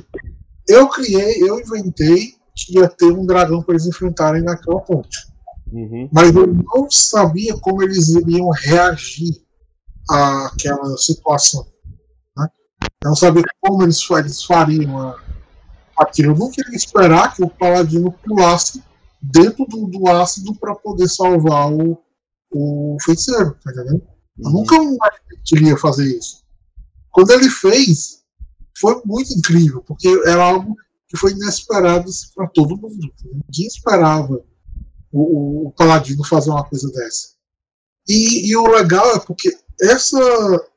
Eu 0.67 0.87
criei, 0.89 1.41
eu 1.41 1.59
inventei 1.59 2.33
que 2.55 2.77
ia 2.77 2.87
ter 2.87 3.11
um 3.11 3.25
dragão 3.25 3.63
para 3.63 3.73
eles 3.73 3.87
enfrentarem 3.87 4.43
naquela 4.43 4.81
ponte. 4.81 5.17
Uhum. 5.71 6.09
Mas 6.11 6.35
eu 6.35 6.47
não 6.47 6.89
sabia 6.91 7.57
como 7.57 7.81
eles 7.81 8.09
iriam 8.09 8.49
reagir 8.49 9.41
àquela 10.09 10.97
situação. 10.97 11.65
Né? 12.37 12.47
Eu 13.03 13.09
não 13.09 13.15
sabia 13.15 13.43
como 13.61 13.81
eles, 13.83 14.05
eles 14.11 14.43
fariam 14.43 14.99
a, 14.99 15.19
aquilo. 15.99 16.37
Não 16.37 16.49
queria 16.49 16.75
esperar 16.75 17.35
que 17.35 17.43
o 17.43 17.49
paladino 17.49 18.11
pulasse 18.11 18.83
dentro 19.21 19.65
do, 19.65 19.87
do 19.87 20.07
ácido 20.07 20.55
para 20.55 20.75
poder 20.75 21.07
salvar 21.07 21.71
o, 21.71 21.97
o 22.51 22.97
feiticeiro, 23.01 23.55
tá 23.63 23.71
entendendo? 23.71 24.01
Eu 24.37 24.45
uhum. 24.45 24.51
nunca 24.51 24.75
queria 25.45 25.77
fazer 25.77 26.05
isso. 26.17 26.43
Quando 27.11 27.31
ele 27.31 27.49
fez, 27.49 28.23
foi 28.77 29.01
muito 29.05 29.33
incrível, 29.33 29.83
porque 29.85 30.07
era 30.25 30.43
algo 30.43 30.75
que 31.07 31.17
foi 31.17 31.31
inesperado 31.31 32.09
para 32.35 32.47
todo 32.47 32.77
mundo. 32.77 33.11
Ninguém 33.23 33.67
esperava 33.67 34.41
o, 35.11 35.67
o, 35.67 35.71
Paladino 35.71 36.23
fazer 36.23 36.51
uma 36.51 36.63
coisa 36.63 36.89
dessa. 36.91 37.29
E, 38.07 38.49
e, 38.49 38.55
o 38.55 38.67
legal 38.67 39.15
é 39.15 39.19
porque 39.19 39.51
essa 39.81 40.19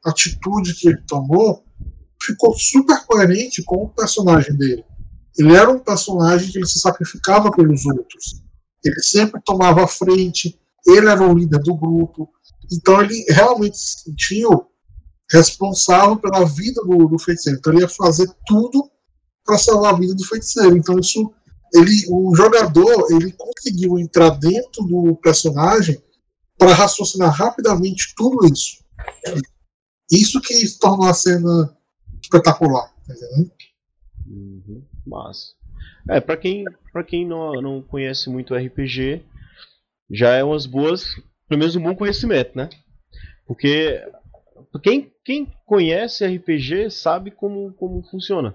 atitude 0.05 0.75
que 0.75 0.89
ele 0.89 1.03
tomou 1.07 1.65
ficou 2.21 2.55
super 2.57 3.05
coerente 3.07 3.63
com 3.63 3.85
o 3.85 3.89
personagem 3.89 4.57
dele. 4.57 4.85
Ele 5.39 5.55
era 5.55 5.71
um 5.71 5.79
personagem 5.79 6.51
que 6.51 6.59
ele 6.59 6.67
se 6.67 6.79
sacrificava 6.79 7.51
pelos 7.51 7.85
outros. 7.87 8.43
Ele 8.85 9.01
sempre 9.03 9.41
tomava 9.45 9.85
a 9.85 9.89
frente, 9.89 10.59
ele 10.87 11.09
era 11.09 11.23
o 11.23 11.35
líder 11.35 11.61
do 11.61 11.75
grupo. 11.75 12.29
Então 12.71 13.01
ele 13.01 13.25
realmente 13.29 13.79
se 13.79 14.03
sentiu 14.05 14.67
responsável 15.31 16.17
pela 16.17 16.45
vida 16.45 16.83
do, 16.83 17.07
do 17.07 17.19
feiticeiro. 17.19 17.59
Então 17.59 17.73
ele 17.73 17.83
ia 17.83 17.89
fazer 17.89 18.29
tudo 18.47 18.91
para 19.45 19.59
salvar 19.59 19.95
a 19.95 19.99
vida 19.99 20.15
do 20.15 20.25
feiticeiro. 20.25 20.77
Então 20.77 20.99
isso, 20.99 21.33
ele, 21.75 22.07
o 22.11 22.35
jogador, 22.35 23.07
ele 23.11 23.33
conseguiu 23.33 23.99
entrar 23.99 24.31
dentro 24.31 24.85
do 24.85 25.17
personagem 25.17 26.03
para 26.59 26.75
raciocinar 26.75 27.33
rapidamente 27.33 28.15
tudo 28.17 28.47
isso. 28.47 28.83
Isso 30.11 30.41
que 30.41 30.69
tornou 30.79 31.09
a 31.09 31.15
cena 31.15 31.77
espetacular. 32.23 32.93
Tá 33.07 33.15
massa. 35.13 35.53
É, 36.09 36.21
para 36.21 36.37
quem, 36.37 36.65
pra 36.93 37.05
quem 37.05 37.27
não, 37.27 37.53
não 37.61 37.83
conhece 37.83 38.29
muito 38.29 38.55
RPG, 38.55 39.23
já 40.11 40.31
é 40.31 40.43
umas 40.43 40.67
boas, 40.67 41.15
pelo 41.49 41.61
menos 41.61 41.77
um 41.77 41.83
bom 41.83 41.95
conhecimento, 41.95 42.57
né? 42.57 42.69
Porque 43.47 44.03
quem, 44.83 45.13
quem 45.25 45.53
conhece 45.67 46.27
RPG 46.27 46.91
sabe 46.91 47.31
como, 47.31 47.73
como 47.75 48.03
funciona. 48.11 48.55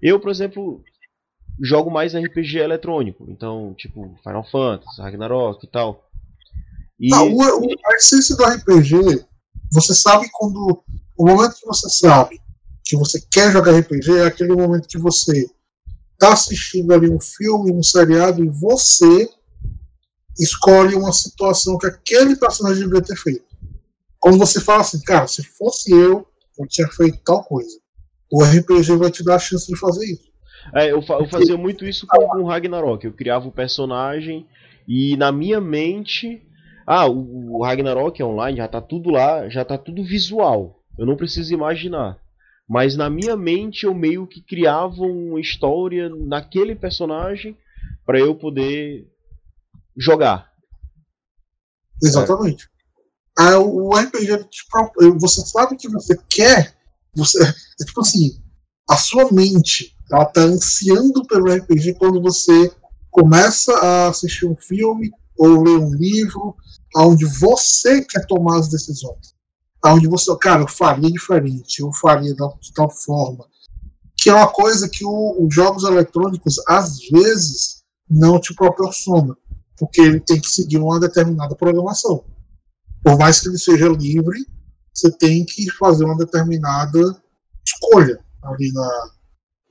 Eu, 0.00 0.20
por 0.20 0.30
exemplo, 0.30 0.82
jogo 1.60 1.90
mais 1.90 2.14
RPG 2.14 2.58
eletrônico, 2.58 3.26
então, 3.28 3.74
tipo, 3.74 4.16
Final 4.22 4.44
Fantasy, 4.50 5.00
Ragnarok 5.00 5.64
e 5.64 5.70
tal. 5.70 6.08
E... 6.98 7.08
Não, 7.10 7.32
o, 7.32 7.38
o, 7.38 7.66
a 7.86 7.94
essência 7.96 8.36
do 8.36 8.44
RPG, 8.44 9.24
você 9.72 9.94
sabe 9.94 10.28
quando. 10.32 10.82
O 11.16 11.26
momento 11.26 11.54
que 11.54 11.66
você 11.66 11.88
sabe 11.88 12.40
que 12.84 12.96
você 12.96 13.20
quer 13.30 13.52
jogar 13.52 13.78
RPG 13.78 14.18
é 14.18 14.26
aquele 14.26 14.52
momento 14.52 14.88
que 14.88 14.98
você 14.98 15.46
está 16.14 16.32
assistindo 16.32 16.92
ali 16.92 17.10
um 17.10 17.20
filme, 17.20 17.72
um 17.72 17.82
seriado, 17.82 18.44
e 18.44 18.48
você 18.48 19.28
escolhe 20.38 20.94
uma 20.94 21.12
situação 21.12 21.78
que 21.78 21.86
aquele 21.86 22.36
personagem 22.36 22.80
deveria 22.80 23.02
ter 23.02 23.16
feito. 23.16 23.44
Quando 24.18 24.38
você 24.38 24.60
fala 24.60 24.80
assim, 24.80 25.00
cara, 25.02 25.26
se 25.26 25.42
fosse 25.42 25.92
eu, 25.92 26.26
eu 26.58 26.66
tinha 26.66 26.88
feito 26.88 27.18
tal 27.24 27.44
coisa. 27.44 27.78
O 28.32 28.42
RPG 28.42 28.96
vai 28.96 29.10
te 29.10 29.22
dar 29.22 29.36
a 29.36 29.38
chance 29.38 29.66
de 29.66 29.78
fazer 29.78 30.04
isso. 30.06 30.32
É, 30.72 30.90
eu, 30.90 31.02
fa 31.02 31.14
eu 31.14 31.28
fazia 31.28 31.56
muito 31.56 31.84
isso 31.84 32.06
com, 32.06 32.26
com 32.26 32.44
Ragnarok. 32.44 33.04
Eu 33.04 33.12
criava 33.12 33.44
o 33.44 33.48
um 33.48 33.52
personagem 33.52 34.46
e 34.88 35.16
na 35.16 35.30
minha 35.30 35.60
mente. 35.60 36.42
Ah, 36.86 37.06
o, 37.06 37.58
o 37.58 37.62
Ragnarok 37.62 38.20
é 38.20 38.24
online, 38.24 38.58
já 38.58 38.68
tá 38.68 38.80
tudo 38.80 39.10
lá, 39.10 39.48
já 39.48 39.64
tá 39.64 39.76
tudo 39.78 40.04
visual. 40.04 40.80
Eu 40.98 41.06
não 41.06 41.16
preciso 41.16 41.52
imaginar. 41.52 42.18
Mas 42.68 42.96
na 42.96 43.10
minha 43.10 43.36
mente 43.36 43.84
eu 43.84 43.94
meio 43.94 44.26
que 44.26 44.40
criava 44.40 45.02
uma 45.02 45.40
história 45.40 46.08
naquele 46.08 46.74
personagem 46.74 47.56
para 48.06 48.18
eu 48.18 48.34
poder 48.34 49.06
jogar. 49.96 50.50
Exatamente. 52.02 52.68
É. 53.38 53.56
o 53.56 53.90
RPG, 53.90 54.48
você 55.20 55.42
sabe 55.42 55.76
que 55.76 55.88
você 55.88 56.16
quer, 56.28 56.76
você, 57.14 57.42
é 57.42 57.84
tipo 57.84 58.00
assim, 58.00 58.40
a 58.88 58.96
sua 58.96 59.30
mente, 59.32 59.96
ela 60.10 60.26
tá 60.26 60.42
ansiando 60.42 61.26
pelo 61.26 61.52
RPG 61.52 61.94
quando 61.94 62.20
você 62.20 62.72
começa 63.10 63.72
a 63.78 64.08
assistir 64.08 64.46
um 64.46 64.56
filme 64.56 65.10
ou 65.38 65.62
ler 65.62 65.78
um 65.78 65.94
livro, 65.94 66.54
onde 66.96 67.24
você 67.24 68.04
quer 68.04 68.26
tomar 68.26 68.58
as 68.58 68.68
decisões. 68.68 69.33
Onde 69.86 70.08
você, 70.08 70.34
cara, 70.38 70.62
eu 70.62 70.68
faria 70.68 71.10
diferente, 71.10 71.80
eu 71.80 71.92
faria 71.92 72.34
de 72.34 72.72
tal 72.72 72.90
forma. 72.90 73.46
Que 74.16 74.30
é 74.30 74.34
uma 74.34 74.48
coisa 74.48 74.88
que 74.88 75.04
o, 75.04 75.44
os 75.46 75.54
jogos 75.54 75.84
eletrônicos, 75.84 76.56
às 76.66 76.98
vezes, 77.10 77.82
não 78.08 78.40
te 78.40 78.54
proporcionam 78.54 79.36
porque 79.76 80.00
ele 80.00 80.20
tem 80.20 80.40
que 80.40 80.48
seguir 80.48 80.78
uma 80.78 81.00
determinada 81.00 81.54
programação. 81.54 82.24
Por 83.02 83.18
mais 83.18 83.40
que 83.40 83.48
ele 83.48 83.58
seja 83.58 83.88
livre, 83.88 84.46
você 84.92 85.10
tem 85.10 85.44
que 85.44 85.70
fazer 85.72 86.04
uma 86.04 86.16
determinada 86.16 87.00
escolha 87.66 88.18
ali 88.42 88.72
na, 88.72 89.10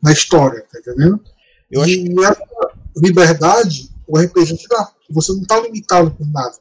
na 0.03 0.11
história, 0.11 0.65
tá 0.71 0.79
entendendo? 0.79 1.23
Eu 1.71 1.85
e 1.87 2.11
acho... 2.19 2.23
essa 2.23 2.77
liberdade 2.97 3.89
o 4.07 4.19
RPG 4.19 4.57
te 4.57 4.67
dá. 4.67 4.91
Você 5.09 5.31
não 5.33 5.41
está 5.41 5.59
limitado 5.59 6.11
por 6.11 6.27
nada. 6.27 6.55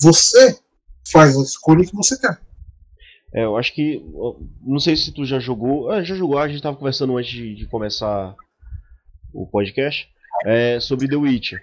Você 0.00 0.58
faz 1.10 1.36
a 1.36 1.42
escolha 1.42 1.86
que 1.86 1.94
você 1.94 2.18
quer. 2.18 2.40
É, 3.32 3.44
eu 3.44 3.56
acho 3.56 3.74
que. 3.74 4.02
Não 4.62 4.78
sei 4.78 4.96
se 4.96 5.12
tu 5.12 5.24
já 5.24 5.38
jogou. 5.38 5.90
Ah, 5.90 6.02
já 6.02 6.14
jogou, 6.14 6.38
a 6.38 6.46
gente 6.46 6.58
estava 6.58 6.76
conversando 6.76 7.16
antes 7.16 7.30
de, 7.30 7.54
de 7.54 7.66
começar 7.66 8.34
o 9.32 9.46
podcast. 9.46 10.08
É, 10.46 10.78
sobre 10.80 11.08
The 11.08 11.16
Witcher. 11.16 11.60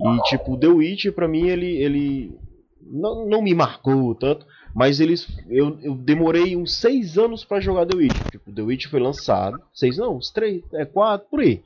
E 0.00 0.22
tipo, 0.24 0.56
The 0.56 0.68
Witcher 0.68 1.12
pra 1.12 1.28
mim 1.28 1.46
ele, 1.46 1.66
ele 1.76 2.38
não, 2.80 3.26
não 3.26 3.42
me 3.42 3.54
marcou 3.54 4.14
tanto, 4.14 4.46
mas 4.74 4.98
eles 4.98 5.28
eu, 5.48 5.78
eu 5.82 5.94
demorei 5.94 6.56
uns 6.56 6.74
seis 6.74 7.16
anos 7.16 7.44
para 7.44 7.60
jogar 7.60 7.86
The 7.86 7.96
Witcher. 7.96 8.30
Tipo, 8.30 8.52
The 8.52 8.62
Witcher 8.62 8.90
foi 8.90 9.00
lançado, 9.00 9.60
seis 9.72 9.96
não, 9.96 10.16
uns 10.16 10.30
três, 10.30 10.62
é 10.74 10.84
quatro, 10.84 11.28
por 11.28 11.40
aí. 11.40 11.62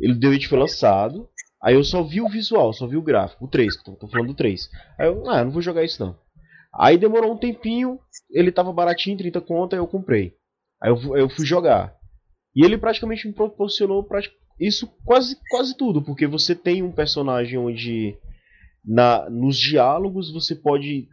Ele 0.00 0.18
The 0.18 0.28
Witcher 0.28 0.48
foi 0.48 0.58
lançado, 0.58 1.28
aí 1.62 1.74
eu 1.74 1.84
só 1.84 2.02
vi 2.02 2.20
o 2.20 2.28
visual, 2.28 2.72
só 2.72 2.86
vi 2.86 2.96
o 2.96 3.02
gráfico, 3.02 3.44
o 3.44 3.48
3, 3.48 3.82
tô, 3.82 3.92
tô 3.92 4.08
falando 4.08 4.28
do 4.28 4.34
3. 4.34 4.68
Aí 4.98 5.06
eu, 5.06 5.28
ah, 5.28 5.44
não 5.44 5.50
vou 5.50 5.62
jogar 5.62 5.84
isso 5.84 6.02
não. 6.02 6.16
Aí 6.74 6.98
demorou 6.98 7.32
um 7.32 7.38
tempinho, 7.38 7.98
ele 8.30 8.52
tava 8.52 8.72
baratinho, 8.72 9.16
30 9.16 9.40
conto, 9.40 9.74
aí 9.74 9.80
eu 9.80 9.86
comprei. 9.86 10.34
Aí 10.82 10.90
eu, 10.90 11.16
eu 11.16 11.28
fui 11.28 11.44
jogar. 11.44 11.94
E 12.54 12.64
ele 12.64 12.78
praticamente 12.78 13.26
me 13.26 13.34
proporcionou 13.34 14.06
isso 14.60 14.86
quase, 15.04 15.36
quase 15.48 15.76
tudo, 15.76 16.02
porque 16.02 16.26
você 16.26 16.54
tem 16.54 16.82
um 16.82 16.92
personagem 16.92 17.58
onde 17.58 18.16
na, 18.84 19.28
nos 19.30 19.58
diálogos 19.58 20.32
você 20.32 20.54
pode. 20.54 21.08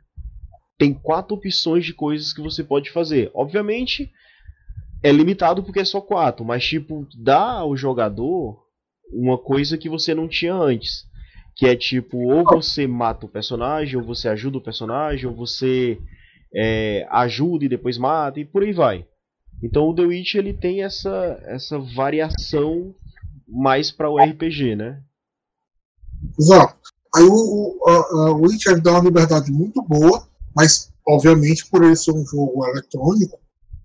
Tem 0.77 0.93
quatro 0.93 1.35
opções 1.35 1.85
de 1.85 1.93
coisas 1.93 2.33
que 2.33 2.41
você 2.41 2.63
pode 2.63 2.91
fazer. 2.91 3.31
Obviamente 3.33 4.11
é 5.03 5.11
limitado 5.11 5.63
porque 5.63 5.79
é 5.79 5.85
só 5.85 6.01
quatro, 6.01 6.43
mas 6.43 6.65
tipo, 6.65 7.07
dá 7.21 7.59
ao 7.59 7.77
jogador 7.77 8.59
uma 9.13 9.37
coisa 9.37 9.77
que 9.77 9.87
você 9.87 10.15
não 10.15 10.27
tinha 10.27 10.53
antes. 10.53 11.05
Que 11.55 11.67
é 11.67 11.75
tipo, 11.75 12.17
ou 12.17 12.43
você 12.43 12.85
mata 12.85 13.25
o 13.25 13.29
personagem, 13.29 13.97
ou 13.97 14.03
você 14.03 14.27
ajuda 14.27 14.57
o 14.57 14.63
personagem, 14.63 15.25
ou 15.25 15.33
você 15.33 15.97
é, 16.53 17.07
ajuda 17.09 17.65
e 17.65 17.69
depois 17.69 17.97
mata, 17.97 18.39
e 18.39 18.45
por 18.45 18.63
aí 18.63 18.73
vai. 18.73 19.05
Então 19.63 19.89
o 19.89 19.95
The 19.95 20.03
Witch 20.03 20.35
ele 20.35 20.53
tem 20.53 20.83
essa, 20.83 21.39
essa 21.43 21.79
variação 21.79 22.93
mais 23.47 23.91
para 23.91 24.09
o 24.09 24.17
RPG, 24.17 24.75
né? 24.75 25.01
Exato. 26.37 26.75
Aí 27.15 27.23
o, 27.23 27.33
o, 27.33 27.89
a, 27.89 28.31
o 28.31 28.41
Witcher 28.41 28.81
dá 28.81 28.91
uma 28.91 29.03
liberdade 29.03 29.51
muito 29.51 29.81
boa, 29.81 30.27
mas 30.55 30.91
obviamente 31.07 31.65
por 31.69 31.83
ele 31.83 31.95
ser 31.95 32.11
um 32.11 32.25
jogo 32.25 32.65
eletrônico, 32.67 33.39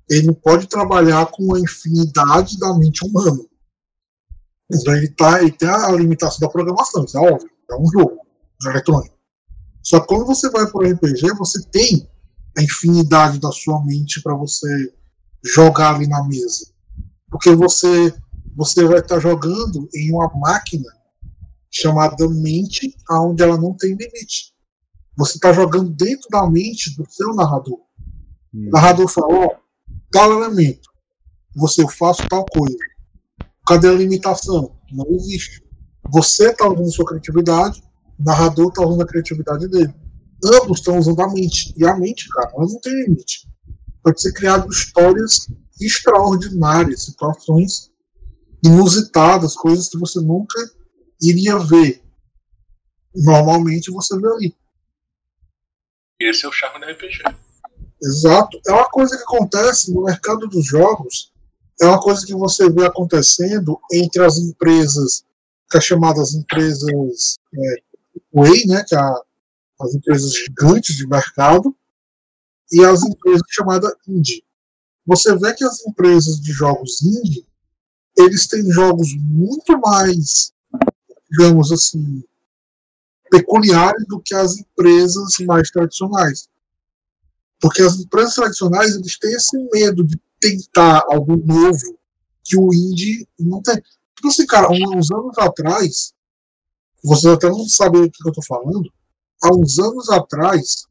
ele 0.08 0.32
pode 0.32 0.66
trabalhar 0.66 1.26
com 1.26 1.54
a 1.54 1.60
infinidade 1.60 2.58
da 2.58 2.76
mente 2.76 3.04
humana. 3.06 3.38
Então 4.72 4.94
ele, 4.94 5.08
tá, 5.10 5.40
ele 5.40 5.52
tem 5.52 5.68
a 5.68 5.90
limitação 5.92 6.40
da 6.40 6.52
programação, 6.52 7.04
isso 7.04 7.18
é 7.18 7.20
óbvio, 7.20 7.50
é 7.70 7.76
um 7.76 7.86
jogo 7.86 8.18
eletrônico. 8.66 9.16
Só 9.82 10.00
que 10.00 10.06
quando 10.06 10.26
você 10.26 10.50
vai 10.50 10.66
para 10.70 10.78
o 10.78 10.92
RPG, 10.92 11.34
você 11.38 11.62
tem 11.68 12.08
a 12.56 12.62
infinidade 12.62 13.38
da 13.38 13.50
sua 13.50 13.84
mente 13.84 14.22
para 14.22 14.34
você 14.34 14.92
jogar 15.44 15.94
ali 15.94 16.06
na 16.06 16.22
mesa. 16.26 16.70
Porque 17.30 17.54
você 17.54 18.14
você 18.56 18.84
vai 18.84 18.98
estar 18.98 19.18
jogando 19.20 19.88
em 19.94 20.12
uma 20.12 20.28
máquina 20.34 20.92
chamada 21.70 22.28
mente, 22.28 22.94
onde 23.10 23.42
ela 23.42 23.56
não 23.56 23.74
tem 23.74 23.90
limite. 23.90 24.52
Você 25.16 25.34
está 25.34 25.52
jogando 25.52 25.90
dentro 25.90 26.28
da 26.30 26.48
mente 26.50 26.94
do 26.96 27.06
seu 27.08 27.32
narrador. 27.34 27.80
Hum. 28.52 28.68
O 28.68 28.70
narrador 28.70 29.08
fala, 29.08 29.46
ó, 29.46 29.56
tal 30.10 30.32
elemento, 30.32 30.90
você 31.54 31.86
faz 31.88 32.18
tal 32.28 32.44
coisa. 32.46 32.76
Cadê 33.66 33.88
a 33.88 33.92
limitação? 33.92 34.76
Não 34.92 35.06
existe. 35.12 35.62
Você 36.12 36.50
está 36.50 36.68
usando 36.68 36.92
sua 36.92 37.06
criatividade, 37.06 37.82
o 38.18 38.24
narrador 38.24 38.68
está 38.68 38.82
usando 38.82 39.02
a 39.02 39.06
criatividade 39.06 39.68
dele. 39.68 39.94
Ambos 40.44 40.78
estão 40.78 40.98
usando 40.98 41.20
a 41.20 41.28
mente. 41.32 41.74
E 41.76 41.86
a 41.86 41.96
mente, 41.96 42.28
cara, 42.28 42.50
ela 42.54 42.66
não 42.66 42.80
tem 42.80 42.92
limite. 43.04 43.48
Pode 44.02 44.20
ser 44.20 44.32
criado 44.32 44.70
histórias 44.70 45.46
extraordinárias, 45.80 47.04
situações 47.04 47.90
inusitadas, 48.64 49.54
coisas 49.54 49.88
que 49.88 49.98
você 49.98 50.20
nunca 50.20 50.58
iria 51.20 51.58
ver. 51.58 52.02
Normalmente 53.14 53.90
você 53.90 54.18
vê 54.18 54.28
ali. 54.28 54.56
Esse 56.20 56.44
é 56.44 56.48
o 56.48 56.52
charme 56.52 56.80
do 56.80 56.90
RPG. 56.90 57.22
Exato. 58.02 58.60
É 58.66 58.72
uma 58.72 58.88
coisa 58.88 59.16
que 59.16 59.22
acontece 59.22 59.92
no 59.92 60.04
mercado 60.04 60.46
dos 60.48 60.66
jogos, 60.66 61.32
é 61.80 61.86
uma 61.86 62.00
coisa 62.00 62.24
que 62.24 62.34
você 62.34 62.70
vê 62.70 62.86
acontecendo 62.86 63.78
entre 63.92 64.22
as 64.22 64.38
empresas, 64.38 65.24
é 65.76 65.80
chamadas 65.80 66.34
empresas 66.34 67.36
é, 67.54 67.82
Way, 68.32 68.66
né, 68.66 68.84
que 68.86 68.94
é 68.94 68.98
a, 68.98 69.22
as 69.80 69.94
empresas 69.94 70.34
gigantes 70.34 70.96
de 70.96 71.06
mercado, 71.06 71.74
e 72.72 72.84
as 72.84 73.02
empresas 73.02 73.42
chamadas 73.48 73.92
indie. 74.06 74.44
Você 75.06 75.36
vê 75.36 75.52
que 75.54 75.64
as 75.64 75.84
empresas 75.86 76.40
de 76.40 76.52
jogos 76.52 77.02
indie, 77.02 77.46
eles 78.16 78.46
têm 78.46 78.70
jogos 78.70 79.08
muito 79.16 79.78
mais, 79.80 80.52
digamos 81.30 81.72
assim, 81.72 82.22
peculiares 83.30 84.04
do 84.06 84.20
que 84.20 84.34
as 84.34 84.58
empresas 84.58 85.38
mais 85.40 85.70
tradicionais. 85.70 86.48
Porque 87.60 87.82
as 87.82 87.98
empresas 87.98 88.34
tradicionais 88.34 88.94
eles 88.94 89.18
têm 89.18 89.32
esse 89.32 89.56
medo 89.72 90.04
de 90.04 90.20
tentar 90.38 91.04
algo 91.08 91.36
novo 91.36 91.98
que 92.44 92.56
o 92.56 92.72
indie 92.72 93.26
não 93.38 93.60
tem. 93.62 93.82
Tipo 94.20 94.28
assim, 94.28 94.44
cara, 94.44 94.68
uns 94.70 95.10
anos 95.10 95.38
atrás, 95.38 96.12
vocês 97.02 97.32
até 97.32 97.48
não 97.48 97.66
sabem 97.66 98.02
o 98.02 98.10
que 98.10 98.22
eu 98.22 98.28
estou 98.28 98.44
falando, 98.44 98.92
há 99.42 99.48
uns 99.48 99.78
anos 99.78 100.10
atrás, 100.10 100.86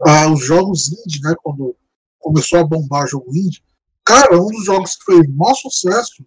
ah, 0.00 0.32
os 0.32 0.44
jogos 0.44 0.92
indie, 0.92 1.20
né, 1.22 1.34
quando 1.42 1.76
começou 2.20 2.60
a 2.60 2.64
bombar 2.64 3.08
jogo 3.08 3.36
indie, 3.36 3.64
cara, 4.04 4.40
um 4.40 4.46
dos 4.46 4.64
jogos 4.64 4.94
que 4.94 5.06
fez 5.06 5.28
maior 5.34 5.56
sucesso 5.56 6.24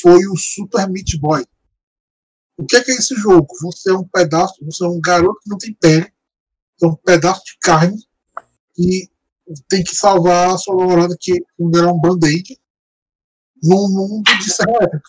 foi 0.00 0.26
o 0.26 0.38
Super 0.38 0.88
Meat 0.88 1.18
Boy. 1.20 1.44
O 2.56 2.64
que 2.64 2.76
é, 2.76 2.82
que 2.82 2.90
é 2.90 2.94
esse 2.94 3.14
jogo? 3.14 3.46
Você 3.60 3.90
é 3.90 3.94
um 3.94 4.08
pedaço, 4.08 4.54
você 4.64 4.82
é 4.82 4.88
um 4.88 5.02
garoto 5.02 5.38
que 5.42 5.50
não 5.50 5.58
tem 5.58 5.74
pele, 5.74 6.10
é 6.82 6.86
um 6.86 6.96
pedaço 6.96 7.44
de 7.44 7.58
carne 7.60 8.02
e 8.78 9.06
tem 9.68 9.84
que 9.84 9.94
salvar 9.94 10.54
a 10.54 10.56
sua 10.56 10.76
namorada 10.76 11.14
que 11.20 11.44
era 11.74 11.92
um 11.92 12.00
band-aid 12.00 12.58
num 13.62 13.88
mundo 13.88 14.38
de 14.38 14.50
serra 14.50 15.02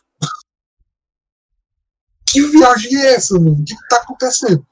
Que 2.28 2.42
viagem 2.48 2.96
é 2.96 3.14
essa, 3.16 3.36
mano? 3.36 3.54
O 3.54 3.64
que 3.64 3.74
está 3.74 3.98
acontecendo? 3.98 4.66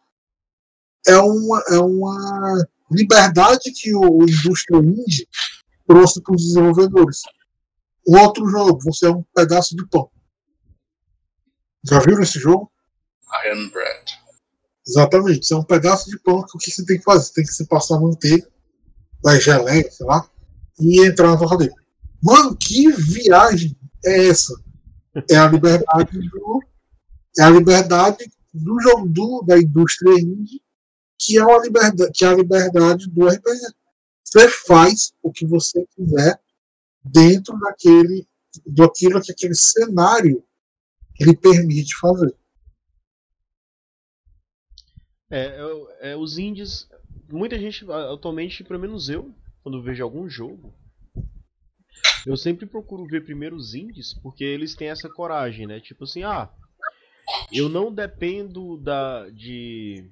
É 1.07 1.17
uma, 1.17 1.63
é 1.69 1.79
uma 1.79 2.67
liberdade 2.91 3.71
que 3.71 3.93
o, 3.95 4.01
o 4.01 4.23
indústria 4.23 4.77
indie 4.77 5.27
trouxe 5.87 6.21
para 6.21 6.35
os 6.35 6.43
desenvolvedores. 6.43 7.21
O 8.07 8.17
outro 8.17 8.47
jogo, 8.47 8.79
você 8.83 9.07
é 9.07 9.09
um 9.09 9.23
pedaço 9.35 9.75
de 9.75 9.87
pão. 9.87 10.09
Já 11.83 11.99
viram 11.99 12.21
esse 12.21 12.39
jogo? 12.39 12.71
Iron 13.45 13.69
Bread. 13.69 14.19
Exatamente. 14.87 15.43
Isso 15.43 15.53
é 15.53 15.57
um 15.57 15.63
pedaço 15.63 16.09
de 16.09 16.19
pão 16.19 16.43
que 16.43 16.57
o 16.57 16.59
que 16.59 16.71
você 16.71 16.85
tem 16.85 16.97
que 16.97 17.03
fazer? 17.03 17.25
Você 17.25 17.33
tem 17.33 17.43
que 17.43 17.53
se 17.53 17.67
passar 17.67 17.99
manteiga, 17.99 18.47
da 19.23 19.39
geleia, 19.39 19.89
sei 19.91 20.05
lá, 20.05 20.27
e 20.79 21.05
entrar 21.05 21.27
na 21.27 21.37
torradeira. 21.37 21.75
Mano, 22.21 22.55
que 22.57 22.91
viagem 22.91 23.75
é 24.05 24.27
essa? 24.27 24.53
É 25.29 25.37
a 25.37 25.47
liberdade 25.47 26.19
do. 26.29 26.61
É 27.37 27.43
a 27.43 27.49
liberdade 27.49 28.31
do 28.53 28.79
jogo 28.81 29.07
do, 29.07 29.43
da 29.43 29.57
indústria 29.57 30.19
indie, 30.19 30.61
que 31.17 31.37
é, 31.37 31.43
uma 31.43 31.59
liberdade, 31.59 32.11
que 32.13 32.25
é 32.25 32.27
a 32.27 32.35
liberdade 32.35 33.09
do 33.09 33.27
RPG. 33.27 33.73
Você 34.23 34.49
faz 34.49 35.13
o 35.21 35.31
que 35.31 35.45
você 35.45 35.85
quiser 35.95 36.39
dentro 37.03 37.57
daquele, 37.59 38.27
daquilo 38.65 39.21
que 39.21 39.31
aquele 39.31 39.55
cenário 39.55 40.43
lhe 41.19 41.35
permite 41.35 41.95
fazer. 41.97 42.35
É, 45.29 45.45
é, 45.45 46.11
é, 46.11 46.17
os 46.17 46.37
indies. 46.37 46.87
Muita 47.31 47.59
gente, 47.59 47.85
atualmente, 47.91 48.63
pelo 48.63 48.79
menos 48.79 49.09
eu, 49.09 49.33
quando 49.61 49.83
vejo 49.83 50.03
algum 50.03 50.27
jogo, 50.27 50.73
eu 52.25 52.35
sempre 52.37 52.65
procuro 52.65 53.05
ver 53.05 53.23
primeiro 53.23 53.55
os 53.55 53.73
indies, 53.73 54.13
porque 54.13 54.43
eles 54.43 54.75
têm 54.75 54.89
essa 54.89 55.09
coragem, 55.09 55.65
né? 55.67 55.79
Tipo 55.79 56.03
assim, 56.03 56.23
ah, 56.23 56.49
eu 57.51 57.69
não 57.69 57.93
dependo 57.93 58.77
da 58.77 59.29
de 59.29 60.09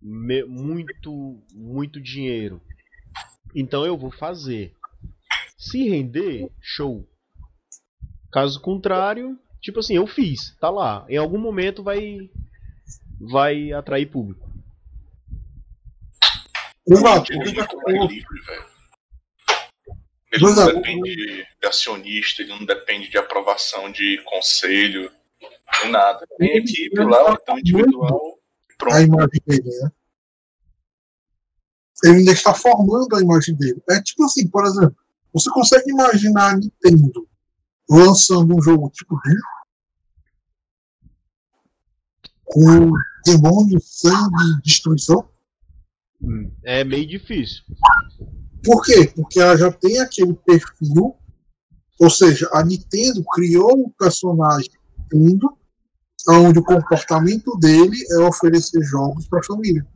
me, 0.00 0.44
muito 0.44 1.42
muito 1.54 2.00
dinheiro. 2.00 2.60
Então 3.54 3.84
eu 3.84 3.96
vou 3.96 4.10
fazer. 4.10 4.74
Se 5.56 5.88
render, 5.88 6.50
show. 6.60 7.06
Caso 8.32 8.60
contrário, 8.60 9.38
tipo 9.60 9.80
assim, 9.80 9.94
eu 9.94 10.06
fiz, 10.06 10.56
tá 10.58 10.70
lá. 10.70 11.04
Em 11.08 11.16
algum 11.16 11.38
momento 11.38 11.82
vai 11.82 12.30
vai 13.20 13.72
atrair 13.72 14.06
público. 14.06 14.50
Exato. 16.86 17.32
É 17.32 18.06
livre, 18.06 18.40
velho. 18.46 18.71
Ele 20.32 20.44
não 20.44 20.66
depende 20.66 21.14
de 21.14 21.46
acionista, 21.66 22.42
ele 22.42 22.52
não 22.52 22.64
depende 22.64 23.10
de 23.10 23.18
aprovação 23.18 23.92
de 23.92 24.20
conselho, 24.24 25.12
nem 25.82 25.92
nada. 25.92 26.26
Tem 26.38 26.56
equipe 26.56 26.98
lá, 27.04 27.36
então 27.40 27.58
individual, 27.58 28.38
pronto. 28.78 28.94
A 28.94 29.02
imagem 29.02 29.40
dele, 29.46 29.68
né? 29.82 29.90
Ele 32.04 32.16
ainda 32.16 32.32
está 32.32 32.54
formando 32.54 33.14
a 33.14 33.20
imagem 33.20 33.54
dele. 33.54 33.80
É 33.90 34.02
tipo 34.02 34.24
assim, 34.24 34.48
por 34.48 34.64
exemplo, 34.64 34.96
você 35.32 35.50
consegue 35.50 35.90
imaginar 35.90 36.50
a 36.50 36.56
Nintendo 36.56 37.28
lançando 37.88 38.56
um 38.56 38.62
jogo 38.62 38.90
tipo 38.90 39.16
com 42.44 42.90
demônio, 43.24 43.80
sangue, 43.80 44.62
destruição? 44.62 45.28
Hum, 46.20 46.50
é 46.62 46.84
meio 46.84 47.06
difícil. 47.06 47.64
Por 48.64 48.82
quê? 48.84 49.12
Porque 49.14 49.40
ela 49.40 49.56
já 49.56 49.72
tem 49.72 49.98
aquele 49.98 50.34
perfil, 50.34 51.16
ou 51.98 52.10
seja, 52.10 52.48
a 52.52 52.64
Nintendo 52.64 53.24
criou 53.34 53.86
um 53.86 53.90
personagem 53.90 54.70
Nintendo, 55.12 55.56
onde 56.28 56.58
o 56.58 56.64
comportamento 56.64 57.56
dele 57.58 57.96
é 58.12 58.18
oferecer 58.18 58.82
jogos 58.82 59.26
para 59.28 59.40
a 59.40 59.44
família. 59.44 59.86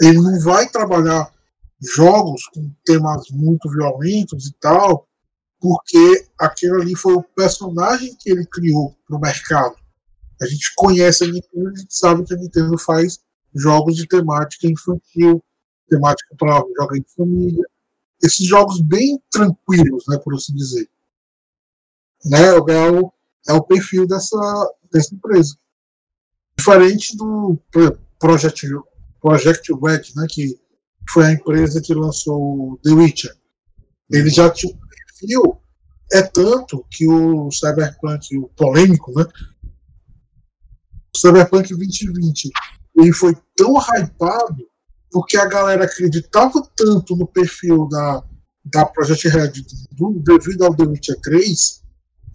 Ele 0.00 0.18
não 0.18 0.40
vai 0.40 0.68
trabalhar 0.68 1.30
jogos 1.80 2.46
com 2.54 2.70
temas 2.84 3.28
muito 3.30 3.70
violentos 3.70 4.46
e 4.46 4.54
tal, 4.60 5.06
porque 5.60 6.26
aquele 6.38 6.82
ali 6.82 6.96
foi 6.96 7.14
o 7.14 7.22
personagem 7.22 8.16
que 8.18 8.30
ele 8.30 8.46
criou 8.46 8.96
para 9.06 9.16
o 9.16 9.20
mercado. 9.20 9.76
A 10.40 10.46
gente 10.46 10.72
conhece 10.76 11.24
a 11.24 11.26
Nintendo, 11.26 11.68
a 11.68 11.78
gente 11.78 11.94
sabe 11.94 12.24
que 12.24 12.34
a 12.34 12.36
Nintendo 12.36 12.78
faz 12.78 13.18
jogos 13.54 13.96
de 13.96 14.06
temática 14.06 14.68
infantil, 14.68 15.42
temática 15.88 16.34
para 16.36 16.64
jogar 16.78 16.96
em 16.96 17.04
família. 17.16 17.64
Esses 18.22 18.46
jogos 18.46 18.80
bem 18.80 19.20
tranquilos, 19.30 20.04
né, 20.08 20.18
por 20.18 20.34
assim 20.34 20.54
dizer. 20.54 20.88
Né, 22.24 22.46
é, 22.46 22.90
o, 22.90 23.12
é 23.48 23.52
o 23.52 23.62
perfil 23.62 24.06
dessa, 24.06 24.36
dessa 24.92 25.14
empresa. 25.14 25.56
Diferente 26.56 27.16
do 27.16 27.58
Project, 28.18 28.66
Project 29.20 29.72
Red, 29.72 30.02
né, 30.16 30.26
que 30.28 30.58
foi 31.10 31.26
a 31.26 31.32
empresa 31.32 31.80
que 31.80 31.94
lançou 31.94 32.78
The 32.82 32.90
Witcher. 32.90 33.34
Ele 34.10 34.30
já 34.30 34.50
tinha 34.50 34.74
um 34.74 34.78
perfil, 34.78 35.60
é 36.12 36.22
tanto 36.22 36.84
que 36.90 37.06
o 37.06 37.50
Cyberpunk, 37.50 38.36
o 38.36 38.48
polêmico, 38.48 39.12
né, 39.16 39.24
Cyberpunk 41.16 41.74
2020 41.74 42.50
ele 42.96 43.12
foi 43.12 43.36
tão 43.56 43.74
hypado 43.76 44.68
porque 45.10 45.36
a 45.36 45.46
galera 45.46 45.84
acreditava 45.84 46.62
tanto 46.76 47.16
no 47.16 47.26
perfil 47.26 47.88
da, 47.88 48.22
da 48.64 48.86
Project 48.86 49.28
Red 49.28 49.52
do, 49.92 50.20
devido 50.20 50.64
ao 50.64 50.74
The 50.74 50.84
Witcher 50.84 51.20
3, 51.22 51.82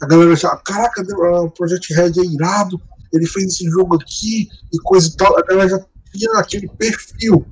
a 0.02 0.08
galera 0.08 0.36
já, 0.36 0.56
caraca, 0.58 1.04
o 1.41 1.52
Project 1.52 1.94
Red 1.94 2.14
é 2.18 2.26
irado, 2.26 2.82
ele 3.12 3.28
fez 3.28 3.54
esse 3.54 3.66
jogo 3.66 3.95
aqui 3.95 4.48
e 4.74 4.80
coisa 4.84 5.08
e 5.08 5.16
tal, 5.16 5.38
a 5.38 5.44
galera 5.44 5.70
já 5.70 5.86
tinha 6.12 6.40
aquele 6.40 6.68
perfil 6.68 7.45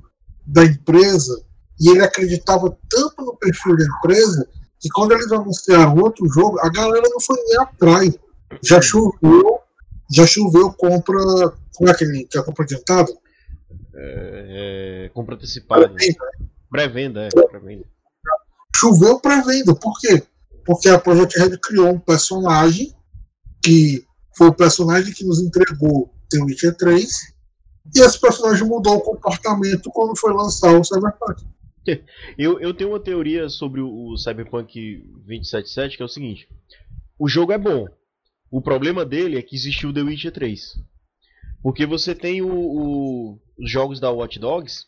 da 0.46 0.66
empresa 0.66 1.44
e 1.80 1.90
ele 1.90 2.04
acreditava 2.04 2.76
tanto 2.90 3.26
no 3.26 3.36
perfil 3.38 3.76
da 3.76 3.86
empresa 3.86 4.48
que 4.80 4.90
quando 4.90 5.12
eles 5.12 5.32
anunciaram 5.32 5.96
outro 5.98 6.28
jogo, 6.28 6.60
a 6.60 6.70
galera 6.70 7.08
não 7.08 7.20
foi 7.20 7.38
nem 7.44 7.58
atrás. 7.60 8.14
Já 8.64 8.82
choveu 8.82 9.62
já 10.12 10.28
choveu 10.28 10.72
compra. 10.74 11.20
Como 11.74 11.90
é 11.90 11.94
que, 11.94 12.26
que 12.26 12.38
é 12.38 12.42
a 12.42 12.44
compra 12.44 12.66
adiantada? 12.66 13.12
É, 14.04 15.06
é, 15.06 15.10
compra 15.10 15.36
antecipada. 15.36 15.94
Pré-venda, 16.70 17.28
é. 17.28 17.30
Pré-venda. 17.30 17.86
Choveu 18.76 19.20
pré-venda. 19.20 19.76
Por 19.76 20.00
quê? 20.00 20.24
Porque 20.66 20.90
a 20.90 20.98
Project 20.98 21.40
Red 21.40 21.58
criou 21.60 21.90
um 21.90 22.00
personagem 22.00 22.96
que 23.64 24.04
foi 24.36 24.48
o 24.48 24.54
personagem 24.54 25.14
que 25.14 25.24
nos 25.24 25.40
entregou 25.40 26.12
The 26.30 26.42
Witcher 26.44 26.76
3 26.76 27.08
e 27.96 28.00
esse 28.00 28.20
personagem 28.20 28.68
mudou 28.68 28.96
o 28.96 29.02
comportamento 29.02 29.90
quando 29.92 30.18
foi 30.18 30.34
lançar 30.34 30.74
o 30.80 30.84
Cyberpunk. 30.84 31.46
Eu, 32.38 32.60
eu 32.60 32.76
tenho 32.76 32.92
uma 32.92 33.00
teoria 33.00 33.50
sobre 33.50 33.82
o 33.82 34.16
Cyberpunk 34.16 35.04
2077 35.26 35.98
que 35.98 36.04
é 36.04 36.06
o 36.06 36.10
seguinte: 36.10 36.48
O 37.18 37.28
jogo 37.28 37.52
é 37.52 37.58
bom. 37.58 37.88
O 38.52 38.62
problema 38.62 39.04
dele 39.04 39.36
é 39.36 39.42
que 39.42 39.56
existiu 39.56 39.90
o 39.90 39.94
The 39.94 40.02
Witcher 40.02 40.32
3. 40.32 40.76
Porque 41.62 41.86
você 41.86 42.16
tem 42.16 42.42
o, 42.42 42.50
o, 42.50 43.40
os 43.60 43.70
jogos 43.70 44.00
da 44.00 44.10
Watch 44.12 44.40
Dogs, 44.40 44.86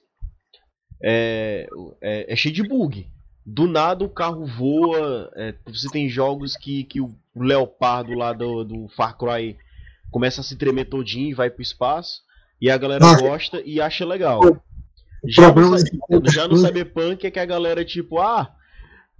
é, 1.04 1.68
é, 2.02 2.34
é, 2.34 2.36
cheio 2.36 2.56
de 2.56 2.64
bug. 2.64 3.08
Do 3.46 3.68
nada 3.68 4.06
o 4.06 4.10
carro 4.10 4.46
voa. 4.46 5.30
É, 5.36 5.54
você 5.66 5.90
tem 5.90 6.08
jogos 6.08 6.56
que, 6.56 6.86
que 6.86 7.02
o 7.02 7.14
leopardo 7.36 8.14
lá 8.14 8.32
do, 8.32 8.64
do 8.64 8.88
Far 8.90 9.18
Cry 9.18 9.58
começa 10.10 10.42
a 10.42 10.44
se 10.44 10.56
tremer 10.56 10.86
todinho 10.86 11.30
e 11.30 11.34
vai 11.34 11.50
pro 11.50 11.62
espaço. 11.62 12.22
E 12.62 12.70
a 12.70 12.78
galera 12.78 13.04
Nossa. 13.04 13.22
gosta 13.22 13.62
e 13.66 13.82
acha 13.82 14.06
legal. 14.06 14.40
Já 15.28 15.54
no, 15.54 16.32
já 16.32 16.48
no 16.48 16.58
Cyberpunk 16.58 17.26
é 17.26 17.32
que 17.32 17.40
a 17.40 17.46
galera 17.46 17.84
tipo, 17.84 18.20
ah, 18.20 18.54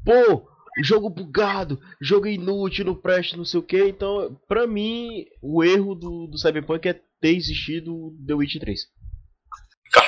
pô, 0.06 0.48
jogo 0.82 1.10
bugado, 1.10 1.80
jogo 2.02 2.28
inútil, 2.28 2.86
não 2.86 2.96
presta, 2.96 3.38
não 3.38 3.46
sei 3.46 3.60
o 3.60 3.64
que. 3.64 3.84
Então, 3.86 4.38
pra 4.48 4.66
mim, 4.66 5.26
o 5.42 5.64
erro 5.64 5.96
do, 5.96 6.28
do 6.28 6.38
Cyberpunk 6.38 6.88
é 6.88 7.02
ter 7.24 7.38
existido 7.38 8.14
The 8.28 8.34
Witch 8.34 8.60
3. 8.60 8.82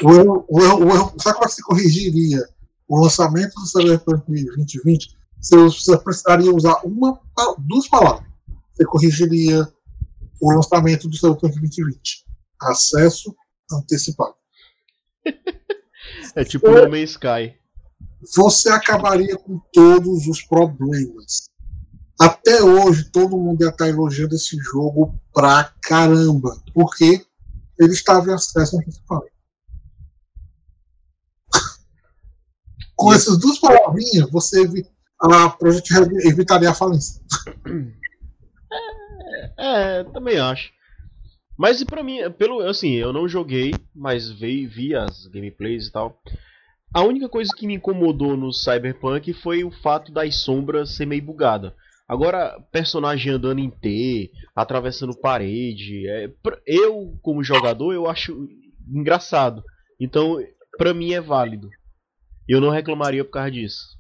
O 0.04 0.12
erro, 0.12 0.46
o 0.50 0.62
erro, 0.62 0.86
o 0.86 0.90
erro, 0.90 1.16
sabe 1.18 1.36
como 1.36 1.46
é 1.46 1.48
que 1.48 1.56
se 1.56 1.64
corrigiria 1.64 2.46
o 2.90 3.02
lançamento 3.02 3.54
do 3.54 3.66
Cyberpunk 3.66 4.26
2020? 4.28 5.16
Você, 5.40 5.56
você 5.56 5.98
precisaria 6.00 6.54
usar 6.54 6.82
uma, 6.84 7.18
duas 7.60 7.88
palavras. 7.88 8.30
Você 8.74 8.84
corrigiria 8.84 9.66
o 10.42 10.54
lançamento 10.54 11.08
do 11.08 11.16
Cyberpunk 11.16 11.58
2020. 11.62 12.26
Acesso 12.62 13.34
antecipado. 13.72 14.36
é 16.36 16.44
tipo 16.44 16.70
Man's 16.70 17.12
Sky 17.12 17.58
você 18.36 18.70
acabaria 18.70 19.38
com 19.38 19.60
todos 19.72 20.28
os 20.28 20.42
problemas. 20.42 21.50
Até 22.20 22.64
hoje, 22.64 23.10
todo 23.12 23.38
mundo 23.38 23.62
ia 23.62 23.70
estar 23.70 23.90
elogiando 23.90 24.36
esse 24.36 24.58
jogo 24.58 25.20
pra 25.34 25.72
caramba, 25.82 26.58
porque 26.74 27.26
ele 27.80 27.94
estava 27.94 28.30
em 28.30 28.34
acesso 28.34 28.78
principal. 28.78 29.24
com 32.96 33.14
essas 33.14 33.38
duas 33.38 33.60
palavrinhas, 33.60 34.30
você 34.32 34.66
a 35.20 35.50
Project 35.50 35.94
evitaria 36.26 36.70
a 36.70 36.74
falência. 36.74 37.22
É, 39.58 40.00
é, 40.00 40.04
também 40.06 40.40
acho. 40.40 40.72
Mas 41.58 41.80
e 41.80 41.86
para 41.86 42.04
mim, 42.04 42.20
pelo 42.38 42.62
assim, 42.62 42.94
eu 42.94 43.14
não 43.14 43.28
joguei, 43.28 43.74
mas 43.94 44.30
vi, 44.30 44.68
vi 44.68 44.94
as 44.94 45.26
gameplays 45.28 45.88
e 45.88 45.92
tal. 45.92 46.22
A 46.94 47.02
única 47.02 47.30
coisa 47.30 47.52
que 47.56 47.68
me 47.68 47.76
incomodou 47.76 48.36
no 48.36 48.54
Cyberpunk 48.54 49.34
foi 49.34 49.64
o 49.64 49.72
fato 49.72 50.12
das 50.12 50.36
sombras 50.38 50.96
ser 50.96 51.06
meio 51.06 51.24
bugada. 51.24 51.76
Agora, 52.08 52.60
personagem 52.72 53.32
andando 53.32 53.60
em 53.60 53.70
T, 53.70 54.32
atravessando 54.56 55.20
parede, 55.20 56.08
é, 56.08 56.32
eu 56.66 57.18
como 57.22 57.44
jogador 57.44 57.94
eu 57.94 58.08
acho 58.08 58.48
engraçado. 58.88 59.64
Então, 60.00 60.38
pra 60.78 60.94
mim 60.94 61.14
é 61.14 61.22
válido. 61.22 61.70
Eu 62.48 62.62
não 62.62 62.70
reclamaria 62.70 63.26
por 63.26 63.32
causa 63.32 63.52
disso. 63.52 63.98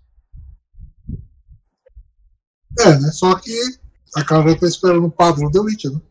É, 2.80 2.92
né? 3.00 3.12
Só 3.12 3.36
que 3.40 3.52
a 4.16 4.24
cara 4.24 4.56
tá 4.58 4.68
esperando 4.68 5.08
o 5.08 5.12
padrão 5.12 5.50
The 5.50 5.60
Witcher, 5.60 5.92
né? 5.92 6.02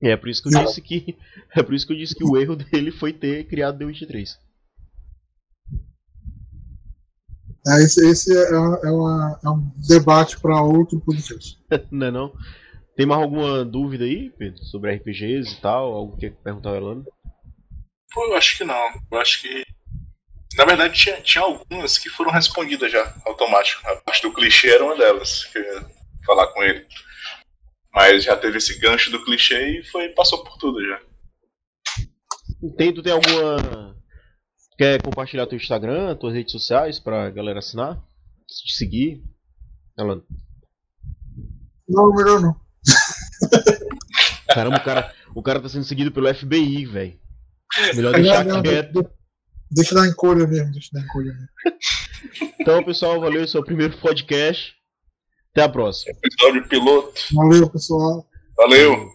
É, 0.00 0.16
por 0.16 0.28
isso 0.28 0.42
que 0.42 0.48
eu 0.48 0.64
disse 0.64 0.80
que 0.80 1.16
é 1.54 1.62
por 1.62 1.74
isso 1.74 1.86
que 1.86 1.92
eu 1.92 1.96
disse 1.96 2.14
que 2.14 2.24
o 2.24 2.36
erro 2.36 2.56
dele 2.56 2.90
foi 2.90 3.12
ter 3.12 3.46
criado 3.46 3.78
The 3.78 3.84
Witcher 3.84 4.08
3. 4.08 4.38
É, 7.66 7.82
esse, 7.84 8.04
esse 8.10 8.36
é, 8.36 8.50
é, 8.50 8.90
uma, 8.90 9.40
é, 9.44 9.48
um 9.48 9.70
debate 9.88 10.38
para 10.40 10.60
outro 10.60 11.00
podcast. 11.00 11.58
não 11.92 12.06
é 12.06 12.10
não? 12.10 12.32
Tem 12.96 13.06
mais 13.06 13.22
alguma 13.22 13.64
dúvida 13.64 14.04
aí, 14.04 14.30
Pedro, 14.30 14.62
sobre 14.64 14.94
RPGs 14.96 15.52
e 15.52 15.60
tal? 15.60 15.92
Algo 15.92 16.16
que 16.16 16.30
perguntar 16.30 16.76
Elano? 16.76 17.04
Pô, 18.12 18.26
eu 18.26 18.36
acho 18.36 18.58
que 18.58 18.64
não. 18.64 18.92
Eu 19.10 19.18
acho 19.18 19.40
que. 19.40 19.64
Na 20.56 20.64
verdade, 20.64 20.98
tinha, 20.98 21.20
tinha 21.22 21.42
algumas 21.42 21.96
que 21.96 22.10
foram 22.10 22.30
respondidas 22.30 22.92
já, 22.92 23.14
automático. 23.24 23.80
A 23.88 23.96
parte 23.96 24.22
do 24.22 24.34
clichê 24.34 24.68
era 24.68 24.84
uma 24.84 24.96
delas, 24.96 25.44
que 25.44 25.58
eu 25.58 25.62
ia 25.62 25.86
falar 26.26 26.48
com 26.48 26.62
ele. 26.62 26.86
Mas 27.94 28.24
já 28.24 28.36
teve 28.36 28.58
esse 28.58 28.78
gancho 28.78 29.10
do 29.10 29.24
clichê 29.24 29.78
e 29.78 29.84
foi, 29.84 30.08
passou 30.10 30.44
por 30.44 30.58
tudo 30.58 30.84
já. 30.86 31.00
Tu 32.60 33.02
tem 33.02 33.12
alguma 33.12 33.96
Quer 34.82 35.00
compartilhar 35.00 35.46
teu 35.46 35.56
Instagram, 35.56 36.16
tuas 36.16 36.34
redes 36.34 36.50
sociais 36.50 36.98
pra 36.98 37.30
galera 37.30 37.60
assinar? 37.60 38.02
Te 38.48 38.72
seguir? 38.72 39.22
Ela... 39.96 40.20
Não, 41.88 42.12
melhor 42.12 42.40
não. 42.40 42.60
Caramba, 44.52 44.78
o 44.78 44.84
cara, 44.84 45.14
o 45.36 45.40
cara 45.40 45.60
tá 45.60 45.68
sendo 45.68 45.84
seguido 45.84 46.10
pelo 46.10 46.34
FBI, 46.34 46.84
velho. 46.86 47.16
Melhor 47.94 48.12
deixar 48.12 48.44
não, 48.44 48.56
não, 48.56 48.62
quieto. 48.64 49.08
Deixa 49.70 49.94
dar 49.94 50.08
encolha 50.08 50.48
mesmo, 50.48 50.72
deixa 50.72 50.88
dar 50.92 51.02
encolha 51.02 51.32
mesmo. 51.32 52.52
Então, 52.60 52.82
pessoal, 52.82 53.20
valeu. 53.20 53.44
Esse 53.44 53.56
é 53.56 53.60
o 53.60 53.64
primeiro 53.64 53.96
podcast. 53.98 54.74
Até 55.52 55.62
a 55.62 55.68
próxima. 55.68 56.12
Episódio 56.24 56.68
piloto. 56.68 57.20
Valeu, 57.32 57.70
pessoal. 57.70 58.28
Valeu. 58.56 59.12